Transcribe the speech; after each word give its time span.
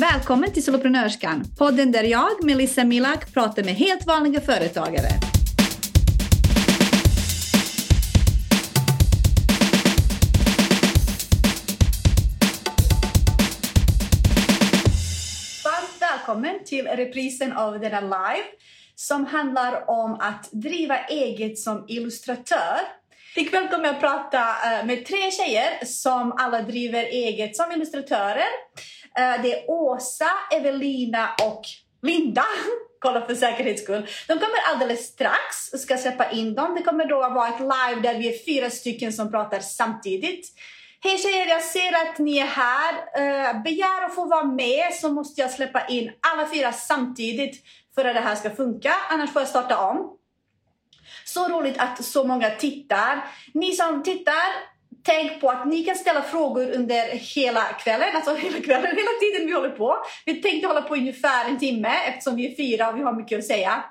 Välkommen 0.00 0.52
till 0.52 0.64
Soloprenörskan, 0.64 1.44
podden 1.58 1.92
där 1.92 2.04
jag, 2.04 2.44
Melissa 2.44 2.84
Milak, 2.84 3.32
pratar 3.34 3.64
med 3.64 3.74
helt 3.74 4.06
vanliga 4.06 4.40
företagare. 4.40 5.08
Varmt 15.64 15.96
välkommen 16.00 16.64
till 16.64 16.86
reprisen 16.86 17.52
av 17.52 17.80
denna 17.80 18.00
live 18.00 18.44
som 18.94 19.26
handlar 19.26 19.90
om 19.90 20.14
att 20.20 20.48
driva 20.52 20.98
eget 20.98 21.58
som 21.58 21.84
illustratör. 21.88 22.78
Ikväll 23.36 23.68
kommer 23.68 23.84
jag 23.84 23.94
att 23.94 24.00
prata 24.00 24.38
eh, 24.38 24.86
med 24.86 25.06
tre 25.06 25.30
tjejer 25.30 25.84
som 25.84 26.32
alla 26.38 26.62
driver 26.62 27.04
eget 27.04 27.56
som 27.56 27.72
illustratörer. 27.72 28.48
Eh, 29.18 29.42
det 29.42 29.52
är 29.52 29.70
Åsa, 29.70 30.30
Evelina 30.50 31.28
och 31.42 31.62
Linda. 32.02 32.44
Kolla 33.00 33.26
för 33.26 33.34
säkerhets 33.34 33.82
skull. 33.82 34.06
De 34.26 34.34
kommer 34.34 34.58
alldeles 34.72 35.06
strax 35.06 35.72
och 35.72 35.80
ska 35.80 35.96
släppa 35.96 36.30
in 36.30 36.54
dem. 36.54 36.74
Det 36.74 36.82
kommer 36.82 37.04
då 37.04 37.18
vara 37.18 37.48
ett 37.48 37.60
live 37.60 38.00
där 38.02 38.18
vi 38.18 38.34
är 38.34 38.44
fyra 38.44 38.70
stycken 38.70 39.12
som 39.12 39.30
pratar 39.30 39.60
samtidigt. 39.60 40.46
Hej 41.00 41.18
tjejer, 41.18 41.46
jag 41.46 41.62
ser 41.62 41.92
att 41.92 42.18
ni 42.18 42.38
är 42.38 42.46
här. 42.46 42.94
Eh, 42.94 43.62
begär 43.62 44.04
att 44.04 44.14
få 44.14 44.24
vara 44.24 44.44
med 44.44 44.94
så 44.94 45.08
måste 45.08 45.40
jag 45.40 45.50
släppa 45.50 45.86
in 45.86 46.12
alla 46.32 46.48
fyra 46.48 46.72
samtidigt 46.72 47.64
för 47.94 48.04
att 48.04 48.14
det 48.14 48.20
här 48.20 48.34
ska 48.34 48.50
funka. 48.50 48.92
Annars 49.10 49.32
får 49.32 49.42
jag 49.42 49.48
starta 49.48 49.78
om. 49.78 50.16
Så 51.24 51.48
roligt 51.48 51.78
att 51.78 52.04
så 52.04 52.24
många 52.24 52.50
tittar. 52.50 53.24
Ni 53.54 53.72
som 53.72 54.02
tittar, 54.02 54.77
tänk 55.08 55.40
på 55.40 55.50
att 55.50 55.66
ni 55.66 55.84
kan 55.84 55.96
ställa 55.96 56.22
frågor 56.22 56.70
under 56.70 57.08
hela 57.08 57.64
kvällen, 57.64 58.16
alltså 58.16 58.34
hela 58.34 58.60
kvällen, 58.60 58.96
hela 58.96 59.10
tiden 59.20 59.46
vi 59.46 59.52
håller 59.52 59.70
på. 59.70 59.96
Vi 60.24 60.42
tänkte 60.42 60.68
hålla 60.68 60.82
på 60.82 60.94
ungefär 60.94 61.48
en 61.48 61.58
timme 61.58 61.94
eftersom 62.08 62.36
vi 62.36 62.52
är 62.52 62.56
fyra 62.56 62.88
och 62.88 62.98
vi 62.98 63.02
har 63.02 63.12
mycket 63.12 63.38
att 63.38 63.46
säga. 63.46 63.84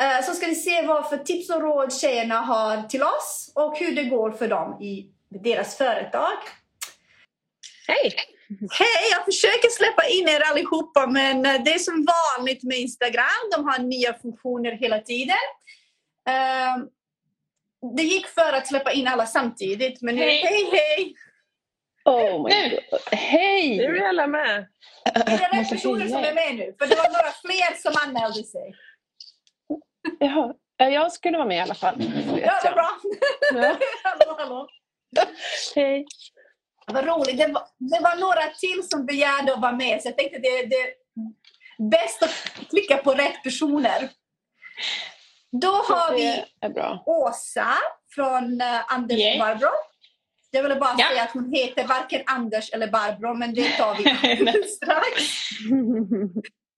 Eh, 0.00 0.24
så 0.24 0.32
ska 0.32 0.46
vi 0.46 0.54
se 0.54 0.86
vad 0.86 1.08
för 1.08 1.16
tips 1.16 1.50
och 1.50 1.60
råd 1.60 1.92
tjejerna 1.92 2.40
har 2.40 2.82
till 2.82 3.02
oss 3.02 3.52
och 3.54 3.78
hur 3.78 3.96
det 3.96 4.04
går 4.04 4.30
för 4.30 4.48
dem 4.48 4.82
i 4.82 5.06
deras 5.44 5.76
företag. 5.76 6.38
Hej! 7.88 8.14
Hej! 8.70 9.10
Jag 9.10 9.24
försöker 9.24 9.68
släppa 9.68 10.02
in 10.08 10.28
er 10.28 10.50
allihopa 10.50 11.06
men 11.06 11.46
eh, 11.46 11.62
det 11.64 11.74
är 11.74 11.78
som 11.78 12.06
vanligt 12.38 12.62
med 12.62 12.78
Instagram. 12.78 13.50
De 13.52 13.64
har 13.64 13.78
nya 13.78 14.14
funktioner 14.14 14.72
hela 14.72 14.98
tiden. 14.98 15.46
Det 17.96 18.02
gick 18.02 18.26
för 18.26 18.52
att 18.52 18.66
släppa 18.66 18.92
in 18.92 19.08
alla 19.08 19.26
samtidigt 19.26 20.02
men 20.02 20.14
nu, 20.16 20.22
hej 20.22 20.42
hej! 20.42 20.70
hej. 20.72 21.14
Oh 22.04 22.42
my 22.42 22.70
God. 22.70 23.00
Hej! 23.12 23.76
Nu 23.76 23.96
är 23.96 24.08
alla 24.08 24.26
med. 24.26 24.66
Är 25.04 25.38
det 25.38 25.60
rätt 25.60 25.70
personer 25.70 26.08
som 26.08 26.24
är 26.24 26.34
med 26.34 26.56
nu? 26.56 26.74
För 26.78 26.86
det 26.86 26.96
var 26.96 27.08
några 27.08 27.32
fler 27.44 27.76
som 27.82 28.08
anmälde 28.08 28.42
sig. 28.42 28.74
Jaha. 30.18 30.54
Jag 30.76 31.12
skulle 31.12 31.38
vara 31.38 31.48
med 31.48 31.56
i 31.56 31.60
alla 31.60 31.74
fall. 31.74 31.94
Ja, 32.44 32.60
vad 32.64 32.74
bra. 32.74 32.90
Ja. 33.54 33.76
hallå, 34.04 34.36
hallå. 34.38 34.68
Hej. 35.74 36.06
Vad 36.86 37.06
roligt. 37.06 37.38
Det 37.38 37.46
var, 37.46 37.62
det 37.78 38.00
var 38.02 38.16
några 38.20 38.46
till 38.46 38.88
som 38.88 39.06
begärde 39.06 39.54
att 39.54 39.60
vara 39.60 39.72
med 39.72 40.02
så 40.02 40.08
jag 40.08 40.18
tänkte 40.18 40.38
det 40.38 40.48
är 40.48 40.66
det 40.66 40.94
bäst 41.90 42.22
att 42.22 42.68
klicka 42.70 42.96
på 42.96 43.12
rätt 43.14 43.42
personer. 43.42 44.08
Då 45.60 45.72
har 45.72 46.14
vi 46.14 46.44
Åsa 47.06 47.74
från 48.14 48.60
uh, 48.60 48.92
Anders 48.94 49.18
yeah. 49.18 49.38
Barbro. 49.38 49.68
Jag 50.50 50.62
ville 50.62 50.76
bara 50.76 50.94
ja. 50.98 51.08
säga 51.08 51.22
att 51.22 51.30
hon 51.30 51.52
heter 51.52 51.86
varken 51.86 52.22
Anders 52.26 52.72
eller 52.72 52.88
Barbro, 52.88 53.34
men 53.34 53.54
det 53.54 53.76
tar 53.76 53.94
vi 53.94 54.04
strax. 54.68 55.22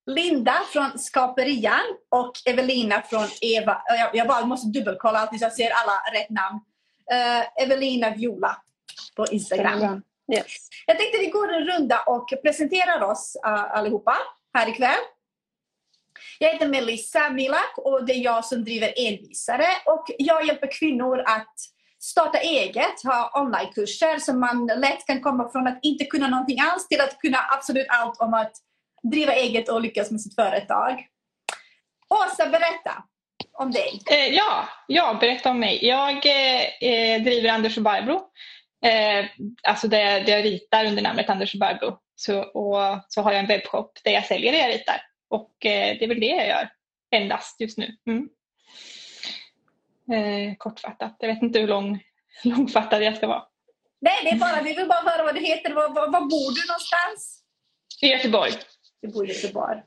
Linda 0.05 0.53
från 0.73 0.99
Skaperian 0.99 1.85
och 2.09 2.31
Evelina 2.45 3.01
från 3.01 3.27
Eva. 3.41 3.81
Jag, 3.87 4.15
jag 4.15 4.27
bara 4.27 4.45
måste 4.45 4.67
dubbelkolla 4.67 5.19
alltid 5.19 5.39
så 5.39 5.45
jag 5.45 5.53
ser 5.53 5.69
alla 5.71 6.19
rätt 6.19 6.29
namn. 6.29 6.59
Uh, 7.13 7.63
Evelina 7.63 8.09
Viola 8.09 8.57
på 9.15 9.25
Instagram. 9.25 10.01
Yes. 10.33 10.69
Jag 10.85 10.97
tänkte 10.97 11.17
vi 11.17 11.27
går 11.27 11.53
en 11.53 11.65
runda 11.65 12.03
och 12.07 12.29
presenterar 12.43 13.01
oss 13.01 13.37
uh, 13.45 13.77
allihopa 13.77 14.17
här 14.53 14.69
ikväll. 14.69 14.99
Jag 16.39 16.51
heter 16.51 16.67
Melissa 16.67 17.29
Milak 17.29 17.77
och 17.77 18.05
det 18.05 18.13
är 18.13 18.23
jag 18.23 18.45
som 18.45 18.63
driver 18.63 18.93
Envisare 18.97 19.67
och 19.85 20.05
jag 20.17 20.45
hjälper 20.45 20.79
kvinnor 20.79 21.19
att 21.19 21.55
starta 22.01 22.37
eget, 22.37 23.03
ha 23.03 23.41
onlinekurser 23.41 24.19
så 24.19 24.33
man 24.33 24.71
lätt 24.77 25.05
kan 25.05 25.21
komma 25.21 25.49
från 25.51 25.67
att 25.67 25.79
inte 25.81 26.05
kunna 26.05 26.27
någonting 26.27 26.59
alls 26.59 26.87
till 26.87 27.01
att 27.01 27.19
kunna 27.19 27.37
absolut 27.51 27.87
allt 27.89 28.21
om 28.21 28.33
att 28.33 28.51
driva 29.11 29.33
eget 29.33 29.69
och 29.69 29.81
lyckas 29.81 30.11
med 30.11 30.21
sitt 30.21 30.35
företag. 30.35 31.05
Åsa, 32.09 32.49
berätta 32.49 33.03
om 33.53 33.71
dig. 33.71 34.01
Eh, 34.11 34.27
ja, 34.27 34.69
ja, 34.87 35.17
berätta 35.19 35.49
om 35.49 35.59
mig. 35.59 35.85
Jag 35.85 36.25
eh, 36.25 36.91
eh 36.91 37.21
driver 37.21 37.49
Anders 37.49 37.77
och 37.77 37.83
Barbro. 37.83 38.21
Eh, 38.85 39.25
alltså 39.63 39.87
det, 39.87 39.97
det 39.97 40.31
jag 40.31 40.45
ritar 40.45 40.85
under 40.85 41.01
namnet 41.01 41.29
Anders 41.29 41.53
och 41.53 41.59
Barbro. 41.59 41.97
Så, 42.15 42.39
och 42.39 42.99
så 43.07 43.21
har 43.21 43.31
jag 43.31 43.39
en 43.39 43.47
webbshop 43.47 43.99
där 44.03 44.11
jag 44.11 44.25
säljer 44.25 44.51
det 44.51 44.57
jag 44.57 44.69
ritar. 44.69 45.01
Och 45.29 45.65
eh, 45.65 45.97
det 45.99 46.03
är 46.03 46.07
väl 46.07 46.19
det 46.19 46.25
jag 46.25 46.47
gör 46.47 46.69
endast 47.11 47.61
just 47.61 47.77
nu. 47.77 47.97
Mm. 48.05 48.29
Eh, 50.11 50.55
kortfattat. 50.57 51.15
Jag 51.19 51.27
vet 51.27 51.41
inte 51.41 51.59
hur 51.59 51.67
lång, 51.67 52.03
långfattad 52.43 53.03
jag 53.03 53.17
ska 53.17 53.27
vara. 53.27 53.43
Nej, 54.01 54.19
det 54.23 54.29
är 54.29 54.35
bara, 54.35 54.61
vi 54.61 54.75
vill 54.75 54.87
bara 54.87 55.09
höra 55.11 55.23
vad 55.23 55.35
du 55.35 55.41
heter. 55.41 55.73
Var, 55.73 55.89
var, 55.89 56.11
var 56.11 56.21
bor 56.21 56.55
du 56.55 56.67
någonstans? 56.67 57.43
I 58.01 58.07
Göteborg. 58.07 58.51
Du 59.01 59.07
bor 59.07 59.29
i 59.29 59.33
Göteborg. 59.33 59.77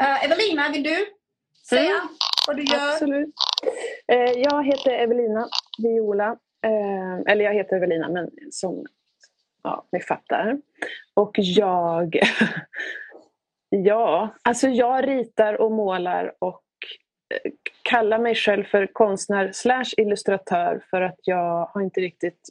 Uh, 0.00 0.24
Evelina, 0.24 0.70
vill 0.72 0.82
du 0.82 1.06
säga 1.68 1.90
mm. 1.90 2.08
vad 2.46 2.56
du 2.56 2.62
gör? 2.62 2.92
Absolut. 2.92 3.34
Uh, 4.12 4.32
jag 4.36 4.66
heter 4.66 4.90
Evelina 4.90 5.48
Viola. 5.78 6.30
Uh, 6.66 7.20
eller 7.26 7.44
jag 7.44 7.54
heter 7.54 7.76
Evelina, 7.76 8.08
men 8.08 8.30
som 8.50 8.86
ja, 9.62 9.88
ni 9.92 10.00
fattar. 10.00 10.60
Och 11.14 11.32
jag 11.34 12.16
Ja, 13.70 14.34
alltså 14.42 14.68
jag 14.68 15.08
ritar 15.08 15.60
och 15.60 15.72
målar 15.72 16.34
och 16.38 16.64
eh, 17.34 17.50
kallar 17.82 18.18
mig 18.18 18.34
själv 18.34 18.64
för 18.64 18.86
konstnär 18.86 19.52
slash 19.52 19.90
illustratör 19.96 20.84
för 20.90 21.00
att 21.00 21.18
jag 21.22 21.66
har 21.66 21.82
inte 21.82 22.00
riktigt 22.00 22.48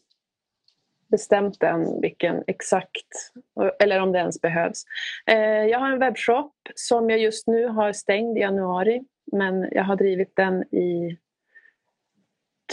bestämt 1.07 1.63
än 1.63 2.01
vilken 2.01 2.43
exakt, 2.47 3.31
eller 3.79 3.99
om 3.99 4.11
det 4.11 4.19
ens 4.19 4.41
behövs. 4.41 4.85
Eh, 5.25 5.65
jag 5.65 5.79
har 5.79 5.91
en 5.91 5.99
webbshop 5.99 6.53
som 6.75 7.09
jag 7.09 7.19
just 7.19 7.47
nu 7.47 7.67
har 7.67 7.93
stängd 7.93 8.37
i 8.37 8.41
januari 8.41 9.01
men 9.31 9.69
jag 9.71 9.83
har 9.83 9.95
drivit 9.95 10.35
den 10.35 10.63
i 10.63 11.17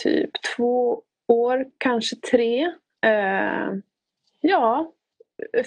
typ 0.03 0.31
två 0.57 1.03
år, 1.27 1.67
kanske 1.79 2.17
tre. 2.17 2.73
Eh, 3.05 3.73
ja, 4.41 4.93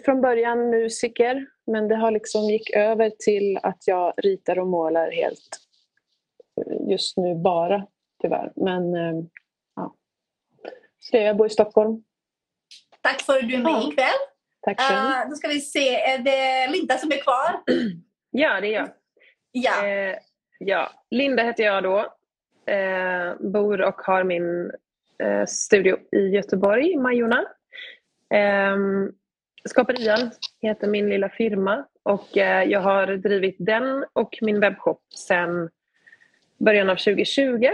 från 0.06 0.22
början 0.22 0.70
musiker 0.70 1.46
men 1.68 1.88
det 1.88 1.96
har 1.96 2.12
liksom 2.12 2.42
gick 2.42 2.70
över 2.76 3.10
till 3.10 3.60
att 3.64 3.88
jag 3.88 4.14
ritar 4.18 4.60
och 4.60 4.68
målar 4.68 5.12
helt 5.12 5.60
just 6.90 7.18
nu 7.18 7.36
bara 7.36 7.88
tyvärr. 8.22 8.52
Men 8.56 8.96
eh, 8.96 9.24
ja. 9.76 9.96
Så 11.00 11.18
jag 11.18 11.38
bor 11.38 11.48
i 11.48 11.50
Stockholm. 11.50 12.04
Tack 13.02 13.22
för 13.22 13.38
att 13.38 13.50
du 13.50 13.56
är 13.56 13.64
med 13.64 13.72
ja. 13.72 13.90
ikväll. 13.92 14.20
Tack 14.62 14.80
själv. 14.80 15.26
Uh, 15.26 15.30
då 15.30 15.36
ska 15.36 15.48
vi 15.48 15.60
se, 15.60 15.96
är 15.96 16.18
det 16.18 16.72
Linda 16.72 16.98
som 16.98 17.12
är 17.12 17.22
kvar? 17.22 17.62
Ja, 18.32 18.62
det 18.62 18.68
är 18.68 18.80
jag. 18.80 18.90
Ja. 19.52 19.88
Eh, 19.88 20.18
ja. 20.60 20.90
Linda 21.12 21.44
heter 21.44 21.64
jag 21.64 21.84
då. 21.84 22.00
Eh, 22.74 23.36
bor 23.40 23.82
och 23.82 24.02
har 24.02 24.24
min 24.24 24.72
eh, 25.24 25.46
studio 25.46 25.98
i 26.12 26.20
Göteborg, 26.20 26.98
Majorna. 26.98 27.46
Eh, 28.34 28.78
Skaperian 29.66 30.32
heter 30.62 30.88
min 30.88 31.10
lilla 31.10 31.30
firma 31.30 31.86
och 32.04 32.38
eh, 32.38 32.64
jag 32.64 32.80
har 32.80 33.08
drivit 33.08 33.56
den 33.60 34.06
och 34.14 34.38
min 34.42 34.60
webbshop 34.60 35.02
sedan 35.14 35.70
början 36.58 36.90
av 36.90 36.96
2020. 36.96 37.70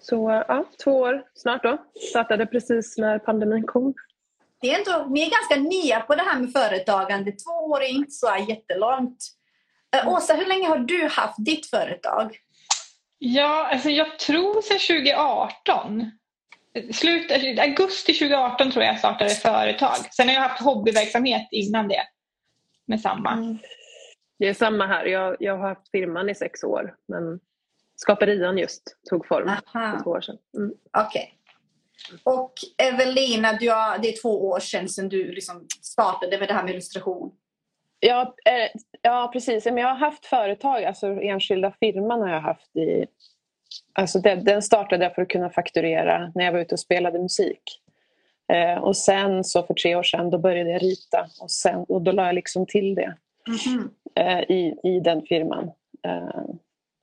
Så 0.00 0.44
ja, 0.48 0.64
två 0.84 1.00
år 1.00 1.22
snart 1.34 1.62
då. 1.62 1.78
Startade 2.10 2.46
precis 2.46 2.98
när 2.98 3.18
pandemin 3.18 3.66
kom. 3.66 3.94
Det 4.60 4.74
är 4.74 4.78
ändå, 4.78 5.08
ni 5.10 5.20
är 5.22 5.30
ganska 5.30 5.56
nya 5.56 6.00
på 6.00 6.14
det 6.14 6.22
här 6.22 6.40
med 6.40 6.52
företagande. 6.52 7.32
Två 7.32 7.50
år 7.50 7.82
är 7.82 7.88
inte 7.88 8.10
så 8.10 8.36
jättelångt. 8.48 9.16
Äh, 9.96 10.08
Åsa, 10.08 10.34
hur 10.34 10.46
länge 10.46 10.68
har 10.68 10.78
du 10.78 11.08
haft 11.08 11.44
ditt 11.44 11.66
företag? 11.70 12.36
Ja, 13.18 13.68
alltså 13.72 13.90
jag 13.90 14.18
tror 14.18 14.62
sedan 14.62 14.78
2018 14.78 16.10
slut, 16.92 17.30
augusti 17.58 18.12
2018 18.12 18.70
tror 18.70 18.84
jag 18.84 18.92
jag 18.92 18.98
startade 18.98 19.30
företag. 19.30 19.96
Sen 20.12 20.28
har 20.28 20.34
jag 20.34 20.42
haft 20.42 20.62
hobbyverksamhet 20.62 21.48
innan 21.50 21.88
det 21.88 22.02
med 22.86 23.00
samma. 23.00 23.32
Mm. 23.32 23.58
Det 24.38 24.48
är 24.48 24.54
samma 24.54 24.86
här. 24.86 25.06
Jag, 25.06 25.36
jag 25.40 25.56
har 25.56 25.68
haft 25.68 25.90
firman 25.90 26.28
i 26.28 26.34
sex 26.34 26.64
år 26.64 26.94
men 27.08 27.40
skaperian 27.96 28.58
just 28.58 28.96
tog 29.10 29.26
form 29.26 29.48
Aha. 29.48 29.96
för 29.96 30.04
två 30.04 30.10
år 30.10 30.20
sedan. 30.20 30.38
Mm. 30.56 30.72
Okej. 30.98 31.04
Okay. 31.06 31.38
Och 32.24 32.52
Evelina, 32.78 33.52
du 33.52 33.70
har, 33.70 33.98
det 33.98 34.08
är 34.08 34.22
två 34.22 34.48
år 34.48 34.60
sedan, 34.60 34.88
sedan 34.88 35.08
du 35.08 35.32
liksom 35.32 35.66
startade 35.82 36.38
med 36.38 36.48
det 36.48 36.54
här 36.54 36.62
med 36.62 36.72
illustration. 36.72 37.32
Ja, 38.00 38.34
eh, 38.44 38.80
ja 39.02 39.30
precis. 39.32 39.64
Men 39.64 39.76
jag 39.76 39.88
har 39.88 39.94
haft 39.94 40.26
företag, 40.26 40.84
alltså 40.84 41.06
enskilda 41.06 41.72
firman 41.80 42.20
har 42.20 42.28
jag 42.28 42.40
haft 42.40 42.76
i... 42.76 43.06
Alltså 43.92 44.18
den, 44.20 44.44
den 44.44 44.62
startade 44.62 45.04
jag 45.04 45.14
för 45.14 45.22
att 45.22 45.28
kunna 45.28 45.50
fakturera 45.50 46.32
när 46.34 46.44
jag 46.44 46.52
var 46.52 46.60
ute 46.60 46.74
och 46.74 46.80
spelade 46.80 47.18
musik. 47.18 47.62
Eh, 48.52 48.78
och 48.78 48.96
sen 48.96 49.44
så 49.44 49.62
för 49.62 49.74
tre 49.74 49.96
år 49.96 50.02
sedan 50.02 50.30
då 50.30 50.38
började 50.38 50.70
jag 50.70 50.82
rita 50.82 51.26
och, 51.40 51.50
sen, 51.50 51.84
och 51.88 52.02
då 52.02 52.12
la 52.12 52.26
jag 52.26 52.34
liksom 52.34 52.66
till 52.66 52.94
det 52.94 53.14
Mhm. 53.66 53.90
eh, 54.14 54.40
i, 54.40 54.74
i 54.82 55.00
den 55.00 55.22
firman. 55.22 55.70
Eh, 56.06 56.44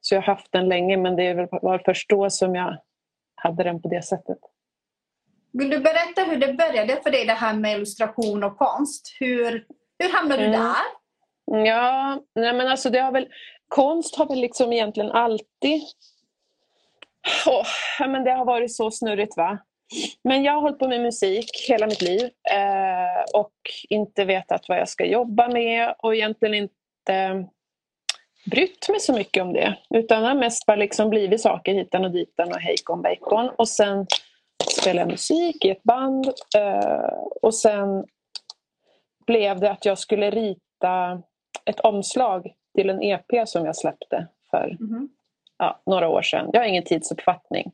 så 0.01 0.15
jag 0.15 0.21
har 0.21 0.35
haft 0.35 0.51
den 0.51 0.69
länge 0.69 0.97
men 0.97 1.15
det 1.15 1.33
var 1.51 1.81
först 1.85 2.09
då 2.09 2.29
som 2.29 2.55
jag 2.55 2.77
hade 3.35 3.63
den 3.63 3.81
på 3.81 3.87
det 3.87 4.01
sättet. 4.05 4.37
Vill 5.53 5.69
du 5.69 5.79
berätta 5.79 6.23
hur 6.23 6.37
det 6.37 6.53
började 6.53 7.01
för 7.03 7.11
dig 7.11 7.25
det 7.25 7.33
här 7.33 7.53
med 7.53 7.75
illustration 7.75 8.43
och 8.43 8.57
konst? 8.57 9.15
Hur, 9.19 9.65
hur 9.99 10.09
hamnade 10.13 10.41
du 10.41 10.47
Mm. 10.47 10.59
där? 10.61 10.75
Ja, 11.65 12.21
nej 12.35 12.53
men 12.53 12.67
alltså 12.67 12.89
det 12.89 12.99
har 12.99 13.11
väl, 13.11 13.27
konst 13.67 14.15
har 14.15 14.25
väl 14.25 14.39
liksom 14.39 14.73
egentligen 14.73 15.11
alltid... 15.11 15.81
Oh, 17.45 17.65
ja, 17.99 18.07
men 18.07 18.23
det 18.23 18.31
har 18.31 18.45
varit 18.45 18.75
så 18.75 18.91
snurrigt 18.91 19.37
va. 19.37 19.57
Men 20.23 20.43
jag 20.43 20.53
har 20.53 20.61
hållit 20.61 20.79
på 20.79 20.87
med 20.87 21.01
musik 21.01 21.49
hela 21.69 21.87
mitt 21.87 22.01
liv 22.01 22.23
eh, 22.51 23.23
och 23.39 23.53
inte 23.89 24.25
vetat 24.25 24.65
vad 24.69 24.77
jag 24.77 24.89
ska 24.89 25.05
jobba 25.05 25.47
med 25.47 25.95
och 25.97 26.15
egentligen 26.15 26.55
inte 26.55 27.45
brytt 28.45 28.89
mig 28.89 28.99
så 28.99 29.13
mycket 29.13 29.43
om 29.43 29.53
det. 29.53 29.77
Utan 29.89 30.21
det 30.21 30.27
har 30.27 30.35
mest 30.35 30.65
bara 30.65 30.75
liksom 30.75 31.09
blivit 31.09 31.41
saker 31.41 31.73
hitan 31.73 32.05
och 32.05 32.11
ditan 32.11 32.51
och 32.51 32.59
hejkon 32.59 33.01
bacon. 33.01 33.49
Och 33.49 33.69
sen 33.69 34.07
spelade 34.81 34.99
jag 34.99 35.11
musik 35.11 35.65
i 35.65 35.69
ett 35.69 35.83
band 35.83 36.27
eh, 36.57 37.17
och 37.41 37.55
sen 37.55 38.05
blev 39.27 39.59
det 39.59 39.71
att 39.71 39.85
jag 39.85 39.97
skulle 39.99 40.31
rita 40.31 41.21
ett 41.65 41.79
omslag 41.79 42.53
till 42.75 42.89
en 42.89 43.01
EP 43.03 43.47
som 43.47 43.65
jag 43.65 43.75
släppte 43.75 44.27
för 44.51 44.77
Mhm 44.79 45.09
ja, 45.57 45.81
några 45.85 46.09
år 46.09 46.21
sedan. 46.21 46.49
Jag 46.53 46.59
har 46.59 46.67
ingen 46.67 46.83
tidsuppfattning. 46.83 47.71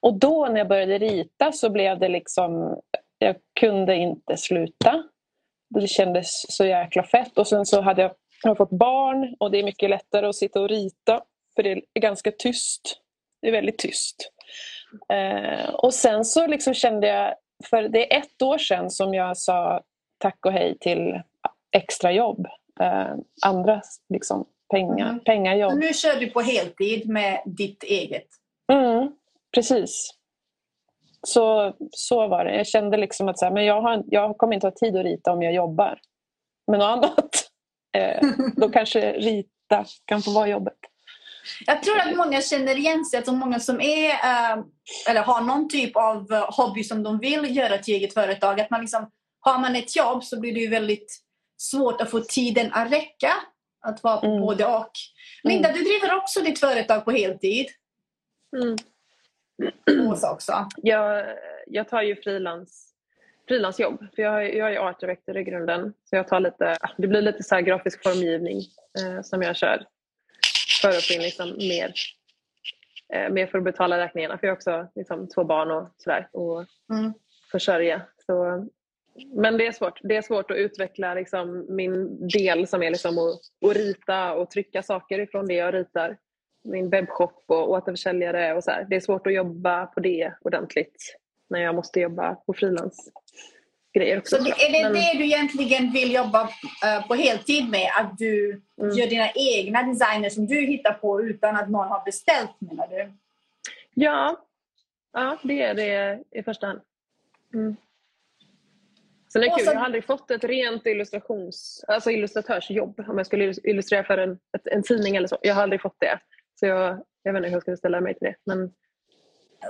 Och 0.00 0.18
då 0.18 0.46
när 0.46 0.58
jag 0.58 0.68
började 0.68 0.98
rita 0.98 1.52
så 1.52 1.70
blev 1.70 1.98
det 1.98 2.08
liksom, 2.08 2.80
jag 3.18 3.36
kunde 3.60 3.96
inte 3.96 4.36
sluta. 4.36 5.02
Det 5.74 5.88
kändes 5.88 6.56
så 6.56 6.64
jäkla 6.64 7.02
fett. 7.02 7.38
Och 7.38 7.46
sen 7.46 7.66
så 7.66 7.80
hade 7.80 8.02
jag, 8.02 8.12
jag 8.42 8.56
fått 8.56 8.70
barn 8.70 9.36
och 9.40 9.50
det 9.50 9.58
är 9.58 9.64
mycket 9.64 9.90
lättare 9.90 10.26
att 10.26 10.36
sitta 10.36 10.60
och 10.60 10.68
rita 10.68 11.22
för 11.56 11.62
det 11.62 11.70
är 11.70 12.00
ganska 12.00 12.32
tyst. 12.38 13.00
Det 13.42 13.48
är 13.48 13.52
väldigt 13.52 13.78
tyst. 13.78 14.32
Eh, 15.12 15.74
och 15.74 15.94
sen 15.94 16.24
så 16.24 16.46
liksom 16.46 16.74
kände 16.74 17.06
jag, 17.06 17.34
för 17.70 17.82
det 17.82 18.14
är 18.14 18.18
ett 18.18 18.42
år 18.42 18.58
sedan 18.58 18.90
som 18.90 19.14
jag 19.14 19.36
sa 19.36 19.82
tack 20.18 20.46
och 20.46 20.52
hej 20.52 20.78
till 20.78 21.20
extrajobb. 21.72 22.46
Eh, 22.80 23.14
andra 23.46 23.82
liksom, 24.08 24.46
pengar, 24.70 25.08
Mm. 25.08 25.20
pengajobb. 25.20 25.78
Nu 25.78 25.92
kör 25.94 26.20
du 26.20 26.26
på 26.30 26.40
heltid 26.40 27.08
med 27.08 27.42
ditt 27.46 27.82
eget. 27.82 28.26
Mm, 28.72 29.12
precis. 29.54 30.10
Så, 31.26 31.74
så 31.90 32.28
var 32.28 32.44
det. 32.44 32.56
Jag 32.56 32.66
kände 32.66 32.96
liksom 32.96 33.28
att 33.28 33.38
så 33.38 33.44
här, 33.44 33.52
men 33.52 33.64
jag, 33.64 33.82
har, 33.82 34.02
jag 34.06 34.38
kommer 34.38 34.54
inte 34.54 34.66
ha 34.66 34.72
tid 34.72 34.96
att 34.96 35.04
rita 35.04 35.32
om 35.32 35.42
jag 35.42 35.54
jobbar 35.54 35.98
med 36.70 36.78
något 36.78 36.86
annat. 36.86 37.30
Eh, 37.92 38.28
då 38.56 38.68
kanske 38.68 39.12
rita 39.12 39.84
kan 40.04 40.22
få 40.22 40.30
vara 40.30 40.48
jobbet. 40.48 40.74
Jag 41.66 41.82
tror 41.82 41.98
att 41.98 42.16
många 42.16 42.40
känner 42.40 42.76
igen 42.78 43.04
sig, 43.04 43.16
alltså 43.16 43.32
många 43.32 43.60
som 43.60 43.80
är, 43.80 44.08
eh, 44.10 44.58
eller 45.10 45.22
har 45.22 45.40
någon 45.40 45.68
typ 45.68 45.96
av 45.96 46.32
eh, 46.32 46.46
hobby 46.50 46.84
som 46.84 47.02
de 47.02 47.18
vill 47.18 47.56
göra 47.56 47.78
till 47.78 47.94
eget 47.94 48.14
företag. 48.14 48.60
Att 48.60 48.70
man 48.70 48.80
liksom, 48.80 49.10
har 49.40 49.58
man 49.58 49.76
ett 49.76 49.96
jobb 49.96 50.24
så 50.24 50.40
blir 50.40 50.54
det 50.54 50.60
ju 50.60 50.68
väldigt 50.68 51.20
svårt 51.56 52.00
att 52.00 52.10
få 52.10 52.20
tiden 52.20 52.72
att 52.72 52.92
räcka. 52.92 53.32
Att 53.80 54.02
vara 54.02 54.16
på 54.20 54.26
Mm. 54.26 54.40
både 54.40 54.66
och. 54.66 54.90
Linda, 55.42 55.72
du 55.72 55.82
driver 55.82 56.16
också 56.16 56.40
ditt 56.40 56.58
företag 56.60 57.04
på 57.04 57.10
heltid. 57.10 57.66
Mm. 58.56 58.76
Åsa 60.10 60.32
också. 60.32 60.68
Jag, 60.76 61.26
jag 61.66 61.88
tar 61.88 62.02
ju 62.02 62.16
frilans, 62.16 62.94
frilansjobb. 63.48 63.98
För 64.14 64.22
jag, 64.22 64.54
jag 64.54 64.72
är 64.74 64.78
art 64.78 65.00
director 65.00 65.36
i 65.36 65.44
grunden. 65.44 65.92
Så 66.04 66.16
jag 66.16 66.28
tar 66.28 66.40
lite, 66.40 66.76
det 66.96 67.06
blir 67.06 67.22
lite 67.22 67.42
så 67.42 67.54
här 67.54 67.62
grafisk 67.62 68.02
formgivning 68.02 68.58
eh, 68.98 69.22
som 69.22 69.42
jag 69.42 69.56
kör. 69.56 69.86
För 70.82 70.88
att 70.88 71.02
få 71.04 71.14
in 71.14 71.22
liksom 71.22 71.48
mer, 71.58 71.92
eh, 73.14 73.30
mer 73.30 73.46
för 73.46 73.58
att 73.58 73.64
betala 73.64 73.98
räkningarna. 73.98 74.38
För 74.38 74.46
jag 74.46 74.52
har 74.52 74.56
också 74.56 74.88
liksom, 74.94 75.28
två 75.28 75.44
barn 75.44 75.70
och 75.70 75.88
sådär. 75.98 76.28
Och 76.32 76.64
Mm. 76.92 77.12
försörja. 77.52 78.02
Så, 78.26 78.66
men 79.26 79.56
det 79.58 79.66
är 79.66 79.72
svårt. 79.72 80.00
Det 80.02 80.16
är 80.16 80.22
svårt 80.22 80.50
att 80.50 80.56
utveckla 80.56 81.14
liksom, 81.14 81.66
min 81.68 82.28
del 82.28 82.66
som 82.66 82.82
är 82.82 82.90
liksom 82.90 83.18
att, 83.18 83.70
att 83.70 83.76
rita 83.76 84.32
och 84.34 84.50
trycka 84.50 84.82
saker 84.82 85.18
ifrån 85.18 85.46
det 85.46 85.54
jag 85.54 85.74
ritar. 85.74 86.16
Min 86.64 86.90
webbshop 86.90 87.44
och 87.46 87.70
återförsäljare 87.70 88.54
och 88.54 88.64
så 88.64 88.70
här. 88.70 88.86
Det 88.90 88.96
är 88.96 89.00
svårt 89.00 89.26
att 89.26 89.34
jobba 89.34 89.86
på 89.86 90.00
det 90.00 90.32
ordentligt 90.40 91.16
när 91.50 91.60
jag 91.60 91.74
måste 91.74 92.00
jobba 92.00 92.34
på 92.34 92.52
frilansgrejer 92.54 94.18
också. 94.18 94.36
Så 94.36 94.42
är 94.42 94.72
det 94.72 94.82
Men- 94.82 94.92
det 94.92 95.18
du 95.18 95.24
egentligen 95.24 95.92
vill 95.92 96.14
jobba 96.14 96.42
eh, 96.84 97.06
på 97.08 97.14
heltid 97.14 97.70
med? 97.70 97.88
Att 98.00 98.18
du 98.18 98.62
Mm. 98.80 98.96
gör 98.96 99.06
dina 99.06 99.30
egna 99.34 99.82
designer 99.82 100.30
som 100.30 100.46
du 100.46 100.60
hittar 100.66 100.92
på 100.92 101.22
utan 101.22 101.56
att 101.56 101.70
någon 101.70 101.88
har 101.88 102.04
beställt 102.04 102.50
menar 102.58 102.86
du? 102.88 103.12
Ja, 103.94 104.36
ja 105.12 105.38
det 105.42 105.62
är 105.62 105.74
det 105.74 106.22
i 106.30 106.42
första 106.42 106.66
hand. 106.66 106.80
Mm. 107.54 107.76
Sen 109.32 109.42
är 109.42 109.46
det 109.46 109.54
kul, 109.56 109.64
så- 109.66 109.72
jag 109.72 109.78
har 109.78 109.84
aldrig 109.84 110.04
fått 110.04 110.30
ett 110.30 110.44
rent 110.44 110.86
illustrations, 110.86 111.84
alltså 111.88 112.10
illustratörsjobb 112.10 113.00
om 113.08 113.18
jag 113.18 113.26
skulle 113.26 113.54
illustrera 113.64 114.04
för 114.04 114.18
en, 114.18 114.32
ett, 114.32 114.66
en 114.66 114.82
tidning 114.82 115.16
eller 115.16 115.28
så. 115.28 115.38
Jag 115.42 115.54
har 115.54 115.62
aldrig 115.62 115.82
fått 115.82 115.96
det. 116.00 116.18
Så 116.60 116.66
jag, 116.66 117.04
jag 117.22 117.32
vet 117.32 117.38
inte 117.38 117.48
hur 117.48 117.54
jag 117.56 117.62
skulle 117.62 117.76
ställa 117.76 118.00
mig 118.00 118.14
till 118.18 118.26
det. 118.28 118.34
Men 118.46 118.72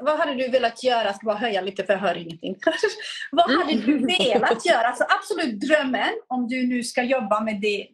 Vad 0.02 0.18
hade 0.18 0.34
du 0.34 0.48
velat 0.48 0.84
göra? 0.84 1.04
Jag 1.04 1.16
ska 1.16 1.26
bara 1.26 1.36
höja 1.36 1.60
lite 1.60 1.84
för 1.84 1.92
jag 1.92 2.00
hör 2.00 2.16
ingenting. 2.16 2.56
Vad 3.32 3.50
hade 3.50 3.72
du 3.74 3.92
Mm. 3.92 4.06
velat 4.06 4.66
göra? 4.66 4.86
Alltså 4.86 5.04
absolut 5.08 5.60
drömmen 5.60 6.10
om 6.26 6.48
du 6.48 6.66
nu 6.66 6.82
ska 6.82 7.02
jobba 7.02 7.40
med, 7.40 7.60
det, 7.60 7.88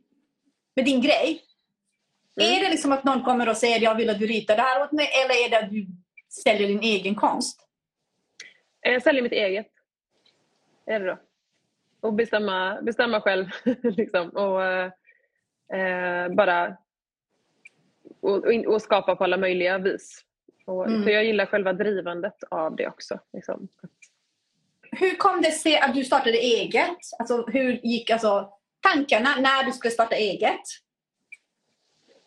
med 0.76 0.84
din 0.84 1.00
grej. 1.00 1.42
Mm. 2.40 2.52
Är 2.56 2.60
det 2.64 2.70
liksom 2.70 2.92
att 2.92 3.04
någon 3.04 3.22
kommer 3.24 3.48
och 3.48 3.56
säger 3.56 3.80
jag 3.80 3.94
vill 3.94 4.10
att 4.10 4.18
du 4.18 4.26
ritar 4.26 4.56
det 4.56 4.62
här 4.62 4.82
åt 4.82 4.92
mig 4.92 5.08
eller 5.24 5.44
är 5.46 5.50
det 5.50 5.58
att 5.66 5.70
du 5.70 5.86
säljer 6.44 6.68
din 6.68 6.80
egen 6.82 7.14
konst? 7.14 7.62
jag 8.80 9.02
säljer 9.02 9.22
mitt 9.22 9.32
eget. 9.32 9.66
Är 10.86 11.00
det 11.00 11.06
då. 11.06 11.18
Och 12.06 12.14
bestämma, 12.14 12.78
bestämma 12.82 13.20
själv. 13.20 13.46
liksom. 13.82 14.28
Och 14.28 14.62
eh, 15.76 16.28
bara 16.34 16.76
och, 18.20 18.44
och, 18.66 18.82
skapa 18.82 19.16
på 19.16 19.24
alla 19.24 19.36
möjliga 19.36 19.78
vis. 19.78 20.22
Och, 20.66 20.86
Mm. 20.86 21.04
För 21.04 21.10
jag 21.10 21.24
gillar 21.24 21.46
själva 21.46 21.72
drivandet 21.72 22.44
av 22.50 22.76
det 22.76 22.88
också. 22.88 23.18
Liksom. 23.32 23.68
Hur 24.92 25.16
kom 25.16 25.40
det 25.42 25.50
sig 25.50 25.78
att 25.78 25.94
du 25.94 26.04
startade 26.04 26.38
eget? 26.38 26.98
Alltså, 27.18 27.46
hur 27.46 27.72
gick 27.86 28.10
alltså, 28.10 28.52
tankarna 28.80 29.36
när 29.40 29.64
du 29.64 29.72
skulle 29.72 29.90
starta 29.90 30.16
eget? 30.16 30.60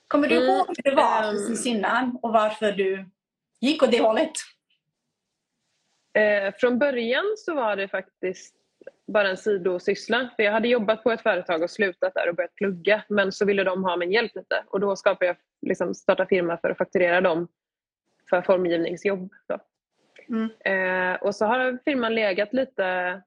Kommer 0.07 0.27
du 0.27 0.35
Mm, 0.35 0.49
ihåg 0.49 0.67
hur 0.67 0.83
det 0.91 0.95
var 0.95 1.23
ehm. 1.23 1.35
precis 1.35 1.65
innan 1.65 2.19
och 2.21 2.33
varför 2.33 2.71
du 2.71 3.09
gick 3.61 3.83
åt 3.83 3.91
det 3.91 4.01
hållet? 4.01 4.31
Eh, 6.13 6.53
från 6.59 6.79
början 6.79 7.25
så 7.37 7.55
var 7.55 7.75
det 7.75 7.87
faktiskt 7.87 8.55
bara 9.11 9.29
en 9.29 9.37
sidosyssla. 9.37 10.29
För 10.35 10.43
jag 10.43 10.51
hade 10.51 10.67
jobbat 10.67 11.03
på 11.03 11.11
ett 11.11 11.21
företag 11.21 11.63
och 11.63 11.69
slutat 11.69 12.13
där 12.13 12.29
och 12.29 12.35
börjat 12.35 12.55
plugga. 12.55 13.03
Men 13.09 13.31
så 13.31 13.45
ville 13.45 13.63
de 13.63 13.83
ha 13.83 13.97
min 13.97 14.11
hjälp 14.11 14.35
lite. 14.35 14.63
Och 14.67 14.79
då 14.79 14.95
skapade 14.95 15.25
jag, 15.25 15.35
liksom, 15.61 15.95
starta 15.95 16.25
firma 16.25 16.57
för 16.57 16.69
att 16.69 16.77
fakturera 16.77 17.21
dem 17.21 17.47
för 18.29 18.41
formgivningsjobb. 18.41 19.33
Mm. 20.29 20.49
Eh, 20.65 21.21
och 21.21 21.35
så 21.35 21.45
har 21.45 21.79
firman 21.85 22.15
legat 22.15 22.53
lite, 22.53 23.21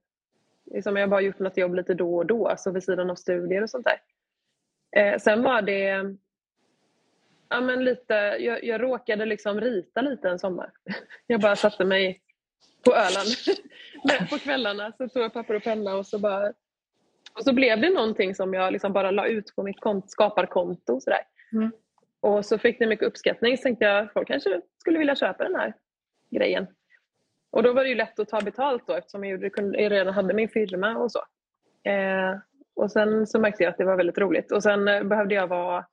liksom 0.75 0.97
jag 0.97 1.03
har 1.03 1.09
bara 1.09 1.21
gjort 1.21 1.39
något 1.39 1.57
jobb 1.57 1.75
lite 1.75 1.95
då 1.95 2.17
och 2.17 2.27
då, 2.27 2.55
så 2.59 2.71
vid 2.71 2.85
sidan 2.85 3.11
av 3.11 3.15
studier 3.15 3.63
och 3.63 3.71
sånt 3.71 3.87
där. 3.87 4.01
Eh, 4.97 5.19
sen 5.19 5.43
var 5.43 5.63
det, 5.63 6.17
ja 7.49 7.61
men 7.61 7.85
lite, 7.85 8.15
jag, 8.41 8.65
jag 8.65 8.83
råkade 8.83 9.25
liksom 9.25 9.61
rita 9.61 10.01
lite 10.01 10.29
en 10.29 10.39
sommar. 10.39 10.71
Jag 11.27 11.41
bara 11.41 11.57
satte 11.57 11.85
mig 11.85 12.23
på 12.85 12.95
Öland 12.95 13.29
Men 14.05 14.27
på 14.29 14.39
kvällarna 14.39 14.93
så 14.93 15.09
tog 15.09 15.23
jag 15.23 15.33
papper 15.33 15.55
och 15.55 15.63
penna 15.63 15.95
och 15.95 16.07
så 16.07 16.19
bara 16.19 16.53
och 17.39 17.45
så 17.45 17.53
blev 17.53 17.81
det 17.81 17.91
någonting 17.91 18.35
som 18.35 18.55
jag 18.55 18.73
liksom 18.73 18.93
bara 18.93 19.11
la 19.11 19.27
ut 19.27 19.55
på 19.57 19.63
mitt 19.63 19.81
kont- 19.81 20.07
skaparkonto. 20.07 21.01
Sådär. 21.01 21.21
Mm. 21.53 21.73
Och 22.21 22.45
så 22.47 22.59
fick 22.59 22.79
det 22.79 22.87
mycket 22.87 23.07
uppskattning 23.09 23.57
så 23.57 23.63
tänkte 23.63 23.85
jag 23.85 24.13
folk 24.13 24.29
kanske 24.29 24.61
skulle 24.79 24.99
vilja 24.99 25.17
köpa 25.17 25.45
den 25.45 25.55
här 25.55 25.75
grejen. 26.31 26.67
Och 27.51 27.63
då 27.63 27.73
var 27.73 27.83
det 27.83 27.89
ju 27.89 27.95
lätt 27.95 28.19
att 28.19 28.29
ta 28.29 28.41
betalt 28.41 28.87
då 28.87 28.95
eftersom 28.95 29.25
jag 29.25 29.53
redan 29.93 30.15
hade 30.15 30.35
min 30.35 30.49
firma 30.49 30.97
och 30.97 31.13
så. 31.13 31.19
Eh, 31.91 32.37
och 32.75 32.93
sen 32.93 33.27
så 33.27 33.39
märkte 33.41 33.63
jag 33.63 33.71
att 33.71 33.79
det 33.79 33.85
var 33.85 33.97
väldigt 33.97 34.19
roligt. 34.19 34.53
Och 34.53 34.63
sen 34.63 34.89
eh, 34.89 35.03
behövde 35.03 35.35
jag 35.35 35.47
vara 35.47 35.85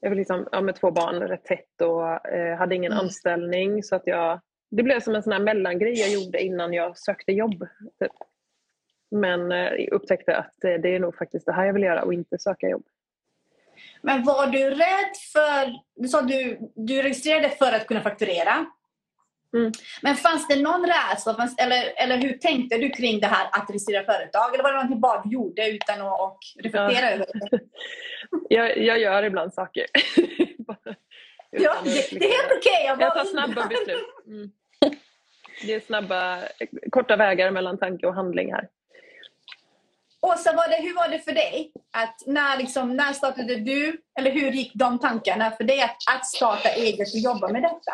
jag 0.00 0.10
var 0.10 0.16
liksom, 0.16 0.48
ja, 0.52 0.60
med 0.60 0.74
två 0.76 0.90
barn 0.90 1.20
rätt 1.20 1.44
tätt 1.44 1.80
och 1.82 2.28
eh, 2.28 2.56
hade 2.58 2.74
ingen 2.74 2.92
Mm. 2.92 3.04
anställning. 3.04 3.82
Så 3.82 3.96
att 3.96 4.06
jag, 4.06 4.40
det 4.76 4.82
blev 4.82 5.00
som 5.00 5.14
en 5.14 5.22
sån 5.22 5.32
här 5.32 5.40
mellangrej 5.40 6.00
jag 6.00 6.10
gjorde 6.10 6.42
innan 6.42 6.72
jag 6.72 6.98
sökte 6.98 7.32
jobb. 7.32 7.66
Typ. 8.00 8.12
Men 9.10 9.52
eh, 9.52 9.72
upptäckte 9.92 10.36
att 10.36 10.64
eh, 10.64 10.74
det 10.74 10.94
är 10.94 11.00
nog 11.00 11.16
faktiskt 11.16 11.46
det 11.46 11.52
här 11.52 11.66
jag 11.66 11.74
vill 11.74 11.82
göra 11.82 12.02
och 12.02 12.14
inte 12.14 12.38
söka 12.38 12.68
jobb. 12.68 12.84
Men 14.02 14.24
var 14.24 14.46
du 14.46 14.70
rädd 14.70 15.16
för... 15.32 15.80
Du 15.94 16.08
sa 16.08 16.22
du, 16.22 16.58
du 16.74 17.02
registrerade 17.02 17.48
för 17.48 17.72
att 17.72 17.86
kunna 17.86 18.00
fakturera. 18.00 18.66
Mm. 19.54 19.72
Men 20.02 20.16
fanns 20.16 20.48
det 20.48 20.62
någon 20.62 20.86
rädsla? 20.86 21.34
Fanns, 21.34 21.58
eller, 21.58 21.92
eller 21.96 22.16
hur 22.16 22.32
tänkte 22.32 22.78
du 22.78 22.90
kring 22.90 23.20
det 23.20 23.26
här 23.26 23.48
att 23.52 23.70
registrera 23.70 24.04
företag? 24.04 24.54
Eller 24.54 24.62
var 24.62 24.70
det 24.70 24.76
någonting 24.76 25.00
bara 25.00 25.22
du 25.22 25.30
gjorde 25.30 25.70
utan 25.70 26.00
att 26.00 26.20
och 26.20 26.38
reflektera 26.58 27.10
över 27.10 27.26
det? 27.26 27.58
Jag, 28.48 28.78
jag 28.78 28.98
gör 28.98 29.22
ibland 29.22 29.54
saker. 29.54 29.86
Ja, 31.56 31.72
att 31.78 31.84
det, 31.84 32.18
det 32.18 32.26
är 32.26 32.42
helt 32.42 32.52
okej. 32.58 32.84
Jag 32.86 32.98
bara 32.98 33.10
tar 33.10 33.24
snabba 33.24 33.66
beslut. 33.66 34.26
Mm. 34.26 34.50
Det 35.62 35.74
är 35.74 35.80
snabba, 35.80 36.38
korta 36.90 37.16
vägar 37.16 37.50
mellan 37.50 37.78
tanke 37.78 38.06
och 38.06 38.14
handling 38.14 38.52
här. 38.52 38.68
Åsa, 40.20 40.52
var 40.52 40.68
det, 40.68 40.82
hur 40.82 40.94
var 40.94 41.08
det 41.08 41.18
för 41.18 41.32
dig? 41.32 41.72
Att 41.92 42.22
när, 42.26 42.58
liksom, 42.58 42.96
när 42.96 43.12
startade 43.12 43.56
du, 43.56 44.00
eller 44.18 44.30
hur 44.30 44.50
gick 44.50 44.74
de 44.74 44.98
tankarna 44.98 45.50
för 45.50 45.64
dig 45.64 45.80
att, 45.82 45.96
att 46.16 46.26
starta 46.26 46.68
eget 46.68 47.14
och 47.14 47.20
jobba 47.20 47.48
med 47.48 47.62
detta? 47.62 47.92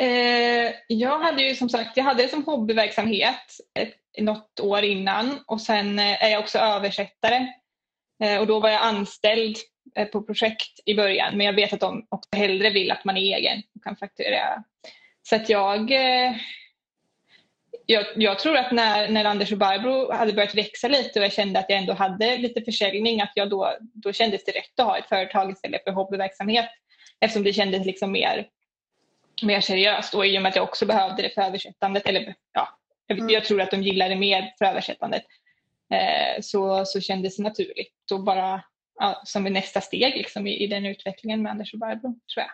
Eh, 0.00 0.72
jag 0.86 1.18
hade 1.18 1.42
ju 1.42 1.54
som 1.54 1.68
sagt 1.68 1.96
jag 1.96 2.04
hade 2.04 2.22
det 2.22 2.28
som 2.28 2.44
hobbyverksamhet 2.44 3.58
ett, 3.78 3.94
något 4.18 4.60
år 4.60 4.82
innan 4.82 5.38
och 5.46 5.60
sen 5.60 5.98
eh, 5.98 6.24
är 6.24 6.28
jag 6.28 6.40
också 6.40 6.58
översättare. 6.58 7.46
Eh, 8.22 8.40
och 8.40 8.46
då 8.46 8.60
var 8.60 8.68
jag 8.68 8.82
anställd 8.82 9.56
eh, 9.96 10.08
på 10.08 10.22
projekt 10.22 10.80
i 10.86 10.94
början 10.94 11.36
men 11.36 11.46
jag 11.46 11.52
vet 11.52 11.72
att 11.72 11.80
de 11.80 12.06
också 12.08 12.28
hellre 12.36 12.70
vill 12.70 12.90
att 12.90 13.04
man 13.04 13.16
är 13.16 13.36
egen 13.36 13.62
och 13.74 13.84
kan 13.84 13.96
fakturera. 13.96 14.64
Så 15.22 15.36
att 15.36 15.48
jag, 15.48 15.90
eh, 15.90 16.32
jag, 17.86 18.04
jag 18.16 18.38
tror 18.38 18.56
att 18.56 18.72
när, 18.72 19.08
när 19.08 19.24
Anders 19.24 19.52
och 19.52 19.58
Barbro 19.58 20.12
hade 20.12 20.32
börjat 20.32 20.54
växa 20.54 20.88
lite 20.88 21.18
och 21.18 21.24
jag 21.24 21.32
kände 21.32 21.58
att 21.58 21.66
jag 21.68 21.78
ändå 21.78 21.92
hade 21.92 22.36
lite 22.36 22.62
försäljning 22.62 23.20
att 23.20 23.32
jag 23.34 23.50
då, 23.50 23.76
då 23.80 24.12
kändes 24.12 24.44
det 24.44 24.52
rätt 24.52 24.80
att 24.80 24.86
ha 24.86 24.98
ett 24.98 25.08
företag 25.08 25.50
istället 25.50 25.84
för 25.84 25.90
hobbyverksamhet 25.90 26.68
eftersom 27.20 27.44
det 27.44 27.52
kändes 27.52 27.86
liksom 27.86 28.12
mer 28.12 28.48
mer 29.42 29.60
seriöst 29.60 30.14
och 30.14 30.26
i 30.26 30.38
och 30.38 30.42
med 30.42 30.50
att 30.50 30.56
jag 30.56 30.62
också 30.62 30.86
behövde 30.86 31.22
det 31.22 31.30
för 31.30 31.42
översättandet, 31.42 32.06
eller 32.06 32.34
ja, 32.52 32.68
jag, 33.06 33.18
Mm. 33.18 33.30
jag 33.30 33.44
tror 33.44 33.60
att 33.60 33.70
de 33.70 33.82
gillar 33.82 34.08
det 34.08 34.16
mer 34.16 34.54
för 34.58 34.64
översättandet, 34.64 35.22
eh, 35.92 36.40
så, 36.40 36.84
så 36.84 37.00
kändes 37.00 37.36
det 37.36 37.42
naturligt 37.42 38.10
och 38.12 38.24
bara 38.24 38.64
ja, 38.98 39.22
som 39.24 39.46
ett 39.46 39.52
nästa 39.52 39.80
steg 39.80 40.16
liksom, 40.16 40.46
i, 40.46 40.64
i 40.64 40.66
den 40.66 40.86
utvecklingen 40.86 41.42
med 41.42 41.52
Anders 41.52 41.72
och 41.72 41.78
Barbro, 41.78 42.08
tror 42.34 42.44
jag. 42.46 42.50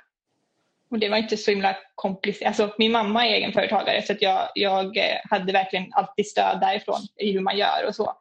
Och 0.91 0.99
det 0.99 1.09
var 1.09 1.17
inte 1.17 1.37
så 1.37 1.51
himla 1.51 1.77
komplicerat. 1.95 2.49
Alltså, 2.49 2.75
min 2.79 2.93
mamma 2.93 3.27
är 3.27 3.35
egenföretagare 3.35 4.03
så 4.03 4.13
att 4.13 4.23
jag, 4.23 4.49
jag 4.55 4.97
eh, 4.97 5.17
hade 5.31 5.53
verkligen 5.53 5.93
alltid 5.93 6.27
stöd 6.27 6.61
därifrån 6.61 7.01
i 7.17 7.33
hur 7.33 7.41
man 7.41 7.59
gör 7.59 7.87
och 7.87 7.95
så. 7.95 8.13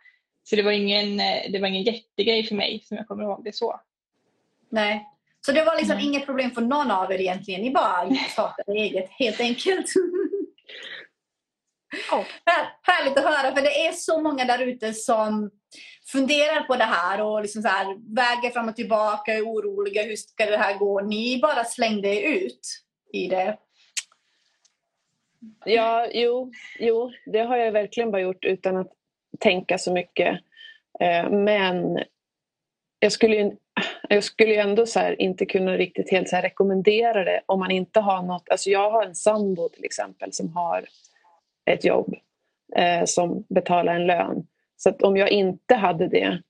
Så 0.43 0.55
det 0.55 0.63
var 0.63 0.71
ingen, 0.71 1.19
eh, 1.19 1.51
det 1.51 1.59
var 1.59 1.67
ingen 1.67 1.83
jättegrej 1.83 2.47
för 2.47 2.55
mig 2.55 2.83
som 2.83 2.97
jag 2.97 3.07
kommer 3.07 3.23
ihåg 3.23 3.43
det 3.43 3.55
så. 3.55 3.81
Nej. 4.69 5.05
Så 5.45 5.51
det 5.51 5.63
var 5.63 5.77
liksom 5.77 5.95
Nej. 5.95 6.05
inget 6.05 6.25
problem 6.25 6.51
för 6.51 6.61
någon 6.61 6.91
av 6.91 7.11
er 7.11 7.19
egentligen. 7.19 7.61
Ni 7.61 7.71
bara 7.71 8.15
startade 8.29 8.71
eget 8.71 9.09
helt 9.09 9.39
enkelt. 9.39 9.85
Ja. 12.11 12.25
Här, 12.45 12.67
härligt 12.81 13.17
att 13.17 13.23
höra 13.23 13.55
för 13.55 13.61
det 13.61 13.87
är 13.87 13.91
så 13.91 14.21
många 14.21 14.45
där 14.45 14.59
ute 14.59 14.93
som 14.93 15.51
funderar 16.11 16.63
på 16.63 16.75
det 16.75 16.83
här 16.83 17.21
och 17.21 17.41
liksom 17.41 17.61
så 17.61 17.67
här, 17.67 18.15
väger 18.15 18.49
fram 18.49 18.69
och 18.69 18.75
tillbaka, 18.75 19.33
är 19.33 19.41
oroliga. 19.41 20.03
Hur 20.03 20.15
ska 20.15 20.45
det 20.45 20.57
här 20.57 20.77
gå? 20.77 21.01
Ni 21.01 21.39
bara 21.41 21.63
slängde 21.63 22.07
er 22.07 22.45
ut 22.45 22.83
i 23.13 23.27
det. 23.27 23.57
Ja, 25.65 26.07
jo, 26.13 26.51
jo, 26.79 27.11
det 27.25 27.39
har 27.39 27.57
jag 27.57 27.71
verkligen 27.71 28.11
bara 28.11 28.21
gjort 28.21 28.45
utan 28.45 28.77
att 28.77 28.91
tänka 29.39 29.77
så 29.77 29.93
mycket. 29.93 30.39
Eh, 30.99 31.29
men 31.29 31.99
jag 32.99 33.11
skulle 33.11 33.35
ju, 33.35 33.51
jag 34.09 34.23
skulle 34.23 34.53
ju 34.53 34.59
ändå 34.59 34.85
så 34.85 34.99
här 34.99 35.21
inte 35.21 35.45
kunna 35.45 35.77
riktigt 35.77 36.11
helt 36.11 36.29
så 36.29 36.35
här 36.35 36.43
rekommendera 36.43 37.23
det 37.23 37.41
om 37.45 37.59
man 37.59 37.71
inte 37.71 37.99
har 37.99 38.23
något. 38.23 38.49
Alltså 38.49 38.69
jag 38.69 38.91
har 38.91 39.05
en 39.05 39.15
sambo 39.15 39.69
till 39.69 39.85
exempel 39.85 40.33
som 40.33 40.53
har 40.53 40.85
ett 41.65 41.85
jobb 41.85 42.15
eh, 42.75 43.05
som 43.05 43.45
betalar 43.49 43.95
en 43.95 44.07
lön. 44.07 44.47
Så 44.77 44.89
att 44.89 45.01
om 45.01 45.17
jag 45.17 45.29
inte 45.31 45.75
hade 45.75 46.07
det 46.07 46.41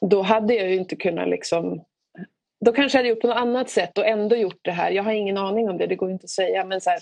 då 0.00 0.22
hade 0.22 0.54
jag 0.54 0.70
ju 0.70 0.76
inte 0.76 0.96
kunnat 0.96 1.28
liksom 1.28 1.84
då 2.60 2.72
kanske 2.72 2.98
jag 2.98 3.00
hade 3.00 3.08
gjort 3.08 3.20
på 3.20 3.26
något 3.26 3.36
annat 3.36 3.70
sätt 3.70 3.98
och 3.98 4.06
ändå 4.06 4.36
gjort 4.36 4.60
det 4.62 4.70
här. 4.70 4.90
Jag 4.90 5.02
har 5.02 5.12
ingen 5.12 5.36
aning 5.36 5.68
om 5.68 5.78
det, 5.78 5.86
det 5.86 5.96
går 5.96 6.10
inte 6.10 6.24
att 6.24 6.30
säga. 6.30 6.64
Men 6.64 6.80
så 6.80 6.90
här, 6.90 6.98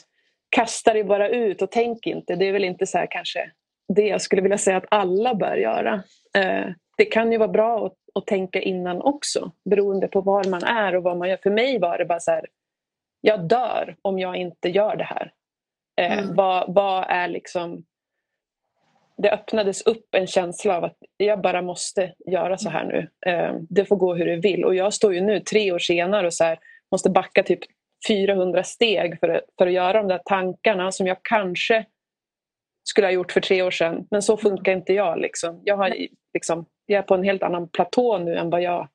kasta 0.51 0.93
det 0.93 1.05
bara 1.05 1.29
ut 1.29 1.63
och 1.63 1.71
tänk 1.71 2.07
inte. 2.07 2.37
Det 2.37 2.45
är 2.49 2.53
väl 2.53 2.65
inte 2.65 2.87
så 2.87 2.99
här 2.99 3.07
kanske 3.11 3.51
det 3.89 4.07
jag 4.07 4.23
skulle 4.23 4.43
vilja 4.43 4.59
säga 4.59 4.77
att 4.77 4.87
alla 4.91 5.35
bör 5.35 5.57
göra. 5.57 6.03
Eh, 6.35 6.67
det 6.97 7.05
kan 7.05 7.33
ju 7.33 7.39
vara 7.39 7.49
bra 7.49 7.87
att, 7.87 7.97
att 8.15 8.27
tänka 8.27 8.61
innan 8.61 9.03
också 9.03 9.51
beroende 9.65 10.09
på 10.09 10.21
var 10.21 10.45
man 10.45 10.65
är 10.65 10.97
och 10.97 11.03
vad 11.03 11.17
man 11.17 11.29
gör. 11.29 11.37
För 11.37 11.51
mig 11.51 11.79
var 11.79 11.99
det 11.99 12.05
bara 12.05 12.21
så 12.21 12.31
här, 12.31 12.47
jag 13.21 13.41
dör 13.49 13.97
om 14.03 14.19
jag 14.19 14.37
inte 14.37 14.69
gör 14.69 14.97
det 14.97 15.05
här. 15.05 15.33
Eh, 15.97 16.19
Mm. 16.19 16.35
vad, 16.35 16.75
vad 16.75 17.05
är 17.09 17.29
liksom 17.29 17.85
det 19.23 19.31
öppnades 19.31 19.83
upp 19.83 20.15
en 20.15 20.27
känsla 20.27 20.77
av 20.77 20.85
att 20.85 20.97
jag 21.17 21.41
bara 21.41 21.63
måste 21.63 22.15
göra 22.27 22.59
så 22.59 22.69
här 22.69 22.85
nu. 22.85 23.09
Ehm, 23.27 23.67
det 23.71 23.85
får 23.85 23.97
gå 23.97 24.15
hur 24.15 24.27
det 24.27 24.37
vill. 24.37 24.65
Och 24.65 24.75
jag 24.75 24.95
står 24.95 25.15
ju 25.15 25.21
nu 25.21 25.41
tre 25.41 25.73
år 25.73 25.79
senare 25.79 26.27
och 26.27 26.35
så 26.35 26.45
här, 26.45 26.59
måste 26.91 27.11
backa 27.11 27.43
typ 27.43 27.61
400 28.09 28.65
steg 28.65 29.21
för 29.21 29.29
att, 29.29 29.43
för 29.59 29.67
att 29.67 29.73
göra 29.73 29.93
de 29.93 30.09
där 30.09 30.21
tankarna 30.25 30.93
som 30.93 31.07
jag 31.07 31.17
kanske 31.23 31.87
skulle 32.83 33.07
ha 33.07 33.13
gjort 33.13 33.33
för 33.33 33.41
tre 33.41 33.63
år 33.63 33.71
sedan. 33.71 34.07
Men 34.11 34.23
så 34.23 34.37
funkar 34.37 34.73
inte 34.73 34.93
jag. 34.93 35.21
Liksom. 35.21 35.61
Jag, 35.65 35.77
har, 35.77 35.95
liksom, 36.35 36.67
jag 36.87 36.99
är 36.99 37.03
på 37.03 37.15
en 37.15 37.25
helt 37.25 37.43
annan 37.43 37.69
platå 37.69 38.19
nu 38.19 38.37
än 38.37 38.51
vad 38.51 38.63
jag 38.63 38.89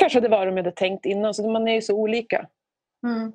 kanske 0.00 0.16
hade 0.16 0.28
varit 0.28 0.50
om 0.50 0.56
jag 0.56 0.64
hade 0.64 0.76
tänkt 0.76 1.06
innan. 1.06 1.34
Så 1.34 1.50
man 1.50 1.68
är 1.68 1.74
ju 1.74 1.82
så 1.82 1.94
olika. 1.94 2.46
Mm. 3.06 3.32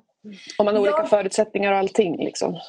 Och 0.58 0.64
man 0.64 0.74
har 0.74 0.82
olika 0.82 0.96
Ja. 0.98 1.06
förutsättningar 1.06 1.72
och 1.72 1.78
allting. 1.78 2.24
Liksom. 2.24 2.60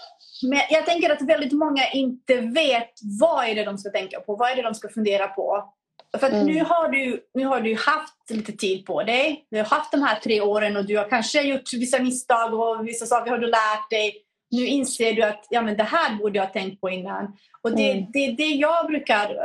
Men 0.49 0.59
jag 0.69 0.85
tänker 0.85 1.09
att 1.09 1.21
väldigt 1.21 1.51
många 1.53 1.89
inte 1.93 2.35
vet 2.37 2.89
vad 3.19 3.45
är 3.47 3.55
det 3.55 3.63
de 3.63 3.77
ska 3.77 3.89
tänka 3.89 4.19
på, 4.19 4.35
vad 4.35 4.51
är 4.51 4.55
det 4.55 4.61
de 4.61 4.75
ska 4.75 4.89
fundera 4.89 5.27
på. 5.27 5.73
För 6.19 6.27
Mm. 6.29 6.45
nu, 6.45 6.63
har 6.63 6.87
du, 6.89 7.23
nu 7.33 7.45
har 7.45 7.61
du 7.61 7.75
haft 7.75 8.29
lite 8.29 8.51
tid 8.51 8.85
på 8.85 9.03
dig. 9.03 9.45
Du 9.51 9.57
har 9.57 9.65
haft 9.65 9.91
de 9.91 10.03
här 10.03 10.19
tre 10.19 10.41
åren 10.41 10.77
och 10.77 10.85
du 10.85 10.97
har 10.97 11.09
kanske 11.09 11.41
gjort 11.41 11.73
vissa 11.73 11.99
misstag 11.99 12.53
och 12.53 12.87
vissa 12.87 13.05
saker 13.05 13.31
har 13.31 13.37
du 13.37 13.47
lärt 13.47 13.89
dig. 13.89 14.13
Nu 14.51 14.65
inser 14.67 15.13
du 15.13 15.23
att 15.23 15.47
ja, 15.49 15.61
men 15.61 15.77
det 15.77 15.83
här 15.83 16.15
borde 16.15 16.37
jag 16.39 16.45
ha 16.45 16.53
tänkt 16.53 16.81
på 16.81 16.89
innan. 16.89 17.37
Och 17.61 17.75
det 17.75 17.91
är 17.91 17.95
Mm. 17.95 18.05
det, 18.13 18.31
det 18.31 18.47
jag 18.47 18.87
brukar 18.87 19.35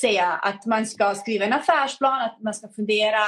säga, 0.00 0.26
att 0.32 0.66
man 0.66 0.86
ska 0.86 1.14
skriva 1.14 1.44
en 1.44 1.52
affärsplan, 1.52 2.20
att 2.20 2.36
man 2.42 2.54
ska 2.54 2.68
fundera. 2.68 3.18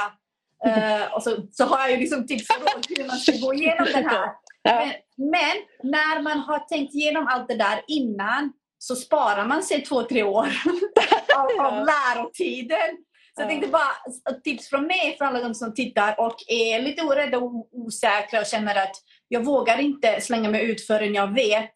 Eh, 0.65 1.13
och 1.13 1.23
så, 1.23 1.37
så 1.51 1.65
har 1.65 1.79
jag 1.79 1.91
ju 1.91 1.97
liksom 1.97 2.27
tips 2.27 2.49
och 2.49 2.55
råd 2.61 2.85
hur 2.97 3.07
man 3.07 3.17
ska 3.17 3.31
gå 3.31 3.53
igenom 3.53 3.87
den 3.93 4.05
här. 4.05 4.29
Men, 4.63 4.91
men 5.17 5.91
när 5.91 6.21
man 6.21 6.39
har 6.39 6.59
tänkt 6.59 6.95
igenom 6.95 7.27
allt 7.27 7.47
det 7.47 7.55
där 7.55 7.81
innan 7.87 8.53
så 8.79 8.95
sparar 8.95 9.45
man 9.45 9.63
sig 9.63 9.81
två, 9.81 10.03
tre 10.03 10.23
år 10.23 10.47
av, 11.37 11.65
av 11.65 11.85
lärotiden. 11.85 12.97
Så 13.35 13.41
jag 13.41 13.45
Ja. 13.45 13.49
tänkte 13.49 13.67
bara 13.67 14.33
ett 14.35 14.43
tips 14.43 14.69
från 14.69 14.87
mig 14.87 15.15
för 15.17 15.25
alla 15.25 15.41
de 15.41 15.55
som 15.55 15.73
tittar 15.73 16.19
och 16.19 16.35
är 16.47 16.81
lite 16.81 17.01
orädda 17.03 17.37
och 17.37 17.67
osäkra 17.71 18.39
och 18.39 18.45
känner 18.45 18.75
att 18.75 18.95
jag 19.27 19.45
vågar 19.45 19.79
inte 19.79 20.21
slänga 20.21 20.49
mig 20.49 20.71
ut 20.71 20.87
förrän 20.87 21.13
jag 21.13 21.33
vet 21.33 21.71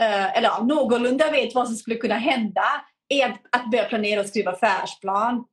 eh, 0.00 0.36
eller 0.36 0.48
ja, 0.48 0.62
någorlunda 0.64 1.30
vet 1.30 1.54
vad 1.54 1.66
som 1.66 1.76
skulle 1.76 1.96
kunna 1.96 2.14
hända 2.14 2.64
är 3.08 3.26
att, 3.26 3.40
att 3.52 3.70
börja 3.70 3.84
planera 3.84 4.20
och 4.20 4.26
skriva 4.26 4.50
affärsplan. 4.52 5.44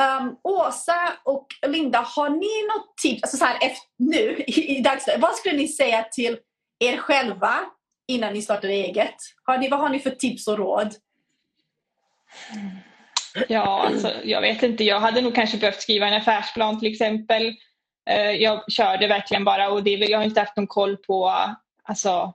Um, 0.00 0.36
Åsa 0.42 1.12
och 1.24 1.46
Linda, 1.66 1.98
har 1.98 2.30
ni 2.30 2.66
något 2.74 2.96
tips 3.02 3.22
alltså 3.22 3.36
så 3.36 3.44
här, 3.44 3.56
efter, 3.56 3.88
nu 3.98 4.44
i, 4.46 4.78
i 4.78 4.80
dagsläget? 4.80 5.22
Vad 5.22 5.34
skulle 5.34 5.56
ni 5.56 5.68
säga 5.68 6.02
till 6.02 6.38
er 6.78 6.96
själva 6.96 7.54
innan 8.08 8.32
ni 8.32 8.42
startar 8.42 8.68
eget? 8.68 9.14
Har 9.44 9.58
ni, 9.58 9.68
vad 9.68 9.80
har 9.80 9.88
ni 9.88 9.98
för 9.98 10.10
tips 10.10 10.48
och 10.48 10.58
råd? 10.58 10.94
Ja, 13.48 13.86
alltså, 13.86 14.12
jag 14.24 14.40
vet 14.40 14.62
inte. 14.62 14.84
Jag 14.84 15.00
hade 15.00 15.20
nog 15.20 15.34
kanske 15.34 15.56
behövt 15.56 15.82
skriva 15.82 16.06
en 16.06 16.14
affärsplan 16.14 16.80
till 16.80 16.92
exempel. 16.92 17.54
Eh, 18.10 18.30
jag 18.30 18.72
körde 18.72 19.06
verkligen 19.06 19.44
bara 19.44 19.70
och 19.70 19.82
det, 19.82 19.90
jag 19.90 20.18
har 20.18 20.24
inte 20.24 20.40
haft 20.40 20.56
någon 20.56 20.66
koll 20.66 20.96
på 20.96 21.32
alltså, 21.82 22.32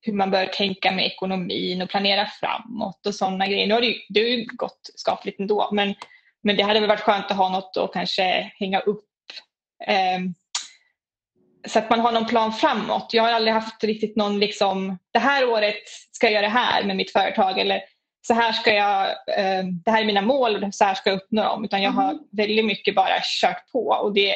hur 0.00 0.12
man 0.12 0.30
bör 0.30 0.46
tänka 0.46 0.92
med 0.92 1.06
ekonomin 1.06 1.82
och 1.82 1.88
planera 1.88 2.26
framåt 2.26 3.06
och 3.06 3.14
sådana 3.14 3.46
grejer. 3.46 3.66
Nu 3.66 3.74
har 3.74 3.80
det 3.80 3.86
ju, 3.86 3.94
det 4.08 4.20
har 4.20 4.28
ju 4.28 4.46
gått 4.46 4.90
skapligt 4.94 5.40
ändå 5.40 5.68
men, 5.72 5.94
men 6.42 6.56
det 6.56 6.62
hade 6.62 6.80
väl 6.80 6.88
varit 6.88 7.00
skönt 7.00 7.30
att 7.30 7.36
ha 7.36 7.48
något 7.48 7.76
att 7.76 7.92
kanske 7.92 8.52
hänga 8.58 8.80
upp 8.80 9.04
ehm, 9.86 10.34
så 11.66 11.78
att 11.78 11.90
man 11.90 12.00
har 12.00 12.12
någon 12.12 12.26
plan 12.26 12.52
framåt. 12.52 13.10
Jag 13.12 13.22
har 13.22 13.32
aldrig 13.32 13.54
haft 13.54 13.84
riktigt 13.84 14.16
någon 14.16 14.38
liksom, 14.38 14.98
det 15.12 15.18
här 15.18 15.48
året 15.48 15.82
ska 16.12 16.26
jag 16.26 16.32
göra 16.32 16.42
det 16.42 16.48
här 16.48 16.84
med 16.84 16.96
mitt 16.96 17.12
företag 17.12 17.58
eller 17.58 17.82
så 18.26 18.34
här 18.34 18.52
ska 18.52 18.74
jag, 18.74 19.06
eh, 19.10 19.64
det 19.84 19.90
här 19.90 20.00
är 20.00 20.06
mina 20.06 20.22
mål 20.22 20.64
och 20.64 20.74
så 20.74 20.84
här 20.84 20.94
ska 20.94 21.10
jag 21.10 21.16
uppnå 21.16 21.42
dem. 21.42 21.64
Utan 21.64 21.82
jag 21.82 21.90
har 21.90 22.18
väldigt 22.32 22.64
mycket 22.64 22.94
bara 22.94 23.20
kört 23.40 23.72
på 23.72 23.86
och 23.86 24.14
det 24.14 24.34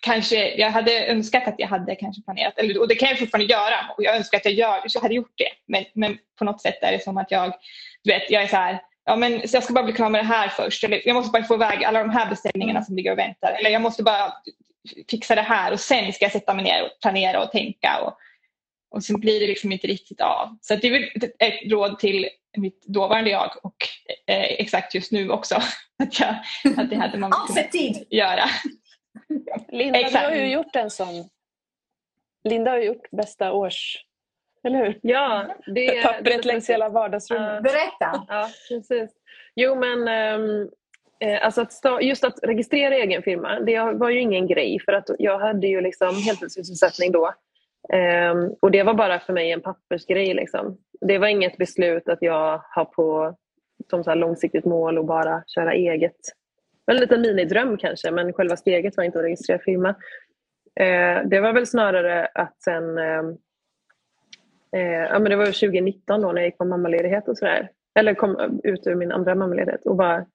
kanske, 0.00 0.54
jag 0.54 0.70
hade 0.70 1.06
önskat 1.06 1.48
att 1.48 1.54
jag 1.58 1.68
hade 1.68 1.94
kanske 1.94 2.22
planerat, 2.22 2.58
eller, 2.58 2.80
och 2.80 2.88
det 2.88 2.94
kan 2.94 3.08
jag 3.08 3.18
fortfarande 3.18 3.52
göra 3.52 3.76
och 3.96 4.04
jag 4.04 4.16
önskar 4.16 4.38
att 4.38 4.44
jag 4.44 4.54
gör, 4.54 4.88
så 4.88 5.00
hade 5.00 5.14
gjort 5.14 5.34
det. 5.34 5.50
Men, 5.66 5.84
men 5.94 6.18
på 6.38 6.44
något 6.44 6.62
sätt 6.62 6.82
är 6.82 6.92
det 6.92 7.04
som 7.04 7.16
att 7.16 7.30
jag, 7.30 7.52
du 8.02 8.12
vet, 8.12 8.30
jag 8.30 8.42
är 8.42 8.46
så 8.46 8.56
här, 8.56 8.80
ja 9.10 9.16
men 9.16 9.40
jag 9.52 9.64
ska 9.64 9.72
bara 9.72 9.84
bli 9.84 9.92
klar 9.92 10.10
med 10.10 10.20
det 10.20 10.26
här 10.26 10.48
först. 10.48 10.84
Eller 10.84 11.02
jag 11.04 11.14
måste 11.14 11.30
bara 11.30 11.44
få 11.44 11.54
iväg 11.54 11.84
alla 11.84 11.98
de 11.98 12.10
här 12.10 12.30
beställningarna 12.30 12.82
som 12.82 12.96
ligger 12.96 13.12
och 13.12 13.18
väntar. 13.18 13.52
Eller 13.52 13.70
jag 13.70 13.82
måste 13.82 14.02
bara 14.02 14.32
fixa 15.10 15.34
det 15.34 15.42
här 15.42 15.72
och 15.72 15.80
sen 15.80 16.12
ska 16.12 16.24
jag 16.24 16.32
sätta 16.32 16.54
mig 16.54 16.64
ner 16.64 16.84
och 16.84 17.00
planera 17.02 17.42
och 17.42 17.50
tänka. 17.50 18.00
Och, 18.02 18.16
och 18.90 19.04
sen 19.04 19.20
blir 19.20 19.40
det 19.40 19.46
liksom 19.46 19.72
inte 19.72 19.86
riktigt 19.86 20.20
av. 20.20 20.56
Så 20.60 20.76
det 20.76 20.86
är 20.86 20.92
väl 20.92 21.08
ett 21.38 21.72
råd 21.72 21.98
till 21.98 22.28
mitt 22.56 22.86
dåvarande 22.86 23.30
jag 23.30 23.50
och 23.62 23.76
eh, 24.26 24.42
exakt 24.42 24.94
just 24.94 25.12
nu 25.12 25.30
också. 25.30 25.54
Att, 26.02 26.20
jag, 26.20 26.36
att 26.76 26.90
det 26.90 26.96
hade 26.96 27.18
man 27.18 27.30
kunnat 27.48 27.72
tid. 27.72 28.06
göra. 28.10 28.44
Linda, 29.68 29.98
exakt. 29.98 30.24
du 30.24 30.36
har 30.36 30.46
ju 30.46 30.52
gjort 30.52 30.76
en 30.76 30.90
sån. 30.90 31.28
Linda 32.44 32.70
har 32.70 32.78
ju 32.78 32.84
gjort 32.84 33.10
bästa 33.10 33.52
års... 33.52 34.04
Eller 34.66 34.84
hur? 34.84 34.98
Ja. 35.02 35.46
Det, 35.66 36.02
Pappret 36.02 36.44
längs 36.44 36.70
hela 36.70 36.88
vardagsrummet. 36.88 37.56
Uh, 37.56 37.62
Berätta. 37.62 38.24
Ja, 38.28 38.48
precis. 38.68 39.10
Jo 39.54 39.74
men 39.74 40.08
um, 40.40 40.70
alltså 41.42 41.60
att 41.60 42.02
just 42.02 42.24
att 42.24 42.38
registrera 42.42 42.94
egen 42.94 43.22
firma, 43.22 43.60
det 43.60 43.80
var 43.80 44.10
ju 44.10 44.20
ingen 44.20 44.46
grej 44.46 44.78
för 44.84 44.92
att 44.92 45.10
jag 45.18 45.38
hade 45.38 45.66
ju 45.66 45.80
liksom 45.80 46.14
heltidssysselsättning 46.26 47.12
då. 47.12 47.34
Um, 47.94 48.54
och 48.60 48.70
det 48.70 48.82
var 48.82 48.94
bara 48.94 49.20
för 49.20 49.32
mig 49.32 49.52
en 49.52 49.60
pappersgrej. 49.60 50.34
Liksom. 50.34 50.78
Det 51.00 51.18
var 51.18 51.26
inget 51.26 51.56
beslut 51.56 52.08
att 52.08 52.22
jag 52.22 52.62
har 52.70 52.84
på 52.84 53.36
som 53.90 54.04
så 54.04 54.14
långsiktigt 54.14 54.64
mål 54.64 54.98
att 54.98 55.06
bara 55.06 55.42
köra 55.46 55.74
eget. 55.74 56.16
En 56.86 56.96
liten 56.96 57.20
minidröm 57.20 57.76
kanske, 57.76 58.10
men 58.10 58.32
själva 58.32 58.56
steget 58.56 58.96
var 58.96 59.04
inte 59.04 59.18
att 59.18 59.24
registrera 59.24 59.58
firma. 59.58 59.88
Uh, 60.80 61.28
det 61.28 61.40
var 61.40 61.52
väl 61.52 61.66
snarare 61.66 62.28
att 62.34 62.62
sen 62.62 62.98
uh, 62.98 63.34
ja, 64.72 65.18
men 65.18 65.24
det 65.24 65.36
var 65.36 65.46
2019 65.46 66.20
då 66.20 66.32
när 66.32 66.40
jag 66.40 66.48
gick 66.48 66.58
på 66.58 66.64
mammaledighet 66.64 67.28
och 67.28 67.38
sådär. 67.38 67.70
Eller 67.94 68.14
kom 68.14 68.60
ut 68.64 68.86
ur 68.86 68.94
min 68.94 69.12
andra 69.12 69.34
mammaledighet 69.34 69.86
och 69.86 69.96
bara, 69.96 70.26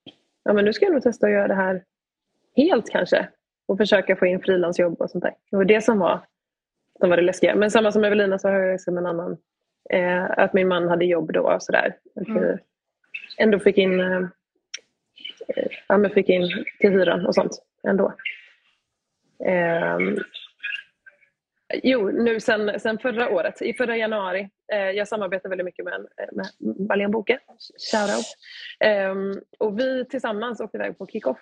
ja 0.44 0.54
men 0.54 0.66
nu 0.66 0.74
ska 0.74 0.86
jag 0.86 0.94
nog 0.94 1.04
testa 1.04 1.26
att 1.26 1.34
göra 1.34 1.48
det 1.48 1.54
här 1.54 1.84
helt 2.56 2.90
kanske. 2.90 3.28
Och 3.68 3.78
försöka 3.78 4.16
få 4.16 4.26
in 4.26 4.42
frilansjobb 4.42 5.02
och 5.02 5.10
sånt 5.10 5.24
där. 5.24 5.34
Det 5.52 5.58
var 5.58 5.66
det 5.66 5.82
som 5.82 6.00
var 6.00 6.22
som 7.00 7.10
var 7.10 7.18
det 7.18 7.24
läskiga. 7.24 7.56
Men 7.56 7.72
samma 7.72 7.92
som 7.92 8.04
Evelina 8.04 8.40
så 8.40 8.48
har 8.48 8.60
jag 8.60 8.72
liksom 8.72 8.98
en 8.98 9.06
annan. 9.06 9.38
Eh, 9.90 10.24
att 10.24 10.54
min 10.54 10.68
man 10.68 10.88
hade 10.88 11.06
jobb 11.06 11.34
då 11.34 11.42
och 11.42 11.64
sådär. 11.64 11.96
Mm. 12.28 12.58
Ändå 13.38 13.60
fick 13.60 13.78
in, 13.78 14.00
eh, 14.00 14.22
ja, 15.88 15.98
men 15.98 16.12
fick 16.12 16.30
in 16.30 16.50
till 16.80 16.92
hyran 16.92 17.26
och 17.26 17.36
sånt 17.36 17.52
ändå. 17.88 18.14
Eh, 19.46 20.00
jo, 21.84 22.10
nu 22.12 22.40
sen, 22.40 22.80
sen 22.80 23.00
förra 23.00 23.30
året, 23.30 23.62
i 23.62 23.74
förra 23.74 23.98
januari. 23.98 24.50
Eh, 24.74 24.90
jag 24.92 25.08
samarbetar 25.08 25.50
väldigt 25.50 25.66
mycket 25.66 25.86
med, 25.86 26.08
med 26.32 26.46
Marlene 26.88 27.10
Boke, 27.10 27.40
shoutout. 27.92 28.26
Eh, 28.80 29.42
och 29.60 29.80
vi 29.80 30.06
tillsammans 30.06 30.60
åkte 30.60 30.78
iväg 30.78 30.98
på 30.98 31.08
kick-off 31.08 31.40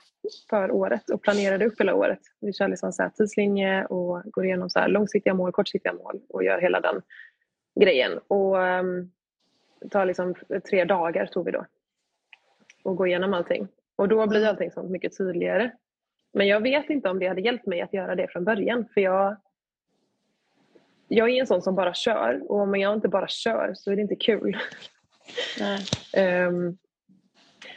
för 0.50 0.72
året 0.72 1.10
och 1.10 1.22
planerade 1.22 1.66
upp 1.66 1.80
hela 1.80 1.96
året. 1.96 2.20
Vi 2.42 2.54
kör 2.54 2.68
liksom 2.68 2.92
så 2.92 3.12
tidslinje 3.18 3.86
och 3.86 4.22
går 4.26 4.46
igenom 4.46 4.70
så 4.70 4.88
långsiktiga 4.88 5.34
mål, 5.34 5.52
kortsiktiga 5.52 5.94
mål 5.94 6.22
och 6.30 6.44
gör 6.44 6.62
hela 6.62 6.80
den 6.80 7.02
grejen. 7.82 8.20
Och 8.28 8.58
det 9.82 9.90
tar 9.90 10.06
liksom 10.06 10.36
tre 10.70 10.86
dagar 10.86 11.26
tog 11.26 11.46
vi 11.46 11.52
då 11.52 11.66
och 12.84 12.96
gå 12.96 13.08
igenom 13.08 13.34
allting. 13.34 13.68
Och 13.96 14.08
då 14.08 14.28
blir 14.28 14.48
allting 14.48 14.72
så 14.72 14.84
mycket 14.84 15.18
tydligare. 15.18 15.72
Men 16.34 16.48
jag 16.48 16.62
vet 16.62 16.90
inte 16.90 17.10
om 17.10 17.20
det 17.20 17.28
hade 17.28 17.42
hjälpt 17.42 17.66
mig 17.66 17.82
att 17.82 17.94
göra 17.94 18.16
det 18.16 18.28
från 18.28 18.44
början 18.44 18.86
för 18.94 19.02
jag 19.02 19.38
jag 21.08 21.30
är 21.30 21.40
en 21.40 21.48
sån 21.48 21.62
som 21.62 21.76
bara 21.76 21.94
kör 21.94 22.52
och 22.52 22.60
om 22.60 22.76
jag 22.76 22.94
inte 22.94 23.08
bara 23.08 23.28
kör 23.28 23.74
så 23.76 23.92
är 23.92 23.96
det 23.96 24.02
inte 24.02 24.16
kul. 24.16 24.58
Nej. 25.60 26.48
um, 26.48 26.78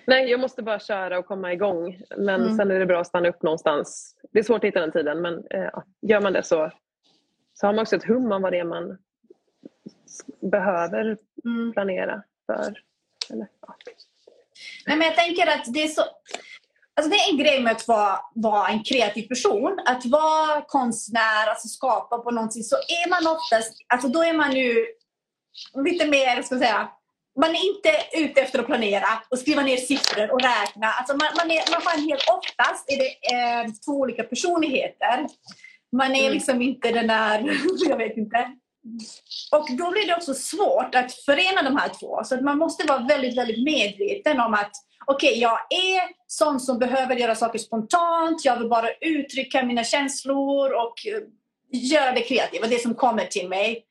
nej, 0.05 0.31
jag 0.31 0.41
måste 0.41 0.63
bara 0.63 0.79
köra 0.79 1.19
och 1.19 1.27
komma 1.27 1.53
igång. 1.53 2.01
Men 2.17 2.43
mm. 2.43 2.57
sen 2.57 2.71
är 2.71 2.79
det 2.79 2.87
bra 2.87 3.01
att 3.01 3.07
stanna 3.07 3.29
upp 3.29 3.43
någonstans. 3.43 4.17
Det 4.33 4.39
är 4.39 4.43
svårt 4.43 4.65
att 4.65 4.69
hitta 4.69 4.81
den 4.81 4.93
tiden 4.93 5.23
men 5.23 5.35
uh, 5.35 5.83
gör 6.03 6.21
man 6.21 6.33
det 6.33 6.43
så, 6.43 6.71
så 7.55 7.67
har 7.67 7.75
man 7.75 7.83
också 7.83 7.97
ett 7.97 8.05
hum 8.05 8.33
om 8.33 8.43
vad 8.43 8.53
det 8.53 8.59
är 8.59 8.65
man 8.65 8.99
behöver 10.41 11.17
mm. 11.45 11.73
planera 11.73 12.23
för. 12.47 12.83
Eller, 13.31 13.47
ja. 13.61 13.77
Nej, 14.87 14.97
men 14.97 15.07
jag 15.07 15.17
tänker 15.17 15.47
att 15.47 15.75
det 15.75 15.83
är 15.83 15.89
så 15.89 16.03
Alltså 16.97 17.11
det 17.11 17.17
är 17.17 17.31
en 17.31 17.39
grej 17.39 17.63
med 17.63 17.73
att 17.73 17.89
vara, 17.89 18.19
vara 18.35 18.69
en 18.69 18.85
kreativ 18.85 19.29
person. 19.29 19.79
Att 19.85 20.07
vara 20.07 20.63
konstnär, 20.63 21.47
alltså 21.49 21.69
skapa 21.69 22.19
på 22.19 22.31
någonting, 22.31 22.63
så 22.63 22.77
är 22.77 23.11
man 23.11 23.37
oftast, 23.37 23.73
alltså 23.87 24.09
då 24.09 24.25
är 24.25 24.33
man 24.33 24.57
ju 24.57 24.87
lite 25.85 26.07
mer, 26.07 26.43
ska 26.43 26.55
jag 26.55 26.63
säga, 26.63 26.89
man 27.41 27.51
är 27.51 27.69
inte 27.75 27.91
ute 28.13 28.41
efter 28.41 28.59
att 28.59 28.67
planera 28.67 29.09
och 29.31 29.39
skriva 29.39 29.63
ner 29.63 29.77
siffror 29.77 30.33
och 30.33 30.41
räkna. 30.41 30.87
Alltså 30.87 31.17
man, 31.17 31.29
man, 31.37 31.51
är, 31.51 31.71
man 31.71 31.83
har 31.85 31.99
en 31.99 32.09
helt, 32.09 32.31
oftast 32.31 32.91
är 32.93 32.97
det 32.97 33.35
eh, 33.35 33.73
två 33.85 33.93
olika 33.93 34.23
personligheter. 34.23 35.27
Man 35.93 36.15
är 36.15 36.21
mm. 36.21 36.33
liksom 36.33 36.63
inte 36.63 36.93
den 36.93 37.07
där, 37.07 37.59
jag 37.89 37.97
vet 37.97 38.17
inte. 38.17 38.53
Och 39.53 39.67
då 39.79 39.91
blir 39.91 40.07
det 40.07 40.17
också 40.17 40.35
svårt 40.35 40.95
att 40.95 41.13
förena 41.13 41.63
de 41.63 41.77
här 41.77 41.89
två. 41.89 42.25
Så 42.25 42.35
att 42.35 42.43
man 42.43 42.59
måste 42.59 42.87
vara 42.87 42.99
väldigt, 42.99 43.39
väldigt 43.39 43.65
medveten 43.65 44.41
om 44.41 44.55
att 44.55 44.73
okej, 45.07 45.29
okay, 45.29 45.41
jag 45.41 45.59
är 45.71 46.03
sån 46.27 46.61
som 46.61 46.79
behöver 46.79 47.17
göra 47.17 47.35
saker 47.35 47.59
spontant. 47.59 48.45
Jag 48.45 48.59
vill 48.59 48.69
bara 48.69 48.89
uttrycka 49.01 49.63
mina 49.63 49.85
känslor 49.85 50.73
och 50.73 51.07
eh, 51.07 51.23
göra 51.73 52.13
det 52.13 52.21
kreativa, 52.21 52.67
det 52.67 52.83
som 52.83 52.95
kommer 52.95 53.25
till 53.25 53.49
mig. 53.49 53.83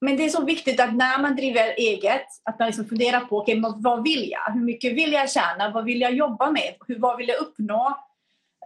Men 0.00 0.16
det 0.16 0.24
är 0.24 0.28
så 0.28 0.44
viktigt 0.44 0.80
att 0.80 0.94
när 0.94 1.18
man 1.18 1.36
driver 1.36 1.74
eget, 1.76 2.26
att 2.44 2.58
man 2.58 2.66
liksom 2.66 2.84
funderar 2.84 3.20
på 3.20 3.38
okay, 3.38 3.62
vad 3.76 4.04
vill 4.04 4.30
jag? 4.30 4.52
Hur 4.52 4.60
mycket 4.60 4.92
vill 4.92 5.12
jag 5.12 5.30
tjäna? 5.30 5.70
Vad 5.70 5.84
vill 5.84 6.00
jag 6.00 6.14
jobba 6.14 6.50
med? 6.50 6.74
Hur, 6.88 6.98
vad 6.98 7.16
vill 7.16 7.28
jag 7.28 7.38
uppnå? 7.38 7.98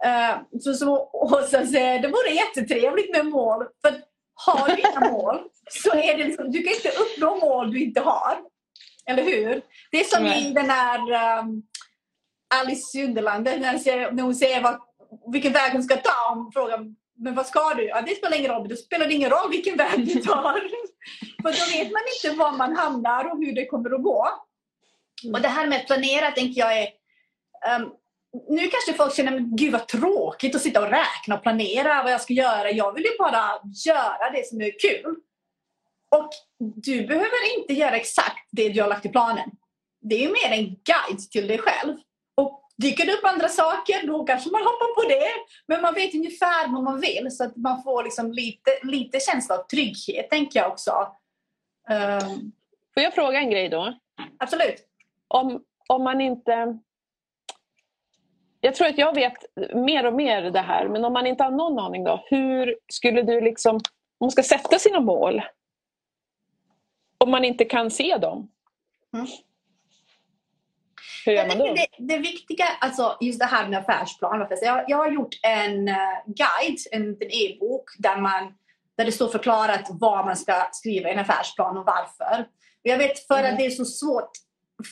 Uh, 0.05 0.59
så 0.61 0.73
som 0.73 0.89
Åsa 1.13 1.67
säger, 1.67 1.99
det 1.99 2.07
vore 2.07 2.29
jättetrevligt 2.29 3.11
med 3.11 3.25
mål. 3.25 3.65
För 3.81 4.01
har 4.35 4.67
du 4.67 4.79
inga 4.79 5.11
mål 5.11 5.39
så 5.69 5.89
är 5.89 6.17
det 6.17 6.23
liksom, 6.23 6.51
du 6.51 6.63
kan 6.63 6.73
inte 6.73 6.89
uppnå 6.89 7.35
mål 7.35 7.71
du 7.71 7.83
inte 7.83 8.01
har. 8.01 8.37
Eller 9.09 9.23
hur? 9.23 9.61
Det 9.91 9.99
är 9.99 10.03
som 10.03 10.25
mm. 10.25 10.37
i 10.37 10.53
den 10.53 10.69
här 10.69 10.99
um, 11.39 11.63
Alice 12.59 12.97
i 12.97 13.05
Underlandet 13.05 13.61
när, 13.61 14.11
när 14.11 14.23
hon 14.23 14.35
säger 14.35 14.61
vad, 14.61 14.81
vilken 15.31 15.53
väg 15.53 15.71
hon 15.71 15.83
ska 15.83 15.95
ta. 15.95 16.33
Hon 16.33 16.51
frågar 16.51 16.79
men 17.17 17.35
vad 17.35 17.45
ska 17.45 17.73
du? 17.77 17.83
Ja, 17.83 18.01
det 18.01 18.15
spelar 18.15 18.37
ingen 18.37 18.51
roll. 18.51 18.67
Då 18.67 18.75
spelar 18.75 19.07
det 19.07 19.13
ingen 19.13 19.29
roll 19.29 19.51
vilken 19.51 19.77
väg 19.77 20.07
du 20.07 20.21
tar. 20.21 20.53
För 21.41 21.51
då 21.51 21.77
vet 21.77 21.91
man 21.91 22.01
inte 22.15 22.37
var 22.37 22.51
man 22.51 22.75
hamnar 22.75 23.31
och 23.31 23.37
hur 23.37 23.55
det 23.55 23.65
kommer 23.65 23.95
att 23.95 24.03
gå. 24.03 24.27
Och 25.33 25.41
det 25.41 25.47
här 25.47 25.67
med 25.67 25.79
att 25.79 25.87
planera 25.87 26.31
tänker 26.31 26.59
jag 26.59 26.77
är... 26.77 26.87
Um, 27.79 27.91
nu 28.49 28.67
kanske 28.67 28.93
folk 28.93 29.15
känner, 29.15 29.31
men 29.31 29.55
gud 29.55 29.71
vad 29.71 29.87
tråkigt 29.87 30.55
att 30.55 30.61
sitta 30.61 30.81
och 30.81 30.91
räkna 30.91 31.35
och 31.35 31.43
planera 31.43 32.03
vad 32.03 32.11
jag 32.11 32.21
ska 32.21 32.33
göra. 32.33 32.71
Jag 32.71 32.93
vill 32.93 33.03
ju 33.03 33.17
bara 33.19 33.59
göra 33.85 34.31
det 34.33 34.47
som 34.47 34.61
är 34.61 34.79
kul. 34.79 35.15
Och 36.11 36.29
du 36.59 37.07
behöver 37.07 37.59
inte 37.59 37.73
göra 37.73 37.95
exakt 37.95 38.47
det 38.51 38.69
du 38.69 38.81
har 38.81 38.89
lagt 38.89 39.05
i 39.05 39.09
planen. 39.09 39.51
Det 40.01 40.15
är 40.15 40.19
ju 40.19 40.27
mer 40.27 40.51
en 40.51 40.65
guide 40.65 41.31
till 41.31 41.47
dig 41.47 41.57
själv. 41.57 41.95
Dyker 42.77 43.05
det 43.05 43.13
upp 43.13 43.25
andra 43.25 43.47
saker, 43.47 44.07
då 44.07 44.23
kanske 44.23 44.51
man 44.51 44.61
hoppar 44.61 45.01
på 45.01 45.09
det. 45.09 45.29
Men 45.67 45.81
man 45.81 45.93
vet 45.93 46.15
ungefär 46.15 46.67
vad 46.67 46.83
man 46.83 47.01
vill 47.01 47.27
så 47.31 47.43
att 47.43 47.55
man 47.55 47.83
får 47.83 48.03
liksom 48.03 48.31
lite, 48.31 48.71
lite 48.83 49.19
känsla 49.19 49.55
av 49.55 49.63
trygghet, 49.63 50.29
tänker 50.29 50.59
jag 50.59 50.71
också. 50.71 50.91
Um... 51.89 52.51
Får 52.93 53.03
jag 53.03 53.13
fråga 53.13 53.39
en 53.39 53.49
grej 53.49 53.69
då? 53.69 53.93
Absolut. 54.39 54.75
Om, 55.27 55.63
om 55.87 56.03
man 56.03 56.21
inte... 56.21 56.79
Jag 58.59 58.75
tror 58.75 58.87
att 58.87 58.97
jag 58.97 59.15
vet 59.15 59.33
mer 59.73 60.05
och 60.05 60.13
mer 60.13 60.41
det 60.41 60.59
här, 60.59 60.87
men 60.87 61.05
om 61.05 61.13
man 61.13 61.27
inte 61.27 61.43
har 61.43 61.51
någon 61.51 61.79
aning 61.79 62.03
då. 62.03 62.23
Hur 62.25 62.77
skulle 62.87 63.21
du 63.21 63.41
liksom... 63.41 63.75
Om 63.75 64.25
man 64.25 64.31
ska 64.31 64.43
sätta 64.43 64.79
sina 64.79 64.99
mål, 64.99 65.41
om 67.17 67.31
man 67.31 67.45
inte 67.45 67.65
kan 67.65 67.91
se 67.91 68.17
dem. 68.17 68.51
Mm. 69.13 69.27
Hur 71.25 71.33
gör 71.33 71.47
man 71.47 71.57
då? 71.57 71.73
Det, 71.73 71.87
det 71.97 72.17
viktiga, 72.17 72.65
alltså 72.81 73.17
just 73.21 73.39
det 73.39 73.45
här 73.45 73.67
med 73.67 73.79
affärsplan. 73.79 74.47
Jag, 74.61 74.85
jag 74.87 74.97
har 74.97 75.11
gjort 75.11 75.39
en 75.43 75.87
uh, 75.87 75.95
guide, 76.25 76.79
en 76.91 77.23
e-bok 77.23 77.83
där, 77.97 78.17
där 78.97 79.05
det 79.05 79.11
står 79.11 79.27
förklarat 79.27 79.87
vad 79.89 80.25
man 80.25 80.37
ska 80.37 80.67
skriva 80.71 81.09
i 81.09 81.13
en 81.13 81.19
affärsplan 81.19 81.77
och 81.77 81.85
varför. 81.85 82.45
Jag 82.81 82.97
vet 82.97 83.27
för 83.27 83.39
mm. 83.39 83.51
att 83.51 83.59
det 83.59 83.65
är 83.65 83.69
så 83.69 83.85
svårt 83.85 84.31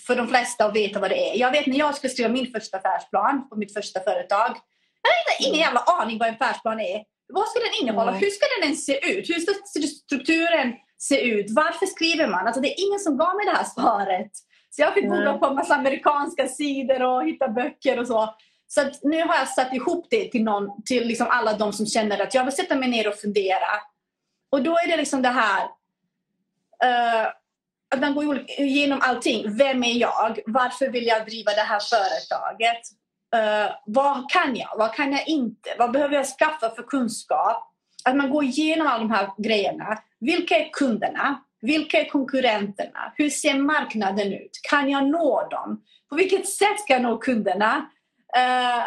för 0.08 0.15
de 0.15 0.28
flesta 0.28 0.65
att 0.65 0.76
veta 0.76 1.00
vad 1.00 1.10
det 1.10 1.30
är. 1.30 1.38
Jag 1.38 1.52
vet 1.52 1.65
när 1.65 1.78
jag 1.78 1.96
skulle 1.96 2.13
skriva 2.13 2.30
min 2.30 2.52
första 2.52 2.78
affärsplan 2.78 3.50
på 3.50 3.56
mitt 3.56 3.74
första 3.74 4.00
företag. 4.00 4.58
Jag 5.02 5.10
hade 5.10 5.50
ingen 5.50 5.60
jävla 5.60 5.80
aning 5.80 6.17
vad 6.17 6.28
en 6.28 6.34
affärsplan 6.34 6.80
är. 6.80 7.04
Vad 7.34 7.48
ska 7.48 7.60
den 7.60 7.82
innehålla? 7.82 8.12
Mm. 8.12 8.22
Hur 8.22 8.30
ska 8.30 8.46
den 8.58 8.63
ens 8.63 8.86
se 8.86 9.12
ut? 9.12 9.30
Hur 9.30 9.39
ska 9.39 9.54
strukturen 9.88 10.74
se 10.98 11.22
ut? 11.22 11.46
Varför 11.50 11.86
skriver 11.86 12.28
man? 12.28 12.48
Alltså 12.48 12.62
det 12.62 12.67
är 12.67 12.88
ingen 12.88 13.00
som 13.00 13.17
gav 13.17 13.36
mig 13.36 13.46
det 13.46 13.52
här 13.52 13.63
svaret. 13.76 14.32
Så 14.75 14.81
jag 14.81 14.93
fick 14.93 15.09
googla 15.09 15.38
på 15.38 15.45
en 15.45 15.55
massa 15.55 15.75
amerikanska 15.75 16.47
sidor 16.47 17.03
och 17.03 17.25
hitta 17.25 17.47
böcker 17.47 17.99
och 17.99 18.07
så. 18.07 18.36
Så 18.67 18.81
nu 19.01 19.21
har 19.21 19.36
jag 19.36 19.47
satt 19.47 19.73
ihop 19.73 20.07
det 20.09 20.31
till, 20.31 20.43
någon, 20.43 20.83
till 20.83 21.07
liksom 21.07 21.27
alla 21.29 21.53
de 21.53 21.73
som 21.73 21.86
känner 21.86 22.19
att 22.19 22.33
jag 22.33 22.43
vill 22.43 22.53
sätta 22.53 22.75
mig 22.75 22.89
ner 22.89 23.07
och 23.07 23.15
fundera. 23.15 23.67
Och 24.51 24.63
då 24.63 24.71
är 24.71 24.88
det 24.88 24.97
liksom 24.97 25.21
det 25.21 25.29
här 25.29 25.63
uh, 26.83 27.27
att 27.95 28.01
man 28.01 28.15
går 28.15 28.45
igenom 28.47 28.99
allting. 29.01 29.57
Vem 29.57 29.83
är 29.83 29.93
jag? 29.93 30.39
Varför 30.45 30.89
vill 30.89 31.05
jag 31.05 31.25
driva 31.25 31.51
det 31.51 31.62
här 31.62 31.79
företaget? 31.79 32.81
Uh, 33.36 33.75
vad 33.86 34.31
kan 34.31 34.55
jag? 34.55 34.77
Vad 34.77 34.93
kan 34.93 35.12
jag 35.12 35.27
inte? 35.27 35.69
Vad 35.79 35.91
behöver 35.91 36.15
jag 36.15 36.25
skaffa 36.25 36.69
för 36.69 36.83
kunskap? 36.83 37.73
Att 38.05 38.15
man 38.15 38.29
går 38.29 38.43
igenom 38.43 38.88
alla 38.88 38.99
de 38.99 39.12
här 39.12 39.29
grejerna. 39.38 39.97
Vilka 40.19 40.55
är 40.55 40.69
kunderna? 40.69 41.43
Vilka 41.63 42.02
är 42.02 42.10
konkurrenterna? 42.10 43.13
Hur 43.15 43.30
ser 43.30 43.54
marknaden 43.54 44.34
ut? 44.34 44.60
Kan 44.69 44.89
jag 44.89 45.08
nå 45.08 45.47
dem? 45.52 45.82
På 46.10 46.15
vilket 46.15 46.49
sätt 46.49 46.80
ska 46.80 46.93
jag 46.93 47.02
nå 47.02 47.17
kunderna? 47.17 47.78
Uh, 48.38 48.84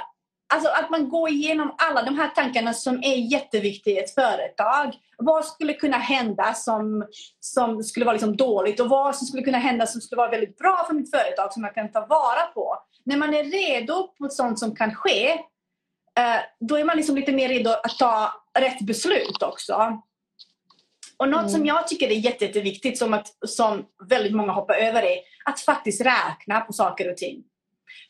alltså 0.54 0.70
att 0.70 0.90
man 0.90 1.08
går 1.08 1.28
igenom 1.28 1.74
alla 1.78 2.02
de 2.02 2.18
här 2.18 2.28
tankarna 2.28 2.72
som 2.72 3.02
är 3.02 3.32
jätteviktiga 3.32 4.00
i 4.00 4.04
ett 4.04 4.14
företag. 4.14 4.94
Vad 5.18 5.44
skulle 5.44 5.72
kunna 5.72 5.96
hända 5.96 6.54
som, 6.54 7.06
som 7.40 7.82
skulle 7.82 8.06
vara 8.06 8.12
liksom 8.12 8.36
dåligt 8.36 8.80
och 8.80 8.88
vad 8.88 9.16
som 9.16 9.26
skulle 9.26 9.42
kunna 9.42 9.58
hända 9.58 9.86
som 9.86 10.00
skulle 10.00 10.16
vara 10.16 10.30
väldigt 10.30 10.58
bra 10.58 10.84
för 10.86 10.94
mitt 10.94 11.10
företag 11.10 11.52
som 11.52 11.64
jag 11.64 11.74
kan 11.74 11.92
ta 11.92 12.06
vara 12.06 12.42
på. 12.54 12.76
När 13.04 13.16
man 13.16 13.34
är 13.34 13.44
redo 13.44 14.08
på 14.18 14.28
sånt 14.28 14.58
som 14.58 14.76
kan 14.76 14.94
ske, 14.94 15.32
uh, 15.32 16.40
då 16.60 16.76
är 16.76 16.84
man 16.84 16.96
liksom 16.96 17.16
lite 17.16 17.32
mer 17.32 17.48
redo 17.48 17.70
att 17.70 17.98
ta 17.98 18.32
rätt 18.58 18.80
beslut 18.80 19.42
också. 19.42 20.02
Och 21.16 21.28
något 21.28 21.40
mm. 21.40 21.50
som 21.50 21.66
jag 21.66 21.88
tycker 21.88 22.08
är 22.08 22.14
jätte, 22.14 22.44
jätteviktigt 22.44 22.98
som, 22.98 23.14
att, 23.14 23.26
som 23.46 23.86
väldigt 24.08 24.34
många 24.34 24.52
hoppar 24.52 24.74
över 24.74 25.02
är 25.02 25.18
att 25.44 25.60
faktiskt 25.60 26.00
räkna 26.00 26.60
på 26.60 26.72
saker 26.72 27.10
och 27.10 27.16
ting. 27.16 27.44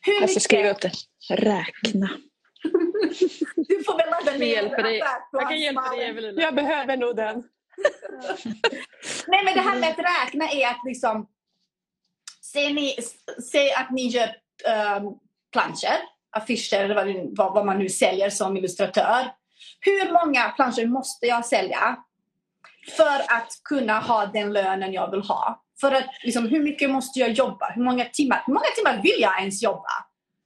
Hur 0.01 0.13
jag 0.13 0.17
ska 0.17 0.27
mycket... 0.27 0.43
skriva 0.43 0.69
upp 0.69 0.81
det. 0.81 0.91
Räkna. 1.29 2.09
du 3.55 3.83
får 3.83 3.97
väl 3.97 4.09
ladda 4.09 4.37
ner 4.37 4.47
hjälper 4.47 4.83
dig. 4.83 5.01
Jag 5.31 5.49
kan 5.49 5.59
hjälpa 5.59 5.89
dig 5.89 6.05
Evelina. 6.05 6.41
Jag 6.41 6.55
behöver 6.55 6.97
nog 6.97 7.15
den. 7.15 7.35
Nej 9.27 9.45
men 9.45 9.53
det 9.53 9.61
här 9.61 9.79
med 9.79 9.89
att 9.89 9.99
räkna 9.99 10.49
är 10.49 10.67
att 10.67 10.81
liksom 10.85 11.27
Säg, 12.51 12.73
ni, 12.73 12.95
att 13.77 13.91
ni 13.91 14.07
gör 14.07 14.27
um, 14.27 15.19
planscher, 15.51 15.97
affischer 16.31 16.83
eller 16.83 16.95
vad, 16.95 17.37
vad, 17.37 17.53
vad 17.53 17.65
man 17.65 17.79
nu 17.79 17.89
säljer 17.89 18.29
som 18.29 18.57
illustratör. 18.57 19.31
Hur 19.79 20.11
många 20.13 20.49
planscher 20.49 20.85
måste 20.85 21.25
jag 21.25 21.45
sälja 21.45 21.97
för 22.89 23.19
att 23.27 23.51
kunna 23.63 23.99
ha 23.99 24.25
den 24.25 24.53
lönen 24.53 24.93
jag 24.93 25.11
vill 25.11 25.21
ha. 25.21 25.63
För 25.81 25.91
att 25.91 26.05
liksom, 26.23 26.47
hur 26.47 26.63
mycket 26.63 26.89
måste 26.89 27.19
jag 27.19 27.31
jobba? 27.31 27.71
Hur 27.75 27.83
många 27.83 28.05
timmar, 28.05 28.43
hur 28.45 28.53
många 28.53 28.65
timmar 28.75 29.01
vill 29.03 29.21
jag 29.21 29.39
ens 29.39 29.63
jobba? 29.63 29.91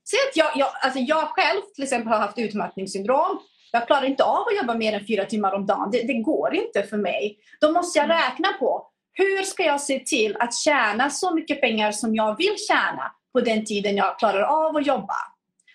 Säg 0.10 0.20
att 0.30 0.38
jag, 0.38 0.52
jag, 0.56 0.70
alltså 0.84 1.00
jag 1.00 1.28
själv 1.28 1.62
till 1.76 1.84
exempel 1.84 2.14
har 2.14 2.20
haft 2.20 2.38
utmattningssyndrom. 2.38 3.40
Jag 3.72 3.88
klarar 3.88 4.06
inte 4.06 4.24
av 4.24 4.48
att 4.48 4.58
jobba 4.58 4.74
mer 4.74 4.94
än 4.94 5.08
fyra 5.08 5.26
timmar 5.26 5.54
om 5.54 5.66
dagen. 5.66 5.90
Det, 5.92 6.08
det 6.08 6.14
går 6.14 6.56
inte 6.56 6.84
för 6.84 6.98
mig. 6.98 7.38
Då 7.62 7.72
måste 7.72 8.00
jag 8.00 8.10
räkna 8.10 8.54
på 8.60 8.88
hur 9.14 9.44
ska 9.44 9.64
jag 9.64 9.82
se 9.82 10.00
till 10.00 10.38
att 10.40 10.54
tjäna 10.54 11.10
så 11.10 11.36
mycket 11.36 11.62
pengar 11.62 11.92
som 11.92 12.16
jag 12.16 12.38
vill 12.38 12.56
tjäna 12.68 13.12
på 13.34 13.42
den 13.42 13.66
tiden 13.66 13.96
jag 13.96 14.20
klarar 14.20 14.42
av 14.42 14.76
att 14.76 14.88
jobba. 14.88 15.16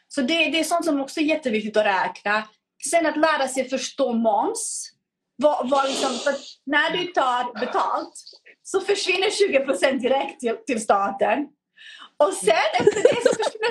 Så 0.08 0.20
det, 0.20 0.50
det 0.50 0.60
är 0.60 0.64
sånt 0.64 0.84
som 0.84 1.00
också 1.00 1.20
är 1.20 1.24
jätteviktigt 1.24 1.76
att 1.76 1.86
räkna. 1.86 2.42
Sen 2.90 3.06
att 3.06 3.16
lära 3.16 3.48
sig 3.48 3.68
förstå 3.68 4.12
moms. 4.12 4.92
Vad, 5.36 5.70
vad 5.70 5.88
liksom, 5.88 6.34
när 6.66 6.90
du 6.90 7.06
tar 7.06 7.60
betalt 7.60 8.14
så 8.62 8.80
försvinner 8.80 9.28
20% 9.28 9.98
direkt 9.98 10.40
till, 10.40 10.56
till 10.66 10.80
staten. 10.80 11.46
Och 12.16 12.32
sen 12.32 12.70
efter 12.72 13.02
det 13.02 13.22
så 13.22 13.44
försvinner 13.44 13.70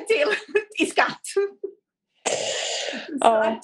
50% 0.00 0.06
till 0.06 0.56
i 0.86 0.90
skatt. 0.90 1.20
Ja. 3.20 3.60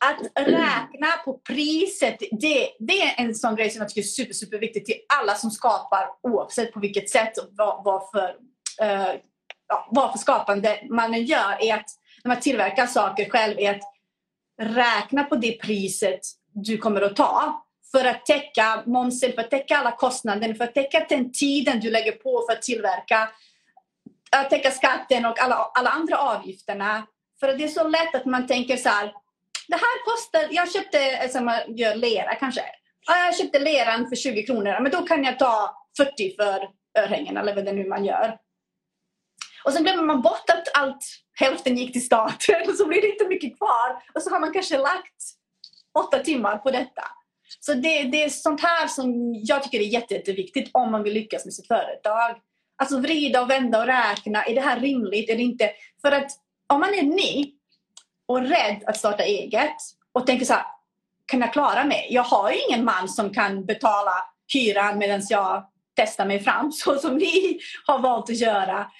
Att, 0.00 0.20
att, 0.20 0.48
räkna 0.48 1.06
på 1.24 1.40
priset, 1.48 2.16
det, 2.30 2.70
det 2.78 3.02
är 3.02 3.24
en 3.24 3.34
sån 3.34 3.56
grej 3.56 3.70
som 3.70 3.80
jag 3.80 3.88
tycker 3.88 4.00
är 4.00 4.04
super, 4.04 4.32
super 4.32 4.58
viktigt 4.58 4.86
till 4.86 5.00
alla 5.18 5.34
som 5.34 5.50
skapar 5.50 6.08
oavsett 6.22 6.72
på 6.72 6.80
vilket 6.80 7.10
sätt 7.10 7.38
och 7.38 7.48
vad, 7.50 7.84
vad, 7.84 8.10
för, 8.10 8.28
uh, 8.82 9.14
ja, 9.68 9.88
vad 9.90 10.12
för 10.12 10.18
skapande 10.18 10.80
man 10.90 11.22
gör. 11.24 11.62
är 11.62 11.74
att 11.74 11.86
när 12.24 12.28
man 12.28 12.40
tillverkar 12.40 12.86
saker 12.86 13.30
själv 13.30 13.58
är 13.58 13.70
att 13.70 13.82
räkna 14.62 15.24
på 15.24 15.36
det 15.36 15.52
priset 15.52 16.20
du 16.54 16.78
kommer 16.78 17.02
att 17.02 17.16
ta 17.16 17.64
för 17.92 18.04
att 18.04 18.26
täcka 18.26 18.82
momsen, 18.86 19.32
för 19.32 19.40
att 19.40 19.50
täcka 19.50 19.76
alla 19.76 19.92
kostnader, 19.92 20.54
för 20.54 20.64
att 20.64 20.74
täcka 20.74 21.06
den 21.08 21.32
tiden 21.32 21.80
du 21.80 21.90
lägger 21.90 22.12
på 22.12 22.44
för 22.48 22.56
att 22.56 22.62
tillverka, 22.62 23.28
att 24.30 24.50
täcka 24.50 24.70
skatten 24.70 25.26
och 25.26 25.40
alla, 25.40 25.54
alla 25.74 25.90
andra 25.90 26.18
avgifterna. 26.18 27.06
För 27.40 27.48
att 27.48 27.58
det 27.58 27.64
är 27.64 27.68
så 27.68 27.88
lätt 27.88 28.14
att 28.14 28.24
man 28.24 28.46
tänker 28.46 28.76
så 28.76 28.88
här, 28.88 29.12
det 29.68 29.74
här 29.74 30.04
kostar, 30.04 30.48
jag 30.50 30.72
köpte, 30.72 31.28
som 31.28 31.44
man 31.44 31.76
gör 31.76 31.94
lera 31.94 32.34
kanske, 32.34 32.62
jag 33.06 33.36
köpte 33.36 33.58
leran 33.58 34.08
för 34.08 34.16
20 34.16 34.46
kronor, 34.46 34.80
men 34.80 34.92
då 34.92 35.02
kan 35.02 35.24
jag 35.24 35.38
ta 35.38 35.76
40 35.96 36.36
för 36.36 36.68
örhängen 36.98 37.36
eller 37.36 37.54
vad 37.54 37.64
det 37.64 37.72
nu 37.72 37.88
man 37.88 38.04
gör. 38.04 38.38
Och 39.64 39.72
sen 39.72 39.84
glömmer 39.84 40.02
man 40.02 40.22
bort 40.22 40.50
att 40.50 40.76
allt, 40.78 41.04
hälften 41.34 41.76
gick 41.76 41.92
till 41.92 42.06
staten 42.06 42.68
och 42.68 42.74
så 42.78 42.86
blir 42.86 43.02
det 43.02 43.08
inte 43.08 43.28
mycket 43.28 43.58
kvar. 43.58 44.02
Och 44.14 44.22
så 44.22 44.30
har 44.30 44.40
man 44.40 44.52
kanske 44.52 44.78
lagt 44.78 45.22
åtta 45.98 46.18
timmar 46.18 46.56
på 46.56 46.70
detta. 46.70 47.02
Så 47.60 47.74
det, 47.74 48.02
det 48.02 48.24
är 48.24 48.28
sånt 48.28 48.62
här 48.62 48.86
som 48.86 49.34
jag 49.34 49.62
tycker 49.62 49.78
är 49.78 49.82
jätte, 49.82 50.14
jätteviktigt 50.14 50.70
om 50.72 50.90
man 50.90 51.02
vill 51.02 51.14
lyckas 51.14 51.44
med 51.44 51.54
sitt 51.54 51.66
företag. 51.66 52.36
Alltså 52.76 52.98
vrida 52.98 53.42
och 53.42 53.50
vända 53.50 53.80
och 53.80 53.86
räkna. 53.86 54.44
Är 54.44 54.54
det 54.54 54.60
här 54.60 54.80
rimligt? 54.80 55.30
Är 55.30 55.36
det 55.36 55.42
inte? 55.42 55.70
För 56.02 56.12
att 56.12 56.30
om 56.66 56.80
man 56.80 56.94
är 56.94 57.02
ny 57.02 57.52
och 58.28 58.42
rädd 58.42 58.82
att 58.86 58.96
starta 58.96 59.22
eget 59.22 59.76
och 60.12 60.26
tänker 60.26 60.46
så 60.46 60.52
här, 60.52 60.64
kan 61.26 61.40
jag 61.40 61.52
klara 61.52 61.84
mig? 61.84 62.06
Jag 62.10 62.22
har 62.22 62.50
ju 62.50 62.58
ingen 62.68 62.84
man 62.84 63.08
som 63.08 63.34
kan 63.34 63.64
betala 63.64 64.12
hyran 64.52 64.98
medan 64.98 65.22
jag 65.28 65.64
testar 65.96 66.26
mig 66.26 66.40
fram 66.40 66.72
så 66.72 66.98
som 66.98 67.16
ni 67.16 67.58
har 67.86 67.98
valt 67.98 68.30
att 68.30 68.36
göra. 68.36 68.90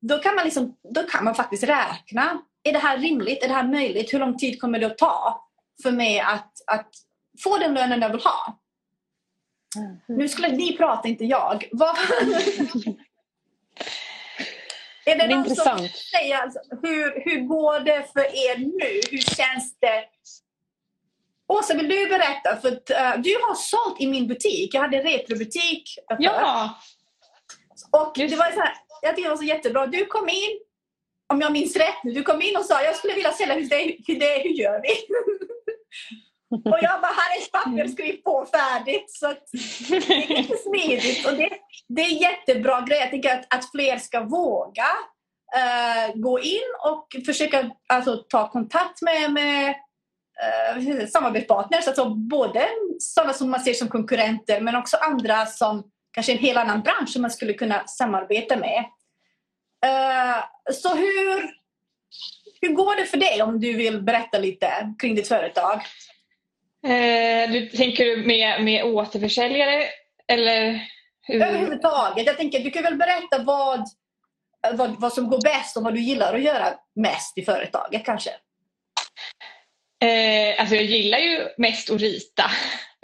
Då 0.00 0.18
kan 0.18 0.34
man, 0.34 0.44
liksom, 0.44 0.76
då 0.94 1.02
kan 1.02 1.24
man 1.24 1.34
faktiskt 1.34 1.64
räkna. 1.64 2.42
Är 2.62 2.72
det 2.72 2.78
här 2.78 2.98
rimligt? 2.98 3.42
Är 3.42 3.48
det 3.48 3.54
här 3.54 3.68
möjligt? 3.68 4.14
Hur 4.14 4.18
lång 4.18 4.38
tid 4.38 4.60
kommer 4.60 4.78
det 4.78 4.86
att 4.86 4.98
ta 4.98 5.43
för 5.82 5.90
mig 5.90 6.20
att, 6.20 6.52
att 6.66 6.90
få 7.42 7.58
den 7.58 7.74
lönen 7.74 8.02
jag 8.02 8.10
vill 8.10 8.20
ha? 8.20 8.58
Mm. 9.76 9.96
Nu 10.08 10.28
skulle 10.28 10.48
ni 10.48 10.76
prata, 10.76 11.08
inte 11.08 11.24
jag. 11.24 11.64
Är 15.06 15.18
det, 15.18 15.26
någon 15.26 15.38
intressant. 15.38 15.80
som 15.80 15.88
säger 15.88 16.38
alltså, 16.38 16.60
hur, 16.82 17.24
hur 17.24 17.40
går 17.40 17.80
det 17.80 18.12
för 18.12 18.20
er 18.20 18.58
nu? 18.58 19.00
Hur 19.10 19.18
känns 19.18 19.78
det? 19.78 20.04
Åsa, 21.46 21.74
vill 21.74 21.88
du 21.88 22.06
berätta? 22.06 22.56
För 22.56 22.68
att, 22.68 22.90
uh, 22.90 23.22
du 23.22 23.34
har 23.42 23.54
sålt 23.54 24.00
i 24.00 24.06
min 24.06 24.26
butik. 24.26 24.74
Jag 24.74 24.80
hade 24.80 24.96
en 24.96 25.02
retrobutik. 25.02 25.98
Ja! 26.18 26.78
Och 27.90 28.12
det 28.14 28.36
var 28.36 28.50
så 28.52 28.60
här, 28.60 28.74
jag 29.02 29.16
tyckte 29.16 29.28
det 29.28 29.34
var 29.34 29.36
så 29.36 29.44
jättebra. 29.44 29.86
Du 29.86 30.06
kom 30.06 30.28
in, 30.28 30.58
om 31.26 31.40
jag 31.40 31.52
minns 31.52 31.76
rätt 31.76 32.04
nu, 32.04 32.12
du 32.12 32.22
kom 32.22 32.42
in 32.42 32.56
och 32.56 32.64
sa 32.64 32.82
jag 32.82 32.96
skulle 32.96 33.14
vilja 33.14 33.32
sälja 33.32 33.54
hur 33.54 33.68
det, 33.68 33.96
hur 34.06 34.20
det 34.20 34.42
hur 34.42 34.50
gör 34.50 34.80
vi? 34.82 34.88
och 36.50 36.78
jag 36.80 37.00
bara, 37.00 37.12
här 37.12 37.36
är 37.36 37.42
ett 37.42 37.52
papper, 37.52 37.88
skriv 37.88 38.16
på 38.22 38.46
färdigt. 38.52 39.10
Så 39.10 39.26
det 39.88 40.14
är 40.14 40.42
lite 40.42 40.56
smidigt 40.56 41.26
och 41.26 41.32
det, 41.32 41.50
det 41.88 42.02
är 42.02 42.22
jättebra 42.22 42.80
grej. 42.80 42.98
Jag 42.98 43.10
tycker 43.10 43.34
att, 43.34 43.54
att 43.54 43.70
fler 43.70 43.98
ska 43.98 44.20
våga 44.20 44.88
uh, 45.56 46.14
gå 46.14 46.40
in 46.40 46.74
och 46.84 47.16
försöka 47.26 47.70
alltså, 47.88 48.16
ta 48.16 48.50
kontakt 48.50 49.02
med, 49.02 49.32
med 49.32 49.74
uh, 50.78 51.06
samarbetspartners. 51.06 51.86
Alltså 51.88 52.14
både 52.14 52.68
sådana 52.98 53.32
som 53.32 53.50
man 53.50 53.60
ser 53.60 53.74
som 53.74 53.88
konkurrenter 53.88 54.60
men 54.60 54.76
också 54.76 54.96
andra 54.96 55.46
som 55.46 55.90
kanske 56.12 56.32
en 56.32 56.38
helt 56.38 56.58
annan 56.58 56.82
bransch 56.82 57.08
som 57.08 57.22
man 57.22 57.30
skulle 57.30 57.52
kunna 57.52 57.86
samarbeta 57.86 58.56
med. 58.56 58.84
Uh, 59.86 60.44
så 60.72 60.94
hur, 60.94 61.63
hur 62.64 62.74
går 62.74 62.96
det 62.96 63.06
för 63.06 63.16
dig 63.16 63.42
om 63.42 63.60
du 63.60 63.72
vill 63.72 64.02
berätta 64.02 64.38
lite 64.38 64.94
kring 64.98 65.14
ditt 65.14 65.28
företag? 65.28 65.80
Uh, 66.86 67.52
du, 67.52 67.66
tänker 67.66 68.26
med, 68.26 68.64
med 68.64 68.84
återförsäljare 68.84 69.84
eller? 70.28 70.80
Hur? 71.22 71.42
Överhuvudtaget. 71.42 72.26
Jag 72.26 72.36
tänker 72.36 72.60
du 72.60 72.70
kan 72.70 72.82
väl 72.82 72.96
berätta 72.96 73.38
vad, 73.38 73.84
vad, 74.72 75.00
vad 75.00 75.12
som 75.12 75.28
går 75.28 75.40
bäst 75.40 75.76
och 75.76 75.82
vad 75.82 75.94
du 75.94 76.00
gillar 76.00 76.34
att 76.34 76.42
göra 76.42 76.74
mest 76.94 77.38
i 77.38 77.44
företaget 77.44 78.04
kanske? 78.04 78.30
Eh, 80.04 80.60
alltså 80.60 80.74
jag 80.74 80.84
gillar 80.84 81.18
ju 81.18 81.48
mest 81.58 81.90
att 81.90 82.00
rita. 82.00 82.50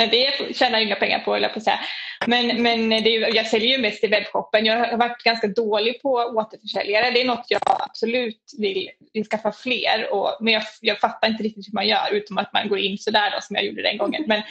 Det 0.06 0.56
tjänar 0.56 0.78
jag 0.78 0.82
inga 0.82 0.96
pengar 0.96 1.18
på, 1.18 1.34
eller 1.34 1.48
på 1.48 1.58
att 1.58 1.64
säga. 1.64 1.80
Men, 2.26 2.62
men 2.62 2.88
det 2.88 3.16
är, 3.16 3.36
jag 3.36 3.46
säljer 3.46 3.76
ju 3.76 3.82
mest 3.82 4.04
i 4.04 4.06
webbshoppen. 4.06 4.66
Jag 4.66 4.76
har 4.76 4.96
varit 4.96 5.22
ganska 5.22 5.46
dålig 5.46 6.02
på 6.02 6.10
återförsäljare. 6.10 7.10
Det 7.10 7.20
är 7.20 7.24
något 7.24 7.46
jag 7.48 7.60
absolut 7.64 8.52
vill, 8.58 8.90
vill 9.12 9.24
skaffa 9.24 9.52
fler. 9.52 10.12
Och, 10.12 10.36
men 10.40 10.52
jag, 10.52 10.62
jag 10.80 10.98
fattar 10.98 11.28
inte 11.28 11.42
riktigt 11.42 11.68
hur 11.68 11.74
man 11.74 11.88
gör 11.88 12.12
utom 12.12 12.38
att 12.38 12.52
man 12.52 12.68
går 12.68 12.78
in 12.78 12.98
sådär 12.98 13.30
då, 13.30 13.40
som 13.40 13.56
jag 13.56 13.64
gjorde 13.64 13.82
den 13.82 13.98
gången. 13.98 14.24
Men, 14.26 14.42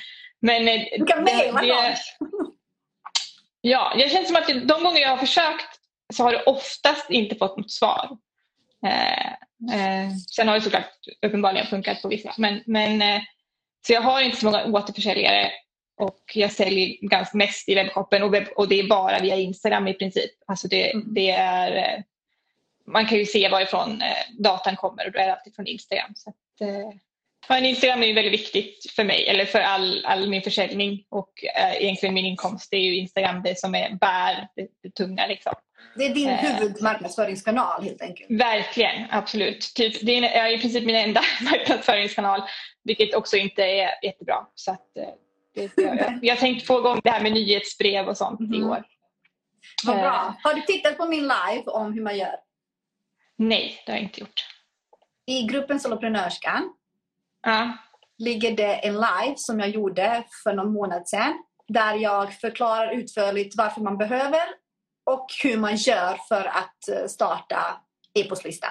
men, 0.41 0.67
eh, 0.67 0.81
du 0.97 1.05
kan 1.05 1.23
mejla 1.23 1.62
någon. 1.62 1.95
Ja, 3.62 3.93
jag 3.97 4.12
känner 4.12 4.25
som 4.25 4.35
att 4.35 4.47
de 4.47 4.83
gånger 4.83 5.01
jag 5.01 5.09
har 5.09 5.17
försökt 5.17 5.79
så 6.13 6.23
har 6.23 6.31
det 6.31 6.43
oftast 6.43 7.09
inte 7.09 7.35
fått 7.35 7.57
något 7.57 7.71
svar. 7.71 8.17
Eh, 8.85 9.27
eh, 9.75 10.12
sen 10.35 10.47
har 10.47 10.55
det 10.55 10.62
såklart 10.62 10.91
uppenbarligen 11.25 11.67
funkat 11.67 12.01
på 12.01 12.07
vissa. 12.07 12.33
Men, 12.38 12.63
men, 12.65 13.01
eh, 13.01 13.21
så 13.88 13.94
jag 13.94 14.02
har 14.02 14.22
inte 14.22 14.38
så 14.38 14.46
många 14.46 14.65
återförsäljare 14.65 15.52
och 16.00 16.24
jag 16.34 16.52
säljer 16.52 16.98
ganska 17.02 17.38
mest 17.38 17.70
i 17.70 17.76
webbshoppen 17.76 18.24
och, 18.24 18.34
webb, 18.34 18.48
och 18.56 18.68
det 18.68 18.80
är 18.80 18.88
bara 18.88 19.20
via 19.20 19.36
Instagram 19.36 19.88
i 19.88 19.94
princip. 19.94 20.32
Alltså 20.46 20.68
det, 20.68 20.92
mm. 20.94 21.13
det 21.13 21.30
är, 21.30 21.76
eh, 21.76 22.04
man 22.88 23.06
kan 23.06 23.18
ju 23.18 23.26
se 23.26 23.50
varifrån 23.50 24.02
eh, 24.02 24.42
datan 24.44 24.76
kommer 24.76 25.06
och 25.06 25.12
då 25.12 25.20
är 25.20 25.26
det 25.26 25.34
alltid 25.34 25.56
från 25.56 25.68
Instagram. 25.68 26.12
Så 26.15 26.30
att, 26.30 26.62
eh, 26.62 26.89
men 27.50 27.65
Instagram 27.65 28.04
är 28.04 28.08
ju 28.08 28.13
väldigt 28.13 28.34
viktigt 28.34 28.92
för 28.92 29.04
mig, 29.04 29.28
eller 29.28 29.46
för 29.46 29.60
all, 29.60 30.06
all 30.06 30.30
min 30.30 30.42
försäljning 30.42 31.06
och 31.10 31.46
äh, 31.56 31.84
egentligen 31.84 32.15
min 32.15 32.26
inkomst. 32.26 32.72
Det 32.72 32.78
är 32.78 32.82
ju 32.82 32.96
Instagram 32.96 33.44
det 33.44 33.60
som 33.60 33.76
är, 33.76 33.89
bär 33.94 34.48
det, 34.56 34.68
det 34.84 34.96
tunga. 34.96 35.28
Liksom. 35.28 35.54
Det 35.96 36.06
är 36.06 36.13
din 36.13 36.30
äh, 36.30 36.36
huvudmarknadsföringskanal 36.36 37.84
helt 37.84 38.02
enkelt? 38.02 38.32
Verkligen, 38.32 39.08
absolut. 39.12 39.62
Typ, 39.76 40.06
det 40.06 40.18
är 40.18 40.54
i 40.54 40.62
princip 40.62 40.86
min 40.86 40.96
enda 40.96 41.22
marknadsföringskanal, 41.42 42.42
vilket 42.84 43.15
också 43.15 43.38
inte 43.38 43.63
är 43.63 44.06
jättebra. 44.06 44.48
Så 44.56 44.72
att, 44.72 44.98
eh, 44.98 45.04
det, 45.56 45.72
jag, 45.76 46.20
jag 46.22 46.36
har 46.36 46.39
tänkt 46.39 46.68
få 46.68 46.80
igång 46.80 47.00
det 47.04 47.10
här 47.10 47.22
med 47.22 47.32
nyhetsbrev 47.32 48.08
och 48.08 48.18
sånt 48.18 48.39
mm. 48.39 48.54
i 48.54 48.63
år. 48.63 48.84
Vad 49.86 49.98
bra. 49.98 50.36
Har 50.44 50.54
du 50.54 50.62
tittat 50.62 50.98
på 50.98 51.06
min 51.06 51.22
live 51.22 51.63
om 51.65 51.94
hur 51.94 52.02
man 52.02 52.18
gör? 52.18 52.36
Nej, 53.36 53.84
det 53.86 53.92
har 53.92 53.98
jag 53.98 54.04
inte 54.04 54.20
gjort. 54.20 54.46
I 55.26 55.44
gruppen 55.44 55.80
Soloprenörskan 55.80 56.74
ja. 57.42 57.78
ligger 58.18 58.52
det 58.52 58.74
en 58.76 58.94
live 58.94 59.34
som 59.36 59.60
jag 59.60 59.70
gjorde 59.70 60.24
för 60.44 60.54
någon 60.54 60.74
månad 60.74 61.08
sedan 61.08 61.34
där 61.68 61.96
jag 61.96 62.34
förklarar 62.34 62.92
utförligt 62.92 63.58
varför 63.58 63.82
man 63.82 63.98
behöver 63.98 64.59
och 65.13 65.28
hur 65.43 65.58
man 65.58 65.76
gör 65.76 66.17
för 66.28 66.45
att 66.45 66.89
eh, 66.89 67.08
starta 67.08 67.82
e-postlista. 68.13 68.67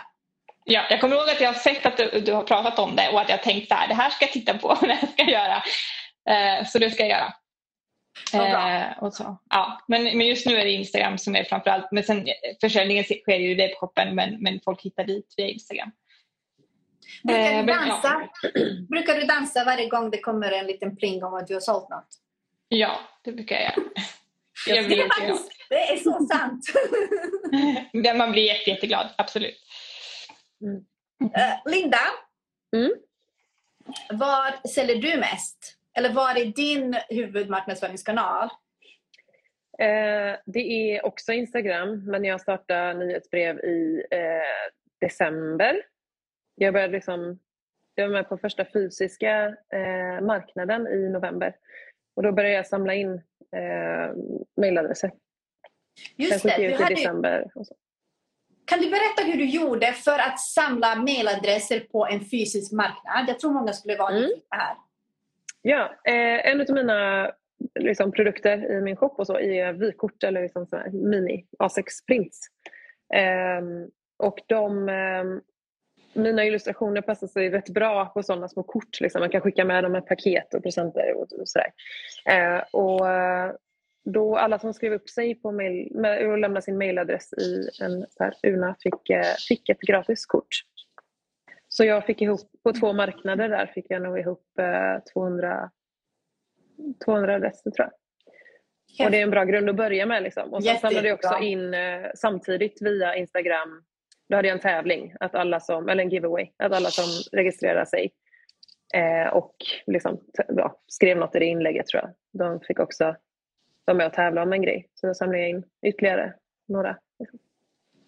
Ja, 0.65 0.87
jag 0.91 1.01
kommer 1.01 1.17
ihåg 1.17 1.29
att 1.29 1.41
jag 1.41 1.53
har 1.53 1.59
sett 1.59 1.87
att 1.87 1.97
du, 1.97 2.21
du, 2.21 2.33
har 2.33 2.43
pratat 2.43 2.79
om 2.79 2.97
det 2.97 3.09
och 3.09 3.21
att 3.21 3.29
jag 3.29 3.43
tänkt 3.43 3.73
att 3.73 3.89
det 3.89 3.95
här 3.95 4.11
ska 4.11 4.25
jag 4.25 4.33
titta 4.33 4.59
på 4.59 4.79
när 4.83 4.89
jag 4.89 5.11
ska 5.11 5.23
göra. 5.23 5.63
Eh, 6.31 6.67
så 6.67 6.79
det 6.79 6.91
ska 6.91 7.07
jag 7.07 7.11
göra. 7.11 7.35
Eh, 8.33 9.03
och 9.03 9.15
så. 9.15 9.39
Ja, 9.51 9.85
men, 9.89 10.05
men 10.05 10.27
just 10.27 10.47
nu 10.47 10.57
är 10.57 10.65
det 10.65 10.71
Instagram 10.71 11.19
som 11.19 11.37
är 11.37 11.45
framförallt. 11.45 11.93
Men 11.93 12.05
sen, 12.05 12.29
försäljningen 12.61 13.05
sker 13.05 13.37
ju 13.37 13.51
i 13.51 13.55
webbshoppen 13.55 14.15
men, 14.15 14.43
men 14.43 14.61
folk 14.65 14.83
hittar 14.83 15.05
dit 15.05 15.35
via 15.37 15.49
Instagram. 15.49 15.91
Brukar 17.23 17.43
du, 17.43 17.59
eh, 17.59 17.67
dansa? 17.67 18.29
brukar 18.89 19.15
du 19.15 19.23
dansa 19.23 19.65
varje 19.65 19.89
gång 19.89 20.11
det 20.11 20.21
kommer 20.21 20.53
en 20.53 20.67
liten 20.67 20.97
pling 20.97 21.25
om 21.25 21.35
att 21.35 21.47
du 21.47 21.55
har 21.55 21.61
sålt 21.61 21.89
något? 21.89 22.09
Ja, 22.69 23.01
det 23.25 23.33
brukar 23.33 23.57
jag 23.57 23.65
göra. 23.65 23.75
Jag 24.67 24.83
vet, 24.83 24.89
det, 24.89 25.39
det 25.69 25.93
är 25.93 25.97
så 25.97 26.27
sant! 26.33 26.65
Man 28.19 28.33
blir 28.33 28.43
jätte, 28.43 28.71
jätteglad, 28.71 29.09
absolut. 29.19 29.59
Mm. 30.63 30.77
Uh, 31.23 31.73
Linda, 31.73 31.99
mm? 32.77 32.91
var 34.11 34.69
säljer 34.69 34.97
du 34.97 35.17
mest? 35.17 35.75
Eller 35.97 36.13
vad 36.13 36.37
är 36.37 36.45
din 36.45 36.97
huvudmarknadsföringskanal? 37.09 38.49
Eh, 39.79 40.37
det 40.47 40.93
är 40.93 41.07
också 41.07 41.33
Instagram, 41.33 42.05
men 42.05 42.25
jag 42.25 42.41
startade 42.41 42.95
nyhetsbrev 42.95 43.59
i 43.59 44.05
eh, 44.11 44.71
december 45.01 45.83
jag 46.59 46.75
började 46.75 46.93
liksom, 46.93 47.39
jag 47.95 48.09
var 48.09 48.13
med 48.13 48.29
på 48.29 48.39
första 48.39 48.65
fysiska 48.65 49.57
eh, 49.73 50.21
marknaden 50.21 50.87
i 50.87 51.09
november. 51.09 51.57
Och 52.17 52.23
då 52.23 52.33
började 52.33 52.55
jag 52.55 52.67
samla 52.67 52.95
in 52.95 53.23
eh, 53.57 54.17
mejladresser. 54.57 55.11
Just 56.17 56.41
Sen 56.41 56.51
det, 56.57 56.67
ut 56.67 56.81
i 56.81 56.95
december. 56.95 57.51
Kan 58.65 58.81
du 58.81 58.91
berätta 58.91 59.23
hur 59.25 59.39
du 59.39 59.45
gjorde 59.45 59.93
för 59.93 60.19
att 60.19 60.41
samla 60.41 60.97
mejladresser 60.97 61.81
på 61.81 62.07
en 62.07 62.21
fysisk 62.21 62.73
marknad? 62.73 63.25
Jag 63.29 63.39
tror 63.39 63.53
många 63.53 63.73
skulle 63.73 63.97
vara 63.97 64.17
mm. 64.17 64.31
här. 64.51 64.77
Ja, 65.63 65.95
eh, 66.05 66.51
en 66.51 66.61
av 66.61 66.71
mina 66.71 67.31
liksom, 67.75 68.13
produkter 68.13 68.73
i 68.73 68.81
min 68.81 68.97
shop 68.97 69.15
och 69.19 69.27
så 69.27 69.39
är 69.39 69.73
vykort 69.73 70.23
eller 70.25 70.43
liksom 70.43 70.67
mini 70.93 71.47
A6 71.59 71.85
prints. 72.07 72.41
Eh, 73.15 73.63
och 74.17 74.39
de 74.47 74.89
ehm, 74.89 75.41
mina 76.19 76.45
illustrationer 76.45 77.01
passar 77.01 77.27
sig 77.27 77.51
rätt 77.51 77.71
bra 77.71 78.07
på 78.07 78.23
sådana 78.23 78.49
små 78.49 78.63
kort. 78.63 79.01
Liksom. 79.01 79.21
Man 79.21 79.31
kan 79.31 79.41
skicka 79.41 79.65
med 79.65 79.85
dem 79.85 79.93
med 79.93 80.07
paket 80.07 80.55
och 80.55 80.63
presenter 80.63 81.15
och, 81.15 81.33
och 81.33 81.49
sådär. 81.49 81.73
Eh, 82.25 82.63
och 82.73 83.11
eh, 83.11 83.53
då 84.05 84.37
alla 84.37 84.59
som 84.59 84.75
skrev 84.75 84.93
upp 84.93 85.09
sig 85.09 85.35
på 85.35 85.53
mail, 85.53 85.89
med, 85.95 86.27
och 86.27 86.39
lämnade 86.39 86.63
sin 86.63 86.79
mailadress 86.79 87.33
i 87.33 87.71
en 87.81 88.07
så 88.11 88.25
här, 88.25 88.35
urna 88.43 88.77
fick, 88.83 89.11
eh, 89.11 89.35
fick 89.49 89.69
ett 89.69 89.81
gratis 89.81 90.27
kort. 90.27 90.49
Så 91.69 91.85
jag 91.85 92.07
fick 92.07 92.23
ihop, 92.23 92.41
på 92.63 92.73
två 92.73 92.93
marknader 92.93 93.49
där 93.49 93.67
fick 93.67 93.87
jag 93.89 94.03
nog 94.03 94.19
ihop 94.19 94.59
eh, 94.59 95.03
200, 95.13 95.71
200 97.05 97.35
adresser 97.35 97.71
tror 97.71 97.89
jag. 97.89 97.95
Och 99.07 99.11
det 99.11 99.19
är 99.19 99.23
en 99.23 99.31
bra 99.31 99.45
grund 99.45 99.71
att 99.71 99.77
börja 99.77 100.07
med. 100.07 100.23
Liksom. 100.23 100.55
Och 100.55 100.65
sen 100.65 100.79
samlade 100.79 101.09
jag 101.09 101.15
också 101.15 101.39
in 101.39 101.75
eh, 101.75 102.07
samtidigt 102.15 102.83
via 102.83 103.17
Instagram 103.17 103.85
då 104.29 104.37
hade 104.37 104.49
jag 104.49 104.55
en 104.55 104.61
tävling, 104.61 105.15
att 105.21 105.35
alla 105.35 105.61
som, 105.61 105.89
eller 105.89 106.03
en 106.03 106.11
giveaway, 106.11 106.51
att 106.57 106.73
alla 106.73 106.89
som 106.91 107.39
registrerar 107.39 107.85
sig 107.85 108.13
eh, 108.95 109.33
och 109.33 109.55
liksom, 109.87 110.21
ja, 110.49 110.81
skrev 110.87 111.17
något 111.17 111.37
i 111.37 111.39
det 111.39 111.45
inlägget 111.45 111.87
tror 111.87 112.03
jag, 112.03 112.11
de 112.33 112.61
fick 112.61 112.79
också 112.79 113.17
vara 113.85 113.97
med 113.97 114.07
och 114.07 114.13
tävla 114.13 114.43
om 114.43 114.53
en 114.53 114.63
grej. 114.63 114.89
Så 114.95 115.07
då 115.07 115.15
samlade 115.15 115.39
jag 115.39 115.51
in 115.51 115.65
ytterligare 115.87 116.35
några. 116.69 116.97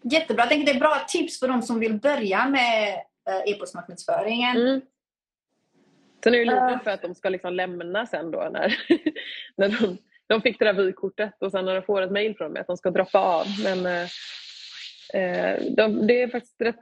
Jättebra. 0.02 0.42
Jag 0.42 0.48
tänker 0.48 0.72
det 0.72 0.78
är 0.78 0.80
bra 0.80 0.96
tips 1.08 1.40
för 1.40 1.48
de 1.48 1.62
som 1.62 1.80
vill 1.80 2.00
börja 2.00 2.48
med 2.48 2.94
eh, 3.28 3.52
e-postmarknadsföringen. 3.52 4.56
Mm. 4.56 4.80
Sen 6.24 6.34
är 6.34 6.38
jag 6.38 6.46
lite 6.46 6.74
uh. 6.74 6.82
för 6.82 6.90
att 6.90 7.02
de 7.02 7.14
ska 7.14 7.28
liksom 7.28 7.52
lämna 7.52 8.06
sen 8.06 8.30
då 8.30 8.48
när, 8.52 8.76
när 9.56 9.68
de, 9.68 9.98
de 10.26 10.42
fick 10.42 10.58
det 10.58 10.64
där 10.64 10.72
vykortet 10.72 11.42
och 11.42 11.50
sen 11.50 11.64
när 11.64 11.74
de 11.74 11.82
får 11.82 12.02
ett 12.02 12.12
mail 12.12 12.36
från 12.36 12.52
mig 12.52 12.60
att 12.60 12.66
de 12.66 12.76
ska 12.76 12.90
droppa 12.90 13.18
av. 13.18 13.46
Men 13.64 13.86
eh, 13.86 13.92
Eh, 13.92 14.08
de, 15.76 16.06
det 16.06 16.22
är 16.22 16.28
faktiskt 16.28 16.60
rätt, 16.60 16.80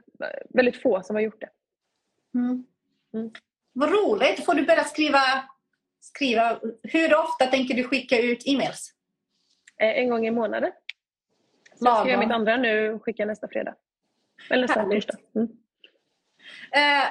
väldigt 0.49 0.81
få 0.81 1.03
som 1.03 1.15
har 1.15 1.23
gjort 1.23 1.41
det. 1.41 1.49
Mm. 2.39 2.65
Mm. 3.13 3.31
Vad 3.73 3.89
roligt! 3.89 4.45
Får 4.45 4.53
du 4.53 4.65
börja 4.65 4.83
skriva, 4.83 5.19
skriva. 5.99 6.59
Hur 6.83 7.15
ofta 7.15 7.45
tänker 7.45 7.73
du 7.73 7.83
skicka 7.83 8.19
ut 8.21 8.43
e-mails? 8.45 8.93
Eh, 9.77 9.97
en 9.97 10.09
gång 10.09 10.27
i 10.27 10.31
månaden. 10.31 10.71
Så 11.75 11.85
jag 11.85 11.99
ska 11.99 12.09
göra 12.09 12.19
mitt 12.19 12.31
andra 12.31 12.57
nu 12.57 12.93
och 12.93 13.03
skicka 13.03 13.25
nästa 13.25 13.47
fredag. 13.47 13.75
Eller 14.49 14.67
nästa 14.67 14.83
torsdag. 14.83 15.17
Mm. 15.35 15.47
Eh, 16.71 17.07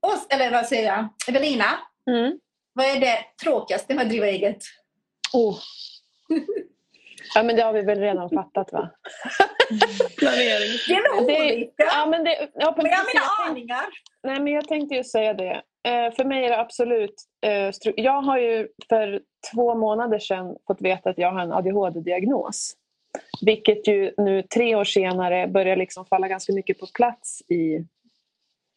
oss, 0.00 0.26
eller 0.30 0.50
vad 0.50 0.66
säger 0.66 0.86
jag? 0.86 1.08
Evelina, 1.28 1.78
mm. 2.06 2.40
vad 2.72 2.86
är 2.86 3.00
det 3.00 3.18
tråkigaste 3.42 3.94
med 3.94 4.02
att 4.02 4.08
driva 4.08 4.26
eget? 4.26 4.62
Oh. 5.32 5.58
Ja 7.34 7.42
men 7.42 7.56
det 7.56 7.62
har 7.62 7.72
vi 7.72 7.82
väl 7.82 8.00
redan 8.00 8.30
fattat 8.30 8.72
va? 8.72 8.90
Planering. 10.18 10.72
Det 10.88 10.94
är 10.94 11.16
nog 11.16 11.24
olika. 11.24 11.72
Ja, 11.76 12.06
men, 12.06 12.24
det, 12.24 12.48
ja, 12.54 12.74
men 12.76 12.86
jag 12.86 12.96
har 12.96 13.06
mina 13.14 13.50
aningar. 13.50 13.86
Nej 14.22 14.40
men 14.40 14.52
jag 14.52 14.68
tänkte 14.68 14.94
ju 14.94 15.04
säga 15.04 15.34
det. 15.34 15.62
Eh, 15.88 16.14
för 16.14 16.24
mig 16.24 16.44
är 16.44 16.48
det 16.48 16.60
absolut... 16.60 17.14
Eh, 17.46 17.70
jag 17.96 18.22
har 18.22 18.38
ju 18.38 18.68
för 18.88 19.20
två 19.52 19.74
månader 19.74 20.18
sedan 20.18 20.56
fått 20.66 20.80
veta 20.80 21.10
att 21.10 21.18
jag 21.18 21.32
har 21.32 21.40
en 21.40 21.52
ADHD-diagnos. 21.52 22.74
Vilket 23.46 23.88
ju 23.88 24.12
nu 24.16 24.42
tre 24.42 24.74
år 24.74 24.84
senare 24.84 25.46
börjar 25.46 25.76
liksom 25.76 26.06
falla 26.06 26.28
ganska 26.28 26.52
mycket 26.52 26.80
på 26.80 26.86
plats 26.94 27.42
i 27.50 27.86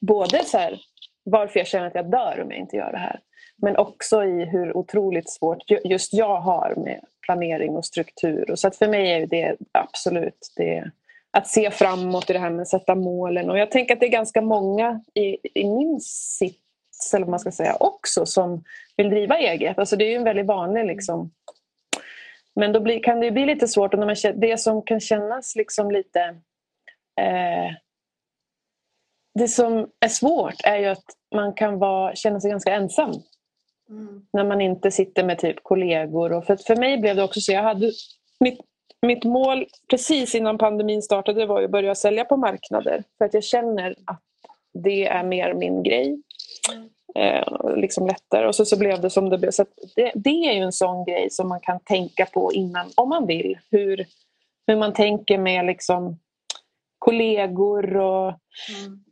både 0.01 0.43
så 0.43 0.57
här, 0.57 0.79
varför 1.23 1.59
jag 1.59 1.67
känner 1.67 1.87
att 1.87 1.95
jag 1.95 2.11
dör 2.11 2.39
om 2.43 2.51
jag 2.51 2.59
inte 2.59 2.75
gör 2.75 2.91
det 2.91 2.97
här. 2.97 3.19
Men 3.61 3.77
också 3.77 4.23
i 4.23 4.45
hur 4.45 4.77
otroligt 4.77 5.29
svårt 5.29 5.63
just 5.83 6.13
jag 6.13 6.39
har 6.39 6.73
med 6.77 6.99
planering 7.25 7.75
och 7.75 7.85
struktur. 7.85 8.51
Och 8.51 8.59
så 8.59 8.67
att 8.67 8.75
för 8.75 8.87
mig 8.87 9.11
är 9.11 9.27
det 9.27 9.55
absolut 9.71 10.53
det, 10.55 10.91
att 11.31 11.47
se 11.47 11.71
framåt 11.71 12.29
i 12.29 12.33
det 12.33 12.39
här 12.39 12.49
med 12.49 12.61
att 12.61 12.67
sätta 12.67 12.95
målen. 12.95 13.49
Och 13.49 13.59
jag 13.59 13.71
tänker 13.71 13.93
att 13.93 13.99
det 13.99 14.05
är 14.05 14.11
ganska 14.11 14.41
många 14.41 15.01
i, 15.13 15.37
i 15.59 15.69
min 15.69 15.99
sits, 15.99 17.13
eller 17.13 17.25
vad 17.25 17.29
man 17.29 17.39
ska 17.39 17.51
säga, 17.51 17.77
också 17.79 18.25
som 18.25 18.63
vill 18.97 19.09
driva 19.09 19.37
eget. 19.37 19.79
Alltså 19.79 19.95
det 19.95 20.05
är 20.05 20.09
ju 20.09 20.15
en 20.15 20.23
väldigt 20.23 20.45
vanlig 20.45 20.85
liksom. 20.85 21.31
Men 22.55 22.71
då 22.71 22.79
blir, 22.79 23.03
kan 23.03 23.19
det 23.19 23.31
bli 23.31 23.45
lite 23.45 23.67
svårt. 23.67 23.93
Och 23.93 23.99
när 23.99 24.05
man, 24.05 24.39
det 24.39 24.57
som 24.57 24.81
kan 24.81 24.99
kännas 24.99 25.55
liksom 25.55 25.91
lite... 25.91 26.19
Eh, 27.21 27.73
det 29.39 29.47
som 29.47 29.89
är 29.99 30.07
svårt 30.07 30.55
är 30.63 30.77
ju 30.77 30.85
att 30.85 31.05
man 31.35 31.53
kan 31.53 31.79
vara, 31.79 32.15
känna 32.15 32.39
sig 32.39 32.51
ganska 32.51 32.73
ensam 32.73 33.11
Mm. 33.89 34.21
När 34.33 34.43
man 34.43 34.61
inte 34.61 34.91
sitter 34.91 35.23
med 35.23 35.39
typ 35.39 35.63
kollegor. 35.63 36.33
Och 36.33 36.45
för, 36.45 36.55
för 36.55 36.75
mig 36.75 36.97
blev 36.97 37.15
det 37.15 37.23
också 37.23 37.41
så, 37.41 37.51
jag 37.51 37.63
hade 37.63 37.91
mitt, 38.39 38.59
mitt 39.01 39.23
mål 39.23 39.65
precis 39.89 40.35
innan 40.35 40.57
pandemin 40.57 41.01
startade 41.01 41.45
var 41.45 41.63
att 41.63 41.71
börja 41.71 41.95
sälja 41.95 42.25
på 42.25 42.37
marknader. 42.37 43.03
För 43.17 43.25
att 43.25 43.33
jag 43.33 43.43
känner 43.43 43.95
att 44.05 44.21
det 44.73 45.05
är 45.05 45.23
mer 45.23 45.53
min 45.53 45.83
grej. 45.83 46.21
Mm. 46.73 46.89
Eh, 47.15 47.75
liksom 47.75 48.07
lättare. 48.07 48.47
Och 48.47 48.55
så, 48.55 48.65
så 48.65 48.79
blev 48.79 49.01
det 49.01 49.09
som 49.09 49.29
det 49.29 49.37
blev. 49.37 49.51
Så 49.51 49.65
det, 49.95 50.11
det, 50.15 50.29
är 50.29 50.53
ju 50.53 50.61
en 50.61 50.71
sån 50.71 51.05
grej 51.05 51.29
som 51.29 51.49
man 51.49 51.59
kan 51.59 51.79
tänka 51.79 52.25
på 52.25 52.53
innan, 52.53 52.89
om 52.95 53.09
man 53.09 53.27
vill. 53.27 53.57
Hur, 53.71 54.05
hur 54.67 54.75
man 54.75 54.93
tänker 54.93 55.37
med 55.37 55.65
liksom 55.65 56.19
kollegor 56.99 57.97
och 57.97 58.33
Mm. 58.85 59.03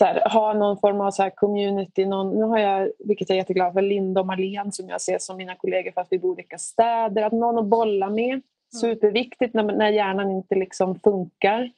Här, 0.00 0.28
ha 0.30 0.52
någon 0.52 0.78
form 0.78 1.00
av 1.00 1.10
så 1.10 1.22
här 1.22 1.30
community. 1.30 2.06
Någon, 2.06 2.38
nu 2.38 2.44
har 2.44 2.58
jag, 2.58 2.90
vilket 2.98 3.28
jag 3.28 3.36
är 3.36 3.40
jätteglad 3.40 3.72
för, 3.72 3.82
Linda 3.82 4.20
och 4.20 4.26
Marlene 4.26 4.72
som 4.72 4.88
jag 4.88 5.00
ser 5.00 5.18
som 5.18 5.36
mina 5.36 5.54
kollegor 5.54 5.92
fast 5.92 6.12
vi 6.12 6.18
bor 6.18 6.30
i 6.30 6.32
olika 6.32 6.58
städer. 6.58 7.22
Att 7.22 7.32
någon 7.32 7.58
att 7.58 7.66
bolla 7.66 8.10
med. 8.10 8.42
Superviktigt 8.80 9.54
när, 9.54 9.62
när 9.62 9.88
hjärnan 9.88 10.30
inte 10.30 10.54
liksom 10.54 11.00
funkar. 11.00 11.70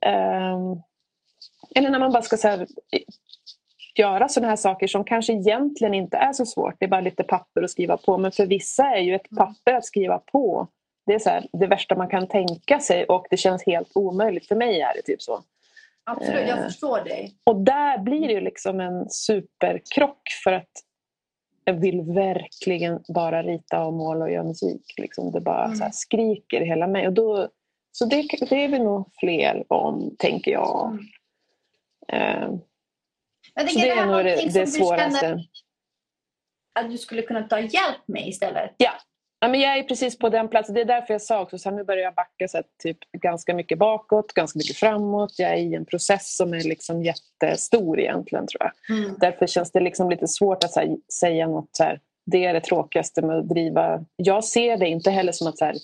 Ehm, 0.00 0.82
eller 1.74 1.90
när 1.90 1.98
man 1.98 2.12
bara 2.12 2.22
ska 2.22 2.36
så 2.36 2.48
här, 2.48 2.66
göra 3.94 4.28
sådana 4.28 4.48
här 4.48 4.56
saker 4.56 4.86
som 4.86 5.04
kanske 5.04 5.32
egentligen 5.32 5.94
inte 5.94 6.16
är 6.16 6.32
så 6.32 6.46
svårt. 6.46 6.74
Det 6.78 6.84
är 6.84 6.90
bara 6.90 7.00
lite 7.00 7.22
papper 7.22 7.62
att 7.62 7.70
skriva 7.70 7.96
på. 7.96 8.18
Men 8.18 8.32
för 8.32 8.46
vissa 8.46 8.84
är 8.84 9.00
ju 9.00 9.14
ett 9.14 9.30
papper 9.36 9.74
att 9.74 9.84
skriva 9.84 10.18
på 10.18 10.68
det 11.06 11.14
är 11.14 11.18
så 11.18 11.30
här, 11.30 11.46
det 11.52 11.66
värsta 11.66 11.94
man 11.94 12.08
kan 12.08 12.26
tänka 12.26 12.80
sig 12.80 13.04
och 13.04 13.26
det 13.30 13.36
känns 13.36 13.66
helt 13.66 13.90
omöjligt. 13.94 14.48
För 14.48 14.56
mig 14.56 14.80
är 14.80 14.94
det 14.94 15.02
typ 15.02 15.22
så. 15.22 15.42
Absolut, 16.04 16.48
jag 16.48 16.58
Eh. 16.58 16.64
förstår 16.64 17.00
dig. 17.04 17.34
Och 17.44 17.56
där 17.64 17.98
blir 17.98 18.26
det 18.28 18.32
ju 18.34 18.40
liksom 18.40 18.80
en 18.80 19.10
superkrock 19.10 20.22
för 20.44 20.52
att 20.52 20.70
jag 21.64 21.74
vill 21.74 22.02
verkligen 22.02 23.04
bara 23.14 23.42
rita 23.42 23.84
och 23.84 23.92
måla 23.92 24.24
och 24.24 24.30
göra 24.30 24.44
musik. 24.44 24.94
Liksom 24.96 25.32
det 25.32 25.40
bara 25.40 25.64
Mm. 25.64 25.92
skriker 25.92 26.60
i 26.60 26.64
hela 26.66 26.86
mig. 26.86 27.06
Och 27.06 27.12
då, 27.12 27.48
så 27.92 28.04
det, 28.04 28.22
det 28.48 28.64
är 28.64 28.68
vi 28.68 28.78
nog 28.78 29.10
fler 29.18 29.64
om, 29.72 30.16
tänker 30.18 30.50
jag. 30.50 30.86
Mm. 32.12 32.42
Eh, 32.42 32.50
Jag 33.54 33.70
så 33.70 33.78
det 33.78 33.90
är 33.90 34.06
nog 34.06 34.24
det, 34.24 34.52
det 34.60 34.66
svåraste. 34.66 35.44
att 36.80 36.90
du 36.90 36.98
skulle 36.98 37.22
kunna 37.22 37.42
ta 37.42 37.58
hjälp 37.60 38.02
med 38.06 38.28
istället. 38.28 38.74
Ja. 38.76 38.90
Ja 39.44 39.48
men 39.48 39.60
jag 39.60 39.78
är 39.78 39.82
precis 39.82 40.18
på 40.18 40.28
den 40.28 40.48
platsen. 40.48 40.74
Det 40.74 40.80
är 40.80 40.84
därför 40.84 41.14
jag 41.14 41.22
sa 41.22 41.40
också 41.40 41.58
så 41.58 41.70
här, 41.70 41.76
nu 41.76 41.84
börjar 41.84 42.02
jag 42.02 42.14
backa 42.14 42.48
så 42.48 42.56
här, 42.56 42.64
typ, 42.82 42.98
ganska 43.12 43.54
mycket 43.54 43.78
bakåt, 43.78 44.32
ganska 44.32 44.58
mycket 44.58 44.76
framåt. 44.76 45.34
Jag 45.38 45.50
är 45.50 45.56
i 45.56 45.74
en 45.74 45.84
process 45.84 46.36
som 46.36 46.54
är 46.54 46.60
liksom 46.60 47.02
jättestor 47.02 48.00
egentligen 48.00 48.46
tror 48.46 48.62
jag. 48.62 48.98
Mm. 48.98 49.14
Därför 49.20 49.46
känns 49.46 49.72
det 49.72 49.80
liksom 49.80 50.10
lite 50.10 50.28
svårt 50.28 50.64
att 50.64 50.76
här, 50.76 50.96
säga 51.12 51.46
något 51.46 51.68
så 51.72 51.84
här, 51.84 52.00
det 52.26 52.44
är 52.44 52.52
det 52.52 52.60
tråkigaste 52.60 53.22
med 53.22 53.38
att 53.38 53.48
driva. 53.48 54.04
Jag 54.16 54.44
ser 54.44 54.76
det 54.76 54.88
inte 54.88 55.10
heller 55.10 55.32
som 55.32 55.46
att 55.46 55.58
så 55.58 55.64
här, 55.64 55.76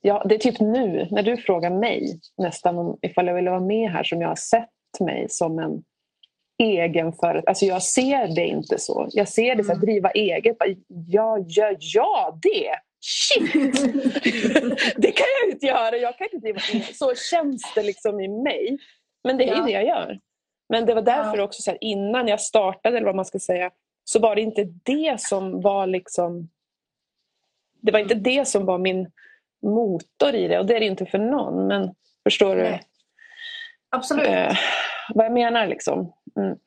ja, 0.00 0.24
det 0.28 0.34
är 0.34 0.38
typ 0.38 0.60
nu 0.60 1.08
när 1.10 1.22
du 1.22 1.36
frågar 1.36 1.70
mig 1.70 2.20
nästan 2.36 2.78
om 2.78 2.98
ifall 3.02 3.26
jag 3.26 3.34
vill 3.34 3.48
vara 3.48 3.60
med 3.60 3.90
här 3.90 4.04
som 4.04 4.20
jag 4.20 4.28
har 4.28 4.36
sett 4.36 5.00
mig 5.00 5.26
som 5.28 5.58
en 5.58 5.82
egen 6.58 7.12
företag. 7.12 7.48
Alltså 7.48 7.64
jag 7.64 7.82
ser 7.82 8.34
det 8.34 8.44
inte 8.46 8.78
så. 8.78 9.08
Jag 9.12 9.28
ser 9.28 9.54
det 9.54 9.64
så 9.64 9.72
att 9.72 9.80
driva 9.80 10.10
eget. 10.10 10.56
Ja, 11.06 11.38
ja, 11.46 11.76
ja, 11.78 12.38
det! 12.42 12.70
Shit! 13.00 13.52
det 14.96 15.12
kan 15.12 15.26
jag 15.42 15.50
inte 15.52 15.66
göra. 15.66 15.96
Jag 15.96 16.18
kan 16.18 16.24
inte 16.32 16.46
driva 16.46 16.60
eget. 16.72 16.96
Så 16.96 17.14
känns 17.14 17.72
det 17.74 17.82
liksom 17.82 18.20
i 18.20 18.28
mig. 18.28 18.78
Men 19.24 19.36
det 19.38 19.48
är 19.48 19.56
Ja. 19.56 19.62
det 19.62 19.70
jag 19.70 19.84
gör. 19.84 20.18
Men 20.68 20.86
det 20.86 20.94
var 20.94 21.02
därför 21.02 21.40
också 21.40 21.62
så 21.62 21.70
här, 21.70 21.78
innan 21.80 22.28
jag 22.28 22.40
startade 22.40 22.96
eller 22.96 23.06
vad 23.06 23.16
man 23.16 23.24
ska 23.24 23.38
säga 23.38 23.70
så 24.04 24.18
var 24.20 24.34
det 24.34 24.40
inte 24.42 24.64
det 24.82 25.20
som 25.20 25.60
var 25.60 25.86
liksom 25.86 26.48
det 27.80 27.92
var 27.92 27.98
inte 27.98 28.14
det 28.14 28.48
som 28.48 28.66
var 28.66 28.78
min 28.78 29.10
motor 29.62 30.34
i 30.34 30.48
det 30.48 30.58
och 30.58 30.66
det 30.66 30.76
är 30.76 30.80
det 30.80 30.86
inte 30.86 31.06
för 31.06 31.18
någon 31.18 31.66
men 31.66 31.94
förstår 32.24 32.56
du 32.56 32.62
Nej. 32.62 32.82
Absolut. 33.90 34.26
eh, 34.26 34.56
vad 35.14 35.26
jag 35.26 35.32
menar 35.32 35.66
liksom? 35.66 36.12
Mm. 36.38 36.58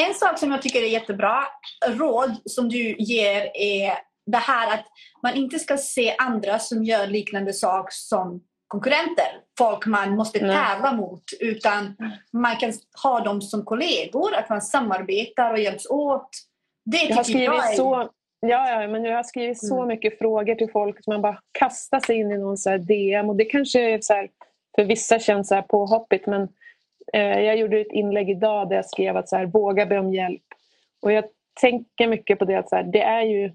En 0.00 0.14
sak 0.14 0.38
som 0.38 0.50
jag 0.50 0.62
tycker 0.62 0.82
är 0.82 0.86
jättebra 0.86 1.44
råd 1.86 2.36
som 2.44 2.68
du 2.68 2.96
ger 2.98 3.50
är 3.54 3.92
det 4.26 4.38
här 4.38 4.74
att 4.74 4.86
man 5.22 5.34
inte 5.34 5.58
ska 5.58 5.76
se 5.76 6.14
andra 6.18 6.58
som 6.58 6.84
gör 6.84 7.06
liknande 7.06 7.52
sak 7.52 7.92
som 7.92 8.42
konkurrenter. 8.68 9.24
Folk 9.58 9.86
man 9.86 10.16
måste 10.16 10.46
Nej. 10.46 10.56
tävla 10.56 10.92
mot. 10.92 11.22
Utan 11.40 11.96
man 12.32 12.56
kan 12.56 12.72
ha 13.02 13.20
dem 13.20 13.42
som 13.42 13.64
kollegor, 13.64 14.34
att 14.34 14.48
man 14.48 14.62
samarbetar 14.62 15.52
och 15.52 15.58
hjälps 15.58 15.86
åt. 15.86 16.28
Det 16.84 17.02
Jag 17.02 17.16
har 17.16 17.24
tycker 17.24 17.40
jag 17.40 17.64
skrivit 17.64 17.72
är... 17.72 17.76
så 17.76 18.10
Ja, 18.46 18.82
ja, 18.82 18.88
men 18.88 19.04
jag 19.04 19.16
har 19.16 19.22
skrivit 19.22 19.66
så 19.66 19.76
Mm. 19.76 19.88
mycket 19.88 20.18
frågor 20.18 20.54
till 20.54 20.70
folk 20.70 21.06
man 21.06 21.22
bara 21.22 21.38
kastar 21.52 22.00
sig 22.00 22.16
in 22.16 22.32
i 22.32 22.38
någon 22.38 22.56
så 22.56 22.76
DM 22.76 23.28
och 23.28 23.36
det 23.36 23.44
kanske 23.44 23.80
är 23.80 24.00
så 24.00 24.12
här, 24.14 24.28
för 24.76 24.84
vissa 24.84 25.18
känns 25.18 25.48
så 25.48 25.54
här 25.54 25.62
påhoppigt 25.62 26.26
men 26.26 26.48
jag 27.12 27.56
gjorde 27.56 27.80
ett 27.80 27.92
inlägg 27.92 28.30
idag 28.30 28.68
där 28.68 28.76
jag 28.76 28.86
skrev 28.86 29.16
att 29.16 29.28
så 29.28 29.36
här, 29.36 29.46
våga 29.46 29.86
be 29.86 29.98
om 29.98 30.14
hjälp 30.14 30.42
och 31.02 31.12
jag 31.12 31.24
tänker 31.60 32.06
mycket 32.06 32.38
på 32.38 32.44
det 32.44 32.56
att 32.56 32.68
så 32.68 32.76
här, 32.76 32.82
det 32.82 33.02
är 33.02 33.22
ju 33.22 33.52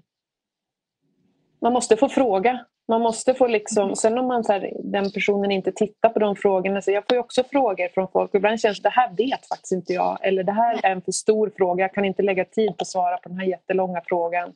man 1.60 1.72
måste 1.72 1.96
få 1.96 2.08
fråga 2.08 2.64
man 2.88 3.00
måste 3.00 3.34
få 3.34 3.46
liksom, 3.46 3.96
sen 3.96 4.18
om 4.18 4.26
man 4.26 4.44
så 4.44 4.52
här, 4.52 4.72
den 4.84 5.10
personen 5.10 5.50
inte 5.50 5.72
tittar 5.72 6.08
på 6.08 6.18
de 6.18 6.36
frågorna, 6.36 6.82
så 6.82 6.90
jag 6.90 7.04
får 7.08 7.14
ju 7.14 7.20
också 7.20 7.44
frågor 7.44 7.88
från 7.94 8.08
folk. 8.08 8.34
Ibland 8.34 8.60
känns 8.60 8.82
det 8.82 8.88
här 8.88 9.10
vet 9.16 9.46
faktiskt 9.48 9.72
inte 9.72 9.92
jag. 9.92 10.18
Eller 10.22 10.42
det 10.42 10.52
här 10.52 10.80
är 10.82 10.90
en 10.90 11.02
för 11.02 11.12
stor 11.12 11.52
fråga. 11.56 11.84
Jag 11.84 11.94
kan 11.94 12.04
inte 12.04 12.22
lägga 12.22 12.44
tid 12.44 12.76
på 12.76 12.82
att 12.82 12.88
svara 12.88 13.16
på 13.16 13.28
den 13.28 13.38
här 13.38 13.46
jättelånga 13.46 14.00
frågan. 14.04 14.52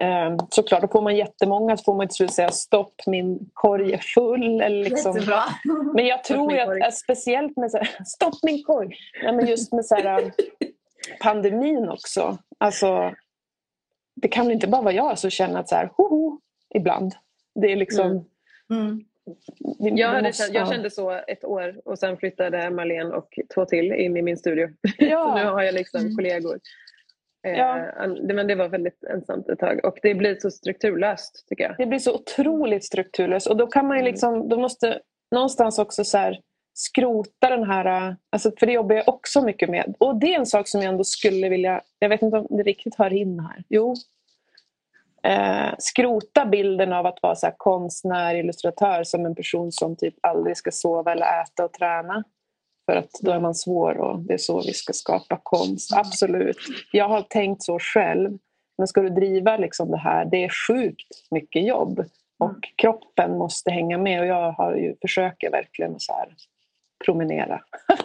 Um, 0.00 0.38
såklart, 0.50 0.80
då 0.82 0.88
får 0.88 1.02
man 1.02 1.16
jättemånga 1.16 1.76
så 1.76 1.84
får 1.84 1.94
man 1.94 2.08
till 2.08 2.14
slut 2.14 2.32
säga 2.32 2.50
stopp, 2.50 2.94
min 3.06 3.50
korg 3.52 3.92
är 3.92 3.98
full. 3.98 4.60
Eller 4.60 4.84
liksom. 4.84 5.14
Jättebra. 5.14 5.42
Men 5.94 6.06
jag 6.06 6.24
tror 6.24 6.58
att, 6.58 6.82
att 6.82 6.94
speciellt 6.94 7.56
med 7.56 7.70
så 7.70 7.76
här, 7.78 7.90
stopp 8.04 8.34
min 8.42 8.62
korg. 8.64 8.96
Nej, 9.22 9.32
men 9.32 9.46
just 9.46 9.72
med 9.72 9.84
så 9.86 9.94
här, 9.94 10.32
pandemin 11.20 11.88
också. 11.88 12.38
Alltså, 12.58 13.14
det 14.14 14.28
kan 14.28 14.46
väl 14.46 14.54
inte 14.54 14.68
bara 14.68 14.82
vara 14.82 14.94
jag 14.94 15.18
som 15.18 15.30
känner 15.30 15.60
att 15.60 15.68
så 15.68 15.74
här, 15.74 15.90
hoho, 15.96 16.40
ibland. 16.74 17.14
Det 17.54 17.72
är 17.72 17.76
liksom... 17.76 18.06
Mm. 18.06 18.22
Mm. 18.70 19.04
vi 19.78 20.00
Jag, 20.00 20.08
hade, 20.08 20.22
måste- 20.22 20.52
jag 20.52 20.68
kände 20.68 20.90
så 20.90 21.10
ett 21.10 21.44
år 21.44 21.80
och 21.84 21.98
sen 21.98 22.16
flyttade 22.16 22.70
Marlene 22.70 23.14
och 23.14 23.38
två 23.54 23.64
till 23.64 23.92
in 23.92 24.16
i 24.16 24.22
min 24.22 24.36
studio. 24.36 24.68
Ja. 24.98 25.24
så 25.28 25.44
nu 25.44 25.50
har 25.50 25.62
jag 25.62 25.74
liksom 25.74 26.00
Mm. 26.00 26.16
kollegor. 26.16 26.58
Eh, 27.46 27.52
Ja. 27.58 27.92
Men 28.22 28.46
det 28.46 28.54
var 28.54 28.68
väldigt 28.68 29.04
ensamt 29.04 29.48
ett 29.48 29.58
tag 29.58 29.84
och 29.84 29.98
det 30.02 30.14
blir 30.14 30.36
så 30.40 30.50
strukturlöst 30.50 31.46
tycker 31.48 31.64
jag. 31.64 31.74
Det 31.78 31.86
blir 31.86 31.98
så 31.98 32.14
otroligt 32.14 32.84
strukturlöst 32.84 33.46
och 33.46 33.56
då 33.56 33.66
kan 33.66 33.86
man 33.86 33.96
ju 33.96 34.00
Mm. 34.00 34.12
liksom, 34.12 34.48
då 34.48 34.58
måste 34.58 35.00
någonstans 35.30 35.78
också 35.78 36.04
så 36.04 36.18
här 36.18 36.40
skrota 36.74 37.48
den 37.50 37.64
här, 37.64 38.08
äh, 38.08 38.14
alltså 38.30 38.50
för 38.58 38.66
det 38.66 38.72
jobbar 38.72 38.96
jag 38.96 39.08
också 39.08 39.42
mycket 39.42 39.68
med. 39.70 39.94
Och 39.98 40.20
det 40.20 40.34
är 40.34 40.38
en 40.38 40.46
sak 40.46 40.68
som 40.68 40.82
jag 40.82 40.88
ändå 40.92 41.04
skulle 41.04 41.48
vilja, 41.48 41.82
jag 41.98 42.08
vet 42.08 42.22
inte 42.22 42.36
om 42.38 42.46
det 42.56 42.62
riktigt 42.62 42.94
hör 42.94 43.12
in 43.12 43.40
här. 43.40 43.64
Jo. 43.68 43.94
Eh, 45.24 45.74
skrota 45.78 46.46
bilden 46.46 46.92
av 46.92 47.06
att 47.06 47.18
vara 47.22 47.34
så 47.34 47.50
konstnär, 47.56 48.34
illustratör 48.34 49.04
som 49.04 49.26
en 49.26 49.34
person 49.34 49.72
som 49.72 49.96
typ 49.96 50.14
aldrig 50.20 50.56
ska 50.56 50.70
sova 50.70 51.12
eller 51.12 51.42
äta 51.42 51.64
och 51.64 51.72
träna. 51.72 52.24
För 52.92 52.96
att 52.96 53.10
då 53.20 53.32
är 53.32 53.40
man 53.40 53.54
svår 53.54 53.98
och 53.98 54.18
det 54.18 54.34
är 54.34 54.38
så 54.38 54.62
vi 54.66 54.72
ska 54.72 54.92
skapa 54.92 55.40
konst. 55.42 55.92
Absolut. 55.92 56.56
Jag 56.92 57.08
har 57.08 57.22
tänkt 57.22 57.62
så 57.62 57.78
själv. 57.78 58.38
Men 58.78 58.86
ska 58.86 59.00
du 59.00 59.08
driva 59.08 59.56
liksom 59.56 59.90
det 59.90 59.98
här, 59.98 60.24
det 60.24 60.44
är 60.44 60.48
sjukt 60.68 61.08
mycket 61.30 61.66
jobb. 61.66 61.98
Och 62.38 62.48
Mm. 62.48 62.60
kroppen 62.76 63.38
måste 63.38 63.70
hänga 63.70 63.98
med 63.98 64.20
och 64.20 64.26
jag 64.26 64.52
har 64.52 64.76
ju, 64.76 64.94
försöker 65.00 65.50
verkligen 65.50 66.00
så 66.00 66.12
här 66.12 66.28
promenera. 67.04 67.60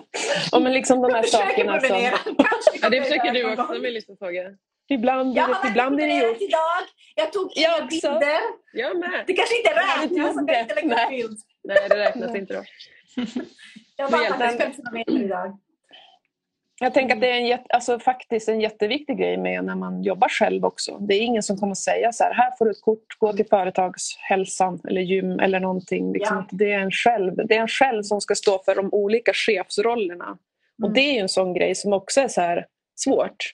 och 0.52 0.62
men 0.62 0.73
liksom 0.73 1.02
de 1.02 1.13
här 1.13 1.21
Försöker 1.23 1.47
sakerna 1.47 1.80
som... 1.80 1.97
Ja, 2.82 2.89
det 2.89 3.02
försöker 3.02 3.34
du 3.34 3.54
också 3.54 3.73
med 3.82 3.93
lite 3.93 4.15
frågor. 4.15 4.58
Ibland 4.89 5.32
blir 5.34 5.41
Jag 5.41 5.50
det, 5.50 5.54
har 5.54 5.69
ibland 5.69 5.95
blir 5.95 6.08
det 6.08 6.28
gjort. 6.28 6.41
idag. 6.41 6.84
Jag 7.15 7.34
tog 7.34 7.52
Jag 7.56 7.78
inga 7.78 7.86
också. 7.86 8.10
bilder. 8.10 8.39
Jag 8.73 9.00
med. 9.00 9.23
Det 9.28 9.34
kanske 9.34 9.58
inte 9.58 9.69
räknas 9.69 10.17
jag 10.17 10.30
inte 10.30 11.08
bild. 11.10 11.38
Nej, 11.63 11.78
det 11.89 11.95
räknas 11.97 12.36
inte 12.36 12.54
då. 12.54 12.63
Jag 13.98 14.12
Men 14.12 14.20
vandrade 14.20 14.46
hjälp. 14.46 14.62
5 14.62 14.74
kilometer 14.74 15.24
idag. 15.26 15.58
Jag 16.80 16.94
tänker 16.94 17.16
att 17.16 17.22
det 17.22 17.32
är 17.32 17.36
en 17.36 17.48
jätte, 17.48 17.66
alltså 17.70 18.00
faktiskt 18.00 18.50
en 18.50 18.62
jätteviktig 18.62 19.18
grej 19.18 19.38
med 19.38 19.64
när 19.66 19.76
man 19.76 20.04
jobbar 20.04 20.28
själv 20.30 20.66
också. 20.66 20.98
Det 21.00 21.16
är 21.16 21.22
ingen 21.22 21.44
som 21.44 21.58
kommer 21.58 21.76
säga 21.76 22.12
så 22.12 22.24
här, 22.24 22.34
här 22.34 22.52
får 22.58 22.66
du 22.66 22.72
ett 22.72 22.82
kort, 22.82 23.20
gå 23.20 23.34
till 23.34 23.48
företagshälsan 23.48 24.82
eller 24.90 25.02
gym 25.02 25.40
eller 25.40 25.60
någonting. 25.60 26.14
Liksom. 26.14 26.38
Ja. 26.38 26.58
Det, 26.58 26.72
är 26.72 26.80
en 26.80 26.92
själv, 26.92 27.36
det 27.48 27.56
är 27.56 27.62
en 27.62 27.68
själv 27.68 28.04
som 28.04 28.22
ska 28.22 28.36
stå 28.36 28.60
för 28.66 28.76
de 28.76 28.90
olika 28.94 29.32
chefsrollerna. 29.34 30.38
Och 30.82 30.88
Mm. 30.88 30.94
det 30.94 31.02
är 31.02 31.14
ju 31.14 31.20
en 31.20 31.30
sån 31.30 31.54
grej 31.54 31.76
som 31.76 31.94
också 31.94 32.22
är 32.22 32.28
så 32.28 32.64
svårt. 32.96 33.52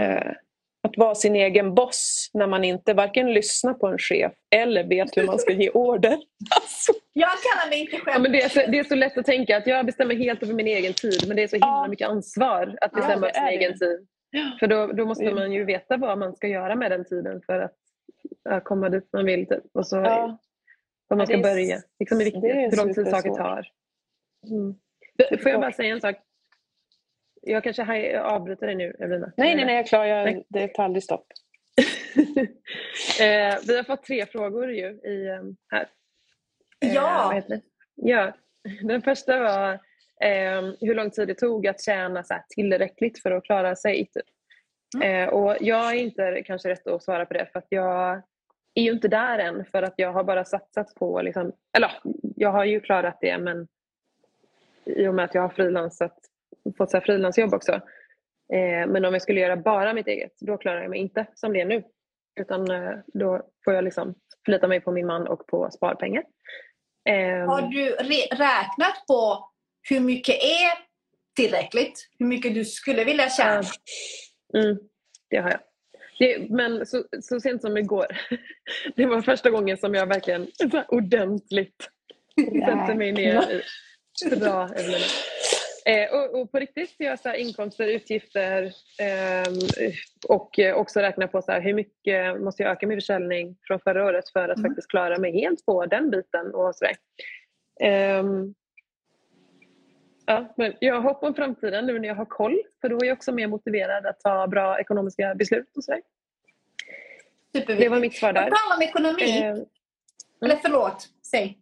Eh, 0.00 0.32
att 0.82 0.96
vara 0.96 1.14
sin 1.14 1.36
egen 1.36 1.74
boss 1.74 2.30
när 2.34 2.46
man 2.46 2.64
inte 2.64 2.94
varken 2.94 3.32
lyssnar 3.34 3.74
på 3.74 3.86
en 3.86 3.98
chef 3.98 4.32
eller 4.56 4.84
vet 4.84 5.16
hur 5.16 5.26
man 5.26 5.38
ska 5.38 5.52
ge 5.52 5.70
order. 5.70 6.10
Alltså, 6.60 6.92
Jag 7.12 7.28
kallar 7.30 7.70
mig 7.70 7.80
inte 7.80 7.96
själv 7.96 8.14
Ja, 8.16 8.18
men 8.18 8.32
det, 8.32 8.42
är 8.42 8.48
så, 8.48 8.70
det 8.70 8.78
är 8.78 8.84
så 8.84 8.94
lätt 8.94 9.18
att 9.18 9.26
tänka 9.26 9.56
att 9.56 9.66
jag 9.66 9.86
bestämmer 9.86 10.14
helt 10.14 10.42
över 10.42 10.54
min 10.54 10.66
egen 10.66 10.92
tid 10.92 11.24
men 11.28 11.36
det 11.36 11.42
är 11.42 11.48
så 11.48 11.56
himla 11.56 11.66
Ja. 11.66 11.86
mycket 11.88 12.08
ansvar 12.08 12.76
att 12.80 12.90
Ja, 12.92 12.98
bestämma 12.98 13.26
det 13.26 13.34
sin 13.34 13.42
är 13.42 13.50
det. 13.50 13.56
egen 13.56 13.78
tid. 13.78 14.06
Ja. 14.30 14.56
För 14.60 14.66
då, 14.66 14.86
då 14.86 15.04
måste 15.06 15.24
Mm. 15.24 15.34
man 15.34 15.52
ju 15.52 15.64
veta 15.64 15.96
vad 15.96 16.18
man 16.18 16.36
ska 16.36 16.46
göra 16.48 16.74
med 16.74 16.90
den 16.90 17.04
tiden 17.04 17.42
för 17.46 17.58
att 17.60 17.74
ja, 18.44 18.60
komma 18.60 18.88
dit 18.88 19.08
man 19.12 19.24
vill. 19.24 19.46
Typ. 19.46 19.64
Och 19.74 19.86
så 19.86 19.96
ja. 19.96 20.38
var 21.08 21.16
man 21.16 21.26
ska 21.26 21.36
Ja, 21.36 21.42
det 21.42 21.48
är- 21.48 21.54
börja. 21.54 21.78
Liksom 21.98 22.20
är 22.20 22.24
viktigt, 22.24 22.42
det 22.42 22.50
är 22.50 22.70
hur 22.70 22.76
lång 22.76 22.94
tid 22.94 23.08
saker 23.08 23.30
tar. 23.30 23.66
Mm. 24.50 24.74
Får 25.42 25.50
jag 25.50 25.60
bara 25.60 25.72
säga 25.72 25.94
en 25.94 26.00
sak? 26.00 26.16
Jag 27.42 27.64
kanske 27.64 28.20
avbryter 28.20 28.66
dig 28.66 28.76
nu 28.76 28.96
Evelina. 28.98 29.32
Nej, 29.36 29.56
nej, 29.56 29.64
nej, 29.64 29.74
jag 29.74 29.84
är 29.84 29.88
klar. 29.88 30.04
Jag, 30.04 30.44
det 30.48 30.68
tar 30.68 30.84
aldrig 30.84 31.02
stopp. 31.02 31.26
eh, 33.20 33.58
vi 33.66 33.76
har 33.76 33.84
fått 33.84 34.02
tre 34.04 34.26
frågor 34.26 34.72
ju 34.72 34.86
i, 34.86 35.26
eh, 35.28 35.42
här. 35.68 35.88
Eh, 36.84 36.94
Ja. 36.94 37.22
vad 37.26 37.34
heter 37.34 37.48
det? 37.56 37.62
Ja. 37.94 38.32
Den 38.82 39.02
första 39.02 39.40
var 39.40 39.72
eh, 40.24 40.62
hur 40.80 40.94
lång 40.94 41.10
tid 41.10 41.28
det 41.28 41.34
tog 41.34 41.66
att 41.66 41.84
tjäna 41.84 42.24
så 42.24 42.34
här, 42.34 42.44
tillräckligt 42.48 43.22
för 43.22 43.30
att 43.30 43.44
klara 43.44 43.76
sig. 43.76 44.06
Typ. 44.06 44.24
Mm. 44.96 45.28
Eh, 45.28 45.28
och 45.28 45.56
jag 45.60 45.90
är 45.90 45.94
inte 45.94 46.42
kanske 46.46 46.68
rätt 46.68 46.86
att 46.86 47.02
svara 47.02 47.26
på 47.26 47.34
det 47.34 47.46
för 47.52 47.58
att 47.58 47.66
jag 47.68 48.22
är 48.74 48.82
ju 48.82 48.90
inte 48.90 49.08
där 49.08 49.38
än 49.38 49.64
för 49.64 49.82
att 49.82 49.94
jag 49.96 50.12
har 50.12 50.24
bara 50.24 50.44
satsat 50.44 50.94
på, 50.94 51.22
liksom, 51.22 51.52
eller 51.76 51.90
jag 52.36 52.52
har 52.52 52.64
ju 52.64 52.80
klarat 52.80 53.18
det 53.20 53.38
men 53.38 53.68
i 54.84 55.06
och 55.06 55.14
med 55.14 55.24
att 55.24 55.34
jag 55.34 55.42
har 55.42 55.48
frilansat, 55.48 56.18
fått 56.78 56.90
så 56.90 57.00
frilansjobb 57.00 57.54
också. 57.54 57.72
Eh, 58.52 58.86
men 58.88 59.04
om 59.04 59.12
jag 59.12 59.22
skulle 59.22 59.40
göra 59.40 59.56
bara 59.56 59.92
mitt 59.92 60.06
eget, 60.06 60.32
då 60.40 60.56
klarar 60.56 60.82
jag 60.82 60.90
mig 60.90 60.98
inte 60.98 61.26
som 61.34 61.52
det 61.52 61.60
är 61.60 61.64
nu. 61.64 61.82
Utan 62.40 62.70
eh, 62.70 62.92
då 63.06 63.42
får 63.64 63.74
jag 63.74 63.84
liksom 63.84 64.14
förlita 64.44 64.68
mig 64.68 64.80
på 64.80 64.92
min 64.92 65.06
man 65.06 65.26
och 65.26 65.46
på 65.46 65.70
sparpengar. 65.70 66.24
Eh, 67.08 67.48
har 67.48 67.62
du 67.62 67.90
räknat 68.30 69.06
på 69.08 69.50
hur 69.88 70.00
mycket 70.00 70.34
är 70.34 70.78
tillräckligt? 71.36 72.08
Hur 72.18 72.26
mycket 72.26 72.54
du 72.54 72.64
skulle 72.64 73.04
vilja 73.04 73.28
tjäna? 73.28 73.62
Mm, 74.54 74.78
det 75.30 75.36
har 75.36 75.50
jag. 75.50 75.60
Det, 76.18 76.50
men 76.50 76.86
så, 76.86 77.04
så 77.22 77.40
sent 77.40 77.62
som 77.62 77.76
igår, 77.76 78.06
det 78.96 79.06
var 79.06 79.22
första 79.22 79.50
gången 79.50 79.76
som 79.76 79.94
jag 79.94 80.06
verkligen 80.06 80.46
ordentligt 80.88 81.90
sätter 82.36 82.94
mig 82.94 83.12
ner 83.12 83.62
i 84.32 84.36
Bra. 84.36 84.68
Eh, 85.86 86.14
och, 86.14 86.40
och, 86.40 86.52
på 86.52 86.58
riktigt 86.58 86.96
så 87.22 87.34
inkomster, 87.34 87.86
utgifter 87.86 88.62
eh, 88.98 89.52
och 90.28 90.58
också 90.74 91.00
räkna 91.00 91.28
på 91.28 91.42
så 91.42 91.52
här, 91.52 91.60
hur 91.60 91.74
mycket 91.74 92.40
måste 92.40 92.62
jag 92.62 92.72
öka 92.72 92.86
min 92.86 92.96
försäljning 92.96 93.56
från 93.66 93.80
förra 93.80 94.04
året 94.04 94.28
för 94.28 94.48
att 94.48 94.58
mm. 94.58 94.70
faktiskt 94.70 94.90
klara 94.90 95.18
mig 95.18 95.32
helt 95.32 95.66
på 95.66 95.86
den 95.86 96.10
biten 96.10 96.54
och 96.54 96.74
sådär. 96.74 96.96
Eh, 97.80 98.24
ja, 100.26 100.54
men 100.56 100.74
jag 100.78 100.94
har 100.94 101.02
hopp 101.02 101.22
om 101.22 101.34
framtiden 101.34 101.86
nu 101.86 101.98
när 101.98 102.08
jag 102.08 102.14
har 102.14 102.24
koll 102.24 102.58
för 102.80 102.88
då 102.88 102.96
är 102.96 103.04
jag 103.04 103.16
också 103.16 103.32
mer 103.32 103.46
motiverad 103.46 104.06
att 104.06 104.20
ta 104.20 104.46
bra 104.46 104.80
ekonomiska 104.80 105.34
beslut 105.34 105.76
och 105.76 105.84
sådär. 105.84 106.02
Det 107.66 107.88
var 107.88 108.00
mitt 108.00 108.14
svar 108.14 108.32
där. 108.32 108.50
På 108.50 108.56
tal 108.56 108.76
om 108.76 108.82
ekonomi, 108.82 109.42
eh, 109.42 109.56
eller 110.44 110.56
förlåt, 110.56 111.08
säg. 111.22 111.61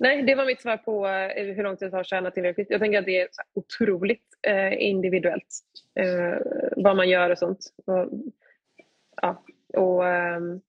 Nej, 0.00 0.22
det 0.22 0.34
var 0.34 0.46
mitt 0.46 0.60
svar 0.60 0.76
på 0.76 1.06
eh, 1.08 1.44
hur 1.44 1.62
lång 1.62 1.76
tid 1.76 1.88
det 1.88 1.90
tar 1.90 2.00
att 2.00 2.06
tjäna 2.06 2.30
tillräckligt. 2.30 2.70
Jag 2.70 2.80
tänker 2.80 2.98
att 2.98 3.04
det 3.04 3.20
är 3.20 3.28
otroligt 3.54 4.24
eh, 4.42 4.82
individuellt 4.82 5.60
eh, 5.94 6.38
vad 6.76 6.96
man 6.96 7.08
gör 7.08 7.30
och 7.30 7.38
sånt. 7.38 7.72
Och, 7.84 8.08
ja, 9.22 9.44
och, 9.74 10.08
ehm, 10.08 10.60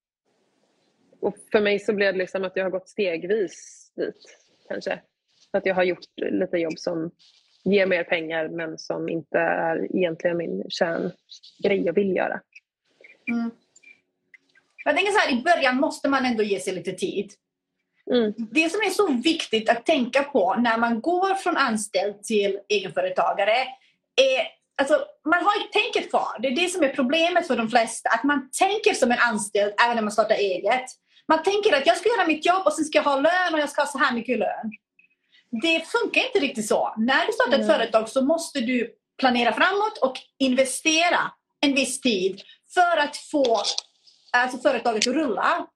och 1.19 1.37
för 1.51 1.61
mig 1.61 1.79
så 1.79 1.93
blev 1.93 2.13
det 2.13 2.19
liksom 2.19 2.43
att 2.43 2.55
jag 2.55 2.65
har 2.65 2.69
gått 2.69 2.89
stegvis 2.89 3.91
dit 3.95 4.37
kanske. 4.67 4.99
Att 5.51 5.65
jag 5.65 5.75
har 5.75 5.83
gjort 5.83 6.05
lite 6.15 6.57
jobb 6.57 6.79
som 6.79 7.11
ger 7.63 7.85
mer 7.85 8.03
pengar 8.03 8.49
men 8.49 8.77
som 8.77 9.09
inte 9.09 9.39
är 9.39 9.95
egentligen 9.95 10.37
min 10.37 10.63
kärngrej 10.69 11.85
jag 11.85 11.93
vill 11.93 12.15
göra. 12.15 12.41
Mm. 13.27 13.51
Jag 14.85 14.95
tänker 14.95 15.11
så 15.11 15.19
här, 15.19 15.39
i 15.39 15.43
början 15.43 15.75
måste 15.75 16.09
man 16.09 16.25
ändå 16.25 16.43
ge 16.43 16.59
sig 16.59 16.73
lite 16.73 16.91
tid. 16.91 17.33
Mm. 18.13 18.33
Det 18.37 18.71
som 18.71 18.81
är 18.81 18.89
så 18.89 19.07
viktigt 19.07 19.69
att 19.69 19.85
tänka 19.85 20.23
på 20.23 20.55
när 20.55 20.77
man 20.77 21.01
går 21.01 21.35
från 21.35 21.57
anställd 21.57 22.23
till 22.23 22.59
egenföretagare 22.69 23.57
är 24.15 24.59
Alltså, 24.79 25.05
man 25.25 25.43
har 25.45 25.55
ju 25.55 25.63
tänket 25.63 26.09
kvar. 26.09 26.39
Det 26.39 26.47
är 26.47 26.55
det 26.55 26.69
som 26.69 26.83
är 26.83 26.89
problemet 26.89 27.47
för 27.47 27.57
de 27.57 27.69
flesta. 27.69 28.09
Att 28.09 28.23
man 28.23 28.49
tänker 28.51 28.93
som 28.93 29.11
en 29.11 29.19
anställd 29.19 29.73
även 29.85 29.95
när 29.95 30.01
man 30.01 30.11
startar 30.11 30.35
eget. 30.35 30.85
Man 31.27 31.43
tänker 31.43 31.77
att 31.77 31.85
jag 31.85 31.97
ska 31.97 32.09
göra 32.09 32.27
mitt 32.27 32.45
jobb 32.45 32.61
och 32.65 32.73
sen 32.73 32.85
ska 32.85 32.97
jag 32.97 33.03
ha 33.03 33.15
lön 33.15 33.53
och 33.53 33.59
jag 33.59 33.69
ska 33.69 33.81
ha 33.81 33.87
så 33.87 33.97
här 33.97 34.13
mycket 34.13 34.39
lön. 34.39 34.71
Det 35.61 35.87
funkar 35.87 36.25
inte 36.25 36.39
riktigt 36.39 36.67
så. 36.67 36.93
När 36.97 37.27
du 37.27 37.33
startar 37.33 37.53
ett 37.53 37.63
mm. 37.63 37.75
företag 37.75 38.09
så 38.09 38.21
måste 38.21 38.59
du 38.59 38.93
planera 39.17 39.53
framåt 39.53 39.97
och 40.01 40.17
investera 40.37 41.31
en 41.61 41.75
viss 41.75 42.01
tid 42.01 42.41
för 42.73 42.97
att 42.97 43.17
få 43.17 43.61
alltså, 44.31 44.57
företaget 44.57 45.07
att 45.07 45.13
rulla. 45.13 45.67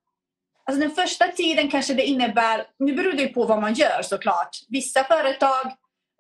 Alltså 0.66 0.82
den 0.82 0.92
första 0.92 1.28
tiden 1.28 1.70
kanske 1.70 1.94
det 1.94 2.04
innebär, 2.04 2.66
nu 2.80 2.94
beror 2.94 3.14
det 3.14 3.28
på 3.28 3.46
vad 3.46 3.62
man 3.62 3.74
gör 3.74 4.02
såklart. 4.02 4.50
Vissa 4.70 5.04
företag 5.04 5.66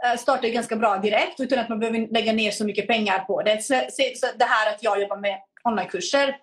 eh, 0.05 0.19
startar 0.19 0.47
ganska 0.47 0.75
bra 0.75 0.97
direkt 0.97 1.39
utan 1.39 1.59
att 1.59 1.69
man 1.69 1.79
behöver 1.79 2.07
lägga 2.13 2.33
ner 2.33 2.51
så 2.51 2.65
mycket 2.65 2.87
pengar 2.87 3.19
på 3.19 3.41
det. 3.41 3.63
Så, 3.63 3.73
så 3.89 4.27
det 4.37 4.45
här 4.45 4.73
att 4.73 4.83
jag 4.83 5.01
jobbar 5.01 5.17
med 5.17 5.37
onlinekurser. 5.63 6.35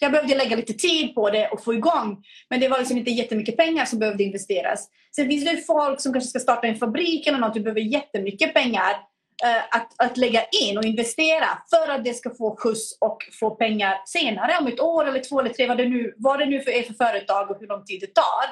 Jag 0.00 0.12
behövde 0.12 0.34
lägga 0.34 0.56
lite 0.56 0.72
tid 0.72 1.14
på 1.14 1.30
det 1.30 1.48
och 1.48 1.64
få 1.64 1.74
igång. 1.74 2.24
Men 2.50 2.60
det 2.60 2.68
var 2.68 2.78
liksom 2.78 2.96
inte 2.96 3.10
jättemycket 3.10 3.56
pengar 3.56 3.84
som 3.84 3.98
behövde 3.98 4.24
investeras. 4.24 4.88
Sen 5.16 5.28
finns 5.28 5.44
det 5.44 5.56
folk 5.56 6.00
som 6.00 6.12
kanske 6.12 6.30
ska 6.30 6.38
starta 6.38 6.66
en 6.66 6.76
fabrik 6.76 7.26
eller 7.26 7.38
något. 7.38 7.54
Du 7.54 7.60
behöver 7.60 7.80
jättemycket 7.80 8.54
pengar 8.54 8.96
Eh, 9.42 9.62
att, 9.70 9.94
att 9.98 10.16
lägga 10.16 10.44
in 10.44 10.78
och 10.78 10.84
investera 10.84 11.48
för 11.70 11.88
att 11.88 12.04
det 12.04 12.14
ska 12.14 12.34
få 12.34 12.56
skjuts 12.56 12.98
och 13.00 13.18
få 13.40 13.50
pengar 13.50 14.02
senare, 14.06 14.58
om 14.60 14.66
ett 14.66 14.80
år 14.80 15.08
eller 15.08 15.20
två 15.20 15.40
eller 15.40 15.50
tre, 15.50 15.68
vad 15.68 15.76
det 15.76 15.88
nu, 15.88 16.14
vad 16.16 16.38
det 16.38 16.46
nu 16.46 16.56
är 16.56 16.82
för 16.82 16.94
företag 16.94 17.50
och 17.50 17.56
hur 17.60 17.66
lång 17.66 17.84
tid 17.84 18.00
det 18.00 18.14
tar. 18.14 18.44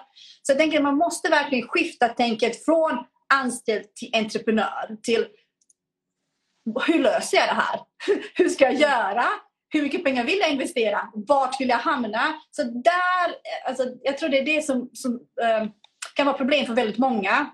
Så 0.43 0.53
jag 0.53 0.59
tänker 0.59 0.79
att 0.79 0.85
man 0.85 0.97
måste 0.97 1.29
verkligen 1.29 1.69
skifta 1.69 2.09
tänket 2.09 2.65
från 2.65 3.05
anställd 3.35 3.95
till 3.95 4.11
entreprenör 4.13 4.97
till 5.03 5.27
hur 6.87 6.99
löser 6.99 7.37
jag 7.37 7.49
det 7.49 7.61
här? 7.61 7.81
hur 8.35 8.49
ska 8.49 8.65
jag 8.65 8.75
göra? 8.75 9.25
Hur 9.69 9.83
mycket 9.83 10.05
pengar 10.05 10.25
vill 10.25 10.39
jag 10.39 10.51
investera? 10.51 11.09
Vart 11.15 11.61
vill 11.61 11.69
jag 11.69 11.77
hamna? 11.77 12.41
Så 12.51 12.63
där, 12.63 13.29
eh, 13.29 13.69
alltså, 13.69 13.85
jag 14.03 14.19
tror 14.19 14.29
det 14.29 14.39
är 14.39 14.45
det 14.45 14.65
som, 14.65 14.91
som 14.93 15.13
um, 15.13 15.73
kan 16.15 16.27
vara 16.27 16.37
problem 16.37 16.67
för 16.67 16.75
väldigt 16.75 16.99
många. 16.99 17.51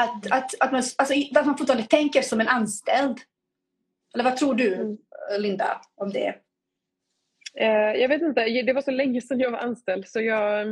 Att, 0.00 0.32
att, 0.32 0.54
att, 0.60 0.72
man, 0.72 0.82
alltså, 0.96 1.14
att 1.34 1.46
man 1.46 1.58
fortfarande 1.58 1.86
tänker 1.86 2.22
som 2.22 2.40
en 2.40 2.48
anställd. 2.48 3.18
Eller 4.14 4.24
vad 4.24 4.36
tror 4.36 4.54
du, 4.54 4.74
mm. 4.74 4.98
Linda, 5.38 5.80
om 5.94 6.10
det? 6.10 6.34
Eh, 7.54 7.92
jag 8.00 8.08
vet 8.08 8.22
inte, 8.22 8.62
det 8.62 8.72
var 8.72 8.82
så 8.82 8.90
länge 8.90 9.20
sedan 9.20 9.40
jag 9.40 9.50
var 9.50 9.58
anställd 9.58 10.08
så 10.08 10.20
jag... 10.20 10.68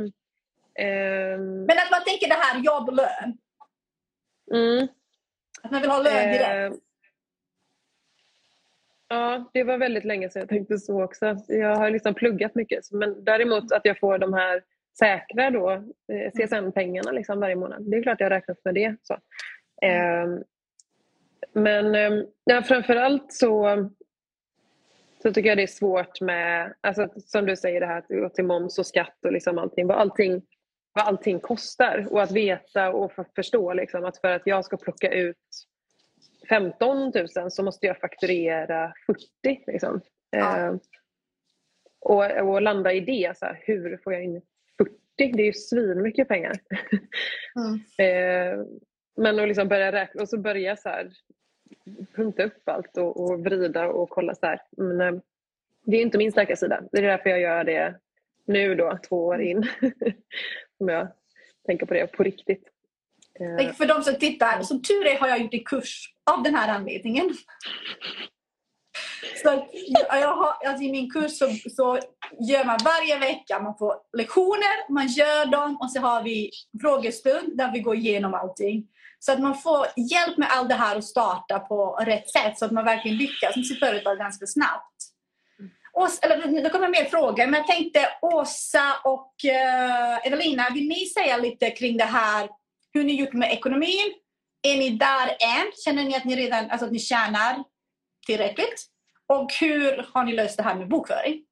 Eh... 0.75 1.39
Men 1.39 1.69
att 1.69 1.91
man 1.91 2.03
tänker 2.07 2.27
det 2.27 2.37
här 2.39 2.59
jobb, 2.59 2.89
lön. 2.89 3.37
Mm. 4.53 4.87
Att 5.63 5.71
man 5.71 5.81
vill 5.81 5.89
ha 5.89 6.01
lön 6.01 6.31
direkt. 6.31 6.73
Eh... 6.73 6.79
Ja, 9.07 9.49
det 9.53 9.63
var 9.63 9.77
väldigt 9.77 10.05
länge 10.05 10.29
sedan 10.29 10.39
jag 10.39 10.49
tänkte 10.49 10.77
så 10.77 11.03
också. 11.03 11.37
Jag 11.47 11.75
har 11.75 11.89
liksom 11.89 12.13
pluggat 12.13 12.55
mycket. 12.55 12.91
Men 12.91 13.23
däremot 13.23 13.71
att 13.71 13.85
jag 13.85 13.99
får 13.99 14.17
de 14.17 14.33
här 14.33 14.63
säkra 14.99 15.51
då 15.51 15.71
eh, 16.13 16.31
CSN-pengarna 16.31 17.11
liksom 17.11 17.39
varje 17.39 17.55
månad. 17.55 17.91
Det 17.91 17.97
är 17.97 18.03
klart 18.03 18.19
jag 18.19 18.31
räknat 18.31 18.57
med 18.63 18.73
det. 18.73 18.95
Så. 19.01 19.13
Eh, 19.81 20.27
men 21.53 21.95
eh, 21.95 22.23
ja, 22.43 22.61
framförallt 22.61 23.33
så, 23.33 23.89
så 25.21 25.33
tycker 25.33 25.49
jag 25.49 25.57
det 25.57 25.63
är 25.63 25.67
svårt 25.67 26.21
med, 26.21 26.73
alltså, 26.81 27.09
som 27.15 27.45
du 27.45 27.55
säger 27.55 27.79
det 27.79 27.85
här 27.85 27.97
att 27.97 28.07
gå 28.07 28.29
till 28.29 28.45
moms 28.45 28.79
och 28.79 28.85
skatt 28.85 29.25
och 29.25 29.31
liksom 29.31 29.57
allting, 29.57 29.87
vad 29.87 29.97
allting, 29.97 30.41
vad 30.93 31.07
allting 31.07 31.39
kostar 31.39 32.07
och 32.11 32.21
att 32.21 32.31
veta 32.31 32.91
och 32.91 33.11
förstå 33.35 33.73
liksom, 33.73 34.05
att 34.05 34.17
för 34.17 34.27
att 34.27 34.41
jag 34.45 34.65
ska 34.65 34.77
plocka 34.77 35.11
ut 35.11 35.37
15 36.49 37.11
000 37.35 37.51
så 37.51 37.63
måste 37.63 37.85
jag 37.85 37.97
fakturera 37.97 38.93
40. 39.05 39.63
Liksom. 39.67 40.01
Ja. 40.29 40.57
Eh, 40.57 40.75
och, 42.01 42.31
och 42.31 42.61
landa 42.61 42.93
i 42.93 42.99
det, 42.99 43.37
så 43.37 43.45
här, 43.45 43.59
hur 43.61 43.97
får 44.03 44.13
jag 44.13 44.23
in 44.23 44.33
40, 44.35 44.48
det 45.27 45.41
är 45.41 45.45
ju 45.45 45.53
svinmycket 45.53 46.27
pengar. 46.27 46.59
Mm. 47.55 47.73
eh, 47.97 48.65
men 49.17 49.39
att 49.39 49.47
liksom 49.47 49.67
börja 49.67 49.91
räkna 49.91 50.21
och 50.21 50.29
så 50.29 50.37
börja 50.37 50.75
så 50.75 50.89
här, 50.89 51.11
punkta 52.15 52.43
upp 52.43 52.69
allt 52.69 52.97
och, 52.97 53.23
och 53.23 53.39
vrida 53.39 53.87
och 53.87 54.09
kolla 54.09 54.35
så 54.35 54.45
här. 54.45 54.61
Men, 54.77 55.01
eh, 55.01 55.21
det 55.85 55.97
är 55.97 56.01
inte 56.01 56.17
min 56.17 56.31
starka 56.31 56.55
sida. 56.55 56.83
Det 56.91 56.97
är 56.97 57.01
därför 57.01 57.29
jag 57.29 57.41
gör 57.41 57.63
det 57.63 57.95
nu 58.45 58.75
då, 58.75 58.99
två 59.09 59.25
år 59.25 59.41
in. 59.41 59.57
Om 60.79 60.89
jag 60.89 61.07
tänker 61.65 61.85
på 61.85 61.93
det 61.93 62.07
på 62.07 62.23
riktigt. 62.23 62.63
Eh. 63.39 63.73
För 63.73 63.85
de 63.85 64.03
som 64.03 64.15
tittar, 64.15 64.61
som 64.61 64.81
tur 64.81 65.07
är 65.07 65.19
har 65.19 65.27
jag 65.27 65.41
gjort 65.41 65.53
en 65.53 65.63
kurs 65.63 66.13
av 66.31 66.43
den 66.43 66.55
här 66.55 66.73
anledningen. 66.75 67.29
Så 69.43 69.67
jag 70.09 70.35
har, 70.35 70.67
alltså 70.67 70.83
I 70.83 70.91
min 70.91 71.09
kurs 71.09 71.37
så, 71.37 71.45
så 71.75 71.99
gör 72.39 72.65
man 72.65 72.77
varje 72.83 73.19
vecka, 73.19 73.59
man 73.59 73.77
får 73.77 73.93
lektioner, 74.17 74.91
man 74.91 75.07
gör 75.07 75.45
dem 75.45 75.77
och 75.81 75.91
så 75.91 75.99
har 75.99 76.23
vi 76.23 76.51
frågestund 76.81 77.57
där 77.57 77.71
vi 77.71 77.79
går 77.79 77.95
igenom 77.95 78.33
allting. 78.33 78.87
Så 79.19 79.31
att 79.31 79.39
man 79.39 79.57
får 79.57 79.85
hjälp 80.11 80.37
med 80.37 80.47
allt 80.51 80.69
det 80.69 80.75
här 80.75 80.97
och 80.97 81.03
starta 81.03 81.59
på 81.59 81.99
rätt 82.05 82.29
sätt 82.29 82.59
så 82.59 82.65
att 82.65 82.71
man 82.71 82.85
verkligen 82.85 83.17
lyckas 83.17 83.55
med 83.55 83.65
sitt 83.65 83.79
företag 83.79 84.17
ganska 84.17 84.47
snabbt. 84.47 84.95
Och, 85.93 86.09
eller, 86.21 86.61
det 86.61 86.69
kommer 86.69 86.87
mer 86.87 87.05
frågor, 87.05 87.47
men 87.47 87.53
jag 87.53 87.67
tänkte 87.67 88.09
Åsa 88.21 88.99
och 89.03 89.33
uh, 89.45 90.27
Evelina, 90.27 90.69
vill 90.73 90.87
ni 90.87 91.05
säga 91.05 91.37
lite 91.37 91.69
kring 91.71 91.97
det 91.97 92.03
här, 92.03 92.49
hur 92.93 93.03
ni 93.03 93.13
gjort 93.13 93.33
med 93.33 93.51
ekonomin? 93.51 94.13
Är 94.61 94.77
ni 94.77 94.89
där 94.89 95.27
än? 95.27 95.71
Känner 95.85 96.03
ni 96.03 96.15
att 96.15 96.25
ni 96.25 96.35
redan 96.35 96.69
alltså 96.69 96.85
att 96.85 96.91
ni 96.91 96.99
tjänar 96.99 97.63
tillräckligt? 98.25 98.85
Och 99.29 99.53
hur 99.59 100.05
har 100.13 100.23
ni 100.23 100.33
löst 100.33 100.57
det 100.57 100.63
här 100.63 100.75
med 100.75 100.87
bokföring? 100.87 101.43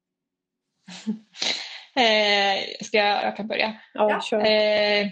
eh, 1.96 2.84
ska 2.84 2.98
jag, 2.98 3.24
jag 3.24 3.36
kan 3.36 3.46
börja. 3.46 3.74
Ja, 3.94 4.22
eh, 4.32 5.08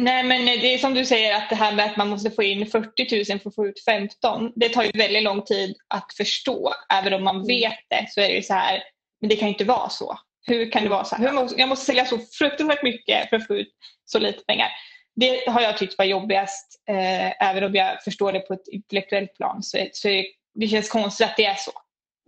Nej 0.00 0.24
men 0.24 0.46
det 0.46 0.74
är 0.74 0.78
som 0.78 0.94
du 0.94 1.04
säger 1.04 1.36
att 1.36 1.50
det 1.50 1.56
här 1.56 1.72
med 1.72 1.86
att 1.86 1.96
man 1.96 2.08
måste 2.08 2.30
få 2.30 2.42
in 2.42 2.66
40 2.66 3.32
000 3.32 3.40
för 3.40 3.48
att 3.48 3.54
få 3.54 3.66
ut 3.66 3.84
15. 3.84 4.52
Det 4.56 4.68
tar 4.68 4.82
ju 4.82 4.90
väldigt 4.94 5.22
lång 5.22 5.42
tid 5.42 5.76
att 5.88 6.12
förstå. 6.16 6.74
Även 6.92 7.14
om 7.14 7.24
man 7.24 7.36
mm. 7.36 7.46
vet 7.46 7.78
det 7.88 8.06
så 8.10 8.20
är 8.20 8.28
det 8.28 8.46
så 8.46 8.54
här, 8.54 8.82
men 9.20 9.28
det 9.28 9.36
kan 9.36 9.48
ju 9.48 9.52
inte 9.52 9.64
vara 9.64 9.88
så. 9.88 10.18
Hur 10.46 10.70
kan 10.70 10.82
det 10.82 10.88
vara 10.88 11.04
så 11.04 11.16
här? 11.16 11.48
Jag 11.56 11.68
måste 11.68 11.86
sälja 11.86 12.04
så 12.04 12.18
fruktansvärt 12.18 12.82
mycket 12.82 13.28
för 13.28 13.36
att 13.36 13.46
få 13.46 13.54
ut 13.54 13.74
så 14.04 14.18
lite 14.18 14.44
pengar. 14.44 14.68
Det 15.16 15.50
har 15.50 15.60
jag 15.60 15.78
tyckt 15.78 15.98
var 15.98 16.04
jobbigast. 16.04 16.82
Eh, 16.88 17.48
även 17.48 17.64
om 17.64 17.74
jag 17.74 18.02
förstår 18.04 18.32
det 18.32 18.40
på 18.40 18.54
ett 18.54 18.68
intellektuellt 18.72 19.34
plan 19.34 19.62
så, 19.62 19.88
så 19.92 20.08
det 20.54 20.68
känns 20.68 20.88
konstigt 20.88 21.26
att 21.26 21.36
det 21.36 21.44
är 21.44 21.54
så. 21.54 21.72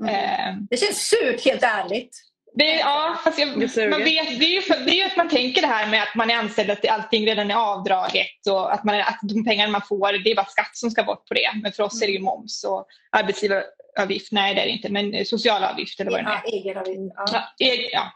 Mm. 0.03 0.15
Eh, 0.15 0.63
det 0.71 0.77
känns 0.77 1.09
surt 1.09 1.45
helt 1.45 1.63
ärligt. 1.63 2.17
Det, 2.55 2.75
ja, 2.75 3.21
fast 3.25 3.39
jag, 3.39 3.49
man 3.49 4.05
vet, 4.05 4.39
det, 4.41 4.45
är 4.45 4.55
ju 4.55 4.61
för, 4.61 4.77
det 4.85 4.91
är 4.91 4.95
ju 4.95 5.03
att 5.03 5.17
man 5.17 5.29
tänker 5.29 5.61
det 5.63 5.69
här 5.69 5.87
med 5.87 6.03
att 6.03 6.15
man 6.15 6.31
är 6.31 6.35
anställd, 6.35 6.71
att 6.71 6.89
allting 6.89 7.27
redan 7.27 7.51
är 7.51 7.55
avdraget 7.55 8.47
och 8.51 8.75
att, 8.75 8.85
man, 8.85 9.01
att 9.01 9.19
de 9.23 9.45
pengar 9.45 9.69
man 9.69 9.83
får, 9.89 10.25
det 10.25 10.31
är 10.31 10.35
bara 10.35 10.47
skatt 10.47 10.77
som 10.77 10.91
ska 10.91 11.03
bort 11.03 11.27
på 11.29 11.35
det. 11.35 11.51
Men 11.63 11.73
för 11.73 11.83
oss 11.83 12.03
är 12.03 12.07
det 12.07 12.13
ju 12.13 12.21
moms 12.21 12.65
och 12.65 12.87
arbetsgivaravgift, 13.11 14.33
nej 14.33 14.55
det 14.55 14.61
är 14.61 14.67
det 14.67 14.73
inte, 14.73 14.89
men 14.89 15.25
socialavgift 15.25 16.01
eller 16.01 16.11
vad 16.11 16.21
det 16.21 16.25
är. 16.25 16.75
Ja. 17.15 17.25
Ja. 17.33 17.55
Ja, 17.59 17.75
ja. 17.93 18.13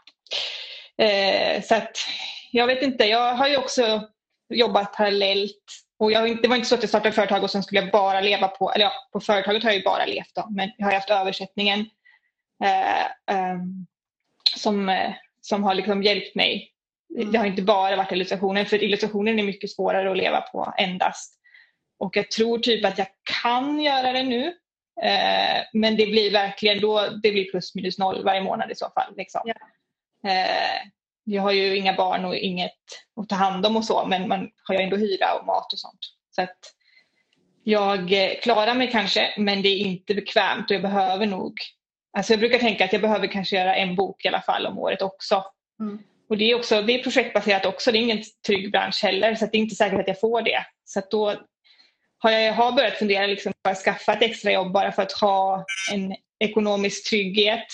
Eh, 1.05 1.63
så 1.63 1.75
att, 1.75 1.97
jag 2.51 2.67
vet 2.67 2.81
inte, 2.81 3.05
jag 3.05 3.33
har 3.33 3.47
ju 3.47 3.57
också 3.57 4.01
jobbat 4.49 4.93
parallellt 4.93 5.84
och 5.99 6.11
jag, 6.11 6.41
det 6.41 6.47
var 6.47 6.55
inte 6.55 6.67
så 6.67 6.75
att 6.75 6.83
jag 6.83 6.89
startade 6.89 7.11
företag 7.11 7.43
och 7.43 7.51
sen 7.51 7.63
skulle 7.63 7.81
jag 7.81 7.91
bara 7.91 8.21
leva 8.21 8.47
på, 8.47 8.71
eller 8.71 8.85
ja, 8.85 8.91
på 9.11 9.19
företaget 9.19 9.63
har 9.63 9.69
jag 9.69 9.77
ju 9.77 9.83
bara 9.83 10.05
levt 10.05 10.35
då, 10.35 10.47
men 10.49 10.71
jag 10.77 10.85
har 10.85 10.93
haft 10.93 11.09
översättningen. 11.09 11.79
Eh, 12.63 13.55
som, 14.55 14.89
eh, 14.89 15.13
som 15.41 15.63
har 15.63 15.75
liksom 15.75 16.03
hjälpt 16.03 16.35
mig. 16.35 16.71
Mm. 17.15 17.31
Det 17.31 17.37
har 17.37 17.45
inte 17.45 17.61
bara 17.61 17.95
varit 17.95 18.11
illustrationen 18.11 18.65
för 18.65 18.83
illustrationen 18.83 19.39
är 19.39 19.43
mycket 19.43 19.71
svårare 19.71 20.11
att 20.11 20.17
leva 20.17 20.41
på 20.41 20.73
endast. 20.77 21.39
Och 21.99 22.17
jag 22.17 22.31
tror 22.31 22.59
typ 22.59 22.85
att 22.85 22.97
jag 22.97 23.07
kan 23.43 23.81
göra 23.81 24.11
det 24.11 24.23
nu. 24.23 24.47
Eh, 25.01 25.63
men 25.73 25.97
det 25.97 26.05
blir 26.05 26.31
verkligen 26.31 26.81
då, 26.81 27.07
det 27.23 27.31
blir 27.31 27.51
plus 27.51 27.75
minus 27.75 27.97
noll 27.97 28.23
varje 28.23 28.41
månad 28.41 28.71
i 28.71 28.75
så 28.75 28.89
fall. 28.89 29.13
Liksom. 29.17 29.41
Ja. 29.45 29.53
Eh, 30.29 30.81
jag 31.25 31.41
har 31.41 31.51
ju 31.51 31.77
inga 31.77 31.93
barn 31.93 32.25
och 32.25 32.35
inget 32.35 32.71
att 33.21 33.29
ta 33.29 33.35
hand 33.35 33.65
om 33.65 33.77
och 33.77 33.85
så 33.85 34.05
men 34.05 34.27
man 34.27 34.49
har 34.63 34.75
ju 34.75 34.81
ändå 34.81 34.97
hyra 34.97 35.33
och 35.39 35.45
mat 35.45 35.73
och 35.73 35.79
sånt. 35.79 35.99
Så 36.35 36.41
att 36.41 36.57
jag 37.63 38.13
eh, 38.13 38.39
klarar 38.43 38.75
mig 38.75 38.91
kanske 38.91 39.33
men 39.37 39.61
det 39.61 39.69
är 39.69 39.77
inte 39.77 40.15
bekvämt 40.15 40.71
och 40.71 40.75
jag 40.75 40.81
behöver 40.81 41.25
nog 41.25 41.53
Alltså 42.17 42.33
jag 42.33 42.39
brukar 42.39 42.59
tänka 42.59 42.85
att 42.85 42.93
jag 42.93 43.01
behöver 43.01 43.27
kanske 43.27 43.55
göra 43.55 43.75
en 43.75 43.95
bok 43.95 44.25
i 44.25 44.27
alla 44.27 44.41
fall 44.41 44.65
om 44.65 44.79
året 44.79 45.01
också. 45.01 45.43
Mm. 45.79 45.99
Och 46.29 46.37
det 46.37 46.51
är, 46.51 46.55
också, 46.55 46.81
det 46.81 46.93
är 46.93 47.03
projektbaserat 47.03 47.65
också, 47.65 47.91
det 47.91 47.97
är 47.97 48.01
ingen 48.01 48.23
trygg 48.47 48.71
bransch 48.71 49.03
heller 49.03 49.35
så 49.35 49.45
det 49.45 49.57
är 49.57 49.59
inte 49.59 49.75
säkert 49.75 49.99
att 49.99 50.07
jag 50.07 50.19
får 50.19 50.41
det. 50.41 50.65
Så 50.85 51.01
då 51.11 51.35
har 52.17 52.31
jag 52.31 52.53
har 52.53 52.71
börjat 52.71 52.93
fundera 52.93 53.27
liksom 53.27 53.53
på 53.63 53.69
att 53.69 53.77
skaffa 53.77 54.13
ett 54.13 54.21
extrajobb 54.21 54.71
bara 54.71 54.91
för 54.91 55.01
att 55.01 55.11
ha 55.11 55.65
en 55.93 56.15
ekonomisk 56.39 57.09
trygghet. 57.09 57.67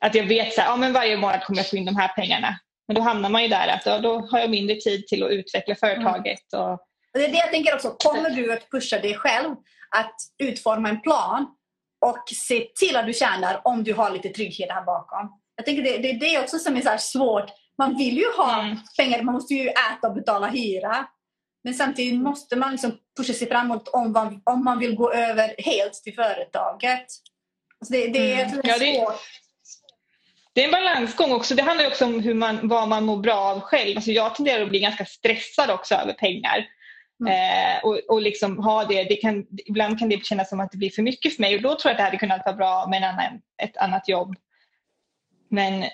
Att 0.00 0.14
jag 0.14 0.24
vet 0.24 0.58
att 0.58 0.80
ja, 0.80 0.90
varje 0.94 1.16
månad 1.16 1.42
kommer 1.42 1.58
jag 1.58 1.70
få 1.70 1.76
in 1.76 1.84
de 1.84 1.96
här 1.96 2.08
pengarna. 2.08 2.58
Men 2.88 2.94
då 2.94 3.02
hamnar 3.02 3.30
man 3.30 3.42
ju 3.42 3.48
där 3.48 3.68
att 3.68 3.86
ja, 3.86 3.98
då 3.98 4.20
har 4.30 4.38
jag 4.38 4.50
mindre 4.50 4.76
tid 4.76 5.06
till 5.06 5.22
att 5.22 5.30
utveckla 5.30 5.74
företaget. 5.74 6.52
Och... 6.52 6.72
och 6.72 6.78
det 7.12 7.24
är 7.24 7.28
det 7.28 7.38
jag 7.38 7.50
tänker 7.50 7.74
också, 7.74 7.90
kommer 7.90 8.30
du 8.30 8.52
att 8.52 8.70
pusha 8.70 8.98
dig 8.98 9.14
själv 9.14 9.50
att 9.96 10.14
utforma 10.38 10.88
en 10.88 11.00
plan 11.00 11.46
och 12.06 12.24
se 12.46 12.66
till 12.74 12.96
att 12.96 13.06
du 13.06 13.12
tjänar 13.12 13.60
om 13.64 13.84
du 13.84 13.94
har 13.94 14.10
lite 14.10 14.28
trygghet 14.28 14.70
här 14.70 14.84
bakom. 14.84 15.40
Jag 15.56 15.66
tänker 15.66 15.82
det, 15.82 15.98
det 15.98 16.10
är 16.10 16.20
det 16.20 16.38
också 16.38 16.58
som 16.58 16.76
är 16.76 16.80
så 16.80 16.96
svårt. 16.98 17.50
Man 17.78 17.96
vill 17.96 18.18
ju 18.18 18.26
ha 18.36 18.60
mm. 18.60 18.76
pengar, 18.96 19.22
man 19.22 19.34
måste 19.34 19.54
ju 19.54 19.68
äta 19.68 20.08
och 20.08 20.14
betala 20.14 20.46
hyra. 20.46 21.06
Men 21.64 21.74
samtidigt 21.74 22.20
måste 22.20 22.56
man 22.56 22.72
liksom 22.72 22.98
pusha 23.16 23.32
sig 23.32 23.48
framåt 23.48 23.88
om 23.88 24.12
man, 24.12 24.42
om 24.44 24.64
man 24.64 24.78
vill 24.78 24.94
gå 24.94 25.12
över 25.12 25.54
helt 25.58 25.92
till 25.92 26.14
företaget. 26.14 27.06
Alltså 27.80 27.92
det, 27.92 28.06
det, 28.06 28.32
mm. 28.32 28.58
är 28.58 28.94
ja, 28.94 29.14
det, 30.52 30.60
är 30.60 30.64
en 30.64 30.70
balansgång 30.70 31.32
också. 31.32 31.54
Det 31.54 31.62
handlar 31.62 31.86
också 31.86 32.04
om 32.04 32.20
hur 32.20 32.34
man, 32.34 32.68
vad 32.68 32.88
man 32.88 33.04
mår 33.04 33.16
bra 33.16 33.38
av 33.38 33.60
själv. 33.60 33.96
Alltså 33.96 34.10
jag 34.10 34.34
tenderar 34.34 34.62
att 34.62 34.68
bli 34.68 34.80
ganska 34.80 35.04
stressad 35.04 35.70
också 35.70 35.94
över 35.94 36.12
pengar. 36.12 36.66
Mm. 37.20 37.32
Eh, 37.32 37.84
och, 37.84 38.00
och 38.08 38.22
liksom 38.22 38.58
ha 38.58 38.84
det, 38.84 39.04
det 39.04 39.16
kan, 39.16 39.46
ibland 39.66 39.98
kan 39.98 40.08
det 40.08 40.24
kännas 40.24 40.48
som 40.48 40.60
att 40.60 40.72
det 40.72 40.78
blir 40.78 40.90
för 40.90 41.02
mycket 41.02 41.34
för 41.34 41.42
mig 41.42 41.56
och 41.56 41.62
då 41.62 41.68
tror 41.68 41.80
jag 41.84 41.90
att 41.90 41.98
det 41.98 42.02
hade 42.02 42.16
kunnat 42.16 42.42
vara 42.46 42.56
bra 42.56 42.86
med 42.90 42.96
en 42.96 43.04
annan, 43.04 43.40
ett 43.62 43.76
annat 43.76 44.08
jobb. 44.08 44.36
Men 45.48 45.74
mm. 45.74 45.88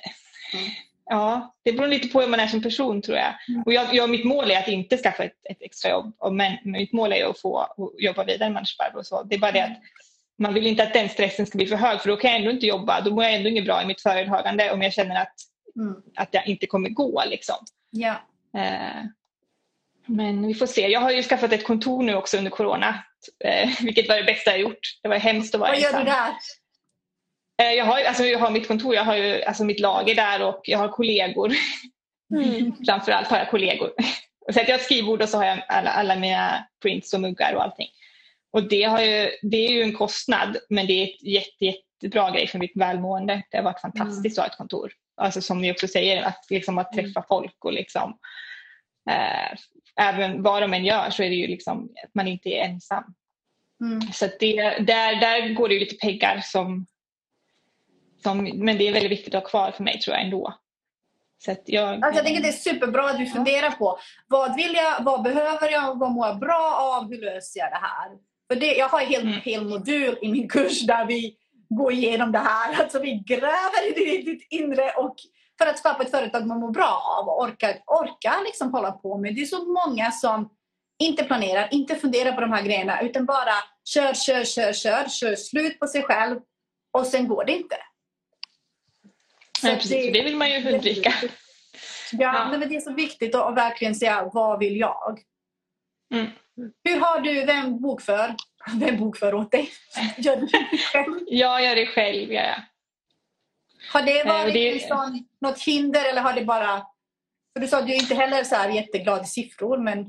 ja, 1.10 1.54
det 1.64 1.72
beror 1.72 1.88
lite 1.88 2.08
på 2.08 2.20
hur 2.20 2.28
man 2.28 2.40
är 2.40 2.46
som 2.46 2.62
person 2.62 3.02
tror 3.02 3.16
jag. 3.16 3.34
Mm. 3.48 3.62
Och 3.62 3.72
jag, 3.72 3.94
jag, 3.94 4.10
mitt 4.10 4.24
mål 4.24 4.50
är 4.50 4.58
att 4.58 4.68
inte 4.68 4.98
skaffa 4.98 5.24
ett, 5.24 5.46
ett 5.50 5.62
extra 5.62 5.90
jobb 5.90 6.16
och 6.18 6.34
men, 6.34 6.56
mitt 6.64 6.92
mål 6.92 7.12
är 7.12 7.30
att 7.30 7.40
få 7.40 7.74
jobba 7.98 8.24
vidare 8.24 8.50
med 8.50 8.58
Anders 8.58 8.76
och 8.94 9.06
så. 9.06 9.22
Det 9.22 9.34
är 9.34 9.38
bara 9.38 9.52
det 9.52 9.64
att 9.64 9.78
man 10.38 10.54
vill 10.54 10.66
inte 10.66 10.82
att 10.82 10.92
den 10.92 11.08
stressen 11.08 11.46
ska 11.46 11.58
bli 11.58 11.66
för 11.66 11.76
hög 11.76 12.00
för 12.00 12.08
då 12.08 12.16
kan 12.16 12.30
jag 12.30 12.40
ändå 12.40 12.50
inte 12.50 12.66
jobba. 12.66 13.00
Då 13.00 13.10
mår 13.10 13.24
jag 13.24 13.34
ändå 13.34 13.48
inget 13.48 13.64
bra 13.64 13.82
i 13.82 13.86
mitt 13.86 14.00
företagande 14.00 14.72
om 14.72 14.82
jag 14.82 14.92
känner 14.92 15.22
att, 15.22 15.34
mm. 15.76 15.94
att 16.16 16.28
jag 16.32 16.46
inte 16.46 16.66
kommer 16.66 16.88
gå. 16.88 17.22
Liksom. 17.26 17.56
Ja. 17.90 18.14
Eh, 18.56 19.04
men 20.06 20.46
vi 20.46 20.54
får 20.54 20.66
se. 20.66 20.88
Jag 20.88 21.00
har 21.00 21.10
ju 21.10 21.22
skaffat 21.22 21.52
ett 21.52 21.66
kontor 21.66 22.02
nu 22.02 22.14
också 22.14 22.38
under 22.38 22.50
corona. 22.50 23.04
Eh, 23.44 23.68
vilket 23.82 24.08
var 24.08 24.16
det 24.16 24.24
bästa 24.24 24.50
jag 24.50 24.60
gjort. 24.60 24.80
Det 25.02 25.08
var 25.08 25.16
hemskt 25.16 25.54
att 25.54 25.60
vara 25.60 25.70
Vad 25.70 25.78
ensam. 25.78 25.92
gör 25.92 25.98
du 25.98 26.04
där? 26.04 26.32
Eh, 27.62 27.74
jag, 27.74 27.84
har, 27.84 28.00
alltså, 28.04 28.24
jag 28.24 28.38
har 28.38 28.50
mitt 28.50 28.68
kontor, 28.68 28.94
jag 28.94 29.04
har 29.04 29.16
ju, 29.16 29.42
alltså, 29.42 29.64
mitt 29.64 29.80
lager 29.80 30.14
där 30.14 30.42
och 30.42 30.60
jag 30.62 30.78
har 30.78 30.88
kollegor. 30.88 31.52
Mm. 32.34 32.72
Framförallt 32.86 33.28
har 33.28 33.38
jag 33.38 33.50
kollegor. 33.50 33.90
Så 34.52 34.60
att 34.60 34.68
jag 34.68 34.74
har 34.74 34.78
ett 34.78 34.84
skrivbord 34.84 35.22
och 35.22 35.28
så 35.28 35.36
har 35.36 35.44
jag 35.44 35.62
alla, 35.68 35.90
alla 35.90 36.16
mina 36.16 36.66
prints 36.82 37.14
och 37.14 37.20
muggar 37.20 37.54
och 37.54 37.62
allting. 37.62 37.88
Och 38.56 38.68
det, 38.68 38.82
har 38.82 39.00
ju, 39.00 39.30
det 39.42 39.66
är 39.66 39.70
ju 39.70 39.82
en 39.82 39.92
kostnad 39.92 40.56
men 40.68 40.86
det 40.86 40.92
är 40.92 41.04
ett 41.04 41.22
jätte, 41.22 41.64
jättebra 41.64 42.30
grej 42.30 42.46
för 42.46 42.58
mitt 42.58 42.76
välmående. 42.76 43.42
Det 43.50 43.56
har 43.56 43.64
varit 43.64 43.80
fantastiskt 43.80 44.38
mm. 44.38 44.44
att 44.44 44.48
ha 44.48 44.52
ett 44.52 44.58
kontor. 44.58 44.92
Alltså 45.16 45.40
som 45.40 45.60
ni 45.60 45.72
också 45.72 45.88
säger, 45.88 46.22
att, 46.22 46.46
liksom, 46.50 46.78
att 46.78 46.92
träffa 46.92 47.20
mm. 47.20 47.24
folk 47.28 47.64
och 47.64 47.72
liksom, 47.72 48.18
eh, 49.10 49.58
även 50.00 50.42
vad 50.42 50.62
de 50.62 50.74
än 50.74 50.84
gör 50.84 51.10
så 51.10 51.22
är 51.22 51.30
det 51.30 51.36
ju 51.36 51.46
liksom 51.46 51.84
att 52.04 52.14
man 52.14 52.28
inte 52.28 52.48
är 52.48 52.64
ensam. 52.64 53.04
Mm. 53.80 54.00
Så 54.12 54.28
det, 54.40 54.56
där, 54.78 55.20
där 55.20 55.54
går 55.54 55.68
det 55.68 55.74
ju 55.74 55.80
lite 55.80 55.96
pengar 55.96 56.40
som, 56.44 56.86
som, 58.22 58.38
men 58.54 58.78
det 58.78 58.88
är 58.88 58.92
väldigt 58.92 59.12
viktigt 59.12 59.34
att 59.34 59.42
ha 59.42 59.50
kvar 59.50 59.70
för 59.70 59.84
mig 59.84 60.00
tror 60.00 60.16
jag 60.16 60.24
ändå. 60.24 60.54
Så 61.38 61.56
jag, 61.64 61.94
alltså 61.94 62.18
jag 62.18 62.24
tänker 62.24 62.42
det 62.42 62.48
är 62.48 62.52
superbra 62.52 63.10
att 63.10 63.18
du 63.18 63.26
funderar 63.26 63.70
på 63.70 63.98
vad 64.26 64.56
vill 64.56 64.74
jag, 64.74 65.04
vad 65.04 65.22
behöver 65.22 65.70
jag, 65.70 65.98
vad 65.98 66.12
mår 66.12 66.26
jag 66.26 66.38
bra 66.38 66.96
av, 66.96 67.10
hur 67.10 67.22
löser 67.22 67.60
jag 67.60 67.70
det 67.70 67.80
här? 67.82 68.35
För 68.48 68.60
det, 68.60 68.74
jag 68.74 68.88
har 68.88 69.00
en 69.00 69.08
hel, 69.08 69.22
mm. 69.22 69.40
hel 69.40 69.64
modul 69.64 70.18
i 70.22 70.28
min 70.28 70.48
kurs 70.48 70.86
där 70.86 71.06
vi 71.06 71.36
går 71.68 71.92
igenom 71.92 72.32
det 72.32 72.38
här. 72.38 72.82
Alltså 72.82 72.98
vi 72.98 73.22
gräver 73.26 74.08
i 74.08 74.22
ditt 74.22 74.46
inre 74.50 74.90
och 74.90 75.16
för 75.58 75.66
att 75.66 75.78
skapa 75.78 76.02
ett 76.02 76.10
företag 76.10 76.46
man 76.46 76.60
mår 76.60 76.70
bra 76.70 77.18
av 77.18 77.28
och 77.28 77.42
orkar, 77.42 77.78
orkar 77.86 78.44
liksom 78.44 78.72
hålla 78.74 78.92
på 78.92 79.18
med. 79.18 79.34
Det 79.34 79.40
är 79.40 79.46
så 79.46 79.64
många 79.64 80.10
som 80.10 80.50
inte 80.98 81.24
planerar, 81.24 81.68
inte 81.70 81.96
funderar 81.96 82.32
på 82.32 82.40
de 82.40 82.52
här 82.52 82.62
grejerna 82.62 83.00
utan 83.00 83.26
bara 83.26 83.54
kör, 83.84 84.14
kör, 84.14 84.44
kör, 84.44 84.72
kör, 84.72 85.08
kör 85.08 85.36
slut 85.36 85.80
på 85.80 85.86
sig 85.86 86.02
själv 86.02 86.40
och 86.92 87.06
sen 87.06 87.28
går 87.28 87.44
det 87.44 87.52
inte. 87.52 87.76
Nej, 89.62 89.76
precis, 89.76 89.90
det, 89.90 90.10
det 90.10 90.22
vill 90.22 90.36
man 90.36 90.50
ju 90.50 90.74
undvika. 90.74 91.12
Ja, 92.12 92.34
ja. 92.52 92.58
Men 92.58 92.68
det 92.68 92.76
är 92.76 92.80
så 92.80 92.92
viktigt 92.92 93.34
att 93.34 93.56
verkligen 93.56 93.94
säga 93.94 94.30
vad 94.32 94.58
vill 94.58 94.76
jag? 94.76 95.20
Mm. 96.14 96.26
Hur 96.84 97.00
har 97.00 97.20
du, 97.20 97.44
vem 97.44 97.80
bokför? 97.80 98.34
Vem 98.80 98.96
bokför 98.96 99.34
åt 99.34 99.52
dig? 99.52 99.70
Gör 100.16 100.36
du 100.36 100.46
det 100.46 100.78
själv? 100.92 101.14
Jag 101.26 101.64
gör 101.64 101.76
det 101.76 101.86
själv, 101.86 102.32
ja. 102.32 102.54
Har 103.92 104.02
det 104.02 104.20
eh, 104.20 104.26
varit 104.26 104.54
det... 104.54 104.72
Liksom 104.72 105.26
något 105.40 105.62
hinder 105.62 106.10
eller 106.10 106.22
har 106.22 106.32
det 106.32 106.44
bara... 106.44 106.82
För 107.52 107.60
du 107.60 107.66
sa 107.66 107.78
att 107.78 107.86
du 107.86 107.92
är 107.92 108.00
inte 108.00 108.14
heller 108.14 108.44
så 108.44 108.54
här 108.54 108.68
jätteglad 108.68 109.22
i 109.22 109.26
siffror 109.26 109.78
men... 109.78 110.06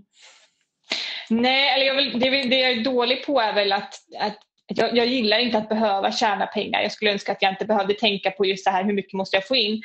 Nej, 1.30 1.74
eller 1.74 1.86
jag 1.86 1.96
vill, 1.96 2.20
det, 2.20 2.30
det 2.30 2.60
jag 2.60 2.72
är 2.72 2.84
dålig 2.84 3.26
på 3.26 3.40
är 3.40 3.54
väl 3.54 3.74
att, 3.74 3.94
att 4.20 4.38
jag, 4.68 4.98
jag, 4.98 5.06
gillar 5.06 5.40
inte 5.40 5.58
att 5.58 5.70
behöva 5.70 6.12
tjäna 6.12 6.48
pengar. 6.48 6.82
Jag 6.82 6.92
skulle 6.92 7.12
önska 7.12 7.32
att 7.32 7.42
jag 7.42 7.52
inte 7.52 7.66
behövde 7.66 7.94
tänka 7.94 8.32
på 8.32 8.46
just 8.46 8.66
det 8.66 8.72
här 8.72 8.84
hur 8.84 8.94
mycket 8.94 9.14
måste 9.14 9.36
jag 9.36 9.48
få 9.48 9.56
in. 9.56 9.82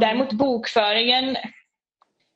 Däremot 0.00 0.32
bokföringen 0.32 1.36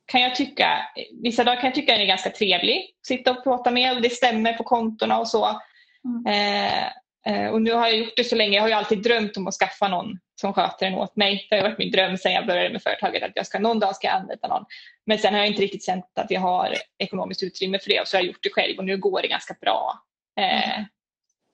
kan 0.07 0.21
jag 0.21 0.35
tycka, 0.35 0.85
vissa 1.23 1.43
dagar 1.43 1.55
kan 1.55 1.65
jag 1.65 1.75
tycka 1.75 1.91
den 1.91 2.01
är 2.01 2.05
ganska 2.05 2.29
trevlig. 2.29 2.89
Sitta 3.07 3.31
och 3.31 3.43
prata 3.43 3.71
med 3.71 3.95
och 3.95 4.01
det 4.01 4.09
stämmer 4.09 4.53
på 4.53 4.63
kontona 4.63 5.19
och 5.19 5.27
så. 5.27 5.61
Mm. 6.05 6.25
Eh, 6.25 6.87
Eh, 7.27 7.47
och 7.47 7.61
nu 7.61 7.73
har 7.73 7.87
jag 7.87 7.97
gjort 7.97 8.13
det 8.15 8.23
så 8.23 8.35
länge. 8.35 8.55
Jag 8.55 8.63
har 8.63 8.67
ju 8.67 8.73
alltid 8.73 9.03
drömt 9.03 9.37
om 9.37 9.47
att 9.47 9.53
skaffa 9.53 9.87
någon 9.87 10.19
som 10.41 10.53
sköter 10.53 10.85
den 10.89 10.99
åt 10.99 11.15
mig. 11.15 11.47
Det 11.49 11.55
har 11.55 11.63
varit 11.63 11.77
min 11.77 11.91
dröm 11.91 12.17
sedan 12.17 12.31
jag 12.31 12.47
började 12.47 12.69
med 12.69 12.83
företaget 12.83 13.23
att 13.23 13.31
jag 13.35 13.47
ska 13.47 13.59
någon 13.59 13.79
dag 13.79 13.95
ska 13.95 14.07
jag 14.07 14.15
anlita 14.15 14.47
någon. 14.47 14.65
Men 15.05 15.17
sen 15.17 15.33
har 15.33 15.39
jag 15.39 15.47
inte 15.47 15.61
riktigt 15.61 15.85
känt 15.85 16.05
att 16.15 16.31
jag 16.31 16.41
har 16.41 16.75
ekonomiskt 16.97 17.43
utrymme 17.43 17.79
för 17.79 17.89
det 17.89 18.01
och 18.01 18.07
så 18.07 18.17
har 18.17 18.21
jag 18.21 18.27
gjort 18.27 18.43
det 18.43 18.49
själv 18.53 18.77
och 18.77 18.85
nu 18.85 18.97
går 18.97 19.21
det 19.21 19.27
ganska 19.27 19.55
bra. 19.61 20.03
Eh, 20.39 20.83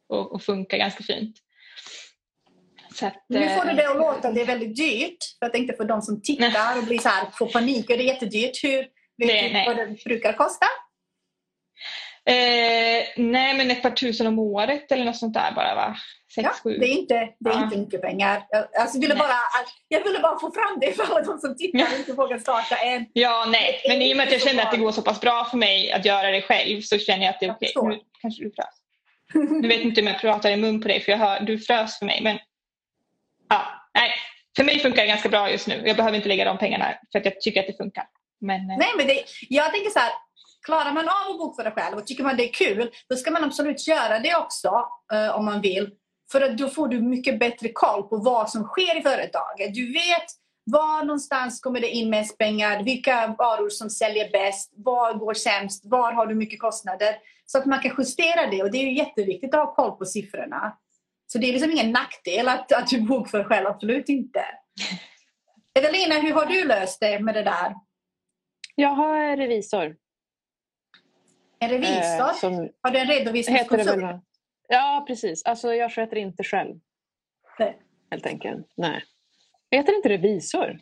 och, 0.10 0.32
och, 0.32 0.41
funkar 0.41 0.78
ganska 0.78 1.04
fint. 1.04 1.36
Att, 3.02 3.26
nu 3.30 3.50
får 3.50 3.66
du 3.66 3.74
det 3.74 3.89
att 3.89 3.96
låta 3.98 4.32
det 4.32 4.41
är 4.41 4.46
väldigt 4.46 4.76
dyrt. 4.76 5.18
Jag 5.39 5.54
tänkte 5.54 5.78
för 5.78 5.84
de 5.86 6.02
som 6.02 6.22
tittar 6.22 6.78
och 6.78 6.84
blir 6.84 6.98
så 7.00 7.10
här, 7.10 7.26
får 7.34 7.48
panik 7.48 7.89
och 7.89 7.98
det 7.98 8.04
är 8.04 8.08
jättedyrt. 8.14 8.64
Hur, 8.64 8.88
Vet 9.18 9.28
Det- 9.28 9.48
du 9.60 9.66
vad 9.66 9.78
det 9.78 10.04
brukar 10.06 10.34
kosta? 10.34 10.66
Eh, 12.26 13.04
nej, 13.18 13.58
men 13.58 13.72
ett 13.72 13.82
par 13.82 13.91
tusen 13.91 14.28
om 14.28 14.39
året 14.39 14.91
eller 14.91 15.06
något 15.06 15.18
sånt 15.18 15.34
där 15.34 15.52
bara 15.56 15.76
va? 15.76 15.96
Sex, 16.36 16.48
Ja, 16.50 16.52
sju. 16.64 16.78
det 16.78 16.86
är 16.86 16.89
inte, 17.00 17.14
det 17.39 17.50
är 17.50 17.54
Ja. 17.54 17.64
inte 17.64 17.78
mycket 17.78 18.02
pengar. 18.02 18.44
Jag, 18.50 18.68
alltså, 18.80 19.00
ville 19.00 19.14
Nej. 19.14 19.20
bara, 19.20 19.36
jag 19.88 20.04
ville 20.04 20.20
bara 20.20 20.39
få 20.39 20.52
fram 20.52 20.80
det 20.82 20.94
för 20.94 21.24
de 21.26 21.39
som 21.39 21.58
tittar 21.58 21.94
och 21.94 22.00
inte 22.00 22.14
vågar 22.14 22.38
starta 22.39 22.76
en. 22.76 23.06
Ja, 23.14 23.46
nej. 23.52 23.82
Men 23.88 24.02
i 24.02 24.14
och 24.14 24.18
med 24.18 24.26
att 24.28 24.32
jag 24.32 24.41
kände 24.41 24.64
att 24.64 24.72
det 24.72 24.78
går 24.78 24.91
så 24.91 25.02
pass 25.02 25.22
bra 25.22 25.46
för 25.52 25.58
mig 25.58 25.91
att 25.91 26.06
göra 26.06 26.32
det 26.32 26.41
själv 26.41 26.82
så 26.82 26.98
känner 26.98 27.26
jag 27.26 27.34
att 27.34 27.39
det 27.39 27.46
är 27.46 27.52
okej. 27.52 27.68
förstår. 27.68 27.89
Nu 27.89 28.00
kanske 28.22 28.44
du 28.44 28.52
frös. 28.52 28.76
Du 29.62 29.68
vet 29.68 29.82
inte 29.82 30.02
om 30.02 30.08
jag 30.08 30.20
pratar 30.22 30.50
i 30.52 30.56
mun 30.58 30.82
på 30.82 30.88
dig 30.88 31.00
för 31.00 31.12
jag 31.12 31.20
hör, 31.20 31.39
du 31.39 31.60
frös 31.60 32.00
för 32.00 32.06
mig. 32.06 32.20
Men 32.24 32.38
ja, 33.50 33.62
nej. 33.94 34.12
För 34.56 34.64
mig 34.64 34.80
funkar 34.80 35.02
det 35.02 35.08
ganska 35.08 35.30
bra 35.30 35.52
just 35.52 35.68
nu. 35.68 35.84
Jag 35.86 35.98
behöver 35.98 36.16
inte 36.18 36.28
lägga 36.28 36.46
de 36.46 36.58
pengarna 36.58 36.86
för 37.12 37.20
att 37.20 37.26
jag 37.26 37.41
tycker 37.41 37.60
att 37.60 37.68
det 37.68 37.78
funkar. 37.78 38.04
Men, 38.41 38.70
eh, 38.70 38.78
Nej, 38.78 38.94
men 38.98 39.08
det, 39.08 39.24
jag 39.50 39.74
tänker 39.74 39.89
så 39.89 40.00
här, 40.00 40.12
klarar 40.66 40.91
man 40.91 41.10
av 41.10 41.32
att 41.32 41.38
bokföra 41.38 41.72
själv 41.72 41.98
och 41.98 42.08
tycker 42.08 42.24
man 42.24 42.38
det 42.38 42.50
är 42.50 42.54
kul, 42.54 42.91
då 43.10 43.16
ska 43.16 43.32
man 43.32 43.44
absolut 43.44 43.88
göra 43.88 44.20
det 44.20 44.36
också 44.36 44.88
eh, 45.14 45.36
om 45.36 45.46
man 45.46 45.62
vill. 45.62 45.91
För 46.32 46.41
att 46.41 46.58
då 46.58 46.70
får 46.70 46.88
du 46.88 47.02
mycket 47.02 47.39
bättre 47.39 47.70
koll 47.74 48.04
på 48.04 48.18
vad 48.18 48.50
som 48.50 48.64
sker 48.64 49.00
i 49.00 49.02
företaget. 49.02 49.74
Du 49.74 49.94
vet 49.94 50.26
var 50.66 51.06
någonstans 51.06 51.60
kommer 51.60 51.80
det 51.80 51.89
in 51.89 52.10
mest 52.10 52.38
pengar, 52.38 52.84
vilka 52.84 53.36
varor 53.38 53.70
som 53.70 53.89
säljer 53.89 54.32
bäst, 54.32 54.74
var 54.76 55.14
går 55.14 55.34
sämst, 55.34 55.86
var 55.86 56.14
har 56.14 56.28
du 56.28 56.36
mycket 56.36 56.60
kostnader. 56.60 57.16
Så 57.46 57.58
att 57.58 57.66
man 57.66 57.80
kan 57.80 57.96
justera 57.98 58.48
det 58.48 58.64
och 58.64 58.72
det 58.72 58.78
är 58.78 58.84
ju 58.84 58.98
jätteviktigt 58.98 59.54
att 59.54 59.66
ha 59.66 59.76
koll 59.76 59.91
på 59.91 60.06
siffrorna. 60.06 60.78
Så 61.34 61.39
det 61.39 61.47
är 61.47 61.51
liksom 61.51 61.71
ingen 61.71 61.91
nackdel 61.91 62.49
att, 62.49 62.71
att 62.71 62.88
du 62.88 63.01
bokför 63.01 63.43
själv, 63.43 63.67
absolut 63.67 64.09
inte. 64.09 64.45
Evelina, 65.79 66.15
hur 66.15 66.34
har 66.34 66.45
du 66.45 66.67
löst 66.67 66.99
det 66.99 67.19
med 67.19 67.36
det 67.36 67.43
där? 67.43 67.75
Jag 68.75 68.89
har 68.89 69.38
revisor. 69.38 69.95
En 71.59 71.69
revisor? 71.69 72.27
eh, 72.27 72.34
som 72.34 72.69
Har 72.81 72.91
du 72.91 72.99
en 72.99 73.07
redovisningskonsult? 73.07 74.03
Ja, 74.67 75.03
precis. 75.07 75.43
Alltså 75.45 75.73
jag 75.73 75.91
sköter 75.91 76.17
inte 76.17 76.43
själv. 76.43 76.79
Nej. 77.59 77.79
Helt 78.11 78.25
enkelt. 78.25 78.73
Nej. 78.77 79.03
Heter 79.71 79.95
inte 79.95 80.09
revisor? 80.09 80.79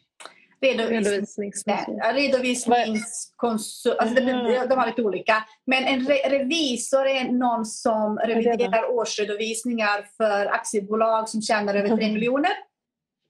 Redovisning. 0.62 1.04
Redovisningskonsult. 1.04 1.98
Ja, 1.98 2.14
Redovisningskonsult. 2.14 4.00
Alltså 4.00 4.16
de, 4.16 4.22
Mm. 4.22 4.70
de 4.70 4.76
har 4.80 4.88
lite 4.88 5.02
olika. 5.04 5.44
Men 5.66 5.84
en 5.84 6.08
re 6.08 6.16
revisor 6.30 7.08
är 7.08 7.24
någon 7.32 7.66
som 7.66 8.18
reviderar 8.18 8.92
årsredovisningar 8.92 10.06
för 10.18 10.46
aktiebolag 10.46 11.30
som 11.30 11.42
tjänar 11.42 11.76
över 11.76 11.98
3 11.98 12.12
miljoner. 12.12 12.52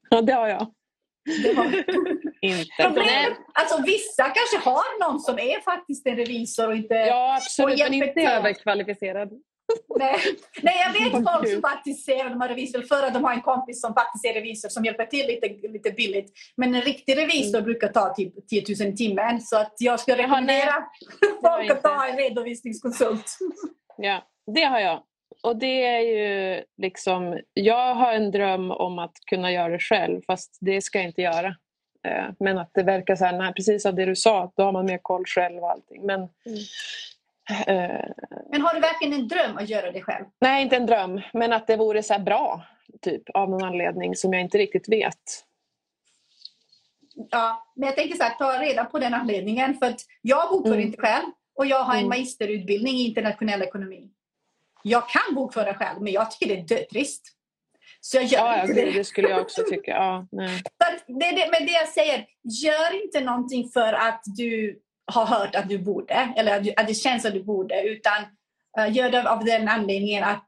Ja, 0.10 0.22
det 0.22 0.34
har 0.34 0.48
jag. 0.48 0.68
Det 1.44 1.54
var 1.54 1.66
Inte. 2.42 2.66
problemet. 2.84 3.38
Alltså 3.54 3.84
vissa 3.86 4.24
kanske 4.24 4.70
har 4.70 5.00
någon 5.10 5.20
som 5.20 5.40
är 5.40 5.62
faktiskt 5.62 6.08
en 6.08 6.16
revisor 6.16 6.68
och 6.68 6.76
inte... 6.76 6.94
Ja, 6.96 7.36
absolut. 7.38 7.66
Och 7.66 7.70
Men 7.70 7.94
hjälper 7.98 8.08
inte 8.20 8.32
överkvalificerad. 8.32 9.30
Nej. 10.00 10.16
Nej, 10.62 10.76
jag 10.86 10.94
vet 10.94 11.12
folk 11.34 11.50
som 11.52 11.62
faktiskt 11.62 12.06
ser 12.06 12.26
att 12.26 12.32
de 12.32 12.42
har 12.42 12.48
revisor 12.50 12.82
för 12.82 13.04
att 13.08 13.14
de 13.14 13.24
har 13.24 13.34
en 13.34 13.42
kompis 13.42 13.82
som 13.82 13.94
faktiskt 13.94 14.26
är 14.26 14.34
revisor 14.34 14.70
som 14.70 14.86
hjälper 14.86 15.06
till 15.06 15.28
lite, 15.28 15.68
lite 15.68 15.92
billigt. 15.92 16.32
Men 16.58 16.76
en 16.76 16.82
riktig 16.82 17.18
revisor 17.18 17.62
brukar 17.62 17.88
ta 17.88 18.14
typ 18.14 18.48
10 18.48 18.64
000 18.80 18.94
i 18.94 18.96
timmen. 18.98 19.42
Så 19.42 19.58
att 19.58 19.74
jag 19.78 20.00
Mm. 20.10 20.18
Nej. 20.18 20.26
rekommendera 20.26 20.74
folk 21.42 21.72
att 21.72 21.84
ta 21.84 22.06
en 22.08 22.18
redovisningskonsult. 22.18 23.38
Ja, 23.98 24.22
det 24.56 24.64
har 24.64 24.80
jag. 24.80 25.04
Och 25.44 25.56
det 25.58 25.86
är 25.86 26.00
ju 26.00 26.64
liksom, 26.78 27.40
jag 27.54 27.96
har 27.96 28.14
en 28.14 28.32
dröm 28.32 28.72
om 28.72 29.00
att 29.00 29.14
kunna 29.30 29.52
göra 29.52 29.70
det 29.70 29.80
själv 29.80 30.22
fast 30.28 30.58
det 30.62 30.82
ska 30.82 30.98
jag 31.00 31.08
inte 31.08 31.22
göra. 31.22 31.48
Eh, 32.08 32.26
Men 32.40 32.58
att 32.58 32.72
det 32.74 32.84
verkar 32.84 33.16
så 33.16 33.26
här, 33.26 33.38
nej, 33.38 33.54
precis 33.54 33.86
av 33.86 33.96
det 33.96 34.06
du 34.06 34.16
sa, 34.16 34.52
då 34.58 34.64
har 34.64 34.72
man 34.72 34.86
mer 34.86 35.00
koll 35.02 35.26
själv 35.26 35.58
och 35.58 35.72
allting. 35.72 36.06
Men, 36.06 36.22
eh, 36.22 36.30
Men 38.52 38.62
har 38.62 38.74
du 38.74 38.80
verkligen 38.80 39.14
en 39.14 39.28
dröm 39.28 39.58
att 39.58 39.70
göra 39.70 39.92
det 39.92 40.02
själv? 40.02 40.26
nej, 40.42 40.64
inte 40.64 40.76
en 40.76 40.86
dröm, 40.86 41.22
men 41.34 41.54
att 41.54 41.68
det 41.68 41.78
vore 41.78 42.04
så 42.04 42.20
bra 42.20 42.62
typ, 43.02 43.30
av 43.34 43.50
någon 43.50 43.64
anledning 43.64 44.16
som 44.16 44.34
jag 44.34 44.42
inte 44.42 44.58
riktigt 44.58 44.90
vet. 44.90 45.46
Ja, 47.32 47.68
men 47.76 47.88
jag 47.88 47.96
tänker 47.96 48.16
så 48.16 48.24
här, 48.24 48.36
ta 48.36 48.62
reda 48.62 48.86
på 48.86 49.00
den 49.00 49.14
anledningen. 49.14 49.74
För 49.78 49.86
att 49.86 50.00
jag 50.22 50.50
bokför 50.50 50.74
Mm. 50.74 50.88
inte 50.88 51.02
själv 51.02 51.26
och 51.56 51.66
jag 51.66 51.84
har 51.84 51.94
en 51.94 52.00
Mm. 52.00 52.10
magisterutbildning 52.10 52.96
i 52.96 53.08
internationell 53.08 53.62
ekonomi. 53.62 54.10
Jag 54.84 55.10
kan 55.10 55.36
bokföra 55.36 55.74
själv, 55.74 56.02
men 56.02 56.14
jag 56.14 56.32
tycker 56.32 56.56
det 56.56 56.62
är 56.62 56.66
dötrist. 56.78 57.28
Så 58.02 58.18
jag 58.18 58.24
gör 58.24 58.40
Ja, 58.40 58.62
inte 58.62 58.74
det. 58.74 58.92
det 58.92 59.04
skulle 59.04 59.30
jag 59.30 59.42
också 59.42 59.62
tycka. 59.70 59.92
Ja, 59.92 60.28
nej. 60.32 60.56
Att 60.78 61.04
det, 61.08 61.32
det, 61.32 61.50
men 61.52 61.66
det 61.66 61.72
jag 61.72 61.88
säger, 61.88 62.26
gör 62.64 63.04
inte 63.04 63.20
någonting 63.20 63.70
för 63.70 63.94
att 63.94 64.22
du 64.26 64.80
har 65.06 65.26
hört 65.26 65.56
att 65.56 65.70
du 65.70 65.78
borde 65.78 66.34
eller 66.38 66.58
att, 66.58 66.64
du, 66.64 66.74
att 66.78 66.88
det 66.88 66.94
känns 66.94 67.26
att 67.26 67.34
du 67.34 67.44
borde 67.44 67.82
utan 67.82 68.24
eh, 68.78 68.96
gör 68.96 69.10
det 69.10 69.30
av 69.30 69.46
den 69.46 69.68
anledningen 69.68 70.24
att, 70.24 70.48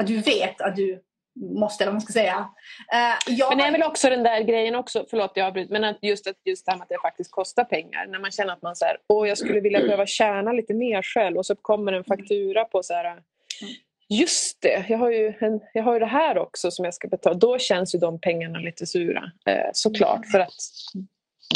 att 0.00 0.06
du 0.06 0.20
vet 0.20 0.60
att 0.60 0.76
du 0.76 1.02
måste, 1.40 1.84
eller 1.84 1.90
vad 1.90 1.94
man 1.94 2.00
ska 2.00 2.12
säga. 2.12 2.48
Eh, 2.92 3.34
jag, 3.36 3.48
Men 3.48 3.58
det 3.58 3.64
är 3.64 3.72
väl 3.72 3.82
också 3.82 4.10
den 4.10 4.22
där 4.22 4.40
grejen 4.40 4.74
också, 4.74 5.06
förlåt 5.10 5.32
jag 5.34 5.46
avbryter, 5.46 5.72
men 5.72 5.84
att 5.84 5.98
just, 6.02 6.26
att, 6.26 6.36
just 6.44 6.66
det 6.66 6.72
här 6.72 6.78
med 6.78 6.82
att 6.82 6.88
det 6.88 6.98
faktiskt 7.02 7.30
kostar 7.30 7.64
pengar. 7.64 8.06
När 8.06 8.18
man 8.18 8.30
känner 8.30 8.52
att 8.52 8.62
man 8.62 8.76
så 8.76 8.84
här, 8.84 8.96
åh 9.08 9.28
jag 9.28 9.38
skulle 9.38 9.60
vilja 9.60 9.80
behöva 9.80 10.06
tjäna 10.06 10.52
lite 10.52 10.74
mer 10.74 11.02
själv 11.02 11.36
och 11.36 11.46
så 11.46 11.54
kommer 11.54 11.92
en 11.92 12.04
faktura 12.04 12.64
på 12.64 12.82
så 12.82 12.94
här, 12.94 13.22
just 14.08 14.62
det, 14.62 14.84
jag 14.88 14.98
har, 14.98 15.10
ju 15.10 15.34
en, 15.40 15.60
jag 15.72 15.82
har 15.82 15.92
ju 15.92 15.98
det 15.98 16.06
här 16.06 16.38
också 16.38 16.70
som 16.70 16.84
jag 16.84 16.94
ska 16.94 17.08
betala. 17.08 17.34
Då 17.34 17.58
känns 17.58 17.94
ju 17.94 17.98
de 17.98 18.20
pengarna 18.20 18.58
lite 18.58 18.86
sura, 18.86 19.32
eh, 19.46 19.70
såklart, 19.72 20.26
för 20.26 20.40
att 20.40 20.54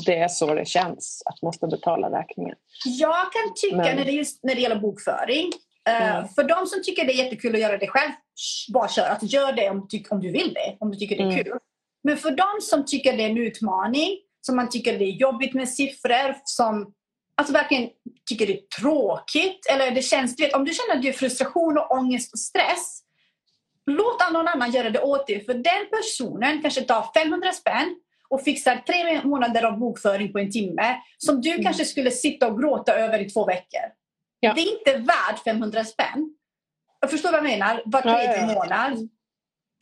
det 0.07 0.19
är 0.19 0.29
så 0.29 0.55
det 0.55 0.69
känns 0.69 1.23
att 1.27 1.43
måste 1.43 1.67
betala 1.67 2.19
räkningen. 2.21 2.55
jag 2.85 3.33
kan 3.33 3.55
tycka 3.57 3.77
Men- 3.77 3.97
när, 3.97 4.05
det 4.05 4.11
just, 4.13 4.45
när 4.45 4.55
det 4.55 4.61
gäller 4.61 4.77
bokföring, 4.81 5.53
eh, 5.89 6.17
Mm. 6.17 6.29
för 6.29 6.43
de 6.45 6.67
som 6.67 6.83
tycker 6.83 7.05
det 7.05 7.13
är 7.13 7.25
jättekul 7.25 7.55
att 7.55 7.61
göra 7.61 7.79
det 7.79 7.87
själv, 7.89 8.13
bara 8.73 8.89
kör. 8.89 9.03
Alltså, 9.07 9.27
gör 9.27 9.53
det 9.53 9.71
om, 9.71 9.87
du 9.91 10.03
om 10.11 10.21
du 10.21 10.31
vill 10.31 10.55
det, 10.55 10.77
om 10.81 10.91
du 10.91 10.99
tycker 10.99 11.17
det 11.17 11.23
är 11.23 11.31
Mm. 11.33 11.45
kul. 11.45 11.59
Men 12.05 12.17
för 12.17 12.31
de 12.31 12.47
som 12.63 12.85
tycker 12.87 13.17
det 13.17 13.23
är 13.23 13.31
en 13.31 13.39
utmaning, 13.39 14.19
som 14.41 14.57
man 14.57 14.69
tycker 14.69 14.99
det 14.99 15.05
är 15.05 15.11
jobbigt 15.11 15.55
med 15.55 15.69
siffror, 15.69 16.37
som 16.45 16.93
alltså 17.37 17.53
verkligen 17.53 17.91
tycker 18.29 18.47
det 18.47 18.53
är 18.53 18.81
tråkigt, 18.81 19.67
eller 19.71 19.91
det 19.91 20.03
känns, 20.03 20.37
du 20.37 20.45
vet, 20.45 20.55
om 20.55 20.65
du 20.65 20.73
känner 20.75 20.97
att 20.97 21.03
det 21.03 21.09
är 21.09 21.13
frustration 21.13 21.79
och 21.79 21.91
ångest 21.91 22.33
och 22.33 22.39
stress, 22.39 23.01
låt 23.87 24.33
någon 24.33 24.49
annan 24.49 24.71
göra 24.73 24.91
det 24.91 25.01
åt 25.03 25.27
dig. 25.27 25.45
För 25.45 25.55
den 25.55 25.87
personen 25.91 26.63
kanske 26.63 26.81
tar 26.83 27.11
500 27.15 27.53
spänn 27.53 27.97
och 28.35 28.43
fixar 28.43 28.77
tre 28.77 29.23
månader 29.29 29.63
av 29.63 29.79
bokföring 29.79 30.33
på 30.33 30.39
en 30.39 30.51
timme 30.51 30.97
som 31.19 31.41
du 31.41 31.51
Mm. 31.51 31.63
kanske 31.65 31.85
skulle 31.85 32.11
sitta 32.11 32.47
och 32.47 32.61
gråta 32.61 32.95
över 32.95 33.19
i 33.19 33.31
två 33.31 33.47
veckor. 33.47 33.81
Ja. 34.41 34.53
Det 34.55 34.61
är 34.61 34.79
inte 34.79 34.93
värt 35.13 35.39
500 35.45 35.85
spänn. 35.85 36.35
Jag 37.01 37.11
förstår 37.11 37.31
vad 37.33 37.39
jag 37.39 37.45
menar. 37.45 37.83
Var 37.85 38.03
tredje 38.03 38.37
ja, 38.41 38.47
ja. 38.49 38.55
månad. 38.55 39.09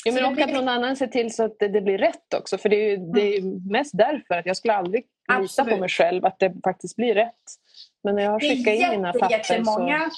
Ja, 0.05 0.12
men 0.12 0.24
och 0.24 0.32
blir- 0.32 0.44
att 0.44 0.53
någon 0.53 0.68
annan 0.68 0.96
ser 0.96 1.07
till 1.07 1.34
så 1.34 1.44
att 1.44 1.59
det, 1.59 1.68
det 1.68 1.80
blir 1.80 1.98
rätt 1.98 2.34
också. 2.34 2.59
För 2.59 2.68
det 2.68 2.76
är 2.76 2.90
ju, 2.90 2.96
det 2.96 3.36
är 3.36 3.70
mest 3.72 3.90
därför 3.94 4.34
att 4.34 4.46
jag 4.46 4.57
skulle 4.57 4.74
aldrig 4.74 5.05
lita 5.40 5.64
på 5.64 5.76
mig 5.76 5.88
själv 5.88 6.24
att 6.26 6.38
det 6.38 6.53
faktiskt 6.64 6.96
blir 6.96 7.14
rätt. 7.14 7.42
Men 8.05 8.14
när 8.14 8.22
jag 8.22 8.30
har 8.30 8.40
skickat 8.40 8.74
in 8.74 8.90
mina 8.90 9.12
papper 9.12 9.30
jättemånga, 9.30 10.11
så... 10.11 10.16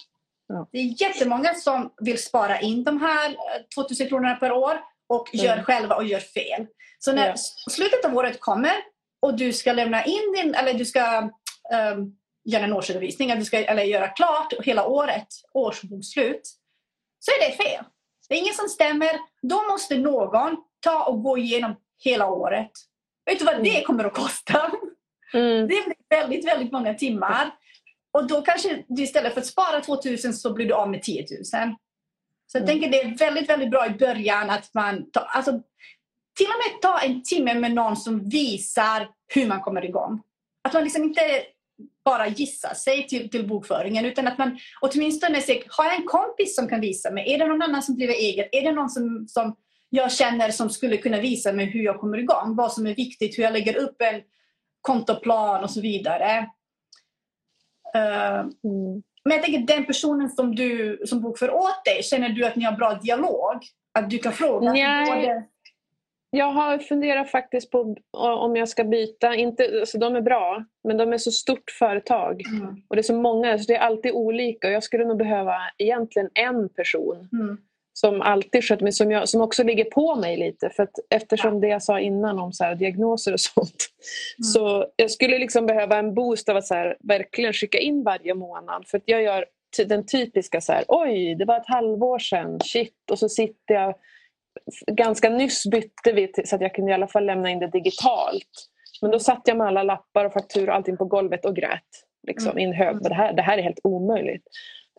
Ja. 0.48 0.68
det 0.72 0.78
är 0.78 1.02
jättemånga 1.02 1.54
som 1.54 1.90
vill 2.00 2.22
spara 2.22 2.60
in 2.60 2.84
de 2.84 3.00
här 3.00 3.30
eh, 3.30 3.36
2000 3.74 4.06
kronorna 4.08 4.34
per 4.34 4.52
år 4.52 4.78
och 5.08 5.34
Mm. 5.34 5.46
gör 5.46 5.62
själva 5.62 5.94
och 5.96 6.04
gör 6.04 6.20
fel. 6.20 6.66
Så 6.98 7.12
när 7.12 7.26
Ja. 7.26 7.32
s- 7.34 7.54
slutet 7.70 8.04
av 8.04 8.16
året 8.16 8.40
kommer 8.40 8.72
och 9.22 9.36
du 9.36 9.52
ska 9.52 9.72
lämna 9.72 10.04
in 10.04 10.32
din, 10.36 10.54
eller 10.54 10.74
du 10.74 10.84
ska 10.84 11.00
ehm, 11.72 12.12
göra 12.44 12.64
en 12.64 12.72
årsredovisning, 12.72 13.30
eller, 13.30 13.38
du 13.40 13.44
ska, 13.44 13.64
eller 13.64 13.82
göra 13.82 14.08
klart 14.08 14.52
hela 14.62 14.86
året, 14.86 15.26
årsbokslut, 15.54 16.40
så 17.18 17.30
är 17.30 17.50
det 17.50 17.56
fel. 17.56 17.84
Det 18.28 18.34
är 18.34 18.38
ingen 18.38 18.54
som 18.54 18.68
stämmer. 18.68 19.10
Då 19.42 19.62
måste 19.70 19.98
någon 19.98 20.56
ta 20.80 21.04
och 21.04 21.22
gå 21.22 21.38
igenom 21.38 21.76
hela 22.04 22.26
året. 22.30 22.70
Vet 23.26 23.38
du 23.38 23.44
vad 23.44 23.62
det 23.64 23.70
Mm. 23.70 23.84
kommer 23.84 24.04
att 24.04 24.14
kosta? 24.14 24.72
Mm. 25.34 25.60
Det 25.60 25.66
blir 25.66 25.94
väldigt, 26.10 26.46
väldigt 26.46 26.72
många 26.72 26.94
timmar. 26.94 27.50
Och 28.12 28.26
då 28.26 28.42
kanske 28.42 28.84
du 28.88 29.02
istället 29.02 29.34
för 29.34 29.40
att 29.40 29.46
spara 29.46 29.80
2000 29.80 30.34
så 30.34 30.52
blir 30.52 30.66
du 30.66 30.74
av 30.74 30.90
med 30.90 31.02
10 31.02 31.26
000. 31.54 31.74
Så 32.54 32.58
jag 32.58 32.62
Mm. 32.70 32.80
tänker 32.80 32.90
det 32.90 33.00
är 33.02 33.18
väldigt, 33.18 33.48
väldigt 33.48 33.70
bra 33.70 33.86
i 33.86 33.90
början 33.90 34.50
att 34.50 34.74
man 34.74 35.10
tar, 35.10 35.22
alltså, 35.22 35.50
till 36.36 36.46
och 36.46 36.72
med 36.72 36.82
ta 36.82 36.98
en 37.00 37.22
timme 37.22 37.54
med 37.54 37.72
någon 37.74 37.96
som 37.96 38.28
visar 38.28 39.08
hur 39.34 39.46
man 39.46 39.60
kommer 39.60 39.84
igång. 39.84 40.22
Att 40.62 40.72
man 40.72 40.84
liksom 40.84 41.02
inte 41.02 41.20
bara 42.04 42.28
gissar 42.28 42.74
sig 42.74 43.06
till, 43.06 43.30
till 43.30 43.48
bokföringen 43.48 44.04
utan 44.04 44.28
att 44.28 44.38
man 44.38 44.58
åtminstone 44.80 45.40
ser, 45.40 45.62
har 45.68 45.84
jag 45.84 45.94
en 45.96 46.06
kompis 46.06 46.56
som 46.56 46.68
kan 46.68 46.80
visa 46.80 47.10
mig? 47.10 47.32
Är 47.34 47.38
det 47.38 47.46
någon 47.46 47.62
annan 47.62 47.82
som 47.82 47.96
driver 47.96 48.14
eget? 48.14 48.48
Är 48.52 48.62
det 48.62 48.72
någon 48.72 48.90
som, 48.90 49.24
som 49.28 49.56
jag 49.90 50.12
känner 50.12 50.50
som 50.50 50.70
skulle 50.70 50.96
kunna 50.96 51.20
visa 51.20 51.52
mig 51.52 51.66
hur 51.66 51.82
jag 51.82 52.00
kommer 52.00 52.18
igång? 52.18 52.56
Vad 52.56 52.72
som 52.72 52.86
är 52.86 52.94
viktigt, 52.94 53.38
hur 53.38 53.42
jag 53.42 53.52
lägger 53.52 53.76
upp 53.76 54.02
en 54.02 54.20
kontoplan 54.80 55.64
och 55.64 55.70
så 55.70 55.80
vidare. 55.80 56.48
Eh, 57.94 58.40
Mm. 58.64 59.02
Men 59.24 59.36
jag 59.36 59.42
tänker 59.42 59.74
den 59.76 59.84
personen 59.84 60.30
som 60.30 60.54
du 60.54 61.00
som 61.04 61.20
bokför 61.20 61.54
åt 61.54 61.84
dig, 61.84 62.02
känner 62.02 62.28
du 62.28 62.44
att 62.44 62.56
ni 62.56 62.64
har 62.64 62.72
bra 62.72 62.94
dialog? 63.02 63.62
Att 63.98 64.10
du 64.10 64.18
kan 64.18 64.32
fråga? 64.32 64.72
Nej. 64.72 65.48
jag 66.30 66.52
har 66.52 66.78
funderat 66.78 67.30
faktiskt 67.30 67.70
på 67.70 67.96
om 68.16 68.56
jag 68.56 68.68
ska 68.68 68.84
byta. 68.84 69.34
Inte, 69.34 69.78
alltså 69.80 69.98
de 69.98 70.16
är 70.16 70.20
bra, 70.20 70.64
men 70.84 70.96
de 70.96 71.12
är 71.12 71.18
så 71.18 71.30
stort 71.30 71.70
företag. 71.78 72.42
Mm. 72.46 72.82
Och 72.88 72.96
det 72.96 73.00
är 73.00 73.02
så 73.02 73.16
många, 73.16 73.58
så 73.58 73.64
det 73.64 73.76
är 73.76 73.80
alltid 73.80 74.12
olika. 74.12 74.68
Och 74.68 74.72
jag 74.72 74.82
skulle 74.82 75.04
nog 75.04 75.18
behöva 75.18 75.56
egentligen 75.78 76.30
en 76.34 76.68
person 76.68 77.28
Mm. 77.32 77.58
Som 77.96 78.20
alltid 78.22 78.64
sköter 78.64 78.82
mig, 78.82 78.92
som, 78.92 79.10
jag, 79.10 79.28
som 79.28 79.40
också 79.40 79.62
ligger 79.62 79.84
på 79.84 80.16
mig 80.16 80.36
lite. 80.36 80.70
För 80.70 80.82
att 80.82 80.90
eftersom 81.10 81.60
det 81.60 81.68
jag 81.68 81.82
sa 81.82 82.00
innan 82.00 82.38
om 82.38 82.52
så 82.52 82.64
här, 82.64 82.74
diagnoser 82.74 83.32
och 83.32 83.40
sånt. 83.40 83.88
Så 84.54 84.86
jag 84.96 85.10
skulle 85.10 85.38
liksom 85.38 85.66
behöva 85.66 85.98
en 85.98 86.14
boost 86.14 86.48
av 86.48 86.56
att 86.56 86.66
så 86.66 86.74
här, 86.74 86.96
verkligen 87.00 87.52
skicka 87.52 87.78
in 87.78 88.02
varje 88.04 88.34
månad. 88.34 88.84
För 88.86 88.98
att 88.98 89.04
jag 89.06 89.22
gör 89.22 89.44
den 89.86 90.06
typiska 90.06 90.60
så 90.60 90.72
här, 90.72 90.84
oj 90.88 91.34
det 91.34 91.44
var 91.44 91.56
ett 91.56 91.66
halvår 91.68 92.18
sedan, 92.18 92.60
shit. 92.60 93.10
Och 93.10 93.18
så 93.18 93.28
sitter 93.28 93.74
jag, 93.74 93.94
ganska 94.86 95.28
nyss 95.30 95.66
bytte 95.66 96.12
vi 96.12 96.32
så 96.44 96.56
att 96.56 96.62
jag 96.62 96.74
kunde 96.74 96.90
i 96.90 96.94
alla 96.94 97.08
fall 97.08 97.24
lämna 97.26 97.50
in 97.50 97.58
det 97.58 97.70
digitalt. 97.70 98.68
Men 99.02 99.10
då 99.10 99.18
satt 99.18 99.42
jag 99.44 99.56
med 99.56 99.66
alla 99.66 99.82
lappar 99.82 100.24
och 100.24 100.32
fakturor 100.32 100.68
och 100.68 100.74
allting 100.74 100.96
på 100.96 101.04
golvet 101.04 101.44
och 101.44 101.56
grät. 101.56 101.80
Liksom, 102.26 102.50
Mm. 102.50 102.58
i 102.58 102.64
en 102.64 102.72
hög. 102.72 102.94
Men 102.94 103.02
Det, 103.02 103.14
här, 103.14 103.32
det 103.32 103.42
här 103.42 103.58
är 103.58 103.62
helt 103.62 103.80
omöjligt. 103.84 104.44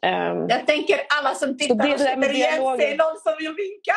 Ehm, 0.01 0.47
Jag 0.49 0.67
tänker 0.67 0.99
alla 1.19 1.35
som 1.35 1.57
tittar 1.57 1.93
och 1.93 1.99
känner 1.99 2.33
igen 2.33 2.77
sig, 2.77 2.97
någon 2.97 3.19
som 3.23 3.33
vill 3.39 3.55
vinka. 3.55 3.93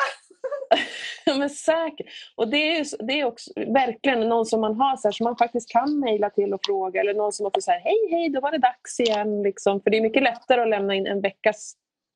Men 1.38 1.51
säkert. 1.51 2.07
Och 2.36 2.49
det 2.49 2.57
är, 2.57 2.78
ju 2.78 2.84
det 2.99 3.20
är 3.20 3.24
också 3.24 3.51
verkligen 3.57 4.20
någon 4.20 4.46
som 4.46 4.61
man 4.61 4.76
har 4.76 4.96
så 4.96 5.09
här, 5.09 5.12
som 5.12 5.24
man 5.24 5.36
faktiskt 5.36 5.70
kan 5.70 6.01
mejla 6.01 6.30
till 6.30 6.55
och 6.55 6.61
fråga. 6.66 7.01
Eller 7.01 7.14
någon 7.14 7.32
som 7.32 7.46
också 7.46 7.61
säger 7.61 7.80
hej 7.80 8.09
hej, 8.11 8.28
då 8.28 8.40
var 8.40 8.51
det 8.51 8.59
dags 8.59 9.01
igen. 9.01 9.42
Liksom. 9.42 9.80
För 9.80 9.90
det 9.90 9.96
är 9.96 10.03
mycket 10.03 10.22
lättare 10.22 10.61
att 10.62 10.68
lämna 10.68 10.94
in 10.94 11.07
en 11.07 11.20
veckas 11.20 11.74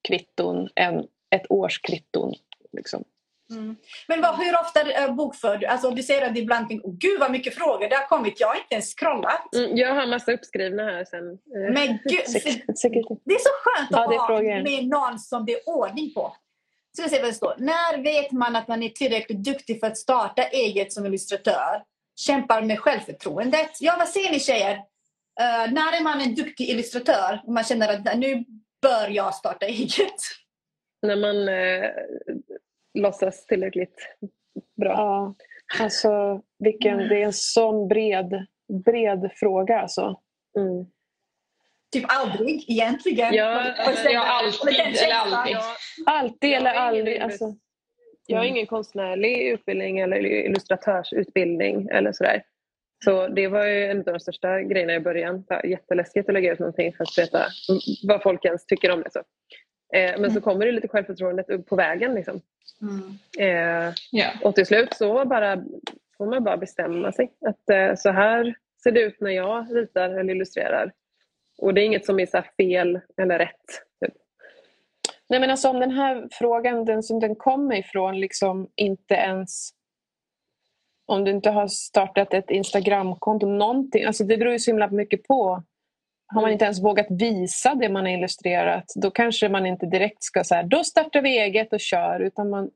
kvitton 0.08 0.68
än 0.74 1.06
ett 1.30 1.50
års 1.50 1.80
kvitton. 1.80 2.34
Liksom. 2.72 3.04
Mm. 3.52 3.76
Men 4.08 4.20
vad, 4.20 4.36
hur 4.36 4.60
ofta 4.60 4.92
äh, 4.92 5.14
bokför 5.14 5.56
du? 5.56 5.66
Alltså, 5.66 5.90
du 5.90 6.02
säger 6.02 6.26
att 6.26 6.34
det 6.34 6.40
ibland 6.40 6.68
tänker 6.68 6.88
oh, 6.88 6.96
gud 6.98 7.20
vad 7.20 7.30
mycket 7.30 7.54
frågor 7.54 7.88
det 7.88 7.96
har 7.96 8.06
kommit. 8.06 8.40
Jag 8.40 8.48
har 8.48 8.54
inte 8.54 8.74
ens 8.74 8.94
scrollat. 8.94 9.54
Mm, 9.54 9.76
jag 9.76 9.94
har 9.94 10.06
massa 10.06 10.32
uppskrivna 10.32 10.82
här 10.82 11.04
sen. 11.04 11.30
Eh, 11.30 11.72
Men 11.72 11.86
gud, 12.04 12.24
det 13.24 13.34
är 13.34 13.38
så 13.38 13.50
skönt 13.62 13.88
Ja, 13.90 14.04
att 14.04 14.12
är 14.12 14.18
ha 14.18 14.62
med 14.62 14.88
någon 14.88 15.18
som 15.18 15.46
det 15.46 15.52
är 15.52 15.68
ordning 15.68 16.14
på. 16.14 16.36
Så 16.96 17.02
jag 17.02 17.10
vad 17.20 17.30
det 17.30 17.34
står. 17.34 17.54
När 17.58 18.02
vet 18.02 18.32
man 18.32 18.56
att 18.56 18.68
man 18.68 18.82
är 18.82 18.88
tillräckligt 18.88 19.44
duktig 19.44 19.80
för 19.80 19.86
att 19.86 19.98
starta 19.98 20.42
eget 20.42 20.92
som 20.92 21.06
illustratör? 21.06 21.82
Kämpar 22.16 22.62
med 22.62 22.80
självförtroendet. 22.80 23.70
Ja, 23.80 23.94
vad 23.98 24.08
säger 24.08 24.32
ni 24.32 24.40
tjejer? 24.40 24.74
Uh, 25.40 25.72
när 25.72 25.96
är 25.96 26.02
man 26.02 26.20
en 26.20 26.34
duktig 26.34 26.68
illustratör? 26.68 27.42
Och 27.46 27.52
man 27.52 27.64
känner 27.64 27.88
att 27.88 28.18
nu 28.18 28.44
bör 28.82 29.08
jag 29.08 29.34
starta 29.34 29.66
eget. 29.66 30.20
När 31.02 31.16
man 31.16 31.48
eh, 31.48 31.90
låtsas 32.94 33.46
tillräckligt 33.46 34.08
bra. 34.76 34.90
Ja, 34.90 35.34
alltså, 35.80 36.42
vilken, 36.58 36.98
det 36.98 37.16
är 37.22 37.24
en 37.24 37.32
sån 37.32 37.88
bred, 37.88 38.46
bred 38.84 39.30
fråga. 39.36 39.80
Alltså. 39.80 40.20
Mm. 40.58 40.86
Typ 41.92 42.04
aldrig 42.08 42.70
egentligen. 42.70 43.34
Ja, 43.34 43.74
Och 43.88 43.94
sen- 43.94 44.12
ja, 44.12 44.40
alltid 44.40 44.74
eller 44.78 45.14
aldrig. 45.14 45.56
Alltid 46.06 46.50
Jag 46.50 46.56
eller 46.56 46.74
aldrig. 46.74 47.18
Alltså. 47.18 47.54
Jag 48.26 48.36
har 48.36 48.44
Mm. 48.44 48.56
ingen 48.56 48.66
konstnärlig 48.66 49.48
utbildning 49.48 49.98
eller 49.98 50.24
illustratörsutbildning 50.26 51.88
eller 51.88 52.12
sådär. 52.12 52.42
Så 53.04 53.28
det 53.28 53.48
var 53.48 53.66
ju 53.66 53.84
en 53.86 53.98
av 53.98 54.04
de 54.04 54.20
största 54.20 54.60
grejerna 54.62 54.94
i 54.94 55.00
början. 55.00 55.44
Jätteläskigt 55.64 56.28
att 56.28 56.32
lägga 56.34 56.52
ut 56.52 56.58
någonting 56.58 56.92
för 56.92 57.04
att 57.04 57.18
veta 57.18 57.46
vad 58.08 58.22
folk 58.22 58.44
ens 58.44 58.66
tycker 58.66 58.90
om 58.90 59.02
det. 59.02 59.10
Så. 59.12 59.22
Eh, 59.94 60.20
men 60.20 60.30
så 60.32 60.40
kommer 60.40 60.66
det 60.66 60.72
lite 60.72 60.88
självförtroendet 60.88 61.50
upp 61.50 61.66
på 61.66 61.76
vägen. 61.76 62.14
Liksom. 62.14 62.40
Mm. 62.82 63.18
Eh, 63.38 63.94
Ja. 64.10 64.26
och 64.42 64.54
till 64.54 64.66
slut 64.66 64.94
så 64.94 65.24
bara, 65.24 65.64
får 66.18 66.26
man 66.26 66.44
bara 66.44 66.56
bestämma 66.56 67.12
sig. 67.12 67.32
Att 67.46 67.70
eh, 67.70 67.94
så 67.96 68.10
här 68.10 68.54
ser 68.82 68.92
det 68.92 69.00
ut 69.00 69.20
när 69.20 69.30
jag 69.30 69.76
ritar 69.76 70.10
eller 70.10 70.34
illustrerar. 70.34 70.92
Och 71.58 71.74
det 71.74 71.80
är 71.80 71.84
inget 71.84 72.06
som 72.06 72.20
är 72.20 72.26
så 72.26 72.42
fel 72.56 73.00
eller 73.16 73.38
rätt. 73.38 73.66
Typ. 74.04 74.14
Nej, 75.28 75.40
men 75.40 75.50
alltså, 75.50 75.68
om 75.68 75.80
den 75.80 75.90
här 75.90 76.28
frågan, 76.32 76.84
den 76.84 77.02
som 77.02 77.20
den 77.20 77.34
kommer 77.34 77.76
ifrån, 77.76 78.20
liksom 78.20 78.68
inte 78.76 79.14
ens... 79.14 79.70
Om 81.06 81.24
du 81.24 81.30
inte 81.30 81.50
har 81.50 81.68
startat 81.68 82.34
ett 82.34 82.50
Instagramkonto, 82.50 83.46
någonting. 83.46 84.04
Alltså, 84.04 84.24
det 84.24 84.36
beror 84.36 84.52
ju 84.52 84.58
så 84.58 84.70
himla 84.70 84.88
mycket 84.90 85.22
på. 85.22 85.62
Har 86.34 86.42
man 86.42 86.52
inte 86.52 86.64
ens 86.64 86.82
vågat 86.82 87.06
visa 87.10 87.74
det 87.74 87.88
man 87.88 88.04
har 88.04 88.12
illustrerat, 88.12 88.84
då 88.94 89.10
kanske 89.10 89.48
man 89.48 89.66
inte 89.66 89.86
direkt 89.86 90.22
ska 90.22 90.44
säga 90.44 90.62
då 90.62 90.84
startar 90.84 91.22
vi 91.22 91.38
eget 91.38 91.72
och 91.72 91.80
kör. 91.80 92.20
Utan 92.20 92.50
man, 92.50 92.70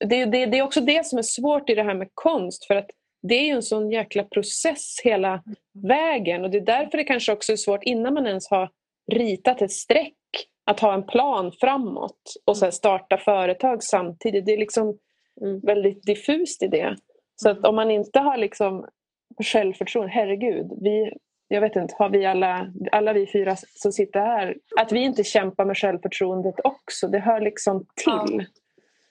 det, 0.00 0.24
det, 0.24 0.46
det 0.46 0.58
är 0.58 0.62
också 0.62 0.80
det 0.80 1.06
som 1.06 1.18
är 1.18 1.22
svårt 1.22 1.70
i 1.70 1.74
det 1.74 1.82
här 1.82 1.94
med 1.94 2.08
konst. 2.14 2.64
För 2.64 2.74
att 2.74 2.90
det 3.22 3.34
är 3.34 3.44
ju 3.44 3.52
en 3.52 3.62
sån 3.62 3.90
jäkla 3.90 4.24
process 4.24 5.00
hela 5.04 5.42
vägen. 5.72 6.44
Och 6.44 6.50
det 6.50 6.58
är 6.58 6.66
därför 6.66 6.98
det 6.98 7.04
kanske 7.04 7.32
också 7.32 7.52
är 7.52 7.56
svårt 7.56 7.82
innan 7.82 8.14
man 8.14 8.26
ens 8.26 8.50
har 8.50 8.70
ritat 9.12 9.62
ett 9.62 9.72
streck 9.72 10.14
att 10.66 10.80
ha 10.80 10.94
en 10.94 11.06
plan 11.06 11.52
framåt 11.60 12.34
och 12.44 12.56
sen 12.56 12.72
starta 12.72 13.18
företag 13.18 13.82
samtidigt. 13.82 14.46
Det 14.46 14.52
är 14.52 14.58
liksom 14.58 14.98
Mm. 15.40 15.60
väldigt 15.60 16.02
diffust 16.02 16.62
i 16.62 16.66
det. 16.66 16.96
Så 17.36 17.50
att 17.50 17.66
om 17.66 17.74
man 17.74 17.90
inte 17.90 18.18
har 18.18 18.36
liksom 18.36 18.86
självförtroende, 19.44 20.12
herregud. 20.12 20.72
Vi, 20.80 21.12
jag 21.54 21.60
vet 21.60 21.76
inte, 21.76 21.94
har 21.98 22.08
vi 22.08 22.26
alla, 22.26 22.66
alla 22.92 23.12
vi 23.12 23.26
fyra 23.32 23.56
som 23.74 23.92
sitter 23.92 24.20
här, 24.20 24.56
att 24.80 24.92
vi 24.92 25.00
inte 25.00 25.24
kämpar 25.24 25.64
med 25.64 25.78
självförtroendet 25.78 26.54
också. 26.64 27.08
Det 27.08 27.18
hör 27.18 27.40
liksom 27.40 27.86
till. 28.04 28.46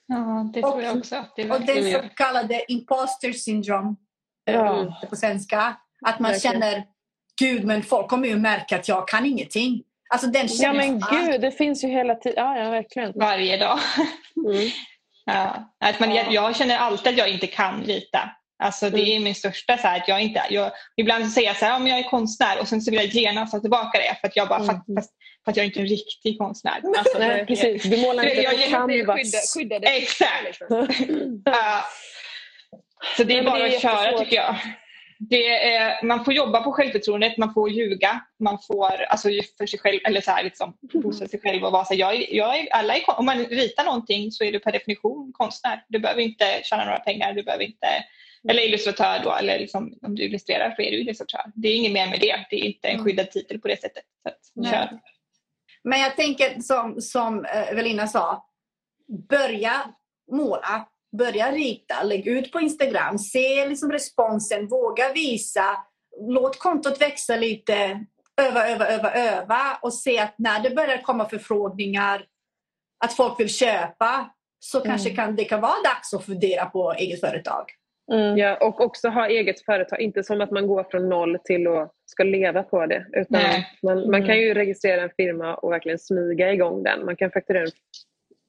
Ja, 0.06 0.50
det 0.54 0.62
tror 0.62 0.82
jag 0.82 0.96
också 0.96 1.16
att 1.16 1.32
det 1.36 1.42
Och 1.42 1.48
den 1.60 1.66
verkligen 1.66 2.02
så 2.02 2.08
kallade 2.16 2.72
imposter 2.72 3.32
syndrome 3.32 3.94
Ja. 4.44 4.80
eh, 4.82 5.08
på 5.10 5.16
svenska. 5.16 5.76
Att 6.06 6.18
man 6.20 6.30
Verkligen. 6.32 6.60
känner 6.60 6.84
Gud, 7.40 7.64
men 7.64 7.82
folk 7.82 8.08
kommer 8.08 8.28
ju 8.28 8.36
märka 8.36 8.76
att 8.76 8.88
jag 8.88 9.08
kan 9.08 9.26
ingenting. 9.26 9.82
Alltså 10.10 10.26
den 10.26 10.46
Ja 10.50 10.72
men 10.72 11.00
gud, 11.10 11.40
det 11.40 11.50
finns 11.50 11.84
ju 11.84 11.88
hela 11.88 12.14
tiden. 12.14 12.44
Ja, 12.44 12.58
ja 12.58 12.70
verkligen. 12.70 13.12
varje 13.14 13.56
dag. 13.56 13.78
Mm. 14.46 14.68
Ja. 15.24 15.72
Att 15.80 16.00
man, 16.00 16.14
jag, 16.14 16.32
jag 16.32 16.56
känner 16.56 16.76
alltid 16.78 17.12
att 17.12 17.18
jag 17.18 17.28
inte 17.30 17.46
kan 17.46 17.82
rita. 17.82 18.30
Alltså 18.62 18.90
det 18.90 19.16
är 19.16 19.20
min 19.20 19.34
största 19.34 19.78
så 19.78 19.86
här, 19.88 20.00
att 20.00 20.08
jag 20.08 20.20
inte, 20.22 20.42
jag, 20.50 20.70
ibland 20.96 21.24
så 21.24 21.30
säger 21.30 21.48
jag 21.48 21.56
så 21.56 21.64
här, 21.64 21.72
ja, 21.72 21.78
men 21.78 21.88
jag 21.88 21.98
är 21.98 22.02
konstnär 22.10 22.60
och 22.60 22.68
sen 22.68 22.80
så 22.82 22.90
vill 22.90 23.00
jag 23.00 23.08
genast 23.08 23.52
ta 23.52 23.60
tillbaka 23.60 23.98
det 23.98 24.16
för 24.20 24.28
att 24.28 24.36
jag 24.36 24.48
bara, 24.48 24.58
Mm. 24.62 24.76
fast, 24.96 25.10
för 25.44 25.50
att 25.50 25.56
jag 25.56 25.64
är 25.64 25.66
inte 25.68 25.80
en 25.80 25.86
riktig 25.86 26.38
konstnär. 26.38 26.80
Alltså, 26.98 27.18
Nej, 27.18 27.46
precis. 27.46 27.82
Du 27.82 27.96
målar 28.02 28.24
inte 28.24 28.42
Jag- 28.42 28.52
på 28.64 28.70
canvas. 28.70 29.16
Skydda, 29.16 29.38
skyddade 29.54 29.86
Exakt. 29.86 30.58
Ja. 31.44 31.84
så 33.16 33.24
det 33.24 33.32
är 33.38 33.42
Nej, 33.42 33.44
bara 33.44 33.58
det 33.58 33.68
är 33.72 33.76
att 33.76 33.82
köra 33.82 34.18
tycker 34.18 34.36
jag. 34.36 34.56
Det 35.30 35.48
är, 35.74 36.02
man 36.04 36.24
får 36.24 36.34
jobba 36.34 36.62
på 36.62 36.72
självförtroendet, 36.72 37.36
man 37.38 37.54
får 37.54 37.70
ljuga, 37.70 38.20
man 38.40 38.58
får 38.66 39.02
alltså, 39.02 39.28
för 39.58 39.66
sig 39.66 39.78
själv, 39.78 40.00
eller 40.04 40.20
så 40.20 40.30
här, 40.30 40.42
liksom, 40.44 40.76
boosta 40.92 41.26
sig 41.28 41.40
själv 41.40 41.64
och 41.64 41.72
vara 41.72 41.84
så 41.84 41.94
här, 41.94 42.00
jag, 42.00 42.14
är- 42.14 42.34
jag 42.36 42.58
är, 42.58 42.68
alla 42.72 42.96
är, 42.96 43.02
om 43.18 43.26
man 43.26 43.38
ritar 43.44 43.84
någonting 43.84 44.32
så 44.32 44.44
är 44.44 44.52
du 44.52 44.58
per 44.58 44.72
definition 44.72 45.32
konstnär. 45.38 45.84
Du 45.88 45.98
behöver 45.98 46.22
inte 46.22 46.60
tjäna 46.64 46.84
några 46.84 46.98
pengar, 46.98 47.32
du 47.32 47.42
behöver 47.42 47.64
inte, 47.64 47.86
eller 48.48 48.62
illustratör 48.68 49.20
då, 49.24 49.32
eller 49.32 49.58
liksom, 49.58 49.98
om 50.02 50.14
du 50.14 50.22
illustrerar 50.22 50.74
så 50.76 50.82
är 50.82 50.90
du 50.90 51.00
illustratör. 51.00 51.44
Det 51.54 51.68
är 51.68 51.76
inget 51.76 51.92
mer 51.92 52.10
med 52.10 52.20
det, 52.20 52.46
det 52.50 52.56
är 52.56 52.64
inte 52.64 52.88
en 52.88 53.04
skyddad 53.04 53.30
titel 53.30 53.60
på 53.60 53.68
det 53.68 53.80
sättet. 53.80 54.04
Så. 54.54 54.98
Men 55.84 56.00
jag 56.00 56.16
tänker 56.16 56.60
som, 56.60 57.00
som 57.00 57.44
eh, 57.44 57.70
Evelina 57.70 58.06
sa, 58.06 58.46
börja 59.28 59.94
måla, 60.32 60.88
börja 61.18 61.52
rita, 61.52 62.02
lägg 62.02 62.26
ut 62.26 62.52
på 62.52 62.60
Instagram, 62.60 63.18
se 63.18 63.68
liksom 63.68 63.92
responsen, 63.92 64.68
våga 64.68 65.12
visa, 65.12 65.76
låt 66.20 66.58
kontot 66.58 67.00
växa 67.00 67.36
lite, 67.36 68.04
öva, 68.36 68.68
öva, 68.68 68.86
öva, 68.86 69.12
öva 69.12 69.78
och 69.82 69.94
se 69.94 70.18
att 70.18 70.34
när 70.38 70.62
det 70.62 70.70
börjar 70.70 71.02
komma 71.02 71.28
förfrågningar 71.28 72.26
att 73.04 73.16
folk 73.16 73.40
vill 73.40 73.54
köpa 73.54 74.30
så 74.58 74.80
kanske 74.80 75.10
kan, 75.10 75.36
det 75.36 75.44
kan 75.44 75.60
vara 75.60 75.82
dags 75.84 76.14
att 76.14 76.24
fundera 76.24 76.66
på 76.66 76.92
eget 76.92 77.20
företag. 77.20 77.64
Mm. 78.12 78.36
Ja, 78.38 78.56
och 78.60 78.80
också 78.80 79.08
ha 79.08 79.28
eget 79.28 79.60
företag. 79.64 80.00
Inte 80.00 80.22
som 80.24 80.40
att 80.40 80.50
man 80.50 80.66
går 80.66 80.84
från 80.90 81.08
noll 81.08 81.38
till 81.44 81.66
att 81.66 81.92
ska 82.06 82.22
leva 82.24 82.62
på 82.62 82.86
det. 82.86 83.06
Utan 83.12 83.40
man, 83.82 84.10
man 84.10 84.26
kan 84.26 84.38
ju 84.38 84.54
registrera 84.54 85.02
en 85.02 85.10
firma 85.16 85.54
och 85.54 85.72
verkligen 85.72 85.98
smyga 85.98 86.52
igång 86.52 86.82
den. 86.82 87.04
Man 87.04 87.16
kan 87.16 87.30
fakturera 87.30 87.66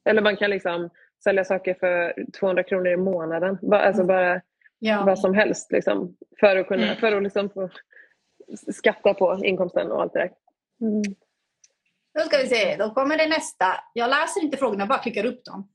eller 0.08 0.22
man 0.22 0.36
kan 0.36 0.50
liksom 0.50 0.90
sälja 1.24 1.44
saker 1.44 1.74
för 1.74 2.14
200 2.40 2.62
kronor 2.62 2.86
i 2.88 2.96
månaden. 2.96 3.58
Ba, 3.62 3.76
alltså 3.76 4.04
bara 4.04 4.40
Ja. 4.78 5.02
vad 5.06 5.18
som 5.18 5.34
helst. 5.34 5.72
Liksom, 5.72 6.16
för 6.40 6.56
att, 6.56 6.66
kunna, 6.68 6.82
Mm. 6.84 6.96
för 6.96 7.12
att 7.12 7.22
liksom 7.22 7.50
få 7.50 7.68
skatta 8.72 9.14
på 9.14 9.40
inkomsten 9.44 9.90
och 9.92 10.02
allt 10.02 10.12
det 10.12 10.18
där. 10.18 10.30
Mm. 10.80 11.02
Då 12.18 12.20
ska 12.20 12.38
vi 12.38 12.46
se, 12.46 12.76
då 12.76 12.90
kommer 12.90 13.16
det 13.18 13.26
nästa. 13.28 13.66
Jag 13.92 14.10
läser 14.10 14.42
inte 14.44 14.56
frågorna, 14.56 14.86
bara 14.86 14.98
klickar 14.98 15.26
upp 15.26 15.44
dem. 15.44 15.68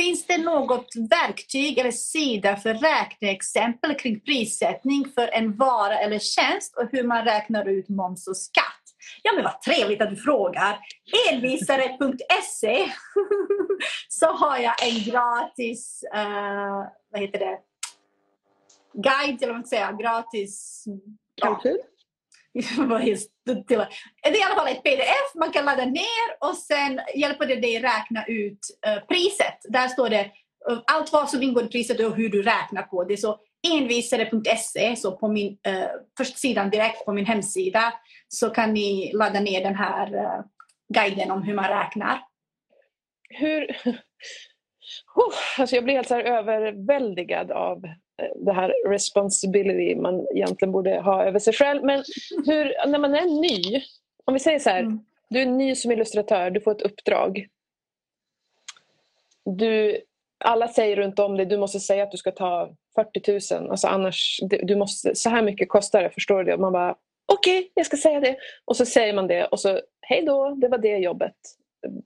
Finns 0.00 0.26
det 0.26 0.38
något 0.38 0.88
verktyg 1.10 1.78
eller 1.78 1.90
sida 1.90 2.56
för 2.56 2.74
räkneexempel 2.74 3.94
kring 3.94 4.20
prissättning 4.20 5.04
för 5.14 5.28
en 5.28 5.56
vara 5.56 5.98
eller 5.98 6.18
tjänst 6.18 6.76
och 6.76 6.88
hur 6.92 7.04
man 7.04 7.24
räknar 7.24 7.68
ut 7.68 7.88
moms 7.88 8.28
och 8.28 8.36
skatt? 8.36 8.64
Ja 9.22 9.32
men 9.34 9.44
vad 9.44 9.62
trevligt 9.62 10.02
att 10.02 10.10
du 10.10 10.16
frågar. 10.16 10.78
Elvisare.se 11.30 12.92
så 14.08 14.26
har 14.26 14.58
jag 14.58 14.88
en 14.88 15.02
gratis, 15.02 16.04
uh, 16.14 16.84
vad 17.12 17.20
heter 17.20 17.38
det, 17.38 17.58
guide, 18.92 19.42
eller 19.42 19.52
vad 19.52 19.56
man 19.56 19.66
ska 19.66 19.76
säga, 19.76 19.92
gratis 19.92 20.84
Kalkyl? 21.42 21.78
Ja. 21.80 21.97
det 22.54 23.74
är 24.22 24.38
i 24.38 24.42
alla 24.42 24.54
fall 24.54 24.68
ett 24.68 24.82
pdf 24.82 25.34
man 25.34 25.52
kan 25.52 25.64
ladda 25.64 25.84
ner 25.84 26.28
och 26.40 26.56
sen 26.56 27.00
hjälper 27.14 27.46
det 27.46 27.54
dig 27.54 27.80
räkna 27.80 28.24
ut 28.26 28.58
eh, 28.86 29.04
priset. 29.06 29.58
Där 29.68 29.88
står 29.88 30.08
det 30.08 30.20
eh, 30.70 30.78
allt 30.86 31.12
vad 31.12 31.28
som 31.28 31.42
ingår 31.42 31.64
i 31.64 31.68
priset 31.68 32.00
och 32.00 32.16
hur 32.16 32.28
du 32.28 32.42
räknar 32.42 32.82
på 32.82 33.04
det. 33.04 33.16
Så 33.16 33.40
envisare.se, 33.72 34.96
så 34.96 35.16
på 35.16 35.28
min 35.28 35.48
uh, 35.48 35.84
första 36.18 36.36
sidan 36.36 36.70
direkt 36.70 37.04
på 37.04 37.12
min 37.12 37.26
hemsida 37.26 37.92
så 38.28 38.50
kan 38.50 38.74
ni 38.74 39.12
ladda 39.12 39.40
ner 39.40 39.60
den 39.60 39.74
här 39.74 40.14
uh, 40.14 40.44
guiden 40.94 41.30
om 41.30 41.42
hur 41.42 41.54
man 41.54 41.68
räknar. 41.68 42.20
Hur... 43.28 43.76
Oh, 45.14 45.60
alltså 45.60 45.76
jag 45.76 45.84
blir 45.84 45.94
helt 45.94 46.08
så 46.08 46.20
överväldigad 46.20 47.50
av 47.50 47.82
det 48.36 48.52
här 48.52 48.74
responsibility 48.86 50.00
man 50.00 50.26
egentligen 50.34 50.72
borde 50.72 51.00
ha 51.00 51.24
över 51.24 51.38
sig 51.38 51.52
själv. 51.52 51.84
Men 51.84 52.04
hur, 52.46 52.86
när 52.88 52.98
man 52.98 53.14
är 53.14 53.40
ny, 53.40 53.82
om 54.24 54.34
vi 54.34 54.40
säger 54.40 54.58
så 54.58 54.70
här, 54.70 54.80
mm. 54.80 55.00
du 55.30 55.40
är 55.40 55.46
ny 55.46 55.74
som 55.74 55.92
illustratör, 55.92 56.50
du 56.50 56.60
får 56.60 56.70
ett 56.70 56.82
uppdrag. 56.82 57.46
Du, 59.44 60.00
alla 60.44 60.68
säger 60.68 60.96
runt 60.96 61.18
om 61.18 61.36
dig, 61.36 61.46
du 61.46 61.58
måste 61.58 61.80
säga 61.80 62.02
att 62.02 62.10
du 62.10 62.16
ska 62.16 62.30
ta 62.30 62.70
40 62.94 63.56
000, 63.60 63.70
alltså 63.70 63.86
annars, 63.86 64.40
du 64.42 64.76
måste, 64.76 65.14
så 65.14 65.30
här 65.30 65.42
mycket 65.42 65.68
kostar 65.68 66.02
det, 66.02 66.10
förstår 66.10 66.44
du? 66.44 66.52
Och 66.52 66.60
man 66.60 66.72
bara, 66.72 66.94
okej, 67.32 67.58
okay, 67.58 67.70
jag 67.74 67.86
ska 67.86 67.96
säga 67.96 68.20
det. 68.20 68.36
Och 68.64 68.76
så 68.76 68.86
säger 68.86 69.14
man 69.14 69.26
det 69.26 69.44
och 69.44 69.60
så, 69.60 69.80
hej 70.00 70.22
då, 70.22 70.54
det 70.54 70.68
var 70.68 70.78
det 70.78 70.96
jobbet 70.96 71.34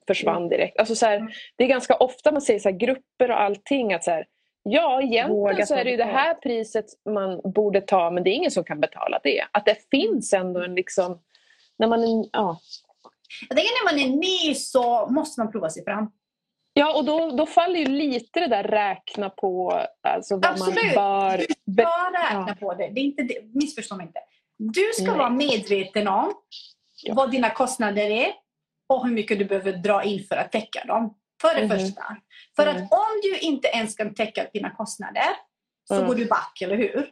försvann 0.06 0.36
mm. 0.36 0.48
direkt. 0.48 0.78
Alltså 0.78 0.94
så 0.94 1.06
här, 1.06 1.34
det 1.56 1.64
är 1.64 1.68
ganska 1.68 1.94
ofta 1.94 2.32
man 2.32 2.42
säger 2.42 2.60
så 2.60 2.68
här, 2.68 2.76
grupper 2.76 3.30
och 3.30 3.40
allting 3.40 3.92
att 3.92 4.04
så 4.04 4.10
här, 4.10 4.26
ja 4.62 5.02
egentligen 5.02 5.66
så 5.66 5.74
är 5.74 5.84
det 5.84 5.90
ju 5.90 5.96
det 5.96 6.04
här 6.04 6.34
priset 6.34 6.86
man 7.10 7.40
borde 7.44 7.80
ta 7.80 8.10
men 8.10 8.24
det 8.24 8.30
är 8.30 8.34
ingen 8.34 8.50
som 8.50 8.64
kan 8.64 8.80
betala 8.80 9.20
det. 9.22 9.44
Att 9.52 9.64
det 9.64 9.76
finns 9.90 10.32
ändå 10.32 10.60
en 10.64 10.74
liksom, 10.74 11.20
när 11.78 11.86
man 11.86 12.04
är, 12.04 12.28
ja. 12.32 12.60
Jag 13.48 13.56
tänker 13.56 13.84
när 13.84 13.92
man 13.92 14.12
är 14.12 14.16
ny 14.16 14.54
så 14.54 15.06
måste 15.06 15.40
man 15.40 15.52
prova 15.52 15.70
sig 15.70 15.84
fram. 15.84 16.10
Ja 16.74 16.96
och 16.96 17.04
då, 17.04 17.30
då 17.30 17.46
faller 17.46 17.80
ju 17.80 17.86
lite 17.86 18.40
det 18.40 18.46
där 18.46 18.62
räkna 18.62 19.30
på 19.30 19.82
alltså 20.02 20.34
vad 20.34 20.46
Absolut. 20.46 20.84
man 20.84 20.94
bör... 20.94 21.38
Du 21.64 21.82
ska 21.82 22.12
räkna 22.22 22.46
ja. 22.48 22.54
på 22.60 22.74
det. 22.74 22.88
det, 22.88 23.00
är 23.00 23.04
inte 23.04 23.22
det. 23.22 23.38
Missförstå 23.54 23.96
mig 23.96 24.06
inte. 24.06 24.20
Du 24.58 24.90
ska 24.94 25.06
Nej. 25.06 25.18
vara 25.18 25.30
medveten 25.30 26.08
om 26.08 26.32
ja. 27.02 27.14
vad 27.14 27.30
dina 27.30 27.50
kostnader 27.50 28.10
är 28.10 28.32
och 28.88 29.06
hur 29.06 29.14
mycket 29.14 29.38
du 29.38 29.44
behöver 29.44 29.72
dra 29.72 30.02
in 30.02 30.24
för 30.24 30.36
att 30.36 30.52
täcka 30.52 30.84
dem. 30.84 31.14
För 31.42 31.54
det 31.54 31.60
mm. 31.60 31.78
första. 31.78 32.16
För 32.56 32.66
mm. 32.66 32.76
att 32.76 32.92
om 32.92 33.20
du 33.22 33.38
inte 33.38 33.68
ens 33.68 33.96
kan 33.96 34.14
täcka 34.14 34.46
dina 34.52 34.70
kostnader 34.70 35.28
så 35.88 35.94
mm. 35.94 36.06
går 36.06 36.14
du 36.14 36.24
back, 36.24 36.60
eller 36.60 36.76
hur? 36.76 37.10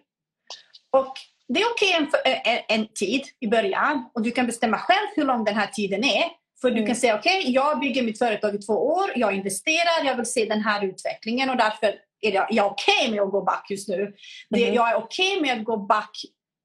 Och 0.90 1.14
det 1.48 1.60
är 1.60 1.66
okej 1.70 2.06
okay 2.08 2.32
en, 2.32 2.40
en, 2.44 2.80
en, 2.80 2.88
tid 2.94 3.22
i 3.40 3.46
början 3.46 4.10
och 4.14 4.22
du 4.22 4.30
kan 4.30 4.46
bestämma 4.46 4.78
själv 4.78 5.06
hur 5.16 5.24
lång 5.24 5.44
den 5.44 5.54
här 5.54 5.66
tiden 5.66 6.04
är. 6.04 6.24
För 6.60 6.70
du 6.70 6.76
kan 6.76 6.84
mm. 6.84 6.96
säga 6.96 7.18
okej, 7.18 7.40
okay, 7.40 7.52
jag 7.52 7.80
bygger 7.80 8.02
mitt 8.02 8.18
företag 8.18 8.54
i 8.54 8.58
två 8.58 8.72
år, 8.72 9.10
jag 9.16 9.34
investerar, 9.34 10.04
jag 10.04 10.16
vill 10.16 10.26
se 10.26 10.44
den 10.44 10.60
här 10.60 10.84
utvecklingen 10.84 11.50
och 11.50 11.56
därför 11.56 11.94
är 12.20 12.32
jag, 12.32 12.46
jag 12.50 12.66
okej 12.66 12.94
okay 12.98 13.10
med 13.10 13.22
att 13.22 13.30
gå 13.30 13.42
back 13.42 13.66
just 13.70 13.88
nu. 13.88 14.14
Det, 14.50 14.62
mm. 14.62 14.74
jag 14.74 14.90
är 14.90 14.96
okej 14.96 15.40
med 15.40 15.58
att 15.58 15.64
gå 15.64 15.76
back 15.76 16.10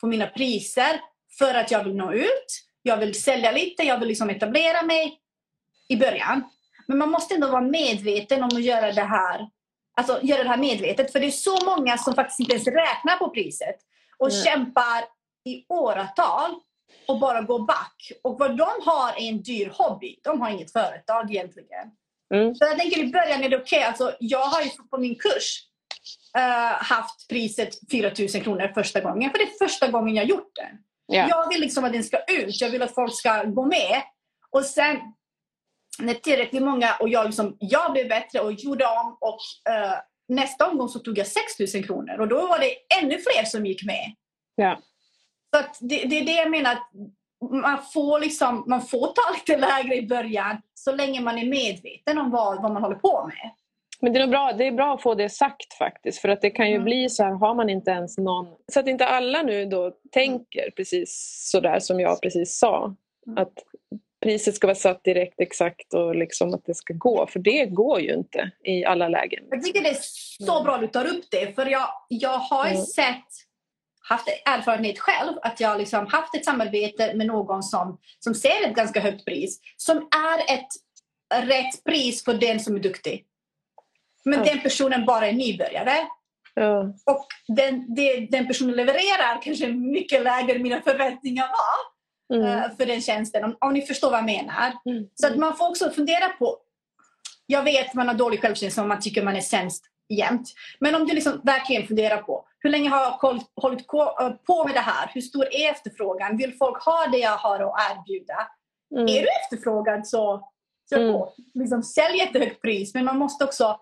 på 0.01 0.07
mina 0.07 0.27
priser 0.27 1.01
för 1.37 1.53
att 1.53 1.71
jag 1.71 1.83
vill 1.83 1.95
nå 1.95 2.13
ut 2.13 2.65
jag 2.87 2.97
vill 2.97 3.21
sälja 3.21 3.51
lite, 3.51 3.83
jag 3.83 3.99
vill 3.99 4.07
liksom 4.07 4.29
etablera 4.29 4.81
mig 4.81 5.19
i 5.87 5.97
början. 5.97 6.43
Men 6.87 6.97
man 6.97 7.09
måste 7.09 7.35
ändå 7.35 7.47
vara 7.47 7.61
medveten 7.61 8.43
om 8.43 8.49
att 8.53 8.63
göra 8.63 8.91
det 8.91 9.01
här 9.01 9.47
Alltså 9.97 10.19
göra 10.21 10.43
det 10.43 10.49
här 10.49 10.57
medvetet. 10.57 11.11
För 11.11 11.19
det 11.19 11.25
är 11.25 11.31
så 11.31 11.57
många 11.65 11.97
som 11.97 12.13
faktiskt 12.13 12.39
inte 12.39 12.53
ens 12.53 12.67
räknar 12.67 13.17
på 13.17 13.29
priset. 13.29 13.75
Och 14.17 14.29
mm. 14.29 14.43
kämpar 14.43 15.03
i 15.45 15.65
åratal 15.69 16.51
och 17.07 17.19
bara 17.19 17.41
går 17.41 17.59
back. 17.59 18.11
Och 18.23 18.39
vad 18.39 18.57
de 18.57 18.67
har 18.85 19.09
är 19.09 19.29
en 19.29 19.41
dyr 19.43 19.71
hobby. 19.73 20.19
De 20.23 20.41
har 20.41 20.49
inget 20.49 20.71
företag 20.71 21.31
egentligen. 21.31 21.91
Mm. 22.33 22.55
Så 22.55 22.65
jag 22.65 22.79
tänker 22.79 22.99
i 22.99 23.11
början 23.11 23.43
är 23.43 23.49
det 23.49 23.57
okej. 23.57 23.79
Okay. 23.79 23.87
Alltså, 23.87 24.15
jag 24.19 24.45
har 24.45 24.61
ju 24.61 24.69
på 24.91 24.97
min 24.97 25.15
kurs 25.15 25.61
uh, 26.37 26.83
haft 26.83 27.27
priset 27.29 27.69
4 27.91 28.11
000 28.19 28.27
kronor 28.43 28.71
första 28.73 29.01
gången. 29.01 29.31
För 29.31 29.37
det 29.37 29.43
är 29.43 29.67
första 29.67 29.87
gången 29.87 30.15
jag 30.15 30.25
gjort 30.25 30.51
den. 30.55 30.77
Yeah. 31.15 31.29
Jag 31.29 31.49
vill 31.49 31.61
liksom 31.61 31.83
att 31.83 31.93
den 31.93 32.03
ska 32.03 32.17
ut. 32.27 32.61
Jag 32.61 32.69
vill 32.69 32.81
att 32.81 32.95
folk 32.95 33.13
ska 33.13 33.43
gå 33.43 33.65
med. 33.65 34.01
Och 34.51 34.65
sen 34.65 34.97
när 35.99 36.13
tillräckligt 36.13 36.63
många 36.63 36.95
och 36.99 37.09
jag, 37.09 37.25
liksom, 37.25 37.57
jag 37.59 37.91
blev 37.91 38.09
bättre 38.09 38.39
och 38.39 38.51
gjorde 38.51 38.85
om 38.85 39.17
och 39.21 39.39
uh, 39.69 39.93
nästa 40.27 40.69
omgång 40.69 40.89
så 40.89 40.99
tog 40.99 41.17
jag 41.17 41.27
6 41.27 41.75
000 41.75 41.83
kronor 41.83 42.19
och 42.19 42.27
då 42.27 42.47
var 42.47 42.59
det 42.59 42.75
ännu 43.01 43.17
fler 43.17 43.45
som 43.45 43.65
gick 43.65 43.85
med. 43.85 44.15
Yeah. 44.61 44.79
Så 45.55 45.61
det, 45.79 46.05
det, 46.05 46.19
är 46.19 46.25
det 46.25 46.31
jag 46.31 46.51
menar. 46.51 46.77
Man 47.61 47.81
får, 47.93 48.19
liksom, 48.19 48.63
man 48.67 48.81
får 48.81 49.07
ta 49.07 49.33
lite 49.33 49.57
lägre 49.57 49.95
i 49.95 50.07
början 50.07 50.61
så 50.73 50.95
länge 50.95 51.21
man 51.21 51.37
är 51.37 51.45
medveten 51.45 52.17
om 52.17 52.31
vad, 52.31 52.61
vad 52.61 52.73
man 52.73 52.83
håller 52.83 52.95
på 52.95 53.27
med. 53.27 53.51
Men 54.01 54.13
det 54.13 54.21
är, 54.21 54.27
bra, 54.27 54.53
det 54.53 54.67
är 54.67 54.71
bra 54.71 54.93
att 54.93 55.01
få 55.01 55.15
det 55.15 55.29
sagt 55.29 55.73
faktiskt 55.73 56.21
för 56.21 56.29
att 56.29 56.41
det 56.41 56.49
kan 56.49 56.69
ju 56.69 56.75
mm. 56.75 56.85
bli 56.85 57.09
så 57.09 57.23
här, 57.23 57.31
har 57.31 57.55
man 57.55 57.69
inte 57.69 57.91
ens 57.91 58.17
någon... 58.17 58.47
Så 58.71 58.79
att 58.79 58.87
inte 58.87 59.05
alla 59.05 59.41
nu 59.41 59.65
då 59.65 59.91
tänker 60.11 60.71
precis 60.75 61.41
sådär 61.51 61.79
som 61.79 61.99
jag 61.99 62.21
precis 62.21 62.57
sa. 62.57 62.95
Mm. 63.27 63.37
Att 63.37 63.53
priset 64.25 64.55
ska 64.55 64.67
vara 64.67 64.75
satt 64.75 65.03
direkt 65.03 65.41
exakt 65.41 65.93
och 65.93 66.15
liksom 66.15 66.53
att 66.53 66.65
det 66.65 66.75
ska 66.75 66.93
gå. 66.93 67.27
För 67.27 67.39
det 67.39 67.65
går 67.65 68.01
ju 68.01 68.13
inte 68.13 68.51
i 68.63 68.85
alla 68.85 69.07
lägen. 69.07 69.43
Jag 69.49 69.63
tycker 69.63 69.81
det 69.81 69.89
är 69.89 69.97
så 70.45 70.51
mm. 70.51 70.63
bra 70.63 70.75
att 70.75 70.81
du 70.81 70.87
tar 70.87 71.05
upp 71.05 71.25
det 71.31 71.55
för 71.55 71.65
jag, 71.65 71.87
jag 72.09 72.37
har 72.37 72.65
mm. 72.65 72.81
sett 72.81 73.25
haft 74.09 74.27
erfarenhet 74.45 74.99
själv 74.99 75.33
att 75.41 75.59
jag 75.59 75.77
liksom 75.77 76.07
haft 76.07 76.35
ett 76.35 76.45
samarbete 76.45 77.13
med 77.15 77.27
någon 77.27 77.63
som, 77.63 77.99
som 78.19 78.35
ser 78.35 78.67
ett 78.67 78.75
ganska 78.75 78.99
högt 78.99 79.25
pris 79.25 79.59
som 79.77 79.97
är 79.97 80.53
ett 80.53 80.67
rätt 81.47 81.83
pris 81.83 82.23
för 82.23 82.33
den 82.33 82.59
som 82.59 82.75
är 82.75 82.79
duktig. 82.79 83.25
Men 84.25 84.39
ja. 84.39 84.45
den 84.45 84.61
personen 84.61 85.05
bara 85.05 85.27
är 85.27 85.33
nybörjare. 85.33 85.95
Ja. 86.53 86.81
Och 87.05 87.27
den, 87.47 87.95
den 88.29 88.47
personen 88.47 88.75
levererar 88.75 89.41
kanske 89.41 89.67
mycket 89.67 90.23
lägre 90.23 90.55
än 90.55 90.63
mina 90.63 90.81
förväntningar 90.81 91.47
var. 91.47 91.94
Mm. 92.33 92.47
Uh, 92.47 92.77
för 92.77 92.85
den 92.85 93.01
tjänsten. 93.01 93.43
Om, 93.43 93.57
om, 93.59 93.73
ni 93.73 93.81
förstår 93.81 94.09
vad 94.09 94.19
jag 94.19 94.25
menar. 94.25 94.73
Mm. 94.85 95.07
Så 95.15 95.27
att 95.27 95.35
man 95.35 95.57
får 95.57 95.69
också 95.69 95.89
fundera 95.89 96.29
på. 96.29 96.57
Jag 97.45 97.63
vet 97.63 97.87
att 97.87 97.93
man 97.93 98.07
har 98.07 98.15
dålig 98.15 98.41
självkänsla 98.41 98.83
om 98.83 98.89
man 98.89 99.01
tycker 99.01 99.23
man 99.23 99.35
är 99.35 99.41
sämst 99.41 99.85
jämt. 100.09 100.53
Men 100.79 100.95
om 100.95 101.07
du 101.07 101.13
liksom 101.13 101.41
verkligen 101.43 101.87
funderar 101.87 102.17
på 102.17 102.45
hur 102.59 102.69
länge 102.69 102.89
har 102.89 103.01
jag 103.01 103.11
hållit 103.55 103.79
eh, 103.93 104.29
på 104.47 104.63
med 104.63 104.73
det 104.73 104.79
här? 104.79 105.11
Hur 105.13 105.21
stor 105.21 105.45
är 105.53 105.71
efterfrågan? 105.71 106.37
Vill 106.37 106.57
folk 106.57 106.83
ha 106.83 107.07
det 107.11 107.17
jag 107.17 107.37
har 107.37 107.59
att 107.59 107.91
erbjuda? 107.91 108.47
Mm. 108.95 109.07
Är 109.07 109.21
du 109.21 109.27
efterfrågad 109.43 110.07
så, 110.07 110.49
så 110.89 110.95
mm. 110.95 111.21
liksom, 111.53 111.83
sälj 111.83 112.21
ett 112.21 112.43
högt 112.43 112.61
pris. 112.61 112.93
Men 112.93 113.05
man 113.05 113.17
måste 113.17 113.45
också 113.45 113.79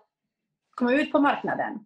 komma 0.74 0.92
ut 0.92 1.12
på 1.12 1.18
marknaden. 1.18 1.78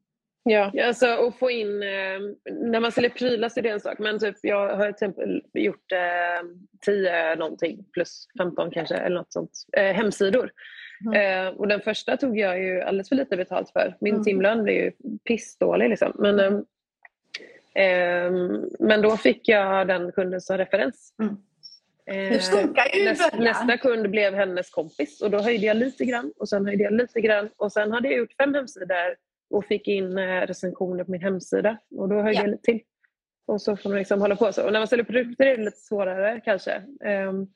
Ja, 0.51 0.73
alltså 0.85 1.07
att 1.07 1.39
få 1.39 1.51
in, 1.51 1.83
eh, 1.83 2.21
när 2.51 2.81
man 2.81 2.93
säljer 2.93 3.11
prylar 3.11 3.49
så 3.49 3.61
är 3.61 3.63
det 3.63 3.69
en 3.69 3.81
sak 3.81 3.99
men 3.99 4.19
typ, 4.19 4.37
jag 4.43 4.77
har 4.77 4.85
till 4.85 4.91
exempel 4.91 5.43
gjort 5.55 5.93
eh, 5.93 6.49
10 6.87 7.37
någonting 7.37 7.85
plus 7.93 8.27
15 8.39 8.71
kanske 8.71 8.95
eller 8.95 9.17
något 9.17 9.33
sånt, 9.33 9.51
eh, 9.77 9.95
hemsidor. 9.95 10.51
Mm. 11.07 11.47
Eh, 11.47 11.55
och 11.55 11.69
den 11.69 11.81
första 11.81 12.17
tog 12.17 12.39
jag 12.39 12.63
ju 12.63 12.81
alldeles 12.81 13.09
för 13.09 13.17
lite 13.17 13.37
betalt 13.37 13.71
för. 13.71 13.97
Min 14.01 14.15
mm. 14.15 14.25
timlön 14.25 14.63
blev 14.63 14.77
ju 14.77 14.93
pissdålig 15.25 15.89
liksom. 15.89 16.13
Men, 16.15 16.41
eh, 16.41 16.53
eh, 17.85 18.33
men 18.79 19.03
då 19.03 19.17
fick 19.17 19.49
jag 19.49 19.89
den 19.89 20.13
kunden 20.13 20.41
som 20.41 20.59
referens. 20.59 21.15
Mm. 21.23 21.37
Eh, 22.07 22.31
nästa, 22.31 23.37
nästa 23.37 23.77
kund 23.77 24.11
blev 24.11 24.35
hennes 24.35 24.71
kompis 24.71 25.23
och 25.23 25.31
då 25.31 25.39
höjde 25.39 25.67
jag 25.67 25.77
lite 25.77 26.05
grann 26.05 26.33
och 26.39 26.49
sen 26.49 26.67
höjde 26.67 26.85
jag 26.85 26.93
lite 26.93 27.21
grann 27.21 27.51
och 27.57 27.73
sen 27.73 27.93
hade 27.93 28.09
jag 28.09 28.19
gjort 28.19 28.33
fem 28.39 28.55
hemsidor 28.55 29.28
och 29.51 29.65
fick 29.65 29.89
in 29.89 30.19
eh, 30.19 30.41
recensioner 30.41 31.05
på 31.05 31.11
min 31.11 31.23
hemsida 31.23 31.79
och 31.91 32.09
då 32.09 32.23
höjde 32.23 32.41
ja. 32.41 32.41
jag 32.41 32.51
lite 32.51 32.63
till. 32.63 32.81
Och 33.47 33.63
så 33.63 33.77
får 33.77 33.91
man 33.91 33.99
liksom 33.99 34.21
hålla 34.21 34.37
på 34.37 34.53
så. 34.53 34.67
Och 34.67 34.73
när 34.73 34.81
man 34.81 34.89
säljer 34.89 35.05
produkter 35.05 35.47
är 35.47 35.57
det 35.57 35.65
lite 35.65 35.77
svårare 35.77 36.41
kanske. 36.45 36.83
Um, 37.29 37.53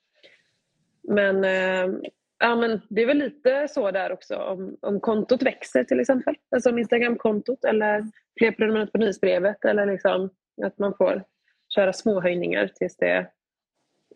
men, 1.02 1.36
um, 1.84 2.02
ja, 2.38 2.56
men 2.56 2.80
det 2.88 3.02
är 3.02 3.06
väl 3.06 3.18
lite 3.18 3.68
så 3.68 3.90
där 3.90 4.12
också 4.12 4.36
om, 4.36 4.76
om 4.80 5.00
kontot 5.00 5.42
växer 5.42 5.84
till 5.84 6.00
exempel. 6.00 6.34
Alltså 6.50 6.70
om 6.70 6.78
Instagramkontot 6.78 7.64
eller 7.64 8.04
fler 8.38 8.52
prenumeranter 8.52 8.92
på 8.92 8.98
nyhetsbrevet 8.98 9.64
eller 9.64 9.86
liksom 9.86 10.30
att 10.62 10.78
man 10.78 10.94
får 10.96 11.24
köra 11.74 11.92
små 11.92 12.20
höjningar 12.20 12.70
tills 12.74 12.96
det 12.96 13.30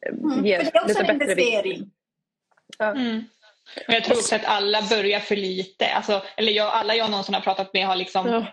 Mm, 0.06 0.44
ger 0.44 0.58
för 0.58 0.72
det 0.72 0.78
är 0.78 0.84
också 0.84 0.98
en 0.98 1.10
investering. 1.10 1.90
Ja. 2.78 2.90
Mm. 2.90 3.22
Jag 3.86 4.04
tror 4.04 4.16
också 4.16 4.34
att 4.34 4.44
alla 4.44 4.82
börjar 4.82 5.20
för 5.20 5.36
lite. 5.36 5.92
Alltså, 5.92 6.22
eller 6.36 6.52
jag, 6.52 6.68
alla 6.68 6.94
jag 6.94 7.10
någonsin 7.10 7.34
har 7.34 7.40
pratat 7.40 7.74
med 7.74 7.86
har 7.86 7.96
liksom 7.96 8.28
ja. 8.28 8.46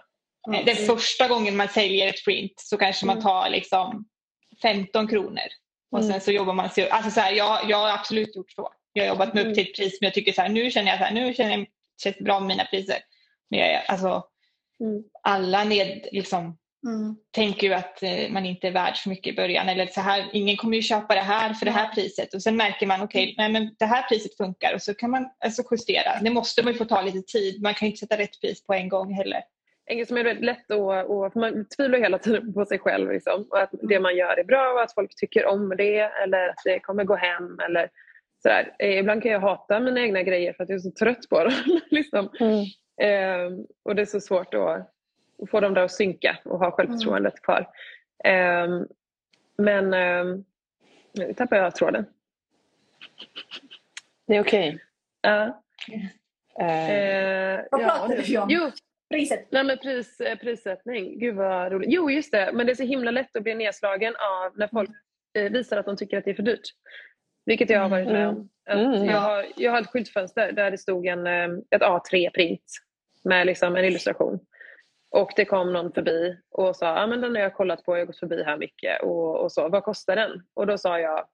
Mm. 0.48 0.66
Den 0.66 0.76
första 0.76 1.28
gången 1.28 1.58
man 1.58 1.68
säljer 1.68 2.08
ett 2.08 2.26
print 2.26 2.54
så 2.58 2.78
kanske 2.78 3.06
man 3.06 3.18
mm. 3.18 3.24
tar 3.24 3.50
liksom 3.50 4.06
15 4.62 5.08
kronor. 5.08 5.48
Och 5.92 6.00
sen 6.00 6.10
mm. 6.10 6.22
så 6.22 6.32
jobbar 6.32 6.54
man 6.54 6.70
sig 6.70 6.90
alltså 6.90 7.12
så 7.12 7.20
här, 7.20 7.32
jag, 7.32 7.70
jag 7.70 7.78
har 7.78 7.90
absolut 7.90 8.36
gjort 8.36 8.52
så. 8.52 8.70
Jag 8.94 9.04
har 9.04 9.08
jobbat 9.08 9.34
mig 9.34 9.48
upp 9.48 9.56
till 9.56 9.68
ett 9.68 9.76
pris 9.76 9.98
men 10.02 10.08
jag 10.08 10.14
tycker 10.14 10.34
så 10.34 10.42
här, 10.42 10.50
nu 10.50 10.72
känner 10.72 10.92
jag 10.92 11.00
så 11.00 11.06
här, 11.06 11.14
nu 11.14 11.34
känner 11.34 11.58
jag 11.58 11.68
känns 12.04 12.18
bra 12.18 12.40
med 12.40 12.48
mina 12.48 12.66
priser. 12.66 12.98
Men 13.50 13.60
jag, 13.60 13.84
alltså, 13.88 14.24
alla 15.24 15.64
ned, 15.64 16.08
liksom, 16.12 16.58
mm. 16.86 17.16
tänker 17.32 17.68
ju 17.68 17.74
att 17.74 18.04
eh, 18.04 18.30
man 18.30 18.46
inte 18.46 18.68
är 18.68 18.72
värd 18.72 18.98
så 18.98 19.10
mycket 19.10 19.34
i 19.34 19.36
början. 19.36 19.70
Eller 19.70 19.86
så 19.86 20.02
här, 20.02 20.30
ingen 20.34 20.58
kommer 20.58 20.76
ju 20.76 20.82
köpa 20.82 21.16
det 21.16 21.22
här 21.22 21.54
för 21.54 21.66
det 21.66 21.72
här 21.72 21.94
priset. 21.96 22.34
Och 22.34 22.42
sen 22.42 22.56
märker 22.56 22.88
man 22.88 23.02
okej, 23.02 23.34
okay, 23.34 23.50
men 23.50 23.76
det 23.80 23.86
här 23.86 24.10
priset 24.10 24.38
funkar 24.38 24.74
och 24.74 24.82
så 24.82 24.94
kan 24.94 25.12
man 25.12 25.30
alltså 25.46 25.64
justera. 25.72 26.20
Det 26.22 26.30
måste 26.30 26.64
man 26.64 26.74
ju 26.74 26.78
få 26.78 26.86
ta 26.86 27.02
lite 27.02 27.22
tid. 27.22 27.62
Man 27.62 27.74
kan 27.74 27.86
ju 27.86 27.92
inte 27.92 28.00
sätta 28.00 28.18
rätt 28.18 28.42
pris 28.42 28.66
på 28.66 28.74
en 28.74 28.90
gång 28.90 29.14
heller. 29.14 29.42
En 29.86 30.06
som 30.06 30.18
är 30.18 30.24
väldigt 30.24 30.46
lätt 30.46 30.72
att, 30.72 31.06
och, 31.08 31.36
man 31.36 31.68
tvivlar 31.78 32.00
hela 32.00 32.18
tiden 32.18 32.54
på 32.54 32.66
sig 32.66 32.80
själv. 32.80 33.12
Liksom, 33.12 33.48
och 33.50 33.62
att 33.62 33.70
det 33.82 34.00
man 34.00 34.16
gör 34.16 34.40
är 34.40 34.44
bra 34.44 34.74
och 34.74 34.82
att 34.82 34.94
folk 34.94 35.16
tycker 35.16 35.46
om 35.46 35.74
det 35.78 36.00
eller 36.00 36.50
att 36.50 36.62
det 36.66 36.80
kommer 36.80 37.04
gå 37.04 37.16
hem. 37.16 37.60
Eller 37.60 37.90
sådär. 38.42 38.76
Eh, 38.80 38.98
ibland 38.98 39.24
kan 39.24 39.32
jag 39.32 39.40
hata 39.40 39.80
mina 39.80 40.02
egna 40.02 40.24
grejer 40.24 40.54
för 40.54 40.64
att 40.64 40.70
jag 40.70 40.76
är 40.76 40.80
så 40.80 40.92
trött 40.92 41.30
på 41.30 41.44
dem. 41.44 41.54
liksom. 41.90 42.30
mm. 42.40 42.62
eh, 43.02 43.60
och 43.86 43.96
det 43.96 44.02
är 44.02 44.06
så 44.06 44.20
svårt 44.20 44.54
att, 44.54 44.93
att 45.42 45.50
få 45.50 45.60
dem 45.60 45.74
där 45.74 45.84
att 45.84 45.92
synka 45.92 46.38
och 46.46 46.60
ha 46.60 46.72
självförtroendet 46.72 47.42
kvar. 47.42 47.68
Eh, 48.24 48.68
men 49.58 49.94
eh, 49.94 50.26
nu 51.14 51.34
tappar 51.34 51.58
jag 51.58 51.76
tråden. 51.76 52.06
Det 54.28 54.36
är 54.36 54.42
okej. 54.42 54.70
Okay. 54.70 54.80
Ja. 55.22 55.60
Uh, 56.62 57.66
Vad 57.72 57.82
pratade 57.82 58.22
vi 58.22 58.38
om? 58.38 58.48
Jo, 58.50 58.72
Priset? 59.14 59.48
Nej 59.50 59.64
men 59.64 59.78
pris, 59.78 60.20
eh, 60.20 60.38
prissättning, 60.38 61.20
gud 61.20 61.36
vad 61.36 61.72
roligt. 61.72 61.90
Jo 61.92 62.12
just 62.12 62.32
det, 62.32 62.52
men 62.54 62.66
det 62.66 62.72
är 62.72 62.76
så 62.76 62.84
himla 62.84 63.12
lätt 63.12 63.38
att 63.38 63.44
bli 63.44 63.56
nedslagen 63.56 64.16
av 64.16 64.58
när 64.58 64.68
folk 64.68 64.90
eh, 65.38 65.52
visar 65.52 65.78
att 65.78 65.86
de 65.86 65.98
tycker 65.98 66.18
att 66.18 66.26
det 66.26 66.32
är 66.32 66.36
för 66.36 66.44
dyrt. 66.44 66.70
Vilket 67.46 67.70
jag 67.70 67.80
har 67.80 67.90
varit 67.90 68.08
med 68.08 68.28
om. 68.28 68.50
Mm. 68.70 68.86
mm. 68.86 69.06
Jag, 69.06 69.20
har, 69.20 69.46
jag 69.56 69.72
har 69.72 69.82
ett 69.82 69.88
skyltfönster 69.88 70.52
där 70.52 70.72
det 70.72 70.78
stod 70.78 71.08
en, 71.08 71.28
eh, 71.28 71.48
ett 71.72 71.82
A3-print 71.82 72.64
med 73.24 73.46
liksom 73.46 73.76
en 73.76 73.86
illustration. 73.86 74.40
Och 75.14 75.32
det 75.36 75.46
kom 75.46 75.74
någon 75.74 75.92
förbi 75.92 76.38
och 76.50 76.76
sa 76.76 77.04
ah, 77.04 77.08
men 77.08 77.22
den 77.22 77.36
har 77.36 77.42
jag 77.42 77.56
kollat 77.56 77.84
på, 77.84 77.96
jag 77.96 78.02
har 78.02 78.06
gått 78.06 78.20
förbi 78.20 78.44
här 78.44 78.58
mycket. 78.58 79.02
Och, 79.04 79.44
och 79.44 79.52
så, 79.52 79.70
vad 79.70 79.84
kostar 79.84 80.16
den? 80.16 80.44
Och 80.54 80.68
då 80.68 80.78
sa 80.78 81.00
jag, 81.00 81.28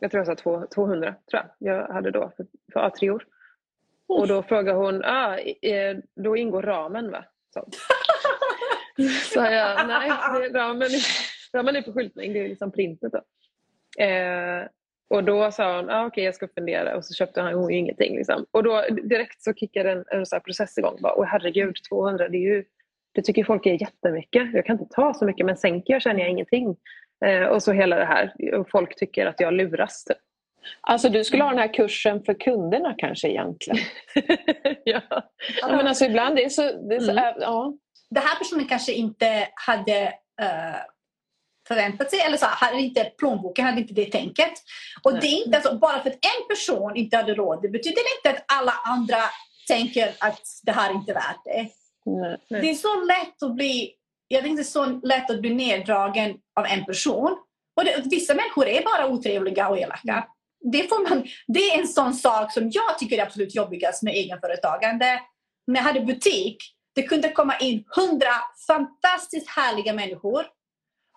jag 0.00 0.10
tror 0.10 0.26
jag 0.26 0.38
sa 0.38 0.66
200 0.74 1.14
tror 1.30 1.42
jag, 1.58 1.74
jag 1.78 1.88
hade 1.88 2.10
då 2.10 2.32
för, 2.36 2.46
för 2.72 2.80
A3-or. 2.80 3.24
Och 4.06 4.28
då 4.28 4.42
frågade 4.42 4.78
hon, 4.78 5.04
ah, 5.04 5.38
då 6.14 6.36
ingår 6.36 6.62
ramen 6.62 7.10
va? 7.10 7.24
Så 7.54 7.68
sa 9.34 9.50
jag, 9.50 9.88
nej, 9.88 10.10
ramen, 10.52 10.88
ramen 11.54 11.76
är 11.76 11.82
på 11.82 11.92
skyltning, 11.92 12.32
det 12.32 12.38
är 12.44 12.48
liksom 12.48 12.72
printet 12.72 13.12
då. 13.12 13.22
Eh, 14.04 14.66
och 15.10 15.24
då 15.24 15.50
sa 15.50 15.76
hon, 15.76 15.90
ah, 15.90 16.00
okej 16.00 16.06
okay, 16.06 16.24
jag 16.24 16.34
ska 16.34 16.48
fundera 16.48 16.96
och 16.96 17.04
så 17.04 17.14
köpte 17.14 17.42
hon 17.42 17.72
ju 17.72 17.78
ingenting. 17.78 18.16
Liksom. 18.16 18.46
Och 18.50 18.62
då 18.62 18.84
direkt 19.02 19.42
så 19.42 19.54
kickade 19.54 19.90
en, 19.92 20.04
en 20.10 20.26
så 20.26 20.40
process 20.40 20.78
igång. 20.78 20.98
Bara, 21.02 21.14
Åh 21.14 21.24
herregud, 21.24 21.76
200, 21.88 22.28
det, 22.28 22.36
är 22.36 22.40
ju, 22.40 22.64
det 23.14 23.22
tycker 23.22 23.44
folk 23.44 23.66
är 23.66 23.80
jättemycket. 23.82 24.54
Jag 24.54 24.66
kan 24.66 24.80
inte 24.80 24.94
ta 24.94 25.14
så 25.14 25.24
mycket 25.24 25.46
men 25.46 25.56
sänker 25.56 25.92
jag 25.92 26.02
känner 26.02 26.20
jag 26.20 26.30
ingenting. 26.30 26.76
Eh, 27.24 27.44
och 27.44 27.62
så 27.62 27.72
hela 27.72 27.96
det 27.96 28.04
här. 28.04 28.32
Och 28.54 28.70
folk 28.70 28.96
tycker 28.96 29.26
att 29.26 29.40
jag 29.40 29.54
luras. 29.54 30.04
Typ. 30.04 30.18
Alltså 30.80 31.08
du 31.08 31.24
skulle 31.24 31.42
ha 31.42 31.50
den 31.50 31.58
här 31.58 31.74
kursen 31.74 32.24
för 32.24 32.34
kunderna 32.34 32.94
kanske 32.98 33.28
egentligen? 33.28 33.78
ja. 34.84 35.00
ja. 35.60 35.68
men 35.68 35.86
alltså 35.86 36.04
ibland 36.04 36.36
det 36.36 36.44
är 36.44 36.48
så... 36.48 36.62
Det 36.62 36.94
är 36.94 37.00
så 37.00 37.10
mm. 37.10 37.34
ja. 37.40 37.74
Den 38.10 38.22
här 38.22 38.38
personen 38.38 38.66
kanske 38.66 38.92
inte 38.92 39.48
hade 39.54 40.04
uh, 40.42 40.76
förväntat 41.68 42.10
sig 42.10 42.20
eller 42.20 42.36
så 42.36 42.46
hade 42.46 42.80
inte 42.80 43.04
plånboken, 43.04 43.64
hade 43.64 43.80
inte 43.80 43.94
det 43.94 44.04
tänket. 44.04 44.52
Och 45.02 45.12
Nej. 45.12 45.20
det 45.20 45.26
är 45.26 45.46
inte 45.46 45.56
alltså, 45.56 45.78
bara 45.78 46.02
för 46.02 46.10
att 46.10 46.16
en 46.24 46.56
person 46.56 46.96
inte 46.96 47.16
hade 47.16 47.34
råd, 47.34 47.62
det 47.62 47.68
betyder 47.68 48.02
inte 48.16 48.38
att 48.38 48.44
alla 48.58 48.72
andra 48.84 49.18
tänker 49.68 50.14
att 50.18 50.42
det 50.62 50.72
här 50.72 50.92
inte 50.92 51.12
är 51.12 51.14
värt 51.14 51.44
det. 51.44 51.68
Nej. 52.50 52.60
Det 52.62 52.70
är 52.70 52.74
så 52.74 53.04
lätt 53.04 53.42
att 53.42 53.54
bli 53.54 53.94
jag 54.30 54.42
tänkte 54.42 54.64
så 54.64 54.84
lätt 54.86 55.30
att 55.30 55.40
bli 55.40 55.54
neddragen 55.54 56.36
av 56.56 56.66
en 56.66 56.84
person. 56.84 57.36
Och 57.76 57.84
det, 57.84 58.02
vissa 58.04 58.34
människor 58.34 58.66
är 58.66 58.82
bara 58.82 59.06
otrevliga 59.06 59.68
och 59.68 59.78
elaka 59.78 60.24
det, 60.60 60.88
får 60.88 61.08
man, 61.08 61.26
det 61.46 61.60
är 61.60 61.78
en 61.78 61.88
sån 61.88 62.14
sak 62.14 62.52
som 62.52 62.70
jag 62.70 62.98
tycker 62.98 63.18
är 63.18 63.22
absolut 63.22 63.54
jobbigast 63.54 64.02
med 64.02 64.14
egenföretagande. 64.14 65.20
När 65.66 65.76
jag 65.76 65.84
hade 65.84 66.00
butik, 66.00 66.56
det 66.94 67.02
kunde 67.02 67.28
komma 67.32 67.58
in 67.58 67.84
hundra 67.96 68.32
fantastiskt 68.66 69.48
härliga 69.48 69.92
människor 69.92 70.46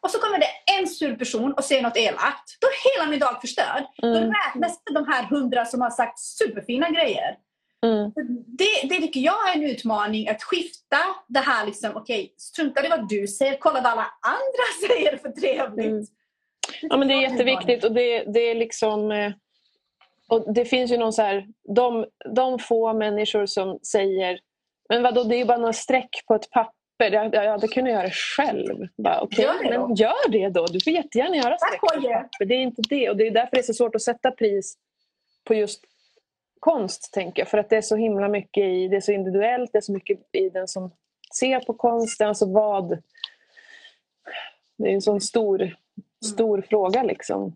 och 0.02 0.12
så 0.12 0.20
kommer 0.20 0.40
det 0.40 0.80
en 0.80 0.88
sur 0.88 1.16
person 1.16 1.54
och 1.54 1.64
säger 1.64 1.82
något 1.82 1.98
elakt. 1.98 2.58
Då 2.62 2.68
är 2.68 2.98
hela 2.98 3.10
min 3.10 3.20
dag 3.20 3.42
förstörd. 3.42 3.84
Mm. 4.04 4.14
Då 4.14 4.34
räknas 4.34 4.82
de 4.94 5.08
här 5.08 5.24
hundra 5.24 5.66
som 5.66 5.82
har 5.82 5.90
sagt 5.90 6.20
superfina 6.20 6.90
grejer. 6.90 7.38
Mm. 7.86 8.12
Det, 8.48 8.88
det 8.90 9.02
tycker 9.02 9.20
jag 9.20 9.50
är 9.50 9.56
en 9.56 9.64
utmaning, 9.64 10.30
att 10.30 10.44
skifta 10.44 10.98
det 11.28 11.40
här. 11.40 11.66
Liksom, 11.66 11.90
Okej, 11.96 12.22
okay, 12.22 12.30
strunta 12.38 12.86
i 12.86 12.90
vad 12.90 13.10
du 13.10 13.28
säger, 13.28 13.58
kolla 13.60 13.82
vad 13.82 13.92
alla 13.92 14.08
andra 14.22 14.88
säger 14.88 15.18
för 15.18 15.30
trevligt. 15.30 15.86
Mm. 15.86 16.06
Ja, 16.82 16.98
men 16.98 17.08
det 17.08 17.14
är 17.14 17.22
jätteviktigt 17.22 17.84
och 17.84 17.92
det, 17.92 18.24
det 18.24 18.40
är 18.40 18.56
liksom... 18.56 19.12
Eh, 19.12 19.32
och 20.28 20.54
det 20.54 20.66
finns 20.66 20.92
ju 20.92 20.98
någon 20.98 21.14
så 21.14 21.22
här, 21.22 21.48
de, 21.76 22.06
de 22.36 22.60
få 22.60 22.94
människor 22.94 23.46
som 23.46 23.80
säger 23.84 24.40
men 24.92 25.04
vadå, 25.04 25.24
det 25.24 25.36
är 25.36 25.38
ju 25.38 25.46
bara 25.46 25.58
några 25.58 25.74
streck 25.74 26.10
på 26.28 26.36
ett 26.36 26.50
papper. 26.50 26.81
Jag, 27.10 27.36
jag 27.36 27.52
hade 27.52 27.68
kunnat 27.68 27.92
göra 27.92 28.04
det 28.04 28.14
själv. 28.14 28.88
Bara, 28.98 29.24
okay, 29.24 29.46
gör 29.46 29.64
det 29.64 29.80
men 29.80 29.96
gör 29.96 30.32
det 30.32 30.50
då. 30.50 30.66
Du 30.66 30.80
får 30.80 30.94
jättegärna 30.94 31.36
göra 31.36 31.58
streck. 31.58 31.82
Det 32.40 32.54
är 32.54 32.62
inte 32.62 32.82
det. 32.90 33.10
Och 33.10 33.18
det 33.18 33.28
är 33.28 33.32
därför 33.32 33.52
det 33.52 33.60
är 33.62 33.64
så 33.64 33.74
svårt 33.74 33.96
att 33.96 34.02
sätta 34.02 34.32
pris 34.32 34.78
på 35.44 35.54
just 35.54 35.84
konst, 36.60 37.14
tänker 37.14 37.42
jag. 37.42 37.48
För 37.48 37.58
att 37.58 37.70
det 37.70 37.78
är 37.78 37.82
så 37.82 37.96
himla 37.96 38.28
mycket 38.28 38.64
i, 38.64 38.88
det 38.88 38.96
är 38.96 39.02
så 39.02 39.12
individuellt, 39.12 39.70
det 39.74 39.78
är 39.78 39.82
så 39.82 39.94
mycket 39.94 40.20
i 40.32 40.50
den 40.50 40.68
som 40.68 40.92
ser 41.40 41.60
på 41.60 41.74
konsten. 41.74 42.28
Alltså 42.28 42.54
vad... 42.54 42.90
Det 44.78 44.90
är 44.90 44.94
en 44.94 45.02
sån 45.02 45.22
stor 45.22 45.76
stor 46.26 46.58
mm. 46.58 46.68
fråga. 46.68 47.04
Liksom. 47.04 47.56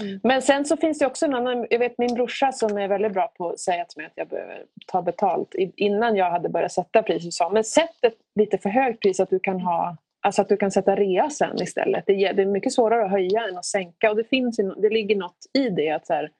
Mm. 0.00 0.20
Men 0.22 0.42
sen 0.42 0.64
så 0.64 0.76
finns 0.76 0.98
det 0.98 1.06
också 1.06 1.26
en 1.26 1.34
annan, 1.34 1.66
jag 1.70 1.78
vet 1.78 1.98
min 1.98 2.14
brorsa 2.14 2.52
som 2.52 2.78
är 2.78 2.88
väldigt 2.88 3.12
bra 3.12 3.32
på 3.36 3.50
att 3.50 3.60
säga 3.60 3.84
till 3.84 3.98
mig 3.98 4.06
att 4.06 4.12
jag 4.14 4.28
behöver 4.28 4.64
ta 4.86 5.02
betalt. 5.02 5.54
Innan 5.76 6.16
jag 6.16 6.30
hade 6.30 6.48
börjat 6.48 6.72
sätta 6.72 7.02
pris 7.02 7.24
så 7.24 7.30
sa 7.30 7.50
men 7.50 7.64
sätt 7.64 7.96
ett 8.02 8.16
lite 8.34 8.58
för 8.58 8.68
högt 8.68 9.00
pris 9.00 9.20
att 9.20 9.30
du 9.30 9.40
kan 9.40 9.60
ha 9.60 9.96
Alltså 10.22 10.42
att 10.42 10.48
du 10.48 10.56
kan 10.56 10.70
sätta 10.70 10.96
rea 10.96 11.30
sen 11.30 11.62
istället. 11.62 12.04
Det 12.06 12.12
är, 12.12 12.46
mycket 12.46 12.72
svårare 12.72 13.04
att 13.04 13.10
höja 13.10 13.48
än 13.48 13.56
att 13.56 13.64
sänka 13.64 14.10
och 14.10 14.16
det, 14.16 14.24
finns, 14.24 14.56
det 14.56 14.90
ligger 14.90 15.16
något 15.16 15.38
i 15.52 15.68
det. 15.68 15.90
att 15.90 16.06
så 16.06 16.12
här, 16.12 16.30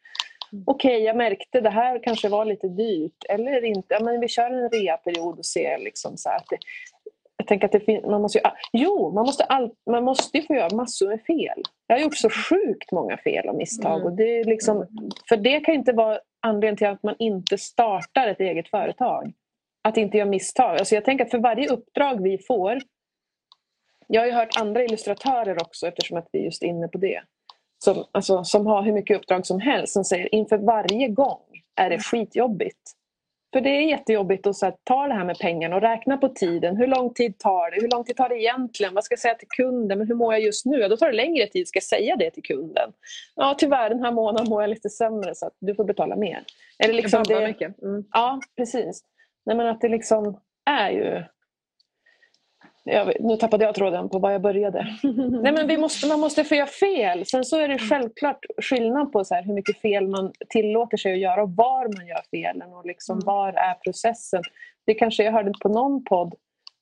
mm. 0.52 0.64
Okej, 0.66 0.96
okay, 0.96 1.06
jag 1.06 1.16
märkte 1.16 1.60
det 1.60 1.70
här 1.70 2.02
kanske 2.02 2.28
var 2.28 2.44
lite 2.44 2.68
dyrt 2.68 3.24
eller 3.28 3.64
inte. 3.64 3.94
Ja, 3.94 4.04
men 4.04 4.20
vi 4.20 4.28
kör 4.28 4.50
en 4.50 4.70
reaperiod 4.70 5.38
och 5.38 5.46
ser 5.46 5.78
liksom 5.78 6.16
så 6.16 6.28
att 6.28 6.46
det, 6.50 6.58
tänker 7.50 7.66
att 7.66 7.72
det 7.72 7.80
finns, 7.80 8.04
man 8.04 8.22
måste 8.22 8.38
ju, 8.38 8.44
jo, 8.72 9.12
man 9.14 9.26
måste, 9.26 9.44
all, 9.44 9.70
man 9.90 10.04
måste 10.04 10.38
ju 10.38 10.46
få 10.46 10.54
göra 10.54 10.76
massor 10.76 11.08
med 11.08 11.22
fel. 11.22 11.62
Jag 11.86 11.96
har 11.96 12.02
gjort 12.02 12.16
så 12.16 12.30
sjukt 12.30 12.92
många 12.92 13.16
fel 13.16 13.48
och 13.48 13.54
misstag. 13.54 13.94
Mm. 13.94 14.06
Och 14.06 14.12
det 14.12 14.40
är 14.40 14.44
liksom, 14.44 14.86
för 15.28 15.36
det 15.36 15.60
kan 15.60 15.74
inte 15.74 15.92
vara 15.92 16.18
anledningen 16.40 16.76
till 16.76 16.86
att 16.86 17.02
man 17.02 17.14
inte 17.18 17.58
startar 17.58 18.28
ett 18.28 18.40
eget 18.40 18.68
företag. 18.68 19.32
Att 19.84 19.96
inte 19.96 20.18
göra 20.18 20.28
misstag. 20.28 20.78
Alltså 20.78 20.94
jag 20.94 21.04
tänker 21.04 21.24
att 21.24 21.30
för 21.30 21.38
varje 21.38 21.68
uppdrag 21.68 22.22
vi 22.22 22.38
får 22.38 22.80
jag 24.12 24.20
har 24.20 24.26
ju 24.26 24.32
hört 24.32 24.56
andra 24.60 24.84
illustratörer 24.84 25.62
också 25.62 25.86
eftersom 25.86 26.18
att 26.18 26.28
vi 26.32 26.38
är 26.38 26.44
just 26.44 26.62
inne 26.62 26.88
på 26.88 26.98
det. 26.98 27.22
Som, 27.84 28.04
alltså, 28.12 28.44
som 28.44 28.66
har 28.66 28.82
hur 28.82 28.92
mycket 28.92 29.16
uppdrag 29.16 29.46
som 29.46 29.60
helst 29.60 29.92
som 29.92 30.04
säger 30.04 30.34
inför 30.34 30.58
varje 30.58 31.08
gång 31.08 31.42
är 31.76 31.90
det 31.90 31.98
skitjobbigt. 31.98 32.80
För 33.52 33.60
det 33.60 33.70
är 33.70 33.80
jättejobbigt 33.80 34.46
att 34.46 34.56
så 34.56 34.66
här, 34.66 34.74
ta 34.84 35.06
det 35.06 35.14
här 35.14 35.24
med 35.24 35.38
pengarna 35.38 35.76
och 35.76 35.82
räkna 35.82 36.16
på 36.16 36.28
tiden. 36.28 36.76
Hur 36.76 36.86
lång 36.86 37.14
tid 37.14 37.38
tar 37.38 37.70
det? 37.70 37.80
Hur 37.80 37.88
lång 37.88 38.04
tid 38.04 38.16
tar 38.16 38.28
det 38.28 38.40
egentligen? 38.40 38.94
Vad 38.94 39.04
ska 39.04 39.12
jag 39.12 39.18
säga 39.18 39.34
till 39.34 39.48
kunden? 39.48 39.98
Men 39.98 40.06
hur 40.06 40.14
mår 40.14 40.32
jag 40.32 40.42
just 40.42 40.66
nu? 40.66 40.78
Ja, 40.78 40.88
då 40.88 40.96
tar 40.96 41.06
det 41.06 41.16
längre 41.16 41.46
tid. 41.46 41.68
Ska 41.68 41.76
jag 41.76 41.82
säga 41.82 42.16
det 42.16 42.30
till 42.30 42.42
kunden? 42.42 42.92
Ja, 43.36 43.54
tyvärr 43.58 43.90
den 43.90 44.04
här 44.04 44.12
månaden 44.12 44.48
mår 44.48 44.62
jag 44.62 44.70
lite 44.70 44.90
sämre 44.90 45.34
så 45.34 45.46
att 45.46 45.56
du 45.58 45.74
får 45.74 45.84
betala 45.84 46.16
mer. 46.16 46.44
Eller 46.78 46.94
liksom 46.94 47.22
det, 47.22 47.46
mycket. 47.46 47.82
Mm. 47.82 48.04
Ja, 48.12 48.40
precis. 48.56 49.04
Nej, 49.46 49.56
men 49.56 49.66
att 49.66 49.80
det 49.80 49.88
liksom 49.88 50.40
är 50.70 50.90
ju 50.90 51.24
Vet, 52.84 53.20
nu 53.20 53.36
tappade 53.36 53.64
jag 53.64 53.74
tråden 53.74 54.08
på 54.08 54.18
var 54.18 54.30
jag 54.30 54.42
började. 54.42 54.86
Nej, 55.42 55.52
men 55.52 55.66
vi 55.66 55.76
måste, 55.76 56.06
man 56.06 56.20
måste 56.20 56.44
få 56.44 56.54
göra 56.54 56.66
fel. 56.66 57.26
Sen 57.26 57.44
så 57.44 57.60
är 57.60 57.68
det 57.68 57.78
självklart 57.78 58.44
skillnad 58.62 59.12
på 59.12 59.24
så 59.24 59.34
här, 59.34 59.42
hur 59.42 59.54
mycket 59.54 59.80
fel 59.80 60.08
man 60.08 60.32
tillåter 60.48 60.96
sig 60.96 61.12
att 61.12 61.18
göra 61.18 61.42
och 61.42 61.50
var 61.50 61.96
man 61.96 62.06
gör 62.06 62.22
felen 62.30 62.72
och 62.72 62.86
liksom, 62.86 63.14
mm. 63.16 63.26
var 63.26 63.48
är 63.48 63.74
processen. 63.74 64.42
Det 64.86 64.94
kanske 64.94 65.24
jag 65.24 65.32
hörde 65.32 65.52
på 65.62 65.68
någon 65.68 66.04
podd, 66.04 66.34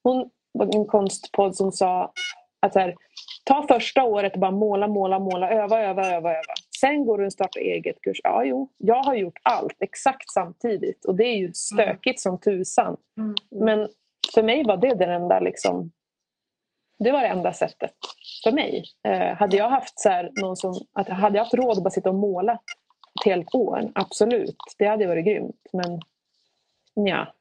hon 0.02 0.30
en 0.74 0.86
konstpodd 0.86 1.56
som 1.56 1.72
sa 1.72 2.12
att 2.60 2.74
här, 2.74 2.94
ta 3.44 3.66
första 3.68 4.04
året 4.04 4.34
och 4.34 4.40
bara 4.40 4.50
måla, 4.50 4.88
måla, 4.88 5.18
måla, 5.18 5.50
öva, 5.50 5.82
öva, 5.82 6.06
öva, 6.06 6.30
öva. 6.30 6.54
Sen 6.80 7.06
går 7.06 7.18
du 7.18 7.24
en 7.24 7.30
starta 7.30 7.60
eget-kurs. 7.60 8.20
Ja, 8.22 8.44
jo, 8.44 8.68
jag 8.76 9.02
har 9.02 9.14
gjort 9.14 9.38
allt 9.42 9.76
exakt 9.80 10.30
samtidigt 10.30 11.04
och 11.04 11.14
det 11.14 11.24
är 11.24 11.36
ju 11.36 11.52
stökigt 11.52 12.26
mm. 12.26 12.38
som 12.38 12.40
tusan. 12.40 12.96
Mm. 13.18 13.34
Men 13.50 13.88
för 14.34 14.42
mig 14.42 14.64
var 14.64 14.76
det 14.76 14.94
den 14.94 15.10
enda 15.10 15.40
liksom, 15.40 15.92
det 16.98 17.12
var 17.12 17.20
det 17.20 17.28
enda 17.28 17.52
sättet 17.52 17.94
för 18.44 18.52
mig. 18.52 18.84
Eh, 19.08 19.36
hade 19.36 19.56
jag 19.56 19.68
haft 19.68 20.00
så 20.00 20.08
här, 20.08 20.30
någon 20.40 20.56
som, 20.56 20.74
att, 20.92 21.08
hade 21.08 21.36
jag 21.36 21.44
haft 21.44 21.54
råd 21.54 21.76
att 21.76 21.84
bara 21.84 21.90
sitta 21.90 22.08
och 22.08 22.14
måla 22.14 22.52
ett 22.52 23.24
helt 23.24 23.54
år, 23.54 23.92
absolut, 23.94 24.56
det 24.78 24.86
hade 24.86 25.06
varit 25.06 25.26
grymt. 25.26 25.66
Men 25.72 26.00
ja. 26.94 27.34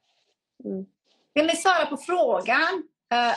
Mm. 0.64 0.86
Vill 1.34 1.46
ni 1.46 1.56
svara 1.56 1.86
på 1.86 1.96
frågan? 1.96 2.82
Uh, 3.14 3.34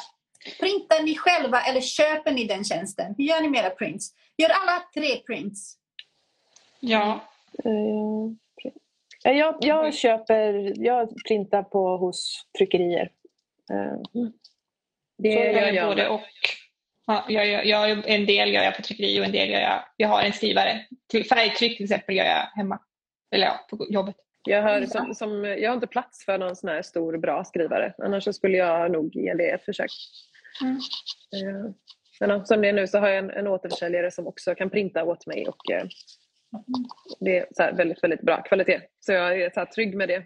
Printar 0.60 1.04
ni 1.04 1.16
själva 1.16 1.62
eller 1.62 1.82
köper 1.82 2.32
ni 2.32 2.46
den 2.46 2.64
tjänsten? 2.64 3.16
Hur 3.18 3.24
gör 3.24 3.42
ni 3.42 3.50
med 3.50 3.66
era 3.66 3.70
prints? 3.70 4.14
Gör 4.38 4.50
alla 4.50 4.84
tre 4.94 5.18
prints? 5.18 5.78
Ja. 6.80 7.20
Uh, 7.66 8.32
jag, 9.24 9.56
jag 9.60 9.94
köper, 9.94 10.74
jag 10.86 11.10
printar 11.28 11.64
på 11.64 11.98
hos 11.98 12.46
tryckerier. 12.58 13.12
Det 15.18 15.30
gör 15.30 15.72
jag 15.72 15.90
både 15.90 16.08
och. 16.10 16.22
Ja, 17.08 17.26
jag, 17.30 17.48
jag, 17.48 17.66
jag, 17.66 18.10
en 18.10 18.26
del 18.26 18.54
gör 18.54 18.64
jag 18.64 18.76
på 18.76 18.82
tryckeri 18.82 19.22
och 19.22 19.26
en 19.26 19.32
del 19.32 19.50
gör 19.50 19.60
jag... 19.60 19.84
Jag 19.98 20.08
har 20.08 20.22
en 20.22 20.34
skrivare. 20.34 20.86
Färgtryck 21.30 21.78
till 21.78 21.84
exempel 21.84 22.16
gör 22.16 22.26
jag 22.26 22.48
hemma. 22.56 22.80
Eller 23.32 23.46
ja, 23.46 23.68
på 23.70 23.88
jobbet. 23.90 24.16
Jag, 24.44 24.62
hör 24.62 24.86
som, 24.86 25.16
som, 25.16 25.46
jag 25.46 25.70
har 25.70 25.76
inte 25.76 25.88
plats 25.88 26.26
för 26.26 26.38
någon 26.38 26.56
sån 26.56 26.70
här 26.70 26.82
stor 26.82 27.18
bra 27.18 27.44
skrivare. 27.44 27.94
Annars 27.98 28.36
skulle 28.36 28.58
jag 28.58 28.92
nog 28.92 29.16
ge 29.16 29.34
det 29.34 29.50
ett 29.50 29.66
försök. 29.66 29.92
Mm. 30.62 30.76
Uh, 31.56 31.72
men 32.20 32.46
som 32.46 32.62
det 32.62 32.70
är 32.70 32.74
nu 32.74 32.88
så 32.88 33.00
har 33.00 33.08
jag 33.08 33.18
en, 33.18 33.30
en 33.30 33.48
återförsäljare 33.48 34.12
som 34.12 34.28
också 34.28 34.56
kan 34.56 34.70
printa 34.70 35.04
åt 35.04 35.28
mig. 35.28 35.48
Och, 35.48 35.72
uh, 35.72 35.90
det 37.20 37.38
är 37.38 37.48
så 37.52 37.76
väldigt, 37.76 38.04
väldigt 38.04 38.22
bra 38.22 38.42
kvalitet. 38.42 38.82
Så 39.00 39.12
jag 39.12 39.42
är 39.42 39.50
så 39.50 39.66
trygg 39.76 39.96
med 39.96 40.10
det. 40.10 40.18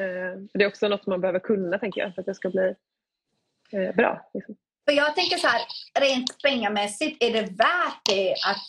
Uh, 0.00 0.42
det 0.54 0.64
är 0.64 0.68
också 0.68 0.88
något 0.88 1.06
man 1.06 1.20
behöver 1.20 1.38
kunna 1.38 1.78
tänker 1.78 2.00
jag 2.00 2.14
för 2.14 2.22
att 2.22 2.26
det 2.26 2.34
ska 2.34 2.50
bli 2.50 2.74
bra. 3.96 4.30
Liksom. 4.34 4.54
För 4.88 4.96
jag 4.96 5.14
tänker 5.14 5.36
så 5.36 5.46
här, 5.46 5.62
rent 6.00 6.42
pengamässigt, 6.42 7.22
är 7.22 7.32
det 7.32 7.42
värt 7.42 8.00
det 8.04 8.32
att 8.32 8.66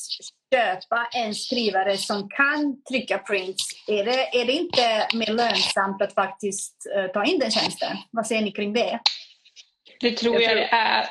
köpa 0.53 1.07
en 1.13 1.35
skrivare 1.35 1.97
som 1.97 2.29
kan 2.29 2.83
trycka 2.83 3.17
prints? 3.17 3.63
Är 3.87 4.05
det, 4.05 4.41
är 4.41 4.45
det 4.45 4.51
inte 4.51 5.07
mer 5.13 5.33
lönsamt 5.33 6.01
att 6.01 6.13
faktiskt 6.13 6.75
uh, 6.97 7.11
ta 7.11 7.25
in 7.25 7.39
den 7.39 7.51
tjänsten? 7.51 7.97
Vad 8.11 8.27
säger 8.27 8.41
ni 8.41 8.51
kring 8.51 8.73
det? 8.73 8.99
Det 9.99 10.11
tror 10.11 10.41
jag, 10.41 10.57
det 10.57 10.69
är. 10.71 11.09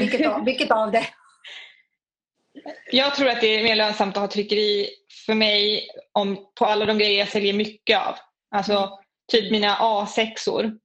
Vilket 0.00 0.26
av, 0.26 0.44
vilket 0.44 0.70
av 0.70 0.92
det? 0.92 1.06
Jag 2.92 3.14
tror 3.14 3.28
att 3.28 3.40
det 3.40 3.46
är 3.46 3.62
mer 3.62 3.76
lönsamt 3.76 4.16
att 4.16 4.20
ha 4.20 4.28
tryckeri 4.28 4.88
för 5.26 5.34
mig 5.34 5.88
om, 6.12 6.46
på 6.58 6.64
alla 6.64 6.86
de 6.86 6.98
grejer 6.98 7.18
jag 7.18 7.28
säljer 7.28 7.52
mycket 7.52 7.98
av. 7.98 8.14
Alltså 8.50 8.98
typ 9.32 9.50
mina 9.50 9.76
A6or 9.76 10.78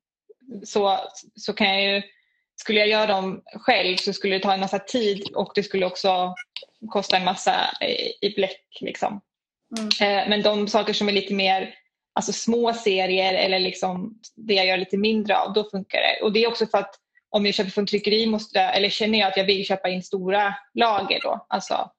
så, 0.64 1.00
så 1.36 1.54
kan 1.54 1.68
jag 1.68 1.82
ju, 1.84 2.02
skulle 2.56 2.80
jag 2.80 2.90
göra 2.90 3.06
dem 3.06 3.44
själv 3.56 3.98
så 3.98 4.14
skulle 4.14 4.36
det 4.36 4.44
ta 4.44 4.54
en 4.54 4.60
massa 4.60 4.80
tid 4.80 5.24
och 5.36 5.52
det 5.56 5.64
skulle 5.64 5.86
också 5.86 6.36
kosta 6.90 7.18
en 7.18 7.26
massa 7.26 7.56
i, 7.82 8.28
i 8.28 8.34
bläck. 8.36 8.78
Liksom. 8.82 9.22
Mm. 9.78 9.88
Eh, 9.88 10.30
men 10.30 10.42
de 10.42 10.68
saker 10.68 10.94
som 10.94 11.10
är 11.10 11.14
lite 11.14 11.34
mer 11.34 11.76
alltså 12.14 12.34
små 12.34 12.74
serier 12.74 13.34
eller 13.34 13.60
liksom 13.60 14.20
det 14.36 14.54
jag 14.54 14.66
gör 14.66 14.78
lite 14.78 14.98
mindre 14.98 15.38
av, 15.38 15.54
då 15.54 15.70
funkar 15.70 16.00
det. 16.00 16.24
Och 16.24 16.34
det 16.34 16.44
är 16.44 16.48
också 16.48 16.68
för 16.68 16.78
att 16.78 16.96
om 17.30 17.46
jag 17.46 17.56
köper 17.56 17.72
från 17.72 17.86
tryckeri 17.86 18.26
måste 18.26 18.60
eller 18.60 18.90
känner 18.90 19.20
jag 19.20 19.28
att 19.28 19.38
jag 19.38 19.46
vill 19.46 19.66
köpa 19.66 19.90
in 19.90 20.04
stora 20.04 20.56
lager 20.74 21.20
då, 21.24 21.46
alltså 21.50 21.92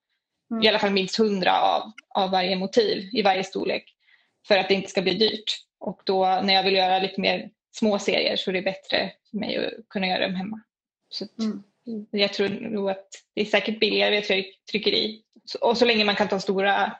mm. 0.51 0.63
i 0.63 0.69
alla 0.69 0.79
fall 0.79 0.91
minst 0.91 1.17
hundra 1.17 1.61
av, 1.61 1.93
av 2.15 2.31
varje 2.31 2.57
motiv 2.57 3.11
i 3.13 3.23
varje 3.23 3.45
storlek 3.45 3.85
för 4.49 4.59
att 4.59 4.69
det 4.69 4.75
inte 4.75 4.91
ska 4.91 5.03
bli 5.03 5.15
dyrt. 5.15 5.57
Och 5.81 6.01
då 6.05 6.41
när 6.43 6.55
jag 6.55 6.63
vill 6.63 6.75
göra 6.75 6.99
lite 6.99 7.21
mer 7.21 7.51
små 7.75 7.99
serier 7.99 8.37
så 8.37 8.51
är 8.51 8.55
det 8.55 8.62
bättre 8.62 9.12
för 9.31 9.39
mig 9.39 9.66
att 9.66 9.89
kunna 9.89 10.07
göra 10.07 10.27
dem 10.27 10.35
hemma. 10.35 10.61
Så 11.09 11.27
mm. 11.41 11.62
Jag 12.11 12.33
tror 12.33 12.49
nog 12.49 12.91
att 12.91 13.09
det 13.35 13.41
är 13.41 13.45
säkert 13.45 13.81
billigare 13.81 14.20
via 14.20 14.45
tryckeri. 14.70 15.22
Och 15.61 15.79
så 15.79 15.85
länge 15.85 16.05
man 16.05 16.14
kan 16.14 16.29
ta 16.29 16.41
stora, 16.41 16.97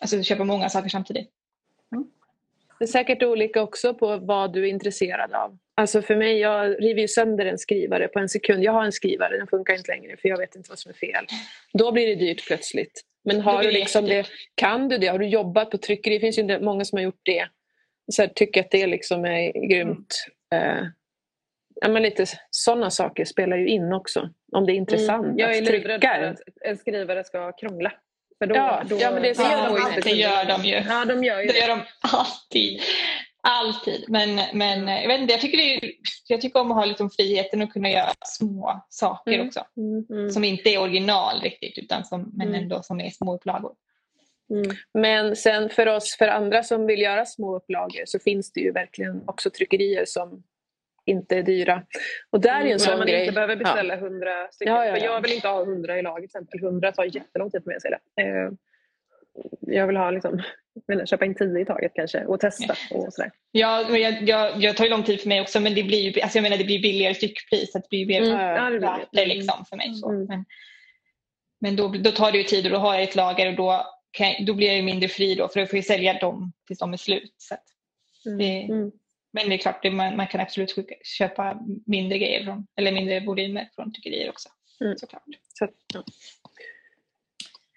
alltså 0.00 0.22
köpa 0.22 0.44
många 0.44 0.68
saker 0.68 0.88
samtidigt. 0.88 1.30
Mm. 1.92 2.10
Det 2.78 2.84
är 2.84 2.86
säkert 2.86 3.22
olika 3.22 3.62
också 3.62 3.94
på 3.94 4.16
vad 4.16 4.52
du 4.52 4.64
är 4.64 4.70
intresserad 4.70 5.32
av. 5.32 5.58
Alltså 5.74 6.02
för 6.02 6.16
mig, 6.16 6.38
jag 6.38 6.82
river 6.82 7.00
ju 7.00 7.08
sönder 7.08 7.46
en 7.46 7.58
skrivare 7.58 8.08
på 8.08 8.18
en 8.18 8.28
sekund. 8.28 8.64
Jag 8.64 8.72
har 8.72 8.84
en 8.84 8.92
skrivare, 8.92 9.38
den 9.38 9.46
funkar 9.46 9.74
inte 9.74 9.90
längre 9.90 10.16
för 10.16 10.28
jag 10.28 10.38
vet 10.38 10.56
inte 10.56 10.70
vad 10.70 10.78
som 10.78 10.90
är 10.90 10.94
fel. 10.94 11.26
Då 11.72 11.92
blir 11.92 12.06
det 12.06 12.14
dyrt 12.14 12.46
plötsligt. 12.46 13.02
Men 13.24 13.40
har 13.40 13.62
du 13.62 13.70
liksom 13.70 14.04
det, 14.04 14.26
kan 14.54 14.88
du 14.88 14.98
det? 14.98 15.06
Har 15.06 15.18
du 15.18 15.26
jobbat 15.26 15.70
på 15.70 15.78
tryckeri? 15.78 16.14
Det 16.14 16.20
finns 16.20 16.38
ju 16.38 16.60
många 16.60 16.84
som 16.84 16.96
har 16.96 17.04
gjort 17.04 17.20
det 17.22 17.48
så 18.12 18.22
här, 18.22 18.28
tycker 18.28 18.60
att 18.60 18.70
det 18.70 18.86
liksom 18.86 19.24
är 19.24 19.68
grymt. 19.68 20.14
Mm. 20.54 20.78
Eh, 20.78 20.84
ja, 21.80 21.88
men 21.88 22.02
lite 22.02 22.26
sådana 22.50 22.90
saker 22.90 23.24
spelar 23.24 23.56
ju 23.56 23.68
in 23.68 23.92
också. 23.92 24.30
Om 24.52 24.66
det 24.66 24.72
är 24.72 24.74
intressant 24.74 25.24
mm. 25.24 25.38
Jag 25.38 25.56
är 25.56 25.62
livrädd 25.62 26.00
för 26.00 26.22
att 26.22 26.40
en 26.60 26.76
skrivare 26.76 27.24
ska 27.24 27.52
krångla. 27.52 27.92
För 28.38 28.46
då, 28.46 28.54
ja, 28.54 28.82
då, 28.88 28.96
ja, 29.00 29.10
men 29.10 29.22
det, 29.22 29.32
det, 29.32 29.42
gör 29.42 29.68
de, 29.68 29.82
alltid. 29.82 30.04
det 30.04 30.10
gör 30.10 30.44
de 30.44 30.64
ju. 30.64 30.74
Ja, 30.88 31.04
de 31.04 31.24
gör 31.24 31.40
ju 31.40 31.46
det. 31.46 31.58
gör 31.58 31.68
de 31.68 31.80
alltid. 32.00 32.80
Alltid. 33.48 34.04
Men, 34.08 34.40
men 34.52 34.88
jag, 34.88 35.08
vet 35.08 35.20
inte, 35.20 35.32
jag, 35.32 35.40
tycker 35.40 35.58
det, 35.58 35.92
jag 36.28 36.40
tycker 36.40 36.60
om 36.60 36.70
att 36.70 36.76
ha 36.76 36.84
liksom 36.84 37.10
friheten 37.10 37.62
att 37.62 37.72
kunna 37.72 37.90
göra 37.90 38.12
små 38.24 38.86
saker 38.88 39.32
mm. 39.32 39.46
också. 39.46 39.64
Mm. 39.76 40.06
mm. 40.10 40.30
Som 40.30 40.44
inte 40.44 40.70
är 40.70 40.80
original 40.80 41.40
riktigt 41.40 41.78
utan 41.78 42.04
som, 42.04 42.32
men 42.36 42.48
mm. 42.48 42.62
ändå 42.62 42.82
som 42.82 43.00
är 43.00 43.10
små 43.10 43.34
upplagor. 43.34 43.74
Mm. 44.50 44.76
Men 44.94 45.36
sen 45.36 45.70
för 45.70 45.86
oss, 45.86 46.16
för 46.18 46.28
andra 46.28 46.62
som 46.62 46.86
vill 46.86 47.00
göra 47.00 47.24
små 47.24 47.56
upplagor 47.56 48.02
så 48.04 48.18
finns 48.18 48.52
det 48.52 48.60
ju 48.60 48.72
verkligen 48.72 49.22
också 49.26 49.50
tryckerier 49.50 50.04
som 50.04 50.42
inte 51.06 51.36
är 51.36 51.42
dyra. 51.42 51.82
Och 52.30 52.40
där 52.40 52.50
är 52.50 52.60
en 52.60 52.66
mm, 52.66 52.78
sån 52.78 52.98
man 52.98 53.06
grej. 53.06 53.20
inte 53.20 53.32
behöver 53.32 53.56
beställa 53.56 53.96
hundra 53.96 54.30
ja. 54.30 54.48
stycken. 54.52 54.74
Ja, 54.74 54.86
ja, 54.86 54.96
jag 54.96 55.22
vill 55.22 55.32
inte 55.32 55.48
ha 55.48 55.64
hundra 55.64 55.98
i 55.98 56.02
lag 56.02 56.16
till 56.16 56.24
exempel. 56.24 56.60
Hundra 56.60 56.92
tar 56.92 57.04
jättelång 57.04 57.50
tid 57.50 57.62
för 57.62 57.70
mig 57.70 57.76
att 57.76 57.82
sälja. 57.82 57.98
Eh, 58.20 58.52
jag 59.60 59.86
vill 59.86 59.96
ha 59.96 60.10
liksom, 60.10 60.42
vill 60.86 61.06
köpa 61.06 61.24
in 61.24 61.34
tio 61.34 61.60
i 61.60 61.64
taget 61.64 61.92
kanske 61.94 62.24
och 62.24 62.40
testa 62.40 62.74
och 62.90 63.12
sådär. 63.12 63.30
Ja, 63.52 63.96
jag, 63.98 64.22
jag, 64.22 64.62
jag 64.62 64.76
tar 64.76 64.84
ju 64.84 64.90
lång 64.90 65.02
tid 65.02 65.20
för 65.20 65.28
mig 65.28 65.40
också 65.40 65.60
men 65.60 65.74
det 65.74 65.82
blir 65.82 66.00
ju 66.00 66.20
alltså 66.20 66.38
jag 66.38 66.42
menar, 66.42 66.56
det 66.56 66.64
blir 66.64 66.82
billigare 66.82 67.14
styckpris. 67.14 67.72
Så 67.72 67.78
det 67.78 67.88
blir 67.88 68.06
mer 68.06 68.22
mm. 68.22 68.80
värt 68.80 69.08
det 69.12 69.26
liksom 69.26 69.64
för 69.68 69.76
mig. 69.76 69.94
Så. 69.94 70.10
Mm. 70.10 70.24
Men, 70.24 70.44
men 71.60 71.76
då, 71.76 71.88
då 71.88 72.10
tar 72.10 72.32
det 72.32 72.38
ju 72.38 72.44
tid 72.44 72.66
och 72.66 72.72
då 72.72 72.78
har 72.78 72.94
jag 72.94 73.02
ett 73.02 73.16
lager 73.16 73.48
och 73.48 73.56
då 73.56 73.95
jag, 74.18 74.46
då 74.46 74.54
blir 74.54 74.72
jag 74.72 74.84
mindre 74.84 75.08
fri 75.08 75.34
då 75.34 75.48
för 75.48 75.60
då 75.60 75.66
får 75.66 75.76
jag 75.76 75.84
sälja 75.84 76.18
dem 76.18 76.52
tills 76.66 76.78
de 76.78 76.92
är 76.92 76.96
slut. 76.96 77.34
Så 77.38 77.56
mm. 78.28 78.38
det, 78.38 78.62
mm. 78.62 78.90
Men 79.32 79.48
det 79.48 79.54
är 79.54 79.58
klart, 79.58 79.82
det, 79.82 79.90
man, 79.90 80.16
man, 80.16 80.26
kan 80.26 80.40
absolut 80.40 80.74
köpa 81.02 81.58
mindre 81.86 82.18
grejer 82.18 82.44
från, 82.44 82.66
eller 82.76 82.92
mindre 82.92 83.20
volymer 83.20 83.70
från 83.74 83.92
tryckerier 83.92 84.30
också. 84.30 84.48
Mm. 84.80 84.96
Såklart. 84.98 85.22
Så, 85.54 85.68
ja. 85.94 86.04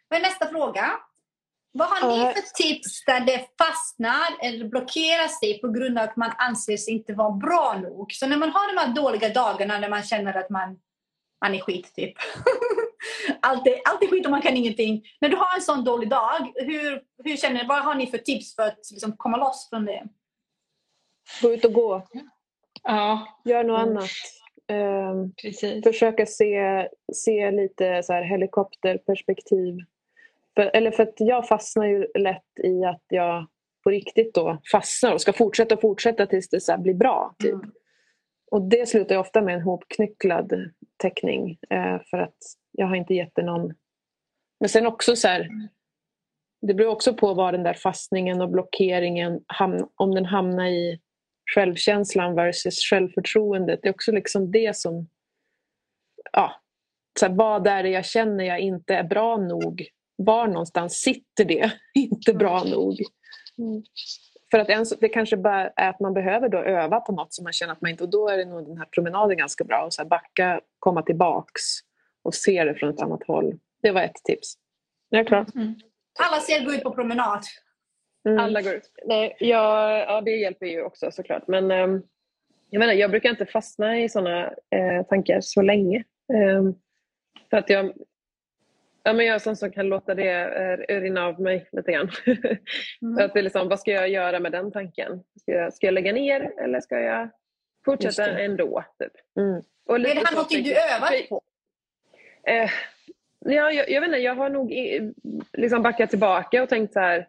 Men 0.09 0.21
nästa 0.21 0.49
fråga. 0.49 0.91
Vad 1.71 1.87
har 1.87 2.17
ni 2.17 2.33
för 2.33 2.63
tips 2.63 3.05
där 3.05 3.19
det 3.19 3.47
fastnar 3.57 4.27
eller 4.41 4.65
blockerar 4.65 5.27
sig 5.27 5.61
på 5.61 5.69
grund 5.69 5.97
av 5.97 6.03
att 6.03 6.15
man 6.15 6.31
anser 6.37 6.77
sig 6.77 6.93
inte 6.93 7.13
vara 7.13 7.31
bra 7.31 7.79
nog? 7.83 8.13
Så 8.13 8.27
när 8.27 8.37
man 8.37 8.49
har 8.49 8.75
de 8.75 8.81
här 8.81 8.95
dåliga 8.95 9.29
dagarna 9.29 9.79
när 9.79 9.89
man 9.89 10.03
känner 10.03 10.37
att 10.37 10.49
man, 10.49 10.79
man 11.41 11.55
är 11.55 11.59
skit 11.59 11.95
typ. 11.95 12.13
allt, 13.39 13.67
är, 13.67 13.75
allt 13.85 14.03
är 14.03 14.07
skit 14.07 14.25
och 14.25 14.31
man 14.31 14.41
kan 14.41 14.57
ingenting. 14.57 15.03
När 15.21 15.29
du 15.29 15.35
har 15.35 15.55
en 15.55 15.61
sån 15.61 15.83
dålig 15.83 16.09
dag, 16.09 16.51
hur, 16.55 17.01
hur 17.23 17.37
känner 17.37 17.67
Vad 17.67 17.83
har 17.83 17.95
ni 17.95 18.07
för 18.07 18.17
tips 18.17 18.55
för 18.55 18.63
att 18.63 18.91
liksom, 18.91 19.17
komma 19.17 19.37
loss 19.37 19.69
från 19.69 19.85
det? 19.85 20.03
Gå 21.41 21.53
ut 21.53 21.65
och 21.65 21.73
gå. 21.73 22.07
Ja. 22.83 23.27
Gör 23.45 23.63
något 23.63 23.81
mm. 23.81 23.97
annat. 23.97 24.09
Um, 24.71 25.33
försöka 25.83 26.25
se, 26.25 26.87
se 27.13 27.51
lite 27.51 28.03
så 28.03 28.13
här 28.13 28.23
helikopterperspektiv. 28.23 29.77
För, 30.55 30.71
eller 30.73 30.91
för 30.91 31.03
att 31.03 31.15
jag 31.17 31.47
fastnar 31.47 31.85
ju 31.85 32.07
lätt 32.17 32.59
i 32.63 32.85
att 32.85 33.03
jag 33.09 33.47
på 33.83 33.89
riktigt 33.89 34.33
då 34.33 34.61
fastnar 34.71 35.13
och 35.13 35.21
ska 35.21 35.33
fortsätta 35.33 35.75
och 35.75 35.81
fortsätta 35.81 36.25
tills 36.25 36.49
det 36.49 36.61
så 36.61 36.77
blir 36.77 36.93
bra. 36.93 37.35
Typ. 37.39 37.53
Mm. 37.53 37.71
Och 38.51 38.61
det 38.61 38.89
slutar 38.89 39.15
ju 39.15 39.21
ofta 39.21 39.41
med 39.41 39.55
en 39.55 39.61
hopknycklad 39.61 40.53
teckning 40.97 41.57
eh, 41.69 42.01
för 42.09 42.17
att 42.17 42.37
jag 42.79 42.87
har 42.87 42.95
inte 42.95 43.13
gett 43.13 43.35
det 43.35 43.43
någon... 43.43 43.73
Men 44.59 44.69
sen 44.69 44.85
också 44.85 45.15
så 45.15 45.27
här, 45.27 45.49
det 46.61 46.73
beror 46.73 46.91
också 46.91 47.13
på 47.13 47.33
vad 47.33 47.53
den 47.53 47.63
där 47.63 47.73
fastningen 47.73 48.41
och 48.41 48.49
blockeringen, 48.49 49.39
om 49.95 50.15
den 50.15 50.25
hamnar 50.25 50.67
i 50.67 50.99
självkänslan 51.55 52.35
versus 52.35 52.79
självförtroendet. 52.79 53.79
Det 53.81 53.89
är 53.89 53.93
också 53.93 54.11
liksom 54.11 54.51
det 54.51 54.75
som... 54.75 55.07
Ja, 56.31 56.61
så 57.19 57.25
här, 57.25 57.33
vad 57.33 57.67
är 57.67 57.83
det 57.83 57.89
jag 57.89 58.05
känner 58.05 58.43
jag 58.43 58.59
inte 58.59 58.95
är 58.95 59.03
bra 59.03 59.37
nog? 59.37 59.87
Var 60.15 60.47
någonstans 60.47 60.93
sitter 60.93 61.45
det 61.45 61.71
inte 61.93 62.33
bra 62.33 62.63
nog? 62.63 62.99
Mm. 63.57 63.83
För 64.51 64.59
att 64.59 64.69
en, 64.69 64.85
det 64.99 65.09
kanske 65.09 65.37
bara 65.37 65.69
är 65.69 65.89
att 65.89 65.99
man 65.99 66.13
behöver 66.13 66.49
då 66.49 66.57
öva 66.57 66.99
på 66.99 67.11
något 67.11 67.33
som 67.33 67.43
man 67.43 67.53
känner 67.53 67.73
att 67.73 67.81
man 67.81 67.91
inte... 67.91 68.03
Och 68.03 68.09
då 68.09 68.29
är 68.29 68.37
det 68.37 68.45
nog 68.45 68.67
den 68.67 68.77
här 68.77 68.85
promenaden 68.85 69.37
ganska 69.37 69.63
bra. 69.63 69.85
Och 69.85 69.93
så 69.93 70.01
här 70.01 70.09
backa, 70.09 70.61
komma 70.79 71.01
tillbaks 71.01 71.61
och 72.23 72.35
se 72.35 72.63
det 72.63 72.75
från 72.75 72.89
ett 72.89 73.01
annat 73.01 73.23
håll. 73.23 73.59
Det 73.81 73.91
var 73.91 74.01
ett 74.01 74.23
tips. 74.23 74.53
Jag 75.09 75.21
är 75.21 75.25
klar. 75.25 75.45
Mm. 75.55 75.75
Alla 76.19 76.41
ser 76.41 76.65
gå 76.65 76.73
ut 76.73 76.83
på 76.83 76.91
promenad. 76.91 77.43
Mm. 78.25 78.39
Alla 78.39 78.61
går 78.61 78.73
ut. 78.73 78.91
Nej, 79.05 79.35
ja, 79.39 79.97
ja, 79.97 80.21
det 80.21 80.31
hjälper 80.31 80.65
ju 80.65 80.83
också 80.83 81.11
såklart. 81.11 81.47
Men 81.47 81.71
um, 81.71 82.03
jag, 82.69 82.79
menar, 82.79 82.93
jag 82.93 83.11
brukar 83.11 83.29
inte 83.29 83.45
fastna 83.45 83.99
i 83.99 84.09
sådana 84.09 84.45
eh, 84.47 85.05
tankar 85.09 85.41
så 85.41 85.61
länge. 85.61 86.03
Um, 86.33 86.75
för 87.49 87.57
att 87.57 87.69
jag, 87.69 87.93
ja, 89.03 89.13
men 89.13 89.25
jag 89.25 89.35
är 89.35 89.39
sån 89.39 89.55
som 89.55 89.71
kan 89.71 89.89
låta 89.89 90.15
det 90.15 90.31
eh, 90.89 91.01
rinna 91.01 91.25
av 91.25 91.41
mig 91.41 91.69
lite 91.71 91.91
grann. 91.91 92.09
mm. 93.01 93.25
att 93.25 93.33
det 93.33 93.39
är 93.39 93.43
liksom, 93.43 93.69
vad 93.69 93.79
ska 93.79 93.91
jag 93.91 94.09
göra 94.09 94.39
med 94.39 94.51
den 94.51 94.71
tanken? 94.71 95.23
Ska 95.41 95.51
jag, 95.51 95.73
ska 95.73 95.87
jag 95.87 95.93
lägga 95.93 96.13
ner 96.13 96.53
eller 96.63 96.79
ska 96.79 96.99
jag 96.99 97.29
Fortsätta 97.85 98.39
ändå. 98.39 98.83
Typ. 98.99 99.11
Mm. 99.37 99.63
Och 99.85 99.95
Är 99.95 99.99
det 99.99 100.09
här 100.09 100.35
någonting 100.35 100.63
du 100.63 100.71
övar 100.71 101.27
på? 101.29 101.41
Eh, 102.47 102.69
ja, 103.39 103.71
jag, 103.71 103.89
jag 103.89 104.01
vet 104.01 104.07
inte, 104.07 104.19
jag 104.19 104.35
har 104.35 104.49
nog 104.49 104.73
liksom 105.53 105.83
backat 105.83 106.09
tillbaka 106.09 106.63
och 106.63 106.69
tänkt 106.69 106.93
så 106.93 106.99
här, 106.99 107.27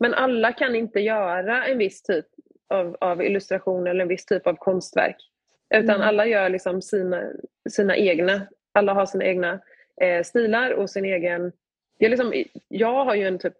men 0.00 0.14
alla 0.14 0.52
kan 0.52 0.74
inte 0.76 1.00
göra 1.00 1.66
en 1.66 1.78
viss 1.78 2.02
typ 2.02 2.26
av, 2.68 2.96
av 3.00 3.22
illustration 3.22 3.86
eller 3.86 4.02
en 4.02 4.08
viss 4.08 4.26
typ 4.26 4.46
av 4.46 4.54
konstverk. 4.54 5.16
Utan 5.74 5.94
Mm. 5.96 6.08
alla 6.08 6.26
gör 6.26 6.48
liksom 6.48 6.82
sina, 6.82 7.22
sina 7.70 7.96
egna, 7.96 8.46
alla 8.72 8.92
har 8.94 9.06
sina 9.06 9.24
egna 9.24 9.60
eh, 10.00 10.22
stilar 10.22 10.70
och 10.70 10.90
sin 10.90 11.04
egen... 11.04 11.52
Jag, 11.98 12.10
liksom, 12.10 12.44
jag 12.68 13.04
har 13.04 13.14
ju 13.14 13.26
en 13.26 13.38
typ, 13.38 13.54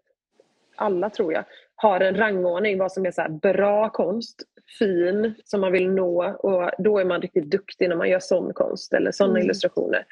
alla 0.75 1.09
tror 1.09 1.33
jag, 1.33 1.43
har 1.75 1.99
en 1.99 2.15
rangordning 2.17 2.77
vad 2.77 2.91
som 2.91 3.05
är 3.05 3.11
så 3.11 3.25
bra 3.29 3.89
konst, 3.89 4.43
fin, 4.79 5.33
som 5.45 5.61
man 5.61 5.71
vill 5.71 5.89
nå 5.91 6.23
och 6.23 6.71
då 6.77 6.99
är 6.99 7.05
man 7.05 7.21
riktigt 7.21 7.45
duktig 7.51 7.89
när 7.89 7.95
man 7.95 8.09
gör 8.09 8.19
sån 8.19 8.53
konst 8.53 8.93
eller 8.93 9.11
såna 9.11 9.29
Mm. 9.29 9.43
illustrationer. 9.43 10.05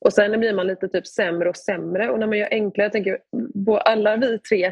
Och 0.00 0.12
sen 0.12 0.40
blir 0.40 0.52
man 0.52 0.66
lite 0.66 0.88
typ 0.88 1.06
sämre 1.06 1.48
och 1.48 1.56
sämre 1.56 2.10
och 2.10 2.18
när 2.18 2.26
man 2.26 2.38
gör 2.38 2.48
enklare, 2.50 2.84
jag 2.84 2.92
tänker 2.92 3.18
på 3.64 3.78
alla 3.78 4.16
vi 4.16 4.38
tre, 4.38 4.64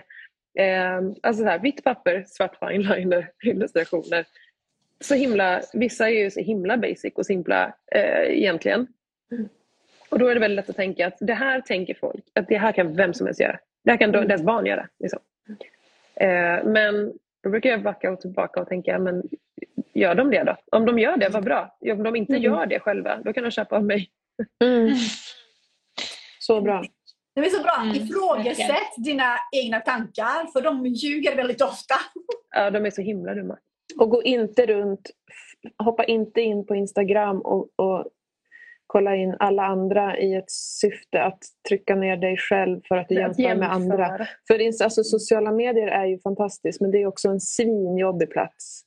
eh, 0.58 0.96
alltså 1.22 1.42
så 1.42 1.48
här, 1.48 1.58
vitt 1.58 1.84
papper, 1.84 2.24
svart 2.26 2.58
fineliner, 2.58 3.30
illustrationer. 3.44 4.26
Så 5.00 5.14
himla, 5.14 5.60
vissa 5.72 6.10
är 6.10 6.14
ju 6.14 6.30
så 6.30 6.40
himla 6.40 6.76
basic 6.76 7.12
och 7.14 7.26
simpla 7.26 7.74
eh, 7.92 8.38
egentligen. 8.38 8.86
Och 10.08 10.18
då 10.18 10.28
är 10.28 10.34
det 10.34 10.40
väldigt 10.40 10.56
lätt 10.56 10.70
att 10.70 10.76
tänka 10.76 11.06
att 11.06 11.16
det 11.20 11.34
här 11.34 11.60
tänker 11.60 11.94
folk, 11.94 12.24
att 12.34 12.48
det 12.48 12.58
här 12.58 12.72
kan 12.72 12.96
vem 12.96 13.14
som 13.14 13.26
helst 13.26 13.40
göra. 13.40 13.58
Det 13.84 13.90
här 13.90 13.98
kan 13.98 14.14
mm. 14.14 14.28
deras 14.28 14.42
barn 14.42 14.66
göra. 14.66 14.88
Liksom. 14.98 15.20
Eh, 16.14 16.64
men 16.64 17.12
då 17.42 17.50
brukar 17.50 17.70
jag 17.70 17.82
backa 17.82 18.10
och 18.10 18.20
tillbaka 18.20 18.60
och 18.60 18.68
tänka, 18.68 18.98
men 18.98 19.22
gör 19.92 20.14
de 20.14 20.30
det 20.30 20.42
då? 20.42 20.56
Om 20.78 20.86
de 20.86 20.98
gör 20.98 21.16
det, 21.16 21.28
vad 21.28 21.44
bra. 21.44 21.76
Om 21.80 22.02
de 22.02 22.16
inte 22.16 22.32
Mm. 22.32 22.42
gör 22.42 22.66
det 22.66 22.80
själva, 22.80 23.20
då 23.24 23.32
kan 23.32 23.44
de 23.44 23.50
köpa 23.50 23.76
av 23.76 23.84
mig. 23.84 24.10
Mm. 24.64 24.94
Så 26.38 26.60
bra. 26.60 26.84
Det 27.34 27.40
är 27.40 27.50
så 27.50 27.62
bra. 27.62 27.76
Mm, 27.82 27.94
Ifrågasätt 27.94 28.58
verkligen. 28.58 29.02
dina 29.04 29.36
egna 29.52 29.80
tankar, 29.80 30.52
för 30.52 30.60
de 30.62 30.86
ljuger 30.86 31.36
väldigt 31.36 31.62
ofta. 31.62 31.94
Ja, 32.56 32.70
de 32.70 32.86
är 32.86 32.90
så 32.90 33.02
himla 33.02 33.34
dumma. 33.34 33.58
Och 34.00 34.10
gå 34.10 34.22
inte 34.22 34.66
runt, 34.66 35.10
hoppa 35.84 36.04
inte 36.04 36.40
in 36.40 36.66
på 36.66 36.74
Instagram 36.74 37.40
och, 37.40 37.68
och 37.76 38.04
kolla 38.86 39.16
in 39.16 39.36
alla 39.38 39.62
andra 39.62 40.18
i 40.18 40.34
ett 40.34 40.50
syfte 40.50 41.22
att 41.22 41.38
trycka 41.68 41.94
ner 41.94 42.16
dig 42.16 42.36
själv 42.36 42.80
för 42.88 42.96
att 42.96 43.08
du 43.08 43.22
Att 43.22 43.38
jämför 43.38 43.60
med 43.60 43.72
andra. 43.72 44.26
För 44.48 44.84
alltså, 44.84 45.04
sociala 45.04 45.52
medier 45.52 45.88
är 45.88 46.06
ju 46.06 46.18
fantastiskt 46.18 46.80
men 46.80 46.90
det 46.90 47.02
är 47.02 47.06
också 47.06 47.28
en 47.28 47.40
svinjobbig 47.40 48.30
plats, 48.30 48.82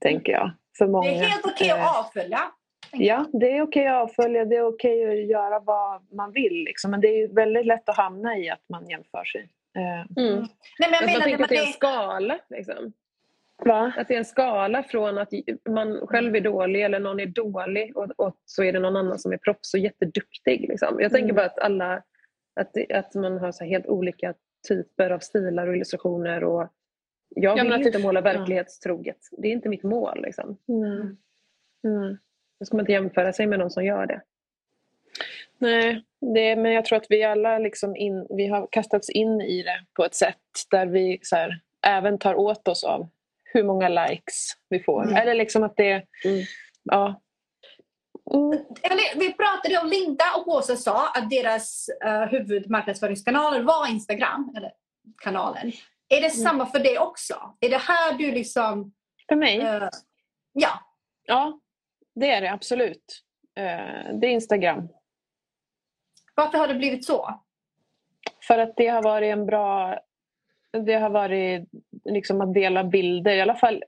tänker 0.00 0.32
jag. 0.32 0.50
För 0.78 0.86
många. 0.86 1.08
Det 1.08 1.14
är 1.16 1.24
helt 1.24 1.44
okej 1.44 1.68
Eh, 1.68 1.86
att 1.86 2.06
avfölja. 2.06 2.40
Ja, 2.96 3.26
det 3.32 3.56
är 3.56 3.62
okej 3.62 3.86
att 3.86 4.02
avfölja, 4.02 4.44
det 4.44 4.56
är 4.56 4.66
okej 4.66 5.10
att 5.22 5.26
göra 5.30 5.60
vad 5.60 6.12
man 6.12 6.32
vill. 6.32 6.64
Liksom. 6.64 6.90
Men 6.90 7.00
det 7.00 7.08
är 7.08 7.16
ju 7.18 7.26
väldigt 7.34 7.66
lätt 7.66 7.88
att 7.88 7.96
hamna 7.96 8.38
i 8.38 8.50
att 8.50 8.64
man 8.68 8.88
jämför 8.88 9.24
sig. 9.24 9.48
Eh, 9.76 10.22
Mm. 10.26 10.38
Nej, 10.78 10.90
men 10.90 10.90
jag 10.90 10.94
Att 10.94 11.00
man 11.00 11.06
menar, 11.06 11.18
när 11.18 11.24
tänker 11.24 11.44
att 11.44 11.50
det 11.50 11.56
är 11.56 11.66
en 11.66 11.72
skala. 11.72 12.38
Liksom. 12.50 12.92
va? 13.64 13.92
Att 13.96 14.08
det 14.08 14.14
är 14.14 14.18
en 14.18 14.24
skala 14.24 14.82
från 14.82 15.18
att 15.18 15.28
man 15.68 16.06
själv 16.06 16.36
är 16.36 16.40
dålig 16.40 16.82
eller 16.84 17.00
någon 17.00 17.20
är 17.20 17.26
dålig 17.26 17.96
och, 17.96 18.10
och 18.16 18.36
så 18.44 18.62
är 18.64 18.72
det 18.72 18.78
någon 18.80 18.96
annan 18.96 19.18
som 19.18 19.32
är 19.32 19.36
proffs 19.36 19.74
och 19.74 19.80
jätteduktig. 19.80 20.66
Liksom. 20.68 21.00
Jag 21.00 21.10
tänker 21.12 21.24
Mm. 21.24 21.36
bara 21.36 21.46
att 21.46 21.58
alla 21.58 22.02
att, 22.60 22.92
att 22.94 23.14
man 23.14 23.38
har 23.38 23.52
så 23.52 23.64
här 23.64 23.70
helt 23.70 23.86
olika 23.86 24.34
typer 24.68 25.10
av 25.10 25.18
stilar 25.18 25.66
och 25.66 25.74
illustrationer. 25.74 26.44
Och 26.44 26.68
jag 27.36 27.58
Ja, 27.58 27.62
vill 27.62 27.70
men 27.72 27.80
att 27.80 27.86
inte 27.86 27.98
måla 27.98 28.20
ja. 28.20 28.24
verklighetstroget. 28.24 29.18
Det 29.38 29.48
är 29.48 29.52
inte 29.52 29.68
mitt 29.68 29.82
mål. 29.82 30.22
Liksom. 30.22 30.56
Mm. 30.68 31.16
Mm. 31.86 32.18
Då 32.58 32.66
ska 32.66 32.76
man 32.76 32.82
inte 32.82 32.92
jämföra 32.92 33.32
sig 33.32 33.46
med 33.46 33.58
någon 33.58 33.70
som 33.70 33.84
gör 33.84 34.06
det. 34.06 34.22
Nej, 35.58 36.04
det, 36.34 36.56
men 36.56 36.72
jag 36.72 36.84
tror 36.84 36.96
att 36.98 37.06
vi 37.08 37.24
alla 37.24 37.58
liksom 37.58 37.96
in, 37.96 38.26
vi 38.30 38.46
har 38.46 38.68
kastats 38.70 39.10
in 39.10 39.40
i 39.40 39.62
det 39.62 39.84
på 39.94 40.04
ett 40.04 40.14
sätt 40.14 40.36
där 40.70 40.86
vi 40.86 41.18
så 41.22 41.36
här, 41.36 41.60
även 41.86 42.18
tar 42.18 42.34
åt 42.34 42.68
oss 42.68 42.84
av 42.84 43.08
hur 43.44 43.64
många 43.64 43.88
likes 43.88 44.52
vi 44.68 44.82
får. 44.82 45.02
Mm. 45.02 45.16
Eller 45.16 45.34
liksom 45.34 45.62
att 45.62 45.76
det... 45.76 45.92
Mm. 46.24 46.44
Ja. 46.82 47.20
Mm. 48.34 48.58
Vi 49.16 49.32
pratade 49.32 49.78
om 49.78 49.88
Linda 49.88 50.24
och 50.36 50.48
Åsa 50.48 50.76
sa 50.76 51.10
att 51.10 51.30
deras 51.30 51.90
uh, 52.04 52.24
huvudmarknadsföringskanaler 52.24 53.62
var 53.62 53.90
Instagram, 53.90 54.54
eller 54.56 54.72
kanalen. 55.22 55.72
Är 56.08 56.20
det 56.20 56.30
samma 56.30 56.66
för 56.66 56.78
dig 56.78 56.98
också? 56.98 57.56
Är 57.60 57.70
det 57.70 57.78
här 57.78 58.12
du 58.18 58.30
liksom... 58.32 58.92
För 59.28 59.36
mig? 59.36 59.60
eh, 59.60 59.88
ja. 60.52 60.70
Ja, 61.26 61.60
det 62.14 62.30
är 62.30 62.40
det 62.40 62.52
absolut. 62.52 63.22
Eh, 63.54 64.14
det 64.14 64.26
är 64.26 64.30
Instagram. 64.30 64.88
Varför 66.34 66.58
har 66.58 66.68
det 66.68 66.74
blivit 66.74 67.04
så? 67.04 67.40
För 68.46 68.58
att 68.58 68.76
det 68.76 68.88
har 68.88 69.02
varit 69.02 69.32
en 69.32 69.46
bra... 69.46 69.98
Det 70.72 70.94
har 70.94 71.10
varit 71.10 71.68
liksom 72.04 72.40
att 72.40 72.54
dela 72.54 72.84
bilder. 72.84 73.36
I 73.36 73.40
alla 73.40 73.54
fall, 73.54 73.84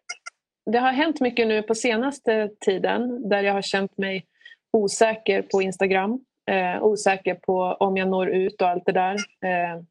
det 0.67 0.79
har 0.79 0.93
hänt 0.93 1.21
mycket 1.21 1.47
nu 1.47 1.63
på 1.63 1.75
senaste 1.75 2.51
tiden 2.61 3.29
där 3.29 3.43
jag 3.43 3.53
har 3.53 3.63
känt 3.63 3.99
mig 3.99 4.27
osäker 4.73 5.43
på 5.43 5.63
Instagram. 5.63 6.25
Eh, 6.51 6.83
osäker 6.83 7.35
på 7.35 7.63
om 7.63 7.97
jag 7.97 8.09
når 8.09 8.29
ut 8.29 8.63
och 8.63 8.69
allt 8.69 8.87
det 8.87 8.93
där. 8.93 9.15
Eh, 9.41 9.83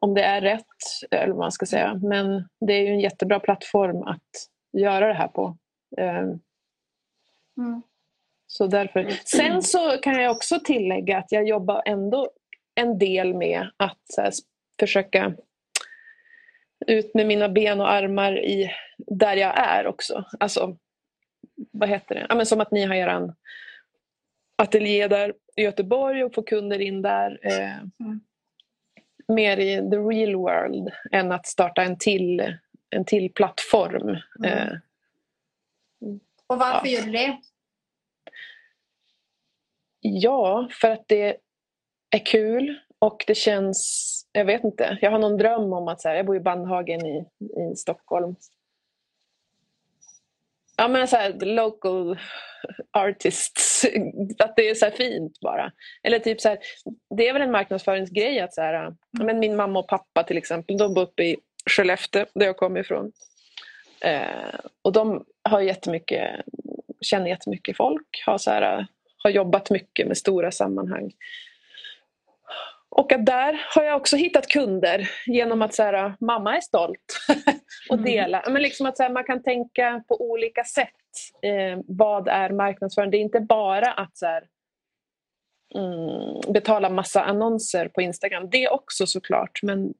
om 0.00 0.14
det 0.14 0.22
är 0.22 0.40
rätt, 0.40 0.66
eller 1.10 1.28
vad 1.28 1.38
man 1.38 1.52
ska 1.52 1.66
säga. 1.66 1.94
Men 1.94 2.48
det 2.60 2.72
är 2.72 2.80
ju 2.80 2.92
en 2.92 3.00
jättebra 3.00 3.40
plattform 3.40 4.02
att 4.02 4.30
göra 4.72 5.08
det 5.08 5.14
här 5.14 5.28
på. 5.28 5.56
Eh, 5.98 6.26
Mm. 7.58 7.82
så 8.46 8.66
därför. 8.66 9.10
Sen 9.24 9.62
så 9.62 9.98
kan 9.98 10.22
jag 10.22 10.30
också 10.30 10.60
tillägga 10.60 11.18
att 11.18 11.32
jag 11.32 11.48
jobbar 11.48 11.82
ändå 11.84 12.30
en 12.74 12.98
del 12.98 13.34
med 13.34 13.70
att 13.76 14.00
här, 14.16 14.32
försöka 14.80 15.34
ut 16.86 17.14
med 17.14 17.26
mina 17.26 17.48
ben 17.48 17.80
och 17.80 17.90
armar 17.90 18.38
i 18.38 18.70
där 18.98 19.36
jag 19.36 19.58
är 19.58 19.86
också. 19.86 20.24
Alltså, 20.40 20.76
vad 21.72 21.88
heter 21.88 22.14
det? 22.14 22.26
Ja, 22.28 22.34
men 22.34 22.46
som 22.46 22.60
att 22.60 22.70
ni 22.70 22.84
har 22.84 22.94
er 22.94 23.32
ateljé 24.56 25.08
där 25.08 25.34
i 25.56 25.62
Göteborg 25.62 26.24
och 26.24 26.34
får 26.34 26.42
kunder 26.42 26.78
in 26.78 27.02
där. 27.02 27.38
Eh, 27.42 27.76
Mm. 28.00 28.20
Mer 29.28 29.56
i 29.56 29.90
the 29.90 29.96
real 29.96 30.36
world 30.36 30.92
än 31.12 31.32
att 31.32 31.46
starta 31.46 31.82
en 31.82 31.98
till, 31.98 32.56
en 32.90 33.04
till 33.04 33.32
plattform. 33.32 34.08
Mm. 34.08 34.18
Eh, 34.44 34.74
Och 36.52 36.58
varför 36.58 36.86
Ja. 36.86 36.98
gör 36.98 37.06
du 37.06 37.12
det? 37.12 37.38
Ja, 40.00 40.68
för 40.70 40.90
att 40.90 41.04
det 41.08 41.36
är 42.10 42.26
kul 42.26 42.78
och 42.98 43.24
det 43.26 43.34
känns... 43.34 44.08
Jag 44.32 44.44
vet 44.44 44.64
inte. 44.64 44.98
Jag 45.00 45.10
har 45.10 45.18
någon 45.18 45.36
dröm 45.36 45.72
om 45.72 45.88
att... 45.88 46.00
Så 46.00 46.08
här, 46.08 46.16
jag 46.16 46.26
bor 46.26 46.36
i 46.36 46.40
Bandhagen 46.40 47.06
i, 47.06 47.24
i 47.72 47.76
Stockholm. 47.76 48.36
Ja, 50.76 50.88
men 50.88 51.08
så 51.08 51.16
här, 51.16 51.32
local 51.32 52.18
artists. 52.90 53.84
Att 54.38 54.56
det 54.56 54.70
är 54.70 54.74
så 54.74 54.84
här 54.84 54.92
fint 54.92 55.40
bara. 55.40 55.72
Eller 56.02 56.18
typ 56.18 56.40
så 56.40 56.48
här, 56.48 56.58
det 57.16 57.28
är 57.28 57.32
väl 57.32 57.42
en 57.42 57.50
marknadsföringsgrej 57.50 58.40
att 58.40 58.54
så 58.54 58.60
här, 58.60 58.94
men 59.10 59.38
min 59.38 59.56
mamma 59.56 59.78
och 59.78 59.88
pappa 59.88 60.22
till 60.22 60.36
exempel, 60.38 60.78
de 60.78 60.94
bor 60.94 61.02
uppe 61.02 61.22
i 61.22 61.36
Skellefteå 61.70 62.26
där 62.34 62.46
jag 62.46 62.56
kommer 62.56 62.80
ifrån. 62.80 63.12
Eh, 64.04 64.60
och 64.82 64.92
de 64.92 65.24
har 65.42 65.60
jättemycket, 65.60 66.40
känner 67.00 67.26
jättemycket 67.26 67.76
folk, 67.76 68.22
har, 68.26 68.38
så 68.38 68.50
här, 68.50 68.86
har 69.16 69.30
jobbat 69.30 69.70
mycket 69.70 70.06
med 70.06 70.16
stora 70.16 70.50
sammanhang. 70.50 71.12
Och 72.88 73.12
att 73.12 73.26
där 73.26 73.66
har 73.74 73.84
jag 73.84 73.96
också 73.96 74.16
hittat 74.16 74.48
kunder 74.48 75.10
genom 75.26 75.62
att 75.62 75.74
så 75.74 75.82
här, 75.82 76.14
mamma 76.20 76.56
är 76.56 76.60
stolt 76.60 77.18
och 77.88 77.98
Mm. 77.98 78.04
dela. 78.04 78.44
Men 78.46 78.62
liksom 78.62 78.86
att 78.86 78.96
så 78.96 79.02
här, 79.02 79.10
man 79.10 79.24
kan 79.24 79.42
tänka 79.42 80.04
på 80.08 80.30
olika 80.30 80.64
sätt. 80.64 80.88
Eh, 81.42 81.78
vad 81.86 82.28
är 82.28 82.50
marknadsföring? 82.50 83.10
Det 83.10 83.16
är 83.16 83.20
inte 83.20 83.40
bara 83.40 83.92
att 83.92 84.16
så 84.16 84.26
här, 84.26 84.44
mm, 85.74 86.52
betala 86.52 86.90
massa 86.90 87.22
annonser 87.22 87.88
på 87.88 88.02
Instagram. 88.02 88.50
Det 88.50 88.68
också 88.68 89.06
såklart. 89.06 89.62
Men, 89.62 89.94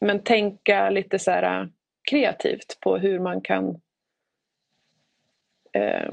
men 0.00 0.22
tänka 0.24 0.90
lite 0.90 1.18
så 1.18 1.30
här, 1.30 1.68
kreativt 2.10 2.78
på 2.80 2.96
hur 2.96 3.18
man 3.20 3.40
kan 3.40 3.80
eh, 5.72 6.10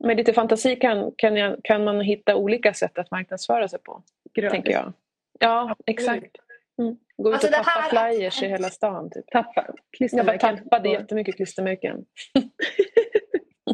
med 0.00 0.16
lite 0.16 0.32
fantasi 0.32 0.76
kan, 0.76 1.12
kan, 1.16 1.36
jag, 1.36 1.56
kan 1.64 1.84
man 1.84 2.00
hitta 2.00 2.36
olika 2.36 2.74
sätt 2.74 2.98
att 2.98 3.10
marknadsföra 3.10 3.68
sig 3.68 3.78
på. 3.82 4.02
Gratis. 4.34 4.52
Tänker 4.52 4.72
jag. 4.72 4.92
Ja, 5.40 5.76
exakt. 5.86 6.36
Mm. 6.78 6.96
Gå 7.16 7.28
ut 7.28 7.34
Alltså 7.34 7.46
och 7.48 7.52
det 7.52 7.56
tappa 7.58 7.70
här- 7.96 8.10
flyers 8.12 8.42
i 8.42 8.46
hela 8.46 8.70
stan. 8.70 9.10
Typ. 9.10 9.24
Tappa 9.30 9.52
Jag 9.56 9.64
bara 9.66 9.74
klistermärken 9.96 10.56
tappade 10.58 10.88
på- 10.88 10.94
jättemycket 10.94 11.36
klistermärken. 11.36 12.04
på 12.34 12.40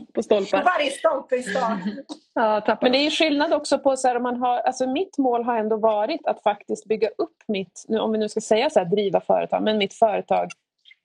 På 0.15 0.23
stolpar. 0.23 0.65
varje 0.65 0.91
stolpe 0.91 1.37
i 1.37 1.43
stan. 1.43 1.79
Ja, 2.35 2.61
tappa 2.61 2.79
Men 2.83 2.93
det 2.93 2.99
är 2.99 3.03
ju 3.05 3.11
skillnad 3.11 3.53
också 3.55 3.79
på 3.79 3.97
så 3.97 4.09
här, 4.09 4.17
om 4.17 4.23
man 4.23 4.37
har, 4.37 4.59
alltså 4.61 4.87
mitt 4.87 5.19
mål 5.19 5.45
har 5.45 5.57
ändå 5.57 5.77
varit 5.77 6.27
att 6.27 6.43
faktiskt 6.43 6.87
bygga 6.89 7.09
upp 7.09 7.37
mitt, 7.49 7.85
nu, 7.89 7.99
om 7.99 8.13
vi 8.13 8.19
nu 8.19 8.29
ska 8.29 8.41
säga 8.41 8.71
så 8.71 8.79
här, 8.79 8.87
driva 8.87 9.21
företag, 9.21 9.63
men 9.63 9.79
mitt 9.79 9.95
företag 9.95 10.49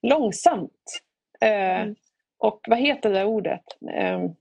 långsamt. 0.04 1.02
Eh, 1.42 1.82
Mm. 1.82 1.96
och 2.38 2.62
vad 2.68 2.80
heter 2.80 3.10
det 3.10 3.26
ordet? 3.26 3.62
Um, 3.82 4.36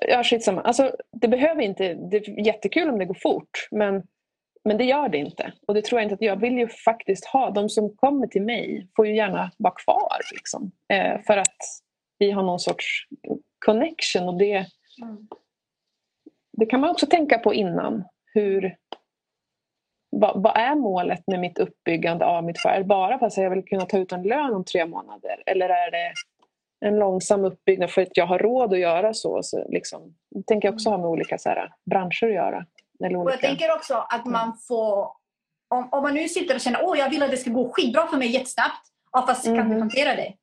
ja, 0.00 0.24
skitsamma. 0.24 0.62
Alltså, 0.62 0.96
det 1.12 1.28
behöver 1.28 1.62
inte, 1.62 1.94
det 1.94 2.16
är 2.16 2.46
jättekul 2.46 2.88
om 2.88 2.98
det 2.98 3.04
går 3.04 3.18
fort 3.22 3.68
men, 3.70 4.02
men 4.64 4.78
det 4.78 4.84
gör 4.84 5.08
det 5.08 5.18
inte. 5.18 5.52
Och 5.66 5.74
det 5.74 5.82
tror 5.84 6.00
jag 6.00 6.04
inte 6.04 6.14
att 6.14 6.22
jag 6.22 6.40
vill 6.40 6.58
ju 6.58 6.68
faktiskt 6.68 7.24
ha. 7.24 7.50
De 7.50 7.68
som 7.68 7.96
kommer 7.96 8.26
till 8.26 8.42
mig 8.42 8.88
får 8.96 9.06
ju 9.06 9.16
gärna 9.16 9.52
vara 9.58 9.74
kvar. 9.74 10.18
Liksom, 10.34 10.72
eh, 10.88 11.20
för 11.26 11.36
att 11.36 11.56
vi 12.18 12.30
har 12.30 12.42
någon 12.42 12.60
sorts 12.60 13.06
connection 13.64 14.28
och 14.28 14.38
det, 14.38 14.66
mm. 15.02 15.28
det 16.52 16.66
kan 16.66 16.80
man 16.80 16.90
också 16.90 17.06
tänka 17.06 17.38
på 17.38 17.54
innan. 17.54 18.04
Hur, 18.34 18.76
vad, 20.20 20.42
vad, 20.42 20.56
är 20.56 20.74
målet 20.74 21.22
med 21.26 21.40
mitt 21.40 21.58
uppbyggande 21.58 22.24
av 22.24 22.44
mitt 22.44 22.60
företag? 22.60 22.86
Bara 22.86 23.18
för 23.18 23.26
att 23.26 23.36
jag 23.36 23.50
vill 23.50 23.64
kunna 23.64 23.86
ta 23.86 23.98
ut 23.98 24.12
en 24.12 24.22
lön 24.22 24.54
om 24.54 24.64
tre 24.64 24.86
månader? 24.86 25.42
Eller 25.46 25.68
är 25.68 25.90
det 25.90 26.12
en 26.86 26.98
långsam 26.98 27.44
uppbyggnad 27.44 27.90
för 27.90 28.02
att 28.02 28.16
jag 28.16 28.26
har 28.26 28.38
råd 28.38 28.72
att 28.72 28.78
göra 28.78 29.14
så? 29.14 29.42
så 29.42 29.68
liksom, 29.68 30.14
det 30.30 30.46
tänker 30.46 30.68
jag 30.68 30.74
också 30.74 30.90
ha 30.90 30.98
med 30.98 31.06
olika 31.06 31.38
så 31.38 31.48
här, 31.48 31.72
branscher 31.90 32.26
att 32.26 32.34
göra. 32.34 32.66
Eller 33.04 33.16
olika... 33.16 33.28
Och 33.28 33.32
jag 33.32 33.40
tänker 33.40 33.74
också 33.74 34.06
att 34.08 34.24
man 34.24 34.58
får... 34.68 35.10
Om, 35.68 35.88
om 35.92 36.02
man 36.02 36.14
nu 36.14 36.28
sitter 36.28 36.54
och 36.54 36.60
känner 36.60 36.92
att 36.92 36.98
jag 36.98 37.10
vill 37.10 37.22
att 37.22 37.30
det 37.30 37.36
ska 37.36 37.50
gå 37.50 37.72
skitbra 37.72 38.06
för 38.06 38.16
mig 38.16 38.28
jättesnabbt. 38.28 38.86
Ja, 39.12 39.24
fast 39.26 39.46
mm. 39.46 39.58
kan 39.58 39.68
du 39.68 39.74
mhm. 39.74 39.80
hantera 39.80 40.14
det? 40.16 40.34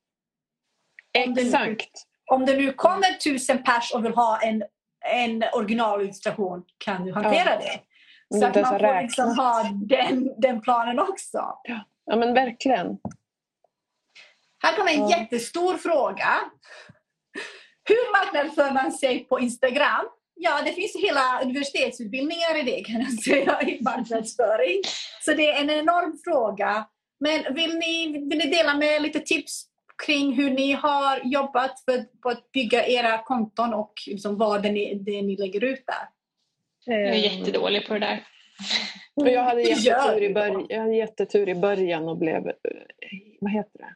Om 1.25 1.37
Exakt. 1.37 1.63
Det 1.63 1.75
nu, 2.31 2.35
om 2.35 2.45
det 2.45 2.57
nu 2.57 2.73
kommer 2.73 3.19
tusen 3.19 3.63
pers 3.63 3.93
och 3.93 4.05
vill 4.05 4.13
ha 4.13 4.39
en, 4.41 4.63
en 5.13 5.43
originalillustration, 5.53 6.63
kan 6.77 7.05
du 7.05 7.13
hantera 7.13 7.49
ja. 7.49 7.57
det? 7.57 7.79
Så 8.39 8.45
att 8.45 8.55
man 8.55 8.80
får 8.80 9.01
liksom 9.01 9.38
ha 9.38 9.64
den, 9.73 10.41
den 10.41 10.61
planen 10.61 10.99
också. 10.99 11.38
Ja. 11.64 11.85
ja, 12.05 12.15
men 12.15 12.34
verkligen. 12.34 12.88
Här 14.64 14.76
kommer 14.76 14.91
en 14.91 15.10
ja. 15.10 15.19
jättestor 15.19 15.77
fråga. 15.77 16.30
Hur 17.89 18.11
marknadsför 18.11 18.73
man 18.73 18.91
sig 18.91 19.26
på 19.26 19.39
Instagram? 19.39 20.05
Ja, 20.35 20.61
det 20.65 20.73
finns 20.73 20.95
hela 20.95 21.41
universitetsutbildningar 21.41 22.60
i 22.60 22.64
det 22.64 22.84
kan 22.84 23.01
jag 23.01 23.23
säga, 23.23 23.61
i 23.61 23.84
marknadsföring. 23.84 24.81
Så 25.22 25.34
det 25.34 25.49
är 25.49 25.61
en 25.61 25.69
enorm 25.69 26.18
fråga. 26.23 26.85
Men 27.19 27.53
vill 27.53 27.77
ni, 27.77 28.07
vill 28.30 28.38
ni 28.38 28.49
dela 28.49 28.76
med 28.76 29.01
lite 29.01 29.19
tips 29.19 29.65
kring 30.05 30.34
hur 30.34 30.49
ni 30.49 30.72
har 30.72 31.22
jobbat 31.23 31.80
för, 31.85 32.22
på 32.22 32.30
att 32.30 32.51
bygga 32.51 32.88
era 32.88 33.23
konton 33.23 33.73
och 33.73 33.93
liksom 34.07 34.38
vad 34.38 34.64
det 34.64 34.72
ni, 34.72 34.95
det 34.95 35.22
ni 35.22 35.38
lägger 35.38 35.64
ut 35.64 35.84
där? 35.85 36.07
Jag 36.85 37.01
är 37.01 37.14
jättedålig 37.14 37.88
på 37.88 37.93
det 37.93 37.99
där. 37.99 38.23
Och 39.15 39.30
jag, 39.30 39.43
hade 39.43 39.61
jättetur 39.61 40.23
i 40.23 40.34
början, 40.34 40.65
jag 40.69 40.80
hade 40.80 40.95
jättetur 40.95 41.49
i 41.49 41.55
början 41.55 42.10
och 42.10 42.18
blev 42.18 42.51
vad 43.39 43.51
heter 43.51 43.80
det? 43.80 43.95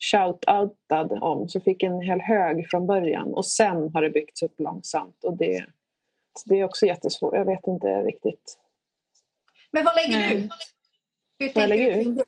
shout-outad 0.00 1.18
om. 1.20 1.48
Så 1.48 1.60
fick 1.60 1.82
en 1.82 2.00
hel 2.00 2.20
hög 2.20 2.70
från 2.70 2.86
början 2.86 3.34
och 3.34 3.46
sen 3.46 3.90
har 3.94 4.02
det 4.02 4.10
byggts 4.10 4.42
upp 4.42 4.54
långsamt. 4.58 5.24
Och 5.24 5.36
det, 5.36 5.66
det 6.44 6.60
är 6.60 6.64
också 6.64 6.86
jättesvårt. 6.86 7.34
Jag 7.34 7.44
vet 7.44 7.66
inte 7.66 7.86
riktigt. 7.86 8.58
Men 9.70 9.84
vad 9.84 9.94
lägger 9.94 10.28
du 10.28 10.34
ut? 10.34 10.50
Hur 11.38 11.52
vad 11.54 11.62
jag 11.62 11.68
lägger 11.68 11.98
ut? 11.98 12.18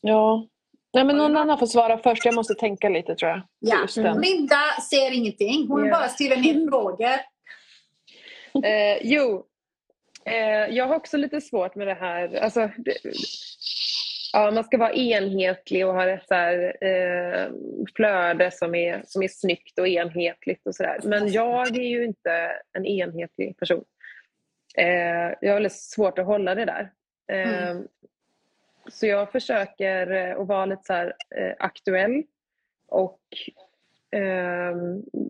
Ja. 0.00 0.46
Nej, 0.92 1.04
men 1.04 1.16
någon 1.16 1.36
annan 1.36 1.58
får 1.58 1.66
svara 1.66 1.98
först. 1.98 2.24
Jag 2.24 2.34
måste 2.34 2.54
tänka 2.54 2.88
lite 2.88 3.14
tror 3.14 3.30
jag. 3.30 3.42
Ja. 3.58 3.86
Linda 3.96 4.56
ser 4.90 5.12
ingenting. 5.14 5.68
Hon 5.68 5.86
yeah. 5.86 6.00
bara 6.00 6.08
skriver 6.08 6.36
ner 6.36 6.70
frågor. 6.70 7.18
Eh, 8.64 8.98
jo, 9.02 9.46
eh, 10.24 10.74
jag 10.76 10.86
har 10.86 10.94
också 10.94 11.16
lite 11.16 11.40
svårt 11.40 11.74
med 11.74 11.86
det 11.86 11.94
här. 11.94 12.34
Alltså, 12.34 12.70
det, 12.76 12.94
ja, 14.32 14.50
man 14.50 14.64
ska 14.64 14.78
vara 14.78 14.92
enhetlig 14.92 15.86
och 15.86 15.94
ha 15.94 16.08
ett 16.08 16.28
så 16.28 16.34
här, 16.34 16.84
eh, 16.84 17.50
flöde 17.96 18.50
som 18.50 18.74
är, 18.74 19.02
som 19.06 19.22
är 19.22 19.28
snyggt 19.28 19.78
och 19.78 19.88
enhetligt 19.88 20.66
och 20.66 20.74
sådär. 20.74 21.00
Men 21.04 21.32
jag 21.32 21.76
är 21.76 21.88
ju 21.88 22.04
inte 22.04 22.52
en 22.72 22.86
enhetlig 22.86 23.56
person. 23.56 23.84
Eh, 24.76 25.34
jag 25.40 25.48
har 25.48 25.54
väldigt 25.54 25.72
svårt 25.72 26.18
att 26.18 26.26
hålla 26.26 26.54
det 26.54 26.64
där. 26.64 26.90
Eh, 27.32 27.68
mm. 27.70 27.88
Så 28.88 29.06
jag 29.06 29.32
försöker 29.32 30.10
eh, 30.10 30.40
att 30.40 30.46
vara 30.46 30.66
lite 30.66 30.82
så 30.84 30.92
här, 30.92 31.14
aktuell 31.58 32.22
och 32.88 33.20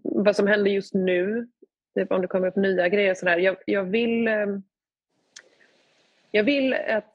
vad 0.02 0.36
som 0.36 0.46
händer 0.46 0.70
just 0.70 0.94
nu 0.94 1.48
Typ 1.98 2.12
om 2.12 2.22
det 2.22 2.28
kommer 2.28 2.48
upp 2.48 2.56
nya 2.56 2.88
grejer. 2.88 3.14
Sådär. 3.14 3.38
Jag, 3.38 3.56
jag, 3.66 3.84
vill, 3.84 4.28
ehm, 4.28 4.62
jag 6.30 6.44
vill 6.44 6.74
att 6.74 7.12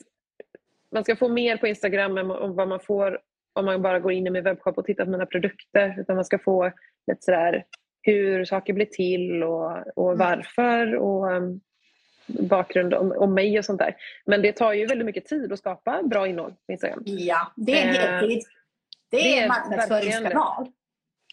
man 0.92 1.04
ska 1.04 1.16
få 1.16 1.28
mer 1.28 1.58
på 1.58 1.68
Instagram 1.68 2.18
än 2.18 2.28
vad 2.56 2.68
man 2.68 2.80
får 2.80 3.20
om 3.54 3.66
man 3.66 3.82
bara 3.82 4.00
går 4.00 4.12
in 4.12 4.28
i 4.28 4.30
min 4.30 4.44
webbshop 4.44 4.78
och 4.78 4.86
tittar 4.86 5.06
på 5.06 5.12
mina 5.12 5.26
produkter. 5.26 5.96
Utan 6.00 6.16
man 6.16 6.26
ska 6.26 6.40
få 6.40 6.72
lite 7.08 7.22
sådär 7.22 7.66
hur 8.02 8.46
saker 8.46 8.74
blir 8.74 8.86
till 8.86 9.44
och, 9.44 9.98
och 9.98 10.14
mm. 10.14 10.18
varför 10.18 10.96
och 10.96 11.32
um, 11.32 11.62
bakgrund 12.28 12.94
om, 12.94 13.12
om 13.12 13.34
mig 13.34 13.60
och 13.60 13.66
sånt 13.66 13.80
där. 13.80 13.96
Men 14.26 14.42
det 14.42 14.52
tar 14.52 14.74
ju 14.74 14.86
väldigt 14.86 15.06
mycket 15.06 15.26
tid 15.26 15.54
att 15.54 15.60
skapa 15.60 16.04
bra 16.04 16.28
innehåll 16.28 16.54
på 16.66 16.72
Instagram. 16.72 17.04
Ja, 17.06 17.54
det 17.56 17.72
är 17.72 17.88
en 17.88 17.96
heltid. 17.96 18.38
Eh, 18.38 18.44
det 19.12 19.18
är, 19.18 19.24
det 19.24 19.38
är 19.38 19.42
en 19.42 19.48
marknadsföringskanal. 19.48 20.72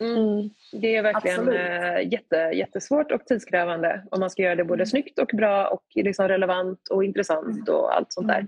Mm. 0.01 0.51
Det 0.73 0.97
är 0.97 1.03
verkligen 1.03 1.49
äh, 1.49 2.13
jätte, 2.13 2.37
jättesvårt 2.37 3.13
och 3.13 3.27
tidskrävande 3.27 4.03
om 4.11 4.21
man 4.21 4.31
ska 4.31 4.43
göra 4.43 4.55
det 4.55 4.65
både 4.65 4.83
mm. 4.83 4.87
snyggt 4.87 5.19
och 5.19 5.31
bra 5.35 5.67
och 5.69 5.85
liksom 5.95 6.29
relevant 6.29 6.89
och 6.89 7.05
intressant 7.05 7.69
mm. 7.69 7.75
och 7.75 7.97
allt 7.97 8.13
sånt 8.13 8.29
där. 8.29 8.47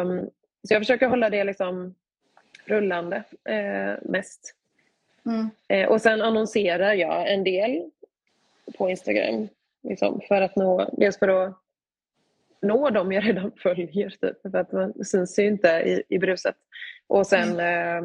Um, 0.00 0.30
så 0.68 0.74
jag 0.74 0.80
försöker 0.80 1.06
hålla 1.06 1.30
det 1.30 1.44
liksom 1.44 1.94
rullande 2.64 3.16
uh, 3.50 4.10
mest. 4.10 4.54
Mm. 5.26 5.50
Uh, 5.72 5.88
och 5.88 6.00
sen 6.00 6.22
annonserar 6.22 6.94
jag 6.94 7.32
en 7.32 7.44
del 7.44 7.90
på 8.78 8.90
Instagram 8.90 9.48
liksom, 9.82 10.20
för 10.28 10.42
att 10.42 10.56
nå, 10.56 10.90
dels 10.92 11.18
för 11.18 11.28
att 11.28 11.61
nå 12.62 12.90
dem 12.90 13.12
jag 13.12 13.24
redan 13.24 13.52
följer. 13.62 14.10
Typ, 14.10 14.42
för 14.42 14.56
att 14.56 14.72
man 14.72 15.04
syns 15.04 15.38
ju 15.38 15.46
inte 15.46 15.68
i, 15.68 16.02
i 16.08 16.18
bruset. 16.18 16.56
Och 17.06 17.26
sen 17.26 17.60
mm. 17.60 18.04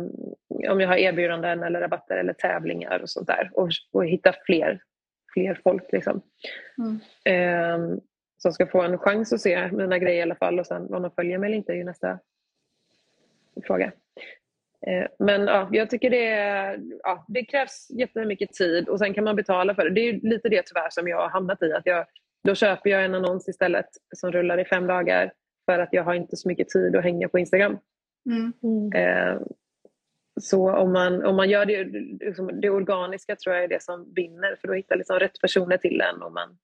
eh, 0.64 0.72
om 0.72 0.82
jag 0.82 0.88
har 0.88 0.96
erbjudanden 0.96 1.64
eller 1.64 1.82
rabatter 1.82 2.18
eller 2.18 2.34
tävlingar 2.34 3.00
och 3.00 3.10
sånt 3.10 3.28
där. 3.28 3.52
Och, 3.54 3.70
och 3.92 4.06
hitta 4.06 4.34
fler, 4.46 4.82
fler 5.34 5.60
folk 5.64 5.92
liksom. 5.92 6.22
Mm. 6.78 7.00
Eh, 7.24 7.98
som 8.38 8.52
ska 8.52 8.68
få 8.68 8.82
en 8.82 8.98
chans 8.98 9.34
att 9.34 9.42
se 9.42 9.72
mina 9.72 10.00
grejer 10.00 10.20
i 10.20 10.22
alla 10.22 10.36
fall. 10.36 10.60
Och 10.60 10.68
sen 10.68 10.94
om 10.94 11.02
de 11.02 11.12
följer 11.12 11.38
mig 11.38 11.48
eller 11.48 11.58
inte 11.58 11.72
är 11.72 11.76
ju 11.76 11.84
nästa 11.84 12.20
fråga. 13.64 13.92
Eh, 14.88 15.08
men 15.20 15.42
ja, 15.42 15.70
jag 15.72 15.90
tycker 15.90 16.10
det, 16.10 16.80
ja, 17.04 17.26
det 17.28 17.46
krävs 17.46 17.88
jättemycket 17.90 18.54
tid 18.54 18.90
och 18.90 19.00
sen 19.00 19.14
kan 19.14 19.24
man 19.24 19.36
betala 19.36 19.76
för 19.76 19.84
det. 19.84 19.90
Det 19.90 20.10
är 20.10 20.30
lite 20.30 20.50
det 20.50 20.64
tyvärr 20.66 20.90
som 20.90 21.08
jag 21.08 21.18
har 21.18 21.30
hamnat 21.30 21.64
i. 21.64 21.74
Att 21.74 21.86
jag, 21.86 22.06
då 22.43 22.55
köper 22.55 22.89
jag 22.89 23.05
en 23.05 23.15
annons 23.15 23.47
istället 23.47 23.89
som 24.15 24.31
rullar 24.31 24.57
i 24.57 24.65
fem 24.65 24.88
dagar 24.88 25.34
för 25.65 25.80
att 25.80 25.89
jag 25.91 26.03
har 26.03 26.14
inte 26.14 26.38
så 26.38 26.47
mycket 26.47 26.69
tid 26.69 26.95
att 26.95 27.03
hänga 27.03 27.30
på 27.30 27.39
Instagram. 27.39 27.77
Mm. 28.26 28.91
Eh, 28.95 29.41
så 30.41 30.72
om 30.72 30.93
man, 30.93 31.26
om 31.26 31.35
man 31.35 31.49
gör 31.49 31.65
det, 31.65 31.84
liksom, 32.26 32.61
det 32.61 32.69
organiska 32.69 33.35
tror 33.35 33.55
jag 33.55 33.64
är 33.64 33.68
det 33.68 33.84
som 33.84 34.14
vinner 34.14 34.57
för 34.61 34.68
då 34.68 34.73
hittar 34.73 34.95
liksom 34.95 35.19
rätt 35.19 35.41
personer 35.41 35.77
till 35.77 36.01
en. 36.01 36.22
Och 36.22 36.31
man, 36.31 36.57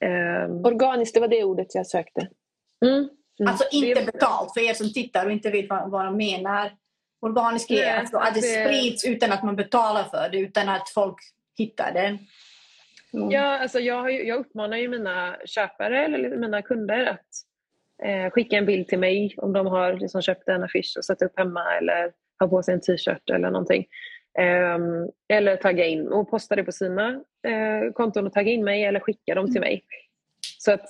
eh... 0.00 0.66
Organiskt, 0.66 1.14
det 1.14 1.20
var 1.20 1.28
det 1.28 1.44
ordet 1.44 1.74
jag 1.74 1.86
sökte. 1.86 2.28
Mm. 2.84 3.08
Mm. 3.40 3.50
Alltså 3.50 3.64
inte 3.72 4.04
betalt 4.04 4.52
för 4.54 4.60
er 4.60 4.74
som 4.74 4.92
tittar 4.92 5.26
och 5.26 5.32
inte 5.32 5.50
vet 5.50 5.68
vad, 5.68 5.90
vad 5.90 6.04
de 6.04 6.16
menar. 6.16 6.72
Organiskt 7.20 7.70
är 7.70 7.96
alltså 7.96 8.16
att 8.16 8.34
det 8.34 8.42
sprids 8.42 9.04
utan 9.04 9.32
att 9.32 9.42
man 9.42 9.56
betalar 9.56 10.04
för 10.04 10.28
det, 10.32 10.38
utan 10.38 10.68
att 10.68 10.88
folk 10.88 11.16
hittar 11.58 11.92
det. 11.92 12.18
Mm. 13.12 13.30
Ja, 13.30 13.58
alltså 13.58 13.78
jag, 13.78 14.26
jag 14.26 14.38
uppmanar 14.38 14.76
ju 14.76 14.88
mina 14.88 15.36
köpare 15.44 16.04
eller 16.04 16.36
mina 16.36 16.62
kunder 16.62 17.06
att 17.06 17.26
eh, 18.04 18.30
skicka 18.30 18.56
en 18.56 18.66
bild 18.66 18.88
till 18.88 18.98
mig 18.98 19.34
om 19.36 19.52
de 19.52 19.66
har 19.66 19.92
liksom 19.92 20.22
köpt 20.22 20.48
en 20.48 20.62
affisch 20.62 20.94
och 20.98 21.04
satt 21.04 21.22
upp 21.22 21.32
hemma 21.38 21.76
eller 21.76 22.12
har 22.38 22.48
på 22.48 22.62
sig 22.62 22.74
en 22.74 22.80
t-shirt 22.80 23.30
eller 23.30 23.50
någonting. 23.50 23.86
Eh, 24.38 24.78
eller 25.28 25.56
tagga 25.56 25.86
in 25.86 26.08
och 26.08 26.30
posta 26.30 26.56
det 26.56 26.64
på 26.64 26.72
sina 26.72 27.10
eh, 27.46 27.92
konton 27.94 28.26
och 28.26 28.32
tagga 28.32 28.52
in 28.52 28.64
mig 28.64 28.84
eller 28.84 29.00
skicka 29.00 29.34
dem 29.34 29.46
till 29.46 29.56
mm. 29.56 29.68
mig. 29.68 29.84
Så 30.58 30.72
att 30.72 30.88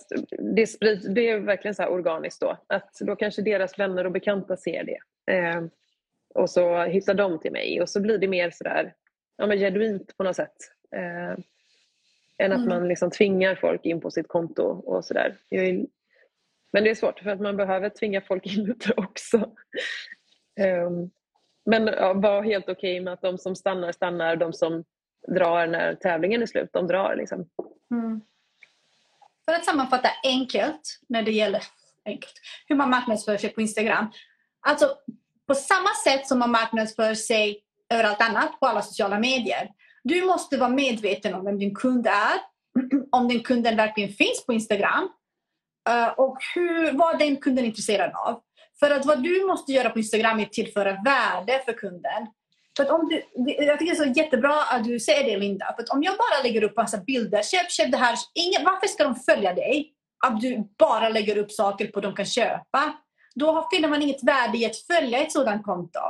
det, 0.57 0.67
sprids, 0.67 1.07
det 1.07 1.31
är 1.31 1.39
verkligen 1.39 1.75
så 1.75 1.87
organiskt 1.87 2.41
då. 2.41 2.57
Att 2.67 2.91
då 3.01 3.17
kanske 3.17 3.43
deras 3.43 3.79
vänner 3.79 4.05
och 4.05 4.13
bekanta 4.13 4.57
ser 4.57 4.85
det. 4.85 4.99
Eh, 5.35 5.63
och 6.35 6.51
så 6.51 6.83
hittar 6.83 7.15
de 7.15 7.41
till 7.41 7.53
mig 7.53 7.81
och 7.81 7.89
så 7.89 8.01
blir 8.01 8.19
det 8.19 8.29
mer 8.29 8.51
sådär 8.51 8.95
ja, 9.37 9.47
men 9.47 9.59
genuint 9.59 10.17
på 10.17 10.25
något 10.25 10.37
sätt. 10.37 10.57
Eh, 10.97 11.45
än 12.41 12.53
att 12.53 12.59
mm. 12.59 12.69
man 12.69 12.89
liksom 12.89 13.11
tvingar 13.11 13.55
folk 13.55 13.85
in 13.85 14.01
på 14.01 14.11
sitt 14.11 14.29
konto 14.29 14.62
och 14.62 15.05
sådär. 15.05 15.37
Men 16.73 16.85
det 16.85 16.91
är 16.91 16.95
svårt 16.95 17.21
för 17.21 17.31
att 17.31 17.41
man 17.41 17.57
behöver 17.57 17.89
tvinga 17.89 18.21
folk 18.21 18.47
in 18.47 18.65
det 18.65 18.93
också. 18.97 19.37
um, 20.87 21.11
men 21.65 21.87
ja, 21.87 22.12
var 22.12 22.43
helt 22.43 22.69
okej 22.69 22.95
okay 22.95 23.01
med 23.05 23.12
att 23.12 23.23
de 23.23 23.39
som 23.39 23.57
stannar 23.57 23.93
stannar, 23.93 24.37
de 24.37 24.53
som 24.53 24.85
drar 25.29 25.67
när 25.67 25.95
tävlingen 25.95 26.43
är 26.43 26.47
slut, 26.47 26.71
de 26.73 26.87
drar. 26.87 27.17
Liksom. 27.17 27.49
Mm. 27.91 28.21
För 29.45 29.53
att 29.53 29.65
sammanfatta 29.65 30.09
enkelt 30.25 31.01
när 31.09 31.23
det 31.23 31.33
gäller 31.33 31.62
enkelt, 32.05 32.35
hur 32.67 32.77
man 32.77 32.91
marknadsför 32.91 33.37
sig 33.37 33.51
på 33.51 33.61
Instagram. 33.61 34.07
Alltså 34.61 34.97
på 35.47 35.55
samma 35.55 35.89
sätt 36.05 36.27
som 36.27 36.39
man 36.39 36.51
marknadsför 36.51 37.15
sig 37.15 37.62
överallt 37.89 38.21
annat 38.21 38.61
på 38.61 38.67
alla 38.67 38.83
sociala 38.83 39.19
medier. 39.19 39.71
Du 40.02 40.24
måste 40.24 40.56
vara 40.56 40.70
medveten 40.70 41.35
om 41.35 41.44
vem 41.44 41.59
din 41.59 41.74
kund 41.74 42.06
är, 42.06 42.40
om 43.10 43.28
den 43.28 43.40
kunden 43.40 43.77
verkligen 43.77 44.12
finns 44.12 44.47
på 44.47 44.52
Instagram 44.52 45.09
eh, 45.89 46.09
och 46.09 46.39
hur, 46.55 46.93
vad 46.93 47.18
den 47.18 47.36
kunden 47.36 47.64
är 47.64 47.68
intresserad 47.68 48.12
av. 48.14 48.40
För 48.81 48.90
att 48.90 49.06
vad 49.06 49.22
du 49.22 49.47
måste 49.47 49.72
göra 49.72 49.90
på 49.90 49.98
Instagram 49.98 50.39
är 50.39 50.43
att 50.43 50.52
tillföra 50.52 50.93
värde 51.05 51.62
för 51.64 51.72
kunden. 51.72 52.27
För 52.77 52.85
att 52.85 52.90
om 52.90 53.09
du, 53.09 53.22
jag 53.64 53.78
tycker 53.78 53.94
det 53.94 54.01
är 54.01 54.12
så 54.12 54.20
jättebra 54.20 54.62
att 54.62 54.85
du 54.85 55.01
säger 55.01 55.24
det 55.24 55.36
Linda. 55.36 55.74
För 55.77 55.82
att 55.82 55.89
om 55.89 56.02
jag 56.02 56.14
bara 56.16 56.43
lägger 56.43 56.62
upp 56.62 56.77
massa 56.77 56.98
bilder, 56.98 57.43
köp, 57.43 57.70
köp 57.70 57.90
det 57.90 57.97
här. 57.97 58.16
Ingen, 58.35 58.64
varför 58.64 58.86
ska 58.86 59.05
de 59.05 59.16
följa 59.16 59.55
dig? 59.55 59.93
Att 60.27 60.40
du 60.40 60.68
bara 60.78 61.09
lägger 61.09 61.39
upp 61.39 61.52
saker 61.52 61.86
på 61.86 62.01
de 62.01 62.14
kan 62.14 62.27
köpa. 62.27 62.94
Då 63.35 63.68
finner 63.72 63.89
man 63.89 64.02
inget 64.02 64.24
värde 64.24 64.59
i 64.59 64.66
att 64.66 64.77
följa 64.77 65.18
ett 65.18 65.32
sådant 65.32 65.64
konto. 65.64 66.01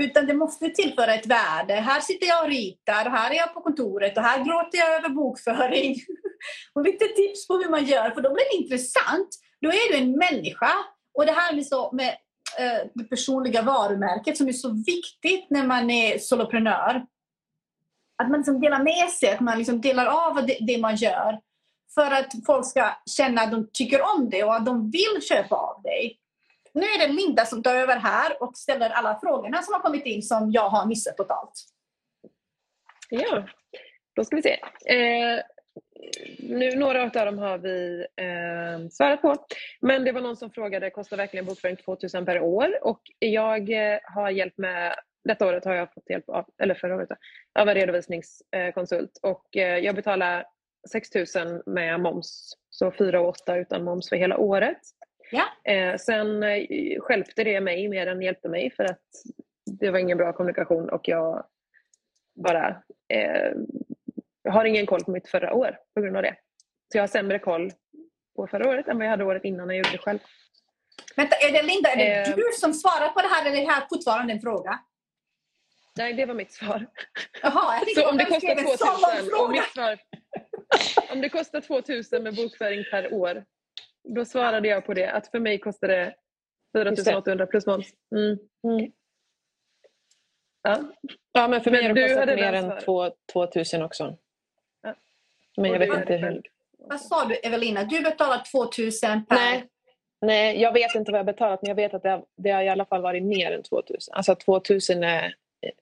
Utan 0.00 0.26
det 0.26 0.34
måste 0.34 0.70
tillföra 0.70 1.14
ett 1.14 1.26
värde. 1.26 1.74
Här 1.74 2.00
sitter 2.00 2.26
jag 2.26 2.44
och 2.44 2.50
ritar, 2.50 3.06
och 3.06 3.12
här 3.12 3.30
är 3.30 3.34
jag 3.34 3.54
på 3.54 3.60
kontoret 3.60 4.16
och 4.16 4.22
här 4.22 4.44
gråter 4.44 4.78
jag 4.78 4.94
över 4.94 5.08
bokföring. 5.08 5.96
och 6.74 6.84
lite 6.84 7.04
tips 7.04 7.46
på 7.46 7.54
hur 7.54 7.70
man 7.70 7.84
gör, 7.84 8.10
för 8.10 8.20
då 8.20 8.34
blir 8.34 8.44
det 8.50 8.62
intressant. 8.62 9.28
Då 9.60 9.68
är 9.68 9.92
du 9.92 9.98
en 9.98 10.18
människa. 10.18 10.72
Och 11.14 11.26
det 11.26 11.32
här 11.32 11.54
med, 11.54 11.66
så, 11.66 11.92
med 11.92 12.08
eh, 12.58 12.86
det 12.94 13.04
personliga 13.04 13.62
varumärket 13.62 14.36
som 14.36 14.48
är 14.48 14.52
så 14.52 14.70
viktigt 14.86 15.50
när 15.50 15.66
man 15.66 15.90
är 15.90 16.18
soloprenör. 16.18 17.06
Att 18.22 18.30
man 18.30 18.38
liksom 18.38 18.60
delar 18.60 18.82
med 18.82 19.10
sig, 19.10 19.32
att 19.32 19.40
man 19.40 19.58
liksom 19.58 19.80
delar 19.80 20.06
av 20.06 20.46
det, 20.46 20.58
det 20.60 20.78
man 20.78 20.96
gör. 20.96 21.40
För 21.94 22.10
att 22.10 22.32
folk 22.46 22.66
ska 22.66 22.90
känna 23.16 23.40
att 23.40 23.50
de 23.50 23.68
tycker 23.72 24.00
om 24.16 24.30
det 24.30 24.44
och 24.44 24.54
att 24.54 24.66
de 24.66 24.90
vill 24.90 25.22
köpa 25.28 25.56
av 25.56 25.82
dig. 25.82 26.18
Nu 26.74 26.86
är 26.86 26.98
det 27.08 27.12
Linda 27.12 27.44
som 27.46 27.62
tar 27.62 27.74
över 27.74 27.96
här 27.96 28.42
och 28.42 28.56
ställer 28.56 28.90
alla 28.90 29.18
frågorna 29.20 29.62
som 29.62 29.74
har 29.74 29.80
kommit 29.80 30.06
in 30.06 30.22
som 30.22 30.50
jag 30.52 30.68
har 30.68 30.86
missat 30.86 31.16
totalt. 31.16 31.52
Ja, 33.10 33.46
då 34.16 34.24
ska 34.24 34.36
vi 34.36 34.42
se. 34.42 34.60
Eh, 34.86 35.40
nu, 36.38 36.76
några 36.76 37.02
av 37.02 37.10
dem 37.10 37.38
har 37.38 37.58
vi 37.58 38.06
eh, 38.16 38.88
svarat 38.90 39.22
på. 39.22 39.36
Men 39.80 40.04
det 40.04 40.12
var 40.12 40.20
någon 40.20 40.36
som 40.36 40.50
frågade, 40.50 40.90
kostar 40.90 41.16
verkligen 41.16 41.46
bokföring 41.46 41.76
2000 41.76 42.26
per 42.26 42.40
år? 42.40 42.78
Och 42.82 43.00
jag 43.18 43.70
eh, 43.70 43.98
har 44.02 44.30
hjälpt 44.30 44.58
med, 44.58 44.94
detta 45.24 45.46
året 45.46 45.64
har 45.64 45.74
jag 45.74 45.94
fått 45.94 46.10
hjälp 46.10 46.28
av, 46.28 46.44
eller 46.62 46.74
förra 46.74 46.96
året, 46.96 47.08
av 47.58 47.68
en 47.68 47.74
redovisningskonsult. 47.74 49.18
Och 49.22 49.56
eh, 49.56 49.78
jag 49.78 49.94
betalar 49.94 50.46
6 50.90 51.08
000 51.14 51.62
med 51.66 52.00
moms, 52.00 52.52
så 52.70 52.92
4 52.92 53.20
8 53.20 53.56
utan 53.56 53.84
moms 53.84 54.08
för 54.08 54.16
hela 54.16 54.38
året. 54.38 54.80
Ja. 55.34 55.72
Eh, 55.72 55.96
sen 55.96 56.42
eh, 56.42 56.66
skälpte 57.00 57.44
det 57.44 57.60
mig 57.60 57.88
mer 57.88 58.06
än 58.06 58.22
hjälpte 58.22 58.48
mig 58.48 58.70
för 58.70 58.84
att 58.84 59.02
det 59.80 59.90
var 59.90 59.98
ingen 59.98 60.18
bra 60.18 60.32
kommunikation 60.32 60.88
och 60.88 61.08
jag 61.08 61.46
bara 62.34 62.82
eh, 63.08 63.52
har 64.48 64.64
ingen 64.64 64.86
koll 64.86 65.04
på 65.04 65.10
mitt 65.10 65.28
förra 65.28 65.54
år 65.54 65.78
på 65.94 66.00
grund 66.00 66.16
av 66.16 66.22
det. 66.22 66.36
Så 66.92 66.98
jag 66.98 67.02
har 67.02 67.08
sämre 67.08 67.38
koll 67.38 67.72
på 68.36 68.46
förra 68.46 68.68
året 68.68 68.88
än 68.88 68.96
vad 68.96 69.06
jag 69.06 69.10
hade 69.10 69.24
året 69.24 69.44
innan 69.44 69.66
när 69.66 69.74
jag 69.74 69.86
gjorde 69.86 69.96
det 69.96 70.02
själv. 70.02 70.18
Vänta, 71.16 71.36
är 71.36 71.52
det 71.52 71.62
Linda, 71.62 71.90
är 71.90 71.96
det 71.96 72.30
eh, 72.30 72.36
du 72.36 72.50
som 72.52 72.74
svarar 72.74 73.08
på 73.08 73.20
det 73.20 73.28
här 73.28 73.46
eller 73.46 73.56
är 73.56 73.66
det 73.66 73.72
här 73.72 73.86
fortfarande 73.88 74.32
en 74.32 74.40
fråga? 74.40 74.78
Nej, 75.96 76.12
det 76.12 76.26
var 76.26 76.34
mitt 76.34 76.52
svar. 76.52 76.86
Jaha, 77.42 77.78
jag 77.94 78.04
så 78.04 78.10
om 78.10 78.16
det 78.16 78.24
kostar 78.24 78.54
2000, 78.54 79.34
om, 79.40 79.50
mitt 79.50 79.72
svar, 79.74 79.98
om 81.12 81.20
det 81.20 81.28
kostar 81.28 81.60
2000 81.60 82.22
med 82.22 82.36
bokföring 82.36 82.84
per 82.90 83.12
år 83.12 83.44
då 84.04 84.24
svarade 84.24 84.68
jag 84.68 84.86
på 84.86 84.94
det 84.94 85.10
att 85.10 85.26
för 85.26 85.40
mig 85.40 85.58
kostar 85.58 85.88
det 85.88 86.14
4800 86.72 87.46
plus 87.46 87.66
moms. 87.66 87.86
Mm. 88.14 88.38
Mm. 88.64 88.92
Ja. 90.62 90.78
ja, 91.32 91.48
men 91.48 91.60
för 91.60 91.70
mig 91.70 91.86
har 91.86 91.94
det 91.94 92.08
kostat 92.08 92.26
mer 92.26 92.52
än 92.52 92.72
2000 93.32 93.82
också. 93.82 94.16
Ja. 94.82 94.94
Men 95.56 95.70
jag 95.70 95.78
vet 95.78 95.98
inte 95.98 96.16
hur. 96.16 96.42
Vad 96.78 97.00
sa 97.00 97.24
du 97.24 97.34
Evelina? 97.34 97.84
Du 97.84 98.00
betalar 98.00 98.42
2000 98.52 99.26
per... 99.26 99.36
Nej. 99.36 99.68
Nej, 100.20 100.60
jag 100.60 100.72
vet 100.72 100.94
inte 100.94 101.12
vad 101.12 101.18
jag 101.18 101.26
betalat 101.26 101.62
men 101.62 101.68
jag 101.68 101.76
vet 101.76 101.94
att 101.94 102.02
det 102.02 102.10
har, 102.10 102.24
det 102.36 102.50
har 102.50 102.62
i 102.62 102.68
alla 102.68 102.84
fall 102.84 103.02
varit 103.02 103.22
mer 103.22 103.52
än 103.52 103.62
2000. 103.62 104.14
Alltså 104.14 104.34
2000 104.34 105.04
är 105.04 105.34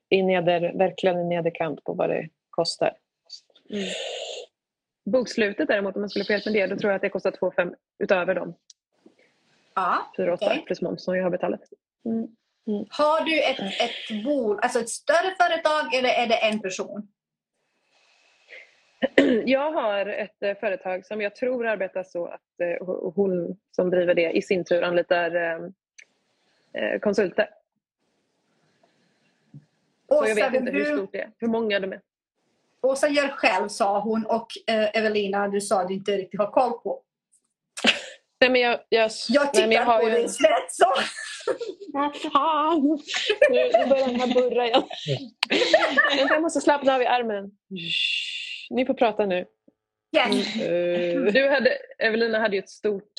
i 0.08 0.22
neder, 0.22 0.72
verkligen 0.74 1.20
i 1.20 1.24
nederkant 1.24 1.84
på 1.84 1.92
vad 1.92 2.08
det 2.08 2.28
kostar. 2.50 2.96
Mm. 3.70 3.84
Bokslutet 5.04 5.68
däremot, 5.68 5.94
om 5.94 6.02
man 6.02 6.10
skulle 6.10 6.24
få 6.24 6.32
hjälp 6.32 6.44
med 6.44 6.54
det, 6.54 6.66
då 6.66 6.76
tror 6.76 6.90
jag 6.90 6.96
att 6.96 7.02
det 7.02 7.08
kostar 7.08 7.30
2 7.30 7.52
5 7.56 7.74
utöver 7.98 8.34
dem. 8.34 8.54
Ja, 9.74 10.12
4 10.16 10.34
8 10.34 10.46
okay. 10.46 10.62
plus 10.62 10.82
moms 10.82 11.04
som 11.04 11.16
jag 11.16 11.22
har 11.22 11.30
betalat. 11.30 11.60
Mm. 12.04 12.28
Mm. 12.66 12.84
Har 12.90 13.24
du 13.24 13.42
ett, 13.42 13.58
ett 13.60 14.24
bol, 14.24 14.58
alltså 14.62 14.80
ett 14.80 14.88
större 14.88 15.34
företag 15.40 15.94
eller 15.94 16.08
är 16.08 16.26
det 16.26 16.36
en 16.36 16.60
person? 16.60 17.08
Jag 19.44 19.72
har 19.72 20.06
ett 20.06 20.42
eh, 20.42 20.54
företag 20.54 21.06
som 21.06 21.20
jag 21.20 21.36
tror 21.36 21.66
arbetar 21.66 22.02
så 22.02 22.26
att 22.26 22.60
eh, 22.62 22.86
hon 23.14 23.58
som 23.70 23.90
driver 23.90 24.14
det 24.14 24.30
i 24.30 24.42
sin 24.42 24.64
tur 24.64 24.82
anlitar 24.82 25.34
eh, 26.72 26.98
konsulter. 27.00 27.48
så 30.08 30.24
jag 30.28 30.34
vet 30.34 30.54
inte 30.54 30.72
hur 30.72 30.84
stort 30.84 31.12
det 31.12 31.20
är, 31.20 31.30
hur 31.38 31.48
många 31.48 31.80
de 31.80 31.92
är. 31.92 32.00
Åsa 32.82 33.08
gör 33.08 33.28
själv, 33.28 33.68
sa 33.68 34.00
hon. 34.00 34.26
Och 34.26 34.46
eh, 34.66 34.96
Evelina, 34.96 35.48
du 35.48 35.60
sa 35.60 35.80
att 35.80 35.88
du 35.88 35.94
inte 35.94 36.16
riktigt 36.16 36.40
har 36.40 36.50
koll 36.50 36.72
på. 36.72 37.02
Nej, 38.40 38.50
men 38.50 38.60
jag, 38.60 38.80
jag, 38.88 39.10
jag 39.28 39.52
tittar 39.52 39.66
nej, 39.66 39.76
jag 39.76 40.00
på 40.00 40.08
dig 40.08 40.28
snett 40.28 40.72
så. 40.72 40.94
Vad 41.92 42.16
fan! 42.16 42.98
Nu 43.50 43.88
börjar 43.88 44.06
den 44.06 44.20
här 44.20 44.34
burra 44.34 44.66
igen. 44.66 44.82
jag 46.28 46.42
måste 46.42 46.60
slappna 46.60 46.94
av 46.94 47.02
i 47.02 47.06
armen. 47.06 47.50
Ni 48.70 48.86
får 48.86 48.94
prata 48.94 49.26
nu. 49.26 49.46
Yes. 50.16 50.56
Mm. 50.56 51.32
Du 51.32 51.48
hade, 51.48 51.78
Evelina 51.98 52.38
hade 52.38 52.56
ju 52.56 52.62
ett 52.62 52.70
stort 52.70 53.12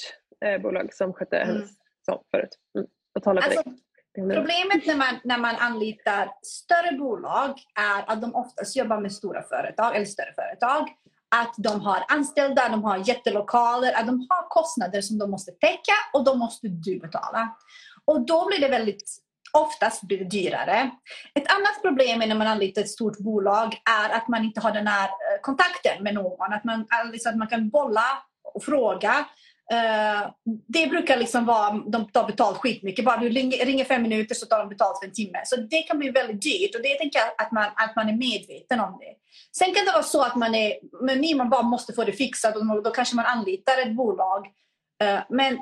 eh, 0.46 0.62
bolag 0.62 0.94
som 0.94 1.14
skötte 1.14 1.38
mm. 1.38 1.56
hennes 1.56 1.70
sång 2.06 2.24
förut. 2.32 2.58
Mm. 2.78 2.88
Och 3.16 3.24
talade 3.24 3.48
alltså, 3.48 3.64
dig. 3.64 3.74
Problemet 4.16 4.86
när 4.86 4.96
man, 4.96 5.20
när 5.24 5.38
man 5.38 5.56
anlitar 5.56 6.32
större 6.42 6.98
bolag 6.98 7.60
är 7.76 8.12
att 8.12 8.22
de 8.22 8.36
oftast 8.36 8.76
jobbar 8.76 9.02
med 9.02 9.14
stora 9.14 9.44
företag 9.44 9.96
eller 9.96 10.06
större 10.06 10.34
företag. 10.36 10.90
Att 11.36 11.54
de 11.58 11.82
har 11.82 12.04
anställda, 12.08 12.70
de 12.70 12.84
har 12.84 13.08
jättelokaler, 13.08 13.94
att 13.94 14.08
de 14.08 14.28
har 14.30 14.50
kostnader 14.50 15.02
som 15.02 15.18
de 15.18 15.32
måste 15.32 15.52
täcka 15.52 15.94
och 16.14 16.24
då 16.24 16.36
måste 16.36 16.68
du 16.68 17.00
betala. 17.00 17.58
Och 18.06 18.26
då 18.26 18.48
blir 18.48 18.60
det 18.60 18.68
väldigt 18.68 19.24
oftast 19.54 20.02
blir 20.02 20.18
det 20.18 20.26
dyrare. 20.26 20.92
Ett 21.36 21.52
annat 21.52 21.82
problem 21.82 22.20
när 22.20 22.36
man 22.36 22.48
anlitar 22.48 22.82
ett 22.82 22.90
stort 22.90 23.18
bolag 23.18 23.76
är 24.04 24.10
att 24.10 24.28
man 24.28 24.44
inte 24.44 24.62
har 24.62 24.72
den 24.72 24.88
här 24.88 25.06
eh, 25.06 25.42
kontakten 25.42 26.04
med 26.04 26.14
någon. 26.14 26.54
Att 26.54 26.64
man, 26.64 26.86
alltså 26.90 27.30
att 27.30 27.38
man 27.38 27.48
kan 27.48 27.70
bolla 27.70 28.24
och 28.54 28.64
fråga 28.64 29.26
Uh, 29.72 30.32
det 30.68 30.88
brukar 30.88 31.18
liksom 31.18 31.46
vara, 31.46 31.84
de 31.88 32.12
tar 32.12 32.28
betalt 32.28 32.58
skitmycket. 32.58 33.06
Bara 33.06 33.18
du 33.18 33.30
ringer 33.30 33.86
fem 33.86 34.02
minuter 34.02 34.36
så 34.36 34.46
tar 34.46 34.60
de 34.60 34.70
betalt 34.70 35.00
för 35.00 35.08
en 35.08 35.14
timme. 35.14 35.42
Så 35.46 35.56
det 35.56 35.82
kan 35.82 36.00
bli 36.00 36.10
väldigt 36.10 36.42
dyrt 36.42 36.76
och 36.76 36.82
det 36.82 36.96
tänker 36.96 37.20
jag 37.20 37.28
att 37.38 37.52
man, 37.52 37.66
att 37.76 37.96
man 37.96 38.10
är 38.10 38.14
medveten 38.14 38.80
om 38.80 38.98
det. 39.00 39.16
Sen 39.58 39.74
kan 39.74 39.86
det 39.86 39.92
vara 39.92 40.04
så 40.04 40.22
att 40.22 40.36
man 40.36 40.56
är, 40.56 40.74
men 41.02 41.38
man 41.38 41.50
bara 41.50 41.62
måste 41.62 41.94
få 41.94 42.04
det 42.04 42.12
fixat 42.12 42.56
och 42.56 42.84
då 42.84 42.92
kanske 42.92 43.16
man 43.16 43.26
anlitar 43.26 43.82
ett 43.82 43.96
bolag. 43.96 44.48
Uh, 45.04 45.20
men 45.30 45.58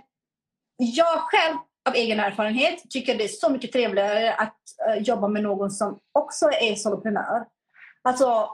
jag 0.78 1.20
själv 1.20 1.58
av 1.90 1.96
egen 1.96 2.20
erfarenhet 2.20 2.90
tycker 2.90 3.18
det 3.18 3.24
är 3.24 3.28
så 3.28 3.50
mycket 3.50 3.72
trevligare 3.72 4.34
att 4.34 4.58
uh, 4.90 5.04
jobba 5.04 5.28
med 5.28 5.44
någon 5.44 5.72
som 5.72 6.00
också 6.12 6.46
är 6.46 6.76
soloprenör. 6.76 7.46
Alltså 8.04 8.50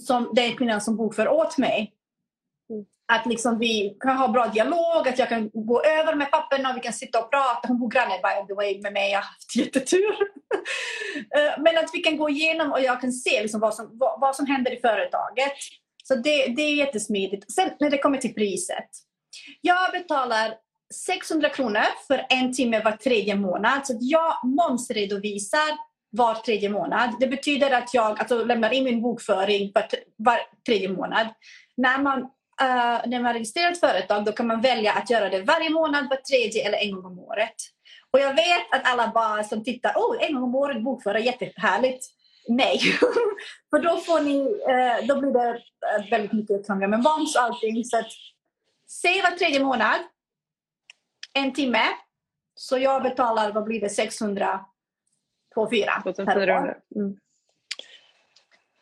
som 0.00 0.30
den 0.34 0.56
kvinnan 0.56 0.80
som 0.80 0.96
bokför 0.96 1.28
åt 1.28 1.58
mig 1.58 1.92
att 3.12 3.26
liksom 3.26 3.58
vi 3.58 3.96
kan 4.00 4.16
ha 4.16 4.28
bra 4.28 4.46
dialog, 4.46 5.08
att 5.08 5.18
jag 5.18 5.28
kan 5.28 5.50
gå 5.52 5.82
över 5.82 6.14
med 6.14 6.30
papperna 6.30 6.70
och 6.70 6.76
vi 6.76 6.80
kan 6.80 6.92
sitta 6.92 7.18
och 7.18 7.30
prata. 7.30 7.68
Hon 7.68 7.78
bor 7.78 7.90
granne 7.90 8.14
by 8.14 8.46
the 8.48 8.54
way 8.54 8.80
med 8.80 8.92
mig, 8.92 9.10
jag 9.10 9.18
har 9.18 9.24
haft 9.24 9.56
jättetur. 9.56 10.16
Eh, 11.36 11.62
men 11.62 11.78
att 11.78 11.90
vi 11.92 11.98
kan 11.98 12.16
gå 12.16 12.30
igenom 12.30 12.72
och 12.72 12.80
jag 12.80 13.00
kan 13.00 13.12
se 13.12 13.42
liksom 13.42 13.60
vad, 13.60 13.74
som, 13.74 13.90
vad, 13.92 14.20
vad 14.20 14.36
som 14.36 14.46
händer 14.46 14.72
i 14.78 14.80
företaget. 14.80 15.52
Så 16.04 16.14
det, 16.14 16.46
det 16.46 16.62
är 16.62 16.74
jättesmidigt. 16.74 17.52
Sen 17.52 17.70
när 17.80 17.90
det 17.90 17.98
kommer 17.98 18.18
till 18.18 18.34
priset. 18.34 18.88
Jag 19.60 19.92
betalar 19.92 20.54
600 20.94 21.48
kronor 21.48 21.84
för 22.06 22.26
en 22.28 22.52
timme 22.52 22.82
var 22.82 22.92
tredje 22.92 23.34
månad. 23.34 23.86
Så 23.86 23.98
jag 24.00 24.34
momsredovisar 24.44 25.78
var 26.10 26.34
tredje 26.34 26.68
månad. 26.68 27.10
Det 27.20 27.26
betyder 27.26 27.70
att 27.70 27.94
jag 27.94 28.20
alltså, 28.20 28.44
lämnar 28.44 28.72
in 28.72 28.84
min 28.84 29.02
bokföring 29.02 29.72
var, 29.74 29.86
var 30.16 30.38
tredje 30.66 30.88
månad. 30.88 31.26
När 31.76 31.98
man 31.98 32.30
uh, 32.62 33.10
när 33.10 33.22
man 33.22 33.32
registrerar 33.32 33.72
ett 33.72 33.80
företag 33.80 34.24
då 34.24 34.32
kan 34.32 34.46
man 34.46 34.60
välja 34.60 34.92
att 34.92 35.10
göra 35.10 35.28
det 35.28 35.42
varje 35.42 35.70
månad, 35.70 36.08
var 36.10 36.16
tredje 36.16 36.66
eller 36.66 36.78
en 36.78 36.94
gång 36.94 37.04
om 37.04 37.18
året. 37.18 37.54
Och 38.10 38.20
jag 38.20 38.34
vet 38.34 38.72
att 38.72 38.92
alla 38.92 39.12
bara 39.14 39.44
som 39.44 39.64
tittar, 39.64 39.92
oh, 39.96 40.24
en 40.24 40.34
gång 40.34 40.42
om 40.42 40.54
året 40.54 40.82
bokföra, 40.84 41.18
jättehärligt. 41.18 42.06
Nej, 42.48 42.78
för 43.70 43.78
då, 43.78 43.96
får 43.96 44.20
ni, 44.20 44.38
uh, 44.38 45.06
då 45.06 45.20
blir 45.20 45.32
det 45.32 45.52
uh, 45.52 46.10
väldigt 46.10 46.32
mycket 46.32 46.66
krångel 46.66 46.90
med 46.90 47.02
moms 47.02 47.36
och 47.36 47.42
allting. 47.42 47.84
Så 47.84 47.98
att, 47.98 48.12
säg 48.88 49.22
var 49.22 49.30
tredje 49.30 49.60
månad, 49.60 50.00
en 51.34 51.52
timme. 51.52 51.84
Så 52.54 52.78
jag 52.78 53.02
betalar, 53.02 53.52
vad 53.52 53.64
blir 53.64 53.80
det, 53.80 53.88
600 53.88 54.60
2 55.54 55.70
4 55.70 56.02
2400. 56.02 56.74
Mm. 56.96 57.16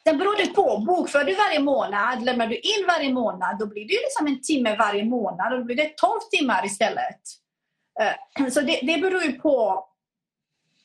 Sen 0.04 0.18
beror 0.18 0.36
det 0.36 0.46
på. 0.46 0.78
Bokför 0.86 1.24
du 1.24 1.34
varje 1.34 1.60
månad, 1.60 2.22
lämnar 2.22 2.46
du 2.46 2.56
in 2.56 2.86
varje 2.86 3.12
månad, 3.12 3.58
då 3.58 3.66
blir 3.66 3.86
det 3.88 3.92
ju 3.92 4.00
liksom 4.00 4.26
en 4.26 4.40
timme 4.40 4.76
varje 4.76 5.04
månad. 5.04 5.52
Då 5.52 5.64
blir 5.64 5.76
det 5.76 5.96
12 5.96 6.20
timmar 6.30 6.66
istället. 6.66 7.20
Eh, 8.00 8.48
så 8.48 8.60
det, 8.60 8.80
det 8.82 9.00
beror 9.00 9.22
ju 9.22 9.32
på 9.32 9.86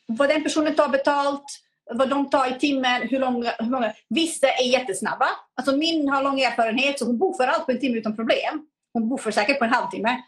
vad 0.08 0.30
den 0.30 0.44
personen 0.44 0.76
tar 0.76 0.88
betalt, 0.88 1.46
vad 1.94 2.10
de 2.10 2.30
tar 2.30 2.56
i 2.56 2.60
timmen, 2.60 3.02
hur 3.02 3.20
långa, 3.20 3.52
hur 3.60 3.70
många. 3.70 3.94
Vissa 4.10 4.48
är 4.48 4.64
jättesnabba. 4.64 5.28
Alltså 5.56 5.78
min 5.78 6.10
har 6.10 6.24
lång 6.24 6.40
erfarenhet 6.40 7.00
så 7.00 7.06
hon 7.06 7.18
bokför 7.18 7.48
allt 7.48 7.66
på 7.66 7.72
en 7.72 7.80
timme 7.80 7.98
utan 7.98 8.16
problem. 8.16 8.68
Hon 8.94 9.10
bokför 9.10 9.32
säkert 9.32 9.60
på 9.60 9.66
en 9.66 9.74
halvtimme. 9.74 10.22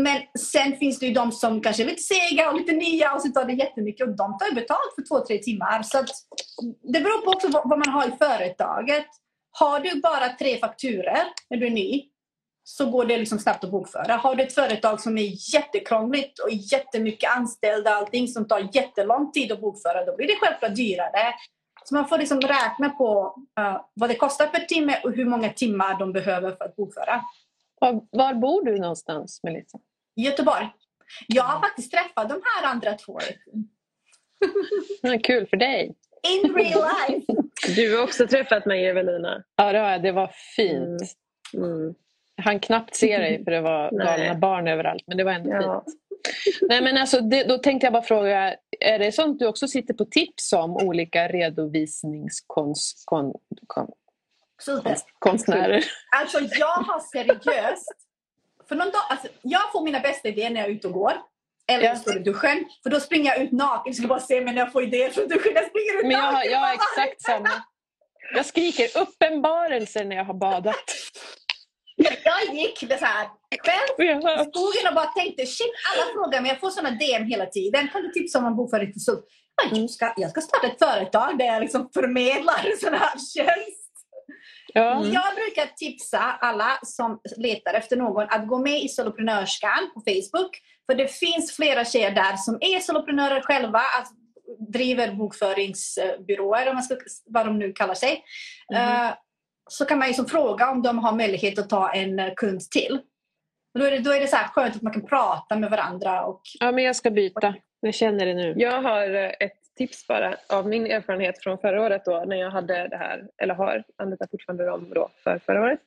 Men 0.00 0.22
sen 0.38 0.76
finns 0.76 0.98
det 0.98 1.06
ju 1.06 1.12
de 1.12 1.32
som 1.32 1.60
kanske 1.60 1.82
är 1.82 1.86
lite 1.86 2.02
sega 2.02 2.50
och 2.50 2.58
lite 2.58 2.72
nya 2.72 3.14
och 3.14 3.22
så 3.22 3.28
tar 3.28 3.44
det 3.44 3.52
jättemycket 3.52 4.08
och 4.08 4.16
de 4.16 4.38
tar 4.38 4.46
ju 4.46 4.54
betalt 4.54 4.94
för 4.94 5.08
två, 5.08 5.26
tre 5.26 5.38
timmar. 5.38 5.82
Så 5.82 5.98
att 5.98 6.10
det 6.82 7.00
beror 7.00 7.24
på 7.24 7.30
också 7.30 7.48
vad 7.48 7.78
man 7.78 7.88
har 7.88 8.08
i 8.08 8.16
företaget. 8.18 9.06
Har 9.50 9.80
du 9.80 10.00
bara 10.00 10.28
tre 10.28 10.58
fakturer 10.58 11.24
när 11.50 11.56
du 11.56 11.66
är 11.66 11.70
ny 11.70 12.12
så 12.64 12.90
går 12.90 13.04
det 13.04 13.16
liksom 13.16 13.38
snabbt 13.38 13.64
att 13.64 13.70
bokföra. 13.70 14.16
Har 14.16 14.34
du 14.34 14.42
ett 14.42 14.54
företag 14.54 15.00
som 15.00 15.18
är 15.18 15.54
jättekrångligt 15.54 16.38
och 16.38 16.50
jättemycket 16.50 17.30
anställda 17.36 17.90
och 17.90 17.96
allting 17.96 18.28
som 18.28 18.48
tar 18.48 18.68
jättelång 18.72 19.32
tid 19.32 19.52
att 19.52 19.60
bokföra 19.60 20.04
då 20.04 20.16
blir 20.16 20.26
det 20.26 20.36
självklart 20.40 20.74
dyrare. 20.74 21.34
Så 21.84 21.94
man 21.94 22.08
får 22.08 22.18
liksom 22.18 22.40
räkna 22.40 22.90
på 22.90 23.34
uh, 23.60 23.80
vad 23.94 24.10
det 24.10 24.14
kostar 24.14 24.46
per 24.46 24.60
timme 24.60 25.00
och 25.04 25.12
hur 25.12 25.24
många 25.24 25.48
timmar 25.48 25.98
de 25.98 26.12
behöver 26.12 26.50
för 26.50 26.64
att 26.64 26.76
bokföra. 26.76 27.22
Var, 27.82 28.00
var 28.10 28.34
bor 28.34 28.64
du 28.64 28.78
någonstans, 28.78 29.40
Melissa? 29.42 29.78
Göteborg. 30.16 30.68
Jag 31.28 31.42
har 31.42 31.60
faktiskt 31.60 31.90
träffat 31.92 32.28
de 32.28 32.40
här 32.44 32.70
andra 32.70 32.92
två 32.94 33.18
Ja, 35.02 35.18
kul 35.22 35.46
för 35.46 35.56
dig. 35.56 35.94
in 36.44 36.54
real 36.54 36.84
life. 37.08 37.26
Du 37.76 37.96
har 37.96 38.04
också 38.04 38.26
träffat 38.26 38.66
mig, 38.66 38.86
Evelina. 38.86 39.42
Ja, 39.56 39.72
det 39.72 39.80
var, 39.80 39.98
det 39.98 40.12
var 40.12 40.30
fint. 40.56 41.02
Mm. 41.54 41.94
Jag 42.36 42.44
hann 42.44 42.60
knappt 42.60 42.94
se 42.96 43.18
dig 43.18 43.44
för 43.44 43.50
det 43.50 43.60
var 43.60 43.90
galna 44.04 44.34
barn 44.34 44.68
överallt. 44.68 45.02
Men 45.06 45.16
det 45.16 45.24
var 45.24 45.32
ändå 45.32 45.50
Ja. 45.50 45.84
fint. 45.86 45.98
Nej, 46.68 46.82
men 46.82 46.96
alltså, 46.96 47.20
det, 47.20 47.44
då 47.44 47.58
tänkte 47.58 47.86
jag 47.86 47.92
bara 47.92 48.02
fråga, 48.02 48.56
är 48.80 48.98
det 48.98 49.12
sånt 49.12 49.38
du 49.38 49.46
också 49.46 49.68
sitter 49.68 49.94
på 49.94 50.04
tips 50.04 50.52
om 50.52 50.76
olika 50.76 51.28
redovisningskonst, 51.28 53.02
kon, 53.04 53.34
kon, 53.66 53.90
Super. 54.64 54.96
konstnärer? 55.18 55.84
Alltså 56.16 56.38
jag 56.40 56.66
har 56.66 57.00
seriöst. 57.00 57.92
För 58.68 58.74
någon 58.76 58.90
dag, 58.90 59.02
alltså, 59.08 59.28
jag 59.42 59.72
får 59.72 59.84
mina 59.84 60.00
bästa 60.00 60.28
idéer 60.28 60.50
när 60.50 60.60
jag 60.60 60.70
är 60.70 60.74
ute 60.74 60.86
och 60.86 60.92
går. 60.92 61.12
Eller 61.68 61.84
jag 61.84 61.98
står 61.98 62.16
i 62.16 62.20
duschen. 62.20 62.64
För 62.82 62.90
då 62.90 63.00
springer 63.00 63.30
jag 63.30 63.42
ut 63.42 63.52
naken. 63.52 63.82
Jag 63.92 63.96
ska 63.96 64.06
bara 64.06 64.20
se 64.20 64.40
mig 64.40 64.54
när 64.54 64.62
jag 64.62 64.72
får 64.72 64.82
idéer 64.82 65.10
från 65.10 65.28
duschen. 65.28 65.52
Jag 65.54 65.66
springer 65.66 65.98
ut 65.98 66.02
Men 66.02 66.10
jag 66.10 66.32
naken. 66.32 66.50
jag 66.52 66.58
har 66.58 66.74
exakt 66.74 67.22
samma. 67.22 67.50
Jag 68.34 68.46
skriker 68.46 68.98
uppenbarelse 69.00 70.04
när 70.04 70.16
jag 70.16 70.24
har 70.24 70.34
badat. 70.34 70.84
Jag 71.96 72.54
gick 72.54 72.78
så 72.78 72.86
här 73.04 73.28
själv 73.64 74.18
i 74.18 74.50
skogen 74.50 74.88
och 74.88 74.94
bara 74.94 75.06
tänkte 75.06 75.46
shit 75.46 75.72
alla 75.92 76.12
frågar 76.12 76.40
mig. 76.40 76.48
Jag 76.50 76.60
får 76.60 76.70
såna 76.70 76.90
DM 76.90 77.24
hela 77.24 77.46
tiden. 77.46 77.88
Kan 77.88 78.02
du 78.02 78.08
tipsa 78.12 78.38
om 78.38 78.46
en 78.46 78.56
bokföringskonsult? 78.56 79.24
Ja, 79.62 79.76
Jag 79.78 79.90
ska, 79.90 80.14
jag 80.16 80.30
ska 80.30 80.40
starta 80.40 80.66
ett 80.66 80.78
företag 80.78 81.38
där 81.38 81.44
jag 81.46 81.60
liksom 81.60 81.90
förmedlar 81.94 82.76
sån 82.80 82.94
här 82.94 83.12
tjänst. 83.34 83.81
Ja. 84.72 85.04
Jag 85.04 85.34
brukar 85.34 85.76
tipsa 85.76 86.18
alla 86.18 86.78
som 86.82 87.20
letar 87.36 87.74
efter 87.74 87.96
någon 87.96 88.26
att 88.30 88.46
gå 88.46 88.58
med 88.58 88.82
i 88.82 88.88
Soloprenörskan 88.88 89.90
på 89.94 90.00
Facebook. 90.00 90.60
För 90.86 90.94
det 90.94 91.08
finns 91.08 91.56
flera 91.56 91.84
tjejer 91.84 92.10
där 92.10 92.36
som 92.36 92.58
är 92.60 92.80
soloprenörer 92.80 93.40
själva, 93.40 93.80
alltså, 93.98 94.14
driver 94.72 95.12
bokföringsbyråer, 95.12 96.68
om 96.68 96.74
man 96.74 96.82
ska, 96.82 96.96
vad 97.26 97.46
de 97.46 97.58
nu 97.58 97.72
kallar 97.72 97.94
sig. 97.94 98.24
Eh, 98.74 99.10
så 99.70 99.84
kan 99.84 99.98
man 99.98 100.08
ju 100.08 100.14
som 100.14 100.26
fråga 100.26 100.70
om 100.70 100.82
de 100.82 100.98
har 100.98 101.12
möjlighet 101.12 101.58
att 101.58 101.70
ta 101.70 101.92
en 101.92 102.18
eh, 102.18 102.34
kund 102.36 102.60
till. 102.60 103.00
Och 103.74 103.80
Då 103.80 103.86
är 103.86 103.90
det, 103.90 103.98
då 103.98 104.10
är 104.12 104.20
det 104.20 104.28
så 104.28 104.36
här 104.36 104.48
skönt 104.48 104.76
att 104.76 104.82
man 104.82 104.92
kan 104.92 105.06
prata 105.06 105.56
med 105.56 105.70
varandra. 105.70 106.24
Och, 106.24 106.42
ja, 106.60 106.72
men 106.72 106.84
jag 106.84 106.96
ska 106.96 107.10
byta. 107.10 107.54
Jag 107.80 107.94
känner 107.94 108.26
det 108.26 108.34
nu. 108.34 108.54
Jag 108.56 108.82
har 108.82 109.14
eh, 109.14 109.30
ett 109.40 109.61
tips 109.86 110.06
bara 110.06 110.36
av 110.48 110.68
min 110.68 110.86
erfarenhet 110.86 111.42
från 111.42 111.58
förra 111.58 111.82
året 111.82 112.04
då 112.04 112.24
när 112.26 112.36
jag 112.36 112.50
hade 112.50 112.88
det 112.88 112.96
här, 112.96 113.28
eller 113.38 113.54
har, 113.54 113.84
anlitar 113.96 114.28
fortfarande 114.30 114.66
dem 114.66 114.92
då 114.94 115.08
för 115.24 115.38
förra 115.38 115.62
året. 115.62 115.80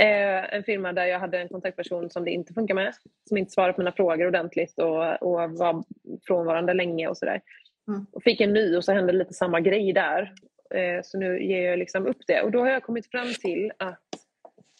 Eh, 0.00 0.54
en 0.54 0.64
firma 0.64 0.92
där 0.92 1.06
jag 1.06 1.20
hade 1.20 1.38
en 1.38 1.48
kontaktperson 1.48 2.10
som 2.10 2.24
det 2.24 2.30
inte 2.30 2.52
funkar 2.54 2.74
med, 2.74 2.94
som 3.28 3.36
inte 3.36 3.50
svarade 3.50 3.72
på 3.72 3.80
mina 3.80 3.92
frågor 3.92 4.26
ordentligt 4.26 4.78
och, 4.78 5.22
och 5.22 5.50
var 5.50 5.84
frånvarande 6.26 6.74
länge 6.74 7.08
och 7.08 7.16
sådär. 7.16 7.40
Mm. 7.88 8.06
Och 8.12 8.22
fick 8.22 8.40
en 8.40 8.52
ny 8.52 8.76
och 8.76 8.84
så 8.84 8.92
hände 8.92 9.12
lite 9.12 9.34
samma 9.34 9.60
grej 9.60 9.92
där. 9.92 10.32
Eh, 10.74 11.00
så 11.02 11.18
nu 11.18 11.44
ger 11.44 11.70
jag 11.70 11.78
liksom 11.78 12.06
upp 12.06 12.26
det. 12.26 12.42
Och 12.42 12.50
då 12.50 12.60
har 12.60 12.70
jag 12.70 12.82
kommit 12.82 13.10
fram 13.10 13.28
till 13.40 13.72
att 13.78 14.00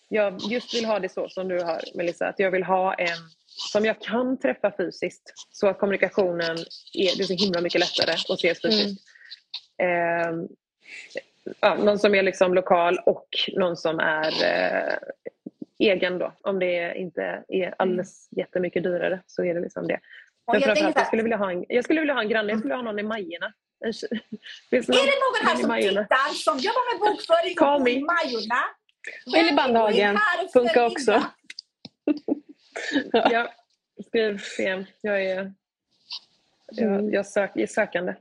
jag 0.09 0.39
just 0.51 0.75
vill 0.75 0.85
ha 0.85 0.99
det 0.99 1.09
så 1.09 1.29
som 1.29 1.49
du 1.49 1.63
har 1.63 1.81
Melissa, 1.95 2.29
att 2.29 2.39
jag 2.39 2.51
vill 2.51 2.65
ha 2.65 2.95
en 2.95 3.19
som 3.61 3.85
jag 3.85 4.01
kan 4.01 4.39
träffa 4.39 4.73
fysiskt 4.77 5.33
så 5.51 5.69
att 5.69 5.79
kommunikationen 5.79 6.57
är, 6.95 7.17
det 7.17 7.23
är 7.23 7.25
så 7.25 7.45
himla 7.45 7.61
mycket 7.61 7.81
lättare 7.81 8.13
att 8.13 8.39
ses 8.39 8.63
fysiskt. 8.63 9.05
Eh, 9.83 10.33
ja, 11.61 11.75
någon 11.75 11.99
som 11.99 12.15
är 12.15 12.23
liksom 12.23 12.55
lokal 12.55 12.99
och 13.07 13.29
någon 13.57 13.77
som 13.77 14.01
är 14.01 14.45
eh, 14.45 14.97
egen 15.79 16.19
då. 16.19 16.33
Om 16.43 16.59
det 16.59 16.95
inte 16.95 17.45
är 17.49 17.75
alldeles 17.79 18.29
jättemycket 18.31 18.83
dyrare 18.83 19.23
så 19.27 19.45
är 19.45 19.55
det 19.55 19.61
liksom 19.61 19.87
det. 19.87 20.01
Men 20.53 20.61
jag, 20.61 20.79
jag 20.79 21.07
skulle 21.07 21.23
vilja 21.23 21.37
ha 21.37 21.53
en, 21.53 21.65
jag 21.69 21.85
skulle 21.85 22.01
vilja 22.01 22.15
ha 22.15 22.23
en 22.23 22.29
granne, 22.29 22.53
jag 22.53 22.59
skulle 22.59 22.75
vilja 22.75 22.85
ha 22.85 22.93
någon 22.93 22.99
i 22.99 23.03
Majorna. 23.03 23.53
En 23.85 23.89
är 23.89 24.81
det 24.81 24.89
någon 24.89 25.49
här 25.49 25.57
som 25.57 25.95
tittar 25.95 26.35
som 26.35 26.59
jobbar 26.59 26.93
med 26.93 27.01
bokföring 27.01 27.55
Call 27.55 27.75
och 27.75 27.81
bor 27.81 27.89
i. 27.89 28.01
Majorna? 28.01 28.65
Eller 29.37 29.57
Bandhagen. 29.57 30.19
Funkar 30.53 30.87
också. 30.87 31.23
Ja, 33.13 33.53
skriv 34.07 34.41
PM. 34.57 34.85
Jag 35.01 35.25
är, 35.25 35.53
jag, 36.71 37.15
jag, 37.15 37.27
sök, 37.27 37.57
är 37.57 37.67
sökande. 37.67 38.15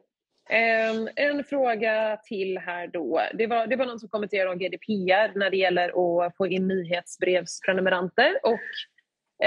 Ehm, 0.50 1.10
en 1.16 1.44
fråga 1.44 2.20
till 2.24 2.58
här 2.58 2.88
då. 2.88 3.22
Det 3.34 3.48
var, 3.48 3.68
det 3.68 3.76
var 3.76 3.86
någon 3.86 4.00
som 4.00 4.10
kommenterade 4.10 4.52
om 4.52 4.58
GDPR 4.58 5.40
när 5.40 5.50
det 5.50 5.58
gäller 5.58 5.90
att 6.26 6.38
få 6.38 6.48
in 6.48 6.68
nyhetsbrevsprenumeranter. 6.68 8.40
Och, 8.44 8.60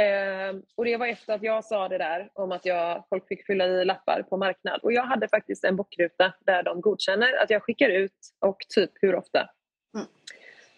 ehm, 0.01 0.63
och 0.77 0.85
det 0.85 0.97
var 0.97 1.07
efter 1.07 1.35
att 1.35 1.43
jag 1.43 1.65
sa 1.65 1.89
det 1.89 1.99
där 1.99 2.31
om 2.35 2.53
att 2.53 2.67
jag, 2.67 3.05
folk 3.09 3.29
fick 3.29 3.47
fylla 3.47 3.67
i 3.67 3.85
lappar 3.85 4.23
på 4.23 4.37
marknad. 4.37 4.81
Och 4.83 4.93
jag 4.93 5.03
hade 5.03 5.29
faktiskt 5.29 5.65
en 5.65 5.77
bockruta 5.77 6.33
där 6.41 6.63
de 6.63 6.81
godkänner 6.81 7.43
att 7.43 7.51
jag 7.51 7.63
skickar 7.63 7.89
ut 7.89 8.19
och 8.41 8.59
typ 8.75 8.91
hur 8.95 9.15
ofta. 9.15 9.51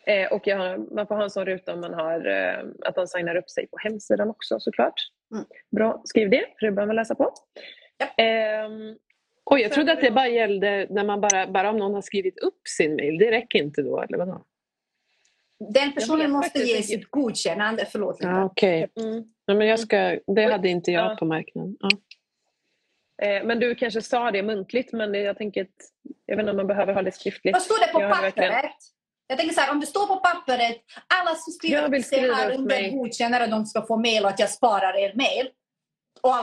Eh, 0.06 0.32
och 0.32 0.46
jag 0.46 0.56
har, 0.56 0.94
man 0.94 1.06
får 1.06 1.14
ha 1.14 1.22
en 1.22 1.30
sån 1.30 1.46
ruta 1.46 1.74
om 1.74 1.80
man 1.80 1.94
har 1.94 2.26
eh, 2.26 2.64
att 2.86 2.94
de 2.94 3.06
signar 3.06 3.36
upp 3.36 3.50
sig 3.50 3.66
på 3.66 3.76
hemsidan 3.78 4.30
också 4.30 4.60
såklart. 4.60 4.94
Mm. 5.34 5.44
Bra, 5.76 6.02
skriv 6.04 6.30
det 6.30 6.44
för 6.58 6.66
det 6.66 6.72
behöver 6.72 6.86
man 6.86 6.96
läsa 6.96 7.14
på. 7.14 7.34
Ja. 7.98 8.24
Ehm, 8.24 8.96
Oj, 9.46 9.60
jag 9.60 9.72
trodde 9.72 9.92
att 9.92 10.00
det 10.00 10.10
bara 10.10 10.28
gällde 10.28 10.86
när 10.90 11.04
man 11.04 11.20
bara, 11.20 11.46
bara 11.46 11.70
om 11.70 11.76
någon 11.76 11.94
har 11.94 12.02
skrivit 12.02 12.38
upp 12.38 12.60
sin 12.68 12.96
mail. 12.96 13.18
Det 13.18 13.30
räcker 13.30 13.58
inte 13.58 13.82
då, 13.82 14.02
eller 14.02 14.18
vadå? 14.18 14.44
Den 15.72 15.92
personen 15.92 16.30
måste 16.30 16.58
ge 16.58 16.76
inte. 16.76 16.88
sitt 16.88 17.10
godkännande. 17.10 17.86
Förlåt. 17.92 18.20
Linda. 18.20 18.36
Ja, 18.38 18.44
Okej. 18.44 18.88
mm. 19.00 19.24
Ja, 19.46 19.54
men 19.54 19.66
jag 19.66 19.80
ska, 19.80 20.18
det 20.26 20.44
hade 20.52 20.68
inte 20.68 20.90
jag 20.92 21.10
Ja. 21.12 21.16
på 21.18 21.24
marknaden. 21.24 21.76
Ja. 21.80 21.88
eh, 23.26 23.44
men 23.44 23.60
du 23.60 23.74
kanske 23.74 24.02
sa 24.02 24.30
det 24.30 24.42
muntligt 24.42 24.92
men 24.92 25.14
jag 25.14 25.38
tänker 25.38 25.62
att 25.62 25.68
jag 26.26 26.36
vet 26.36 26.42
inte 26.42 26.50
om 26.50 26.56
man 26.56 26.66
behöver 26.66 26.94
ha 26.94 27.02
det 27.02 27.12
skriftligt. 27.12 27.54
Vad 27.54 27.62
står 27.62 27.86
det 27.86 27.92
på 27.92 28.14
pappret? 28.14 28.74
Jag 29.26 29.38
tänker 29.38 29.54
så 29.54 29.60
här, 29.60 29.72
om 29.72 29.80
det 29.80 29.86
står 29.86 30.06
på 30.06 30.16
pappret, 30.16 30.76
alla 31.20 31.34
som 31.34 31.52
skriver 31.52 31.82
Jag 31.82 31.88
vill 31.88 32.00
upp 32.00 32.06
sig 32.06 32.32
här 32.32 32.50
upp 32.50 32.58
under 32.58 32.90
godkänner 32.90 33.40
att 33.40 33.50
de 33.50 33.66
ska 33.66 33.86
få 33.86 33.96
mail 33.96 34.24
och 34.24 34.30
att 34.30 34.38
jag 34.38 34.50
sparar 34.50 34.98
er 34.98 35.12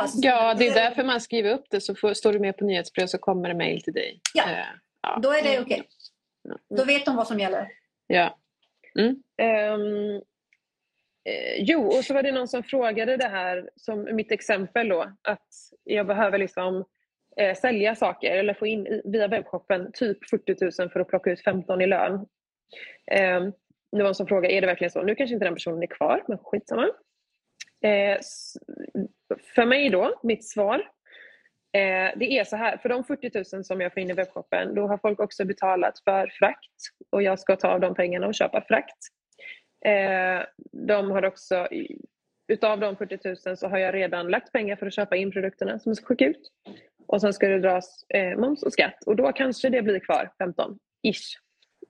som 0.08 0.20
ja, 0.24 0.54
det 0.54 0.68
är 0.68 0.74
därför 0.74 1.04
man 1.04 1.22
skriver 1.22 1.54
upp 1.54 1.66
det. 1.70 1.82
Så 1.82 1.96
får, 1.96 2.14
står 2.14 2.34
du 2.34 2.40
med 2.40 2.58
på 2.58 2.66
nyhetsbrev 2.66 3.08
så 3.08 3.18
kommer 3.18 3.50
det 3.50 3.56
mail 3.56 3.82
till 3.82 3.94
dig. 3.94 4.22
Ja. 4.34 4.44
Eh, 4.44 4.66
ja. 5.02 5.20
Då 5.22 5.32
är 5.32 5.44
det 5.44 5.60
okej. 5.60 5.84
Ja. 6.44 6.78
Då 6.78 6.84
vet 6.84 7.06
de 7.06 7.16
vad 7.16 7.28
som 7.28 7.40
gäller. 7.40 7.68
ja. 8.08 8.38
Ehm, 9.38 10.16
eh, 11.26 11.58
jo, 11.58 11.88
och 11.88 12.06
så 12.06 12.14
var 12.14 12.24
det 12.24 12.32
någon 12.32 12.48
som 12.48 12.64
frågade 12.64 13.18
det 13.18 13.28
här 13.28 13.70
som 13.76 14.16
mitt 14.16 14.32
exempel 14.32 14.90
då. 14.90 15.02
Att 15.22 15.48
jag 15.84 16.08
behöver 16.08 16.38
liksom 16.38 16.86
eh, 17.38 17.56
sälja 17.56 17.96
saker 17.96 18.32
eller 18.32 18.54
få 18.54 18.68
in 18.68 19.02
via 19.06 19.28
webbshoppen 19.28 19.92
typ 19.94 20.30
40 20.30 20.82
000 20.82 20.90
för 20.90 21.00
att 21.00 21.08
plocka 21.08 21.32
ut 21.32 21.44
15 21.44 21.82
i 21.82 21.88
lön. 21.88 22.26
Ehm, 23.12 23.52
det 23.92 24.02
var 24.02 24.08
en 24.08 24.16
som 24.16 24.28
frågade, 24.28 24.54
är 24.54 24.62
det 24.62 24.68
verkligen 24.68 24.92
så? 24.92 25.02
Nu 25.02 25.16
kanske 25.16 25.34
inte 25.34 25.46
den 25.46 25.54
personen 25.54 25.84
är 25.84 25.88
kvar, 25.88 26.24
men 26.28 26.38
skitsamma. 26.38 26.90
Eh, 27.84 28.20
för 29.56 29.66
mig 29.66 29.90
då, 29.90 30.20
mitt 30.24 30.46
svar. 30.46 30.80
Eh, 31.74 32.12
det 32.18 32.32
är 32.40 32.44
så 32.44 32.56
här, 32.56 32.78
för 32.78 32.90
de 32.90 33.04
40 33.04 33.56
000 33.56 33.66
som 33.66 33.82
jag 33.82 33.94
får 33.94 34.02
in 34.02 34.10
i 34.10 34.14
webbshoppen, 34.14 34.76
då 34.76 34.88
har 34.88 34.98
folk 34.98 35.20
också 35.20 35.46
betalat 35.46 36.00
för 36.00 36.28
frakt 36.40 36.76
och 37.10 37.24
jag 37.24 37.40
ska 37.40 37.56
ta 37.56 37.68
av 37.68 37.80
de 37.80 37.96
pengarna 37.96 38.28
och 38.28 38.36
köpa 38.36 38.62
frakt. 38.62 38.98
Eh, 39.86 40.46
de 40.72 41.12
har 41.12 41.26
också, 41.26 41.68
utav 42.48 42.80
de 42.80 42.96
40 42.96 43.20
000 43.48 43.58
så 43.58 43.68
har 43.68 43.78
jag 43.78 43.94
redan 43.94 44.28
lagt 44.28 44.52
pengar 44.52 44.76
för 44.76 44.86
att 44.86 44.94
köpa 44.94 45.16
in 45.16 45.32
produkterna 45.32 45.80
som 45.80 45.90
jag 45.90 45.98
ska 45.98 46.06
skicka 46.06 46.26
ut. 46.26 46.52
och 47.08 47.22
sen 47.22 47.34
ska 47.34 47.48
det 47.48 47.60
dras 47.60 48.06
eh, 48.10 48.38
moms 48.38 48.64
och 48.64 48.74
skatt 48.74 49.04
och 49.06 49.16
då 49.16 49.32
kanske 49.32 49.70
det 49.70 49.82
blir 49.82 50.00
kvar 50.00 50.32
15 50.38 50.80
ish. 51.04 51.38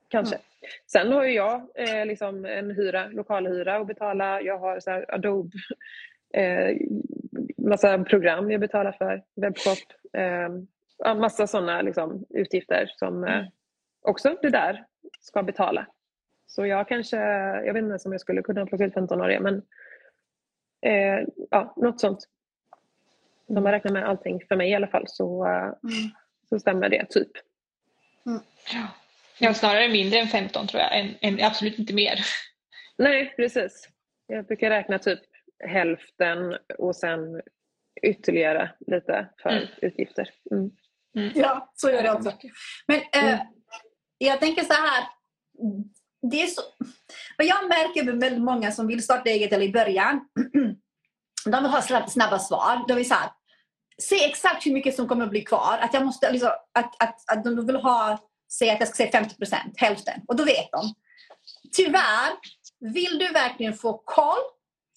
Kanske. 0.08 0.34
Mm. 0.34 0.51
Sen 0.86 1.12
har 1.12 1.24
ju 1.24 1.32
jag 1.32 1.68
eh, 1.74 2.06
liksom 2.06 2.44
en 2.44 2.70
hyra, 2.70 3.06
lokalhyra 3.06 3.76
att 3.76 3.86
betala. 3.86 4.40
Jag 4.40 4.58
har 4.58 4.80
så 4.80 4.90
här 4.90 5.14
Adobe, 5.14 5.58
eh, 6.34 6.76
massa 7.56 7.98
program 7.98 8.50
jag 8.50 8.60
betalar 8.60 8.92
för, 8.92 9.22
webbshop. 9.34 9.78
Eh, 10.12 11.14
massa 11.14 11.46
sådana 11.46 11.82
liksom, 11.82 12.24
utgifter 12.30 12.90
som 12.96 13.24
eh, 13.24 13.44
också 14.02 14.36
det 14.42 14.50
där 14.50 14.84
ska 15.20 15.42
betala. 15.42 15.86
Så 16.46 16.66
jag 16.66 16.88
kanske, 16.88 17.16
jag 17.66 17.74
vet 17.74 17.82
inte 17.82 17.98
om 18.04 18.12
jag 18.12 18.20
skulle 18.20 18.42
kunna 18.42 18.66
plocka 18.66 18.84
ut 18.84 18.94
15 18.94 19.20
av 19.20 19.28
det 19.28 19.40
men 19.40 19.62
eh, 20.80 21.28
ja, 21.50 21.74
något 21.76 22.00
sånt. 22.00 22.28
Om 23.46 23.54
man 23.62 23.72
räknar 23.72 23.92
med 23.92 24.08
allting 24.08 24.40
för 24.48 24.56
mig 24.56 24.70
i 24.70 24.74
alla 24.74 24.86
fall 24.86 25.04
så, 25.06 25.46
eh, 25.46 25.62
mm. 25.62 26.10
så 26.48 26.58
stämmer 26.58 26.88
det 26.88 27.06
typ. 27.10 27.30
Mm. 28.26 28.40
Ja, 29.44 29.54
snarare 29.54 29.88
mindre 29.88 30.18
än 30.18 30.28
15 30.28 30.66
tror 30.66 30.82
jag, 30.82 30.98
än, 30.98 31.14
än, 31.20 31.44
absolut 31.44 31.78
inte 31.78 31.94
mer. 31.94 32.26
Nej, 32.98 33.34
precis. 33.36 33.88
Jag 34.26 34.46
brukar 34.46 34.70
räkna 34.70 34.98
typ 34.98 35.20
hälften 35.68 36.56
och 36.78 36.96
sen 36.96 37.40
ytterligare 38.02 38.70
lite 38.86 39.28
för 39.42 39.50
mm. 39.50 39.68
utgifter. 39.82 40.30
Mm. 40.50 40.70
Mm. 41.16 41.32
Ja, 41.34 41.72
så 41.74 41.90
gör 41.90 42.04
jag 42.04 42.16
också. 42.16 42.32
Men 42.86 43.00
eh, 43.00 43.32
mm. 43.32 43.46
jag 44.18 44.40
tänker 44.40 44.62
så 44.62 44.72
här. 44.72 45.04
Det 46.30 46.42
är 46.42 46.46
så, 46.46 46.62
vad 47.38 47.46
jag 47.46 47.68
märker 47.68 48.04
med 48.04 48.20
väldigt 48.20 48.42
många 48.42 48.72
som 48.72 48.86
vill 48.86 49.02
starta 49.02 49.30
eget 49.30 49.52
eller 49.52 49.66
i 49.66 49.72
början. 49.72 50.20
de 51.44 51.62
vill 51.62 51.72
ha 51.72 52.06
snabba 52.08 52.38
svar. 52.38 52.84
De 52.88 52.94
vill 52.94 53.08
så 53.08 53.14
här, 53.14 53.30
se 54.02 54.24
exakt 54.24 54.66
hur 54.66 54.72
mycket 54.72 54.94
som 54.94 55.08
kommer 55.08 55.24
att 55.24 55.30
bli 55.30 55.40
kvar. 55.40 55.78
Att, 55.80 55.94
jag 55.94 56.04
måste, 56.04 56.32
liksom, 56.32 56.50
att, 56.72 57.02
att, 57.02 57.30
att 57.32 57.44
de 57.44 57.66
vill 57.66 57.76
ha 57.76 58.18
säga 58.58 58.72
att 58.72 58.80
jag 58.80 58.88
ska 58.88 58.96
säga 58.96 59.10
50 59.10 59.36
procent, 59.36 59.74
hälften. 59.76 60.20
Och 60.28 60.36
då 60.36 60.44
vet 60.44 60.70
de. 60.72 60.94
Tyvärr, 61.72 62.32
vill 62.80 63.18
du 63.18 63.28
verkligen 63.28 63.74
få 63.74 64.02
koll 64.04 64.42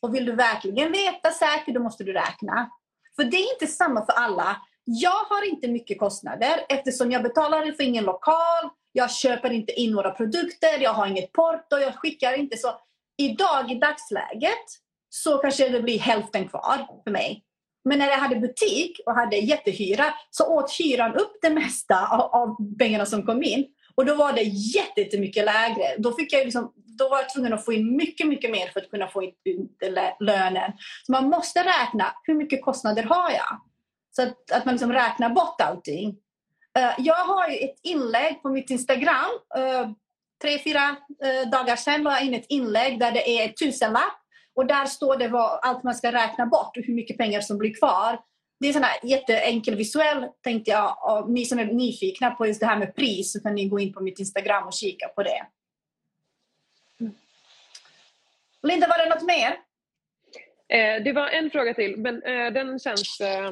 och 0.02 0.15
vill 0.15 0.26
du 0.26 0.32
verkligen 0.32 0.91
veta 0.91 1.32
säkert, 1.32 1.73
då 1.73 1.84
måste 1.84 2.03
du 2.03 2.14
räkna. 2.14 2.69
För 3.15 3.23
det 3.23 3.38
är 3.38 3.53
inte 3.53 3.68
samma 3.68 4.06
för 4.06 4.14
alla. 4.14 4.61
Jag 4.84 5.26
har 5.30 5.48
inte 5.49 5.68
mycket 5.68 5.99
kostnader 5.99 6.65
eftersom 6.69 7.11
jag 7.11 7.23
betalar 7.23 7.72
för 7.72 7.84
ingen 7.84 8.03
lokal, 8.03 8.69
jag 8.91 9.11
köper 9.11 9.52
inte 9.52 9.72
in 9.73 9.91
några 9.91 10.11
produkter, 10.11 10.80
jag 10.80 10.94
har 10.94 11.07
inget 11.07 11.32
porto, 11.32 11.77
jag 11.77 11.95
skickar 11.95 12.34
inte. 12.34 12.57
Så 12.57 12.80
idag, 13.18 13.72
i 13.72 13.76
dagsläget, 13.76 14.65
så 15.10 15.38
kanske 15.38 15.69
det 15.69 15.82
blir 15.82 15.99
hälften 15.99 16.48
kvar 16.48 16.88
för 17.03 17.11
mig. 17.11 17.45
Men 17.86 17.99
när 17.99 18.07
jag 18.07 18.18
hade 18.18 18.36
butik 18.36 18.99
och 19.06 19.16
hade 19.16 19.36
jättehyra 19.36 20.06
så 20.30 20.45
åt 20.45 20.72
hyran 20.80 21.16
upp 21.16 21.38
det 21.41 21.49
mesta 21.49 22.07
av, 22.07 22.22
av 22.22 22.78
pengarna 22.78 23.06
som 23.06 23.26
kom 23.26 23.44
in. 23.44 23.66
Och 23.95 24.06
då 24.06 24.16
var 24.16 24.34
det 24.34 24.41
jättemycket 24.41 25.45
lägre. 25.45 25.95
Då, 25.98 26.14
fick 26.14 26.34
jag 26.34 26.45
liksom, 26.45 26.74
då 26.76 27.10
var 27.10 27.18
jag 27.18 27.34
tvungen 27.34 27.53
att 27.53 27.66
få 27.66 27.74
in 27.74 27.95
mycket, 27.98 28.28
mycket 28.28 28.52
mer 28.52 28.68
för 28.68 28.80
att 28.80 28.90
kunna 28.90 29.07
få 29.07 29.24
in 29.24 29.34
lönen. 30.20 30.72
Så 31.06 31.12
man 31.12 31.30
måste 31.30 31.60
räkna, 31.60 32.16
hur 32.24 32.34
mycket 32.34 32.66
kostnader 32.66 33.03
har 33.03 33.32
jag? 33.32 33.62
Så 34.16 34.22
att, 34.22 34.52
att 34.52 34.66
man 34.66 34.74
liksom 34.74 34.94
räknar 34.94 35.30
bort 35.30 35.62
allting. 35.62 36.10
Uh, 36.80 36.94
jag 36.98 37.26
har 37.26 37.49
ju 37.49 37.57
ett 37.57 37.80
inlägg 37.84 38.41
på 38.41 38.49
mitt 38.49 38.70
Instagram. 38.70 39.32
Uh, 39.57 39.91
tre, 40.41 40.60
fyra 40.60 40.95
uh, 41.26 41.49
dagar 41.49 41.76
sedan 41.76 42.03
la 42.03 42.12
jag 42.12 42.26
in 42.26 42.34
ett 42.34 42.45
inlägg 42.49 42.99
där 42.99 43.12
det 43.12 43.30
är 43.30 43.48
tusenlapp 43.48 44.24
och 44.56 44.65
där 44.65 44.86
står 44.86 45.18
det 45.18 45.27
vad, 45.27 45.60
allt 45.61 45.84
man 45.84 45.95
ska 45.95 46.11
räkna 46.11 46.45
bort 46.45 46.77
och 46.77 46.84
hur 46.84 46.94
mycket 46.94 47.18
pengar 47.18 47.41
som 47.41 47.57
blir 47.57 47.73
kvar. 47.73 48.19
Det 48.60 48.68
är 48.68 48.73
sån 48.73 48.84
här 48.84 48.99
jätteenkel 49.03 49.76
visuell 49.76 50.27
tänkte 50.41 50.72
jag. 50.72 50.98
Och 51.03 51.30
ni 51.30 51.45
som 51.45 51.60
är 51.60 51.65
nyfikna 51.65 52.32
på 52.32 52.48
just 52.48 52.60
det 52.60 52.65
här 52.65 52.77
med 52.77 52.95
pris 52.95 53.34
så 53.34 53.41
kan 53.41 53.56
ni 53.56 53.69
gå 53.69 53.80
in 53.80 53.94
på 53.94 54.03
mitt 54.03 54.19
Instagram 54.19 54.68
och 54.68 54.73
kika 54.73 55.07
på 55.07 55.23
det. 55.23 55.48
Linda, 58.64 58.88
var 58.88 58.98
det 58.98 59.10
något 59.10 59.27
mer? 59.27 59.57
Eh, 60.68 61.03
det 61.03 61.14
var 61.14 61.27
en 61.27 61.49
fråga 61.49 61.73
till, 61.73 61.98
men 61.98 62.23
eh, 62.23 62.53
den 62.53 62.80
känns... 62.80 63.22
Eh, 63.22 63.48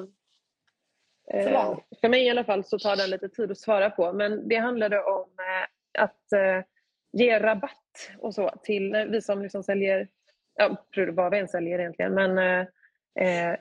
eh 1.34 1.78
för 2.02 2.10
mig 2.10 2.26
i 2.26 2.30
alla 2.30 2.44
fall 2.44 2.64
så 2.64 2.80
tar 2.80 2.96
den 2.96 3.10
lite 3.10 3.30
tid 3.30 3.52
att 3.52 3.58
svara 3.58 3.90
på. 3.90 4.14
Men 4.14 4.48
det 4.48 4.56
handlade 4.56 5.04
om 5.04 5.30
eh, 5.40 6.04
att 6.04 6.32
eh, 6.32 6.66
ge 7.12 7.40
rabatt 7.40 8.12
och 8.20 8.34
så 8.34 8.52
till 8.64 9.08
vi 9.10 9.22
som 9.22 9.42
liksom 9.42 9.64
säljer 9.64 10.08
ja, 10.56 10.86
vad 11.14 11.32
vi 11.32 11.40
än 11.40 11.48
säljer 11.48 11.80
egentligen, 11.80 12.14
men 12.14 12.38
eh, 12.38 13.50
eh, 13.50 13.58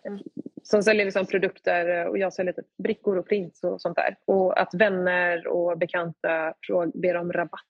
som 0.63 0.83
säljer 0.83 1.05
liksom 1.05 1.27
produkter 1.27 2.01
eh, 2.01 2.07
och 2.07 2.19
jag 2.19 2.33
säljer 2.33 2.53
typ 2.53 2.77
brickor 2.77 3.19
och 3.19 3.29
prints 3.29 3.65
och 3.65 3.81
sånt 3.81 3.97
där. 3.97 4.17
Och 4.25 4.61
att 4.61 4.75
vänner 4.75 5.47
och 5.47 5.79
bekanta 5.79 6.55
ber 6.95 7.17
om 7.17 7.33
rabatt 7.33 7.61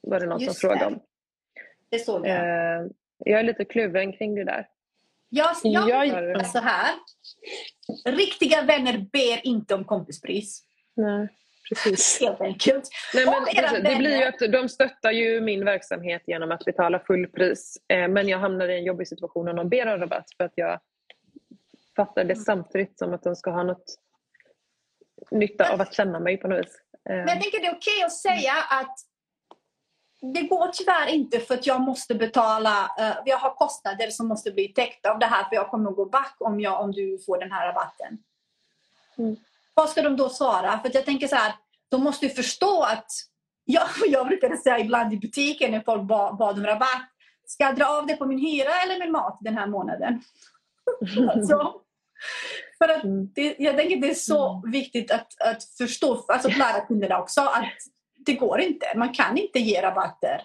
var 0.00 0.20
det 0.20 0.26
någon 0.26 0.40
Just 0.40 0.60
som 0.60 0.68
frågade 0.68 0.86
om. 0.86 1.00
Det 1.90 1.98
såg 1.98 2.26
jag. 2.26 2.36
Eh, 2.36 2.86
jag 3.18 3.40
är 3.40 3.44
lite 3.44 3.64
kluven 3.64 4.12
kring 4.12 4.34
det 4.34 4.44
där. 4.44 4.68
Jag, 5.28 5.54
jag, 5.62 6.06
jag 6.06 6.46
så 6.46 6.58
här. 6.58 6.94
Riktiga 8.04 8.62
vänner 8.62 8.98
ber 9.12 9.46
inte 9.46 9.74
om 9.74 9.84
kompispris. 9.84 10.62
Nej. 10.94 11.28
Precis. 11.68 12.20
Helt 12.22 12.40
enkelt. 12.40 12.88
Nej, 13.14 13.26
men, 13.72 13.84
det 13.84 13.96
blir 13.96 14.16
ju 14.16 14.24
att 14.24 14.52
de 14.52 14.68
stöttar 14.68 15.10
ju 15.10 15.40
min 15.40 15.64
verksamhet 15.64 16.22
genom 16.26 16.52
att 16.52 16.64
betala 16.64 17.00
fullpris. 17.00 17.76
Eh, 17.88 18.08
men 18.08 18.28
jag 18.28 18.38
hamnar 18.38 18.68
i 18.68 18.78
en 18.78 18.84
jobbig 18.84 19.08
situation 19.08 19.48
om 19.48 19.56
de 19.56 19.68
ber 19.68 19.94
om 19.94 20.00
rabatt 20.00 20.26
för 20.36 20.44
att 20.44 20.52
jag 20.54 20.80
fattar 21.96 22.24
det 22.24 22.36
samtidigt 22.36 22.98
som 22.98 23.14
att 23.14 23.22
de 23.22 23.36
ska 23.36 23.50
ha 23.50 23.62
något 23.62 23.94
nytta 25.30 25.72
av 25.72 25.80
att 25.80 25.94
känna 25.94 26.20
mig 26.20 26.36
på 26.36 26.48
något 26.48 26.66
vis. 26.66 26.80
Eh. 27.08 27.16
Men 27.16 27.28
jag 27.28 27.42
tänker 27.42 27.60
det 27.60 27.66
är 27.66 27.76
okej 27.76 27.96
okay 27.96 28.04
att 28.04 28.12
säga 28.12 28.52
att 28.70 28.96
det 30.20 30.42
går 30.42 30.68
tyvärr 30.72 31.08
inte 31.08 31.40
för 31.40 31.54
att 31.54 31.66
jag 31.66 31.80
måste 31.80 32.14
betala, 32.14 32.90
uh, 33.00 33.16
jag 33.24 33.36
har 33.36 33.54
kostnader 33.54 34.10
som 34.10 34.28
måste 34.28 34.50
bli 34.50 34.68
täckta 34.68 35.12
av 35.12 35.18
det 35.18 35.26
här 35.26 35.48
för 35.48 35.56
jag 35.56 35.70
kommer 35.70 35.90
att 35.90 35.96
gå 35.96 36.04
back 36.04 36.36
om, 36.38 36.60
jag, 36.60 36.80
om 36.80 36.92
du 36.92 37.18
får 37.26 37.38
den 37.38 37.52
här 37.52 37.66
rabatten. 37.66 38.18
Mm. 39.18 39.36
Vad 39.74 39.90
ska 39.90 40.02
de 40.02 40.16
då 40.16 40.28
svara? 40.28 40.80
För 40.80 40.90
jag 40.94 41.04
tänker 41.04 41.28
så 41.28 41.36
här, 41.36 41.54
de 41.90 42.04
måste 42.04 42.26
ju 42.26 42.32
förstå 42.32 42.82
att 42.82 43.06
jag, 43.64 43.88
jag 44.06 44.26
brukade 44.26 44.56
säga 44.56 44.78
ibland 44.78 45.12
i 45.12 45.16
butiken 45.16 45.70
när 45.70 45.80
folk 45.80 46.02
bad, 46.02 46.36
bad 46.36 46.58
om 46.58 46.66
rabatt. 46.66 47.10
Ska 47.46 47.64
jag 47.64 47.76
dra 47.76 47.86
av 47.86 48.06
det 48.06 48.16
på 48.16 48.26
min 48.26 48.38
hyra 48.38 48.70
eller 48.84 48.98
min 48.98 49.12
mat 49.12 49.38
den 49.40 49.56
här 49.56 49.66
månaden? 49.66 50.22
alltså, 51.30 51.80
för 52.78 52.88
att 52.88 53.04
mm. 53.04 53.32
det, 53.34 53.56
jag 53.58 53.76
tänker 53.76 53.96
det 53.96 54.10
är 54.10 54.14
så 54.14 54.52
mm. 54.52 54.70
viktigt 54.70 55.10
att, 55.10 55.40
att 55.40 55.64
förstå, 55.78 56.24
alltså 56.28 56.48
lära 56.48 56.86
kunderna 56.86 57.20
också 57.20 57.40
att 57.40 57.72
det 58.26 58.34
går 58.34 58.60
inte. 58.60 58.86
Man 58.96 59.12
kan 59.12 59.38
inte 59.38 59.58
ge 59.58 59.82
rabatter. 59.82 60.42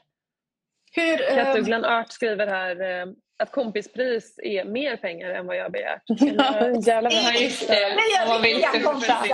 Hur, 0.92 1.18
Kattugglan 1.18 1.86
um, 1.86 1.92
Art 1.92 2.12
skriver 2.12 2.48
här 2.48 2.82
eh, 2.82 3.06
att 3.40 3.52
kompispris 3.52 4.40
är 4.44 4.66
mer 4.66 4.98
pengar 4.98 5.30
än 5.30 5.48
vad 5.48 5.58
jag 5.58 5.72
begärt. 5.72 6.02
Ja, 6.06 6.72
jävla 6.82 7.10
ja, 7.12 7.34
just 7.34 7.68
det. 7.68 7.98
Vad 8.28 8.42
vill 8.42 8.66
du 8.74 8.84
kompisar? 8.84 9.28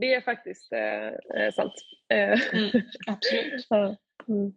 Det 0.00 0.14
är 0.14 0.20
faktiskt 0.20 0.72
eh, 0.72 1.06
eh 1.42 1.52
sant. 1.54 1.72
Eh, 2.08 2.18
mm, 2.18 2.70
absolut. 3.06 3.66
mm. 4.28 4.52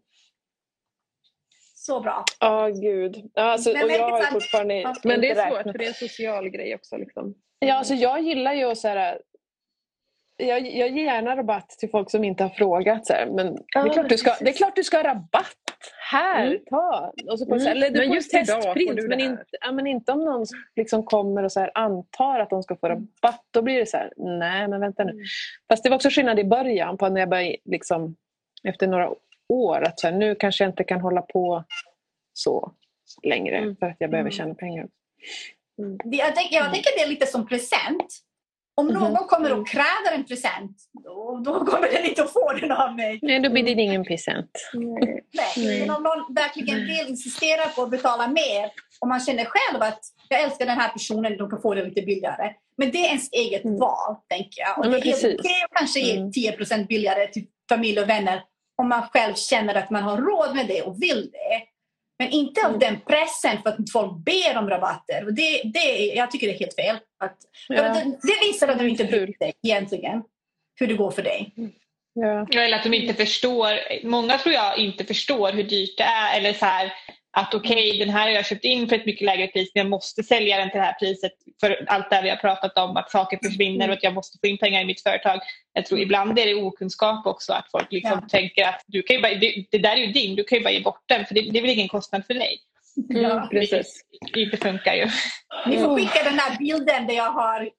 Så 1.76 2.00
bra. 2.00 2.24
Ja, 2.40 2.68
oh, 2.68 2.82
gud. 2.82 3.32
Alltså, 3.34 3.70
och 3.70 3.92
jag 3.92 4.10
har 4.10 4.24
fortfarande 4.24 4.94
Men 5.04 5.22
det 5.22 5.30
är 5.30 5.50
svårt 5.50 5.64
för 5.64 5.78
det 5.78 5.86
är 5.86 5.88
en 5.88 5.94
social 6.10 6.50
grej 6.50 6.76
också. 6.76 6.98
Liksom. 6.98 7.36
Ja, 7.60 7.74
alltså, 7.74 7.94
jag 7.94 8.22
gillar 8.22 8.54
ju 8.54 8.64
att 8.64 8.78
så 8.78 8.88
här, 8.88 9.22
jag, 10.38 10.62
jag 10.62 10.90
ger 10.90 11.06
gärna 11.06 11.36
rabatt 11.36 11.70
till 11.70 11.90
folk 11.90 12.12
som 12.12 12.24
inte 12.24 12.44
har 12.44 12.50
frågat. 12.50 13.06
Så 13.06 13.14
här, 13.14 13.26
men 13.26 13.56
det, 13.56 13.80
är 13.80 13.94
klart 13.94 14.10
du 14.10 14.18
ska, 14.18 14.36
det 14.42 14.50
är 14.50 14.54
klart 14.54 14.76
du 14.76 14.84
ska 14.84 14.98
ha 14.98 15.04
rabatt. 15.04 15.69
Här, 16.12 16.46
mm. 16.46 16.60
ta! 16.70 17.14
Och 17.32 17.40
så 17.40 17.46
på, 17.46 17.56
mm. 17.56 17.68
eller 17.68 17.90
du 17.90 18.00
men 18.00 18.12
just 18.12 18.32
testprint, 18.32 19.08
men 19.08 19.20
inte, 19.20 19.44
ja, 19.62 19.72
men 19.72 19.88
inte 19.88 20.12
om 20.12 20.26
någon 20.26 20.46
liksom 20.76 21.06
kommer 21.06 21.44
och 21.44 21.52
så 21.52 21.60
här, 21.60 21.72
antar 21.74 22.40
att 22.40 22.50
de 22.50 22.64
ska 22.64 22.76
få 22.76 22.88
mm. 22.88 22.98
rabatt. 22.98 23.46
Då 23.52 23.62
blir 23.62 23.80
det 23.80 23.86
så 23.86 23.98
här, 23.98 24.14
nej 24.18 24.68
men 24.68 24.80
vänta 24.82 25.04
nu. 25.04 25.12
Mm. 25.12 25.24
Fast 25.70 25.84
det 25.84 25.90
var 25.90 25.96
också 25.96 26.10
skillnad 26.10 26.40
i 26.40 26.44
början 26.44 26.98
på 26.98 27.10
när 27.10 27.20
jag 27.20 27.30
började, 27.30 27.58
liksom, 27.66 28.16
efter 28.64 28.88
några 28.88 29.10
år, 29.50 29.82
att 29.82 30.00
så 30.00 30.08
här, 30.08 30.16
nu 30.16 30.36
kanske 30.36 30.64
jag 30.64 30.72
inte 30.72 30.84
kan 30.84 31.02
hålla 31.02 31.22
på 31.22 31.64
så 32.34 32.74
längre 33.24 33.58
mm. 33.58 33.76
för 33.76 33.86
att 33.86 33.98
jag 34.00 34.12
behöver 34.12 34.32
tjäna 34.32 34.56
pengar. 34.56 34.88
Mm. 35.80 35.98
Jag, 36.04 36.36
tänker, 36.36 36.56
jag 36.56 36.74
tänker 36.74 36.98
det 36.98 37.04
är 37.04 37.10
lite 37.10 37.26
som 37.26 37.48
present. 37.48 38.20
Om 38.80 38.90
mm 38.90 39.02
-hmm. 39.02 39.14
någon 39.14 39.28
kommer 39.28 39.52
och 39.52 39.58
mm. 39.58 39.66
kräver 39.66 40.12
en 40.16 40.26
present, 40.26 40.78
då, 41.04 41.42
då 41.46 41.66
kommer 41.66 41.92
den 41.92 42.06
inte 42.06 42.24
att 42.24 42.34
få 42.34 42.54
den 42.54 42.72
av 42.72 42.96
mig. 42.96 43.20
Nej, 43.22 43.40
då 43.40 43.50
blir 43.50 43.64
det 43.64 43.82
ingen 43.82 44.04
present. 44.04 44.52
Nej. 44.74 45.24
Nej. 45.34 45.80
Men 45.80 45.96
om 45.96 46.04
någon 46.04 46.36
verkligen 46.36 46.80
vill 46.80 47.08
insistera 47.10 47.70
på 47.76 47.82
att 47.82 47.90
betala 47.90 48.28
mer 48.28 48.72
och 49.02 49.08
man 49.08 49.20
känner 49.20 49.46
själv 49.46 49.82
att 49.82 50.00
jag 50.30 50.42
älskar 50.42 50.66
den 50.66 50.78
här 50.78 50.90
personen, 50.90 51.38
de 51.38 51.50
kan 51.50 51.62
få 51.62 51.74
det 51.74 51.86
lite 51.86 52.02
billigare. 52.02 52.54
Men 52.78 52.92
det 52.92 52.98
är 52.98 53.08
ens 53.08 53.30
eget 53.32 53.66
mm. 53.66 53.80
val, 53.80 54.16
tänker 54.30 54.62
jag. 54.62 54.80
Och 54.80 54.86
ja, 54.86 54.90
det 54.90 55.10
är 55.10 55.66
att 55.66 55.72
kanske 55.74 56.00
ge 56.00 56.18
mm. 56.18 56.32
10% 56.32 56.88
billigare 56.88 57.28
till 57.28 57.46
familj 57.70 58.00
och 58.00 58.10
vänner 58.10 58.44
om 58.78 58.90
man 58.90 59.04
själv 59.14 59.34
känner 59.34 59.76
att 59.76 59.90
man 59.90 60.04
har 60.04 60.18
råd 60.18 60.56
med 60.56 60.68
det 60.68 60.82
och 60.82 61.02
vill 61.02 61.32
det. 61.32 61.62
Men 62.20 62.30
inte 62.30 62.68
av 62.68 62.80
den 62.80 63.00
pressen 63.08 63.62
för 63.64 63.70
att 63.70 63.92
folk 63.94 64.26
ber 64.26 64.58
om 64.58 64.70
rabatter. 64.70 65.26
Och 65.26 65.34
det, 65.34 65.62
det, 65.64 66.06
jag 66.16 66.32
tycker 66.32 66.48
det 66.48 66.54
är 66.54 66.60
helt 66.60 66.76
fel. 66.76 66.96
Att, 67.20 67.38
Ja. 67.68 67.82
det, 67.84 68.18
det 68.22 68.48
visar 68.48 68.68
att 68.68 68.80
du 68.80 68.90
inte 68.90 69.06
bryr 69.06 69.36
dig 69.40 69.54
egentligen 69.64 70.24
hur 70.80 70.88
det 70.88 70.94
går 70.94 71.12
för 71.12 71.22
dig. 71.22 71.52
Ja, 72.14 72.48
Eller 72.56 72.78
att 72.78 72.84
de 72.84 72.94
inte 72.94 73.14
förstår. 73.14 73.70
Många 74.04 74.38
tror 74.38 74.56
jag 74.56 74.78
inte 74.78 75.06
förstår 75.06 75.52
hur 75.52 75.64
dyrt 75.64 75.98
det 75.98 76.04
är. 76.04 76.38
Eller 76.38 76.54
så 76.54 76.66
här, 76.66 76.94
att 77.32 77.54
okej, 77.54 78.00
den 78.00 78.10
här 78.10 78.22
har 78.22 78.30
jag 78.30 78.46
köpt 78.46 78.66
in 78.66 78.90
för 78.90 78.96
ett 78.96 79.06
mycket 79.06 79.26
lägre 79.26 79.48
pris 79.48 79.72
men 79.76 79.84
jag 79.84 79.90
måste 79.90 80.24
sälja 80.24 80.58
den 80.58 80.70
till 80.70 80.80
det 80.80 80.86
här 80.86 80.94
priset 81.00 81.32
för 81.60 81.86
allt 81.88 82.10
det 82.10 82.16
här 82.16 82.24
vi 82.24 82.30
har 82.30 82.38
pratat 82.38 82.78
om, 82.78 82.98
att 82.98 83.12
saker 83.12 83.40
försvinner 83.44 83.88
och 83.90 83.94
att 83.94 84.04
jag 84.04 84.14
måste 84.14 84.38
få 84.42 84.48
in 84.48 84.58
pengar 84.58 84.82
i 84.82 84.86
mitt 84.86 85.04
företag. 85.04 85.40
Jag 85.74 85.86
tror 85.86 86.00
ibland 86.00 86.40
är 86.40 86.46
det 86.46 86.56
okunskap 86.56 87.28
också, 87.28 87.54
att 87.54 87.72
folk 87.72 87.92
liksom 87.92 88.20
Ja. 88.22 88.30
tänker 88.30 88.68
att 88.68 88.84
du 88.88 89.02
kan 89.02 89.16
ju 89.16 89.22
bara, 89.22 89.34
det, 89.34 89.66
det 89.72 89.78
där 89.78 89.92
är 89.92 90.06
ju 90.06 90.12
din, 90.12 90.36
du 90.36 90.44
kan 90.44 90.58
ju 90.58 90.64
bara 90.64 90.74
ge 90.74 90.82
bort 90.82 91.04
den 91.06 91.26
för 91.26 91.36
det, 91.36 91.42
det 91.42 91.58
är 91.58 91.62
väl 91.62 91.72
ingen 91.72 91.88
kostnad 91.88 92.26
för 92.26 92.34
dig. 92.34 92.60
Mm, 93.14 93.50
precis. 93.50 94.06
Det 94.34 94.42
inte 94.42 94.58
funkar 94.58 94.94
ju. 94.94 95.08
Ni 95.68 95.78
får 95.78 95.96
skicka 95.96 96.24
den 96.24 96.40
här 96.40 96.58
bilden 96.58 97.08
där 97.08 97.14
jag 97.14 97.32
har 97.32 97.70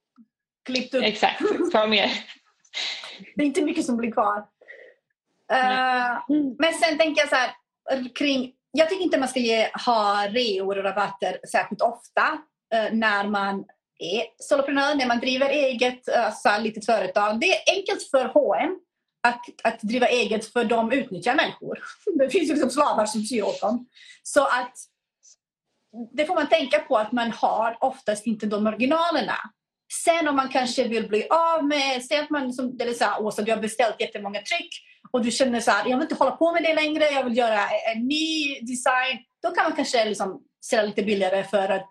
klippt 0.64 0.94
upp. 0.94 1.04
Exakt, 1.04 1.42
ta 1.72 1.86
med. 1.86 2.10
Det 3.34 3.42
är 3.42 3.46
inte 3.46 3.62
mycket 3.62 3.84
som 3.84 3.96
blir 3.96 4.12
kvar. 4.12 4.44
Mm. 6.28 6.56
men 6.58 6.74
sen 6.74 6.98
tänker 6.98 7.22
jag 7.22 7.28
så 7.28 7.36
här 7.36 7.50
kring... 8.14 8.52
Jag 8.72 8.88
tycker 8.88 9.04
inte 9.04 9.18
man 9.18 9.28
ska 9.28 9.40
ge, 9.40 9.70
ha 9.86 10.26
reor 10.28 10.78
och 10.78 10.84
rabatter 10.84 11.38
särskilt 11.52 11.82
ofta 11.82 12.38
eh, 12.74 12.92
när 12.92 13.26
man 13.26 13.64
är 13.98 14.24
soloprenör, 14.38 14.94
när 14.94 15.06
man 15.06 15.20
driver 15.20 15.48
eget 15.48 16.08
eh, 16.08 16.26
alltså 16.26 16.48
litet 16.60 16.86
företag. 16.86 17.40
Det 17.40 17.46
är 17.46 17.76
enkelt 17.76 18.02
för 18.10 18.24
H&M 18.24 18.78
att, 19.22 19.40
att 19.64 19.80
driva 19.80 20.06
eget 20.06 20.52
för 20.52 20.64
de 20.64 20.92
utnyttjar 20.92 21.34
människor. 21.34 21.78
Det 22.18 22.30
finns 22.30 22.50
ju 22.50 22.52
liksom 22.52 22.70
slavar 22.70 23.06
som 23.06 23.22
syr 23.22 23.42
åt 23.42 23.60
dem. 23.60 23.86
Så 24.22 24.44
att 24.44 24.72
det 26.12 26.26
får 26.26 26.34
man 26.34 26.48
tänka 26.48 26.78
på 26.78 26.96
att 26.96 27.12
man 27.12 27.32
har 27.32 27.76
oftast 27.80 28.26
inte 28.26 28.46
de 28.46 28.64
marginalerna. 28.64 29.36
Sen 30.04 30.28
om 30.28 30.36
man 30.36 30.48
kanske 30.48 30.88
vill 30.88 31.08
bli 31.08 31.28
av 31.28 31.64
med, 31.64 32.04
säg 32.04 32.18
att 32.18 32.30
man 32.30 32.52
som 32.52 32.76
eller 32.80 32.92
så 32.94 33.04
här, 33.04 33.22
Åsa, 33.22 33.42
du 33.42 33.52
har 33.52 33.58
beställt 33.58 34.00
jättemånga 34.00 34.38
tryck 34.38 34.70
och 35.12 35.24
du 35.24 35.30
känner 35.30 35.60
så 35.60 35.70
här, 35.70 35.88
jag 35.90 35.96
vill 35.96 36.02
inte 36.04 36.14
hålla 36.14 36.30
på 36.36 36.52
med 36.52 36.62
det 36.62 36.74
längre, 36.74 37.04
jag 37.04 37.24
vill 37.24 37.36
göra 37.36 37.60
en 37.94 38.06
ny 38.06 38.60
design. 38.60 39.18
Då 39.42 39.50
kan 39.50 39.64
man 39.64 39.72
kanske 39.72 40.04
liksom 40.04 40.42
sälja 40.64 40.84
lite 40.84 41.02
billigare 41.02 41.44
för 41.44 41.68
att 41.68 41.90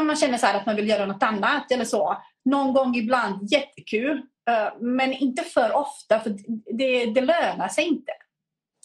man 0.00 0.16
känner 0.16 0.38
så 0.38 0.46
här 0.46 0.58
att 0.60 0.66
man 0.66 0.76
vill 0.76 0.88
göra 0.88 1.06
något 1.06 1.22
annat 1.22 1.72
eller 1.72 1.84
så. 1.84 2.22
Någon 2.44 2.72
gång 2.72 2.94
ibland, 2.96 3.52
jättekul. 3.52 4.22
eh, 4.50 4.72
Men 4.80 5.12
inte 5.12 5.42
för 5.42 5.72
ofta, 5.76 6.20
för 6.20 6.34
det, 6.78 7.06
det 7.06 7.20
lönar 7.20 7.68
sig 7.68 7.84
inte. 7.84 8.12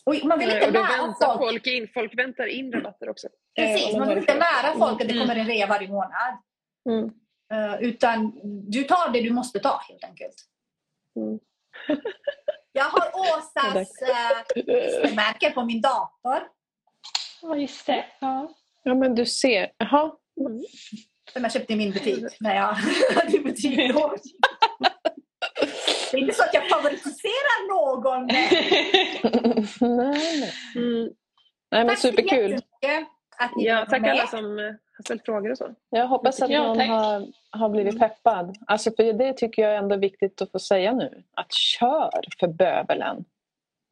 Och 0.06 0.16
man 0.24 0.40
vill 0.40 0.48
Nej, 0.48 0.58
inte 0.58 0.68
och 0.68 0.74
då 0.74 0.80
lära 0.80 1.02
väntar 1.08 1.28
folk. 1.28 1.40
folk 1.40 1.68
in. 1.68 1.88
Folk 1.94 2.18
väntar 2.20 2.46
in 2.48 2.72
rabatter 2.72 3.10
också. 3.10 3.28
Precis, 3.56 3.94
Eh, 3.94 4.00
man 4.00 4.08
vill 4.10 4.18
inte 4.18 4.34
lära 4.34 4.74
folk 4.80 5.02
att 5.02 5.08
det 5.08 5.14
Mm. 5.14 5.28
kommer 5.28 5.36
en 5.42 5.48
rea 5.48 5.68
varje 5.68 5.88
månad. 5.88 6.38
Mm. 6.90 7.10
Eh, 7.54 7.82
utan 7.82 8.32
du 8.72 8.84
tar 8.84 9.10
det 9.10 9.22
du 9.22 9.30
måste 9.34 9.60
ta 9.60 9.82
helt 9.90 10.04
enkelt. 10.04 10.36
Mm. 11.16 11.40
Jag 12.78 12.84
har 12.84 13.12
Åsas 13.16 13.90
uh, 15.08 15.16
märke 15.16 15.52
på 15.52 15.64
min 15.66 15.82
dator. 15.82 16.40
Ja, 17.42 17.56
just 17.56 17.86
det. 17.86 18.06
Ja. 18.20 18.50
Ja, 18.84 18.96
men 18.96 19.16
du 19.16 19.26
ser. 19.26 19.72
Jaha. 19.78 20.12
Som 21.34 21.44
jag 21.44 21.52
köpte 21.52 21.74
i 21.74 21.76
min 21.76 21.92
butik 21.92 22.26
när 22.40 22.56
jag 22.56 22.74
hade 23.22 23.40
butik 23.40 23.94
då. 23.94 24.16
Det 26.12 26.18
är 26.18 26.22
inte 26.22 26.34
så 26.36 26.44
att 26.44 26.54
jag 26.54 26.70
favoritiserar 26.70 27.68
någon. 27.70 28.28
nej, 29.98 30.40
nej. 30.40 30.54
Mm. 30.76 31.04
nej, 31.04 31.12
men 31.72 31.88
Tack 31.88 31.98
så 32.00 32.08
superkul. 32.08 32.52
jättemycket 32.52 33.08
att 33.38 33.56
ni 33.56 33.66
Ja, 33.66 33.86
tack 33.90 34.02
med. 34.02 34.12
alla 34.12 34.28
som 34.28 34.60
eh, 34.60 34.66
har 34.98 35.04
ställt 35.04 35.26
frågor 35.26 35.52
och 35.52 35.58
så. 35.58 35.76
Jag 35.90 36.08
hoppas 36.08 36.42
att 36.42 36.50
någon 36.50 36.80
har, 36.80 37.26
har 37.50 37.70
blivit 37.70 38.00
peppad. 38.00 38.58
Alltså, 38.68 38.92
för 38.98 39.14
det 39.14 39.34
tycker 39.34 39.62
jag 39.62 39.72
är 39.74 39.78
ändå 39.78 39.96
viktigt 39.96 40.42
att 40.42 40.52
få 40.52 40.60
säga 40.60 40.94
nu. 40.94 41.24
Att 41.34 41.54
kör 41.54 42.12
för 42.40 42.48
bövelen. 42.48 43.26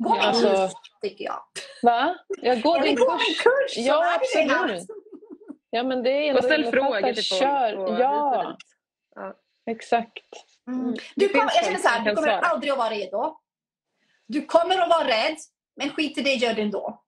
Gå 0.04 0.16
en 0.16 0.22
Alltså- 0.22 0.50
kurs, 0.50 0.72
tycker 1.02 1.26
jag. 1.26 1.40
Va? 1.84 2.16
Jag 2.42 2.62
går 2.62 2.78
Jag 2.78 2.88
en 2.88 2.96
kurs. 2.96 3.44
kurs. 3.44 3.74
som 3.74 3.84
Ja, 3.84 4.06
är 4.06 4.20
det. 4.48 4.56
absolut. 4.60 4.88
Ja, 5.70 5.84
men 5.84 6.04
det 6.04 6.10
är 6.12 6.28
ändå 6.30 6.40
Och 6.40 6.46
ställ 6.46 6.66
frågor 6.66 7.02
till 7.02 7.16
folk. 7.16 7.42
Kör. 7.42 7.76
och 7.78 8.00
Ja. 8.00 8.58
Ja. 9.16 9.34
exakt. 9.72 10.24
Mm. 10.68 10.92
Det 10.94 11.00
Du 11.16 11.30
kommer, 11.30 11.44
jag 11.56 11.66
känner 11.66 11.78
så 11.80 11.88
här, 11.88 12.06
du 12.10 12.16
kommer 12.16 12.28
aldrig 12.32 12.72
att 12.72 12.78
vara 12.78 12.90
redo. 12.90 13.38
Du 14.28 14.46
kommer 14.46 14.82
att 14.82 14.90
vara 14.90 15.08
rädd, 15.08 15.38
men 15.76 15.90
skit 15.90 16.18
i 16.18 16.22
det, 16.22 16.34
gör 16.34 16.54
det 16.54 16.62
ändå. 16.62 17.02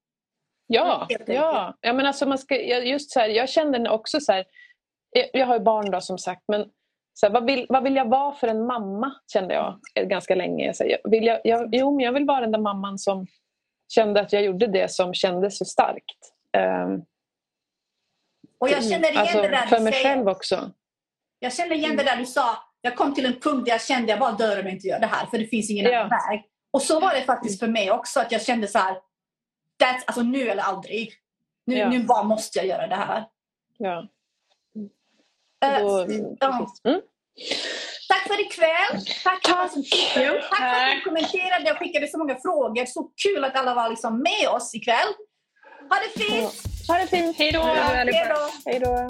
Ja, 0.67 1.07
ja. 1.27 1.77
ja 1.81 1.93
men 1.93 2.05
alltså 2.05 2.25
man 2.25 2.37
ska, 2.37 2.55
just 2.61 3.11
så 3.11 3.19
här, 3.19 3.27
jag 3.29 3.49
kände 3.49 3.89
också 3.89 4.19
så 4.19 4.31
här, 4.31 4.45
jag- 5.33 5.45
har 5.45 5.53
ju 5.53 5.59
barn 5.63 5.91
då 5.91 6.01
som 6.01 6.17
sagt, 6.17 6.43
men 6.47 6.65
så 7.13 7.25
här, 7.25 7.33
vad, 7.33 7.45
vill, 7.45 7.65
vad 7.69 7.83
vill 7.83 7.95
jag 7.95 8.09
vara 8.09 8.33
för 8.35 8.47
en 8.47 8.65
mamma 8.65 9.13
kände 9.33 9.53
jag 9.53 9.79
ganska 10.09 10.35
länge. 10.35 10.73
Så 10.73 10.83
här, 10.83 10.97
vill 11.03 11.25
jag, 11.25 11.39
jag, 11.43 11.69
jo, 11.75 11.95
men 11.95 12.05
jag 12.05 12.11
vill 12.11 12.25
vara 12.25 12.41
den 12.41 12.51
där 12.51 12.59
mamman 12.59 12.97
som 12.99 13.27
kände 13.93 14.21
att 14.21 14.33
jag 14.33 14.43
gjorde 14.43 14.67
det 14.67 14.91
som 14.91 15.13
kändes 15.13 15.57
så 15.57 15.65
starkt. 15.65 16.17
Ehm, 16.57 17.01
Och 18.59 18.69
jag 18.69 18.83
känner 18.83 19.09
igen 19.09 19.17
alltså, 19.17 19.41
det 19.41 19.47
där 19.47 19.65
för 19.65 19.79
mig 19.79 19.93
säger. 19.93 20.05
själv 20.15 20.27
också. 20.29 20.71
Jag 21.39 21.53
känner 21.53 21.75
igen 21.75 21.97
det 21.97 22.03
där 22.03 22.17
du 22.17 22.25
sa. 22.25 22.57
Jag 22.81 22.95
kom 22.95 23.13
till 23.13 23.25
en 23.25 23.39
punkt 23.39 23.65
där 23.65 23.71
jag 23.71 23.81
kände 23.81 24.09
jag 24.11 24.19
bara 24.19 24.31
dör 24.31 24.59
om 24.59 24.65
jag 24.65 24.73
inte 24.73 24.87
gör 24.87 24.99
det 24.99 25.05
här, 25.07 25.25
för 25.25 25.37
det 25.37 25.45
finns 25.45 25.69
ingen 25.71 25.85
Ja. 25.85 25.97
annan 25.99 26.09
väg. 26.09 26.43
Och 26.73 26.81
så 26.81 26.99
var 26.99 27.13
det 27.13 27.21
faktiskt 27.21 27.59
för 27.59 27.67
mig 27.67 27.91
också, 27.91 28.19
att 28.19 28.31
jag 28.31 28.41
kände 28.41 28.67
så 28.67 28.77
här, 28.79 28.97
that's, 29.83 30.03
alltså 30.05 30.21
nu 30.21 30.49
eller 30.49 30.63
aldrig. 30.63 31.13
Nu, 31.65 31.77
Ja. 31.77 31.89
nu 31.89 32.03
bara 32.03 32.23
måste 32.23 32.59
jag 32.59 32.67
göra 32.67 32.87
det 32.87 32.95
här. 32.95 33.23
Ja. 33.77 34.07
Eh, 35.65 35.79
Då, 35.81 36.05
ja. 36.39 36.59
precis. 36.59 36.81
mm. 36.85 37.01
Tack 38.09 38.27
för 38.27 38.41
ikväll. 38.41 39.05
Tack, 39.23 39.47
för 39.47 39.67
som 39.67 39.83
tittade. 39.83 40.41
Tack 40.49 40.57
för 40.57 40.65
att 40.65 40.87
ni 40.87 40.95
Tack. 40.95 41.03
kommenterade 41.03 41.71
och 41.71 41.77
skickade 41.77 42.07
så 42.07 42.17
många 42.17 42.35
frågor. 42.35 42.85
Så 42.85 43.11
kul 43.23 43.43
att 43.43 43.55
alla 43.55 43.73
var 43.73 43.89
liksom 43.89 44.19
med 44.23 44.49
oss 44.49 44.75
ikväll. 44.75 45.07
Ha 45.89 45.95
det 45.99 46.23
fint! 46.23 46.53
Ha 46.87 46.97
det 46.97 47.07
fint! 47.07 47.37
Hej 47.37 47.51
då! 47.51 47.61
Hej 48.65 48.79
då! 48.79 48.85
Då! 48.85 49.07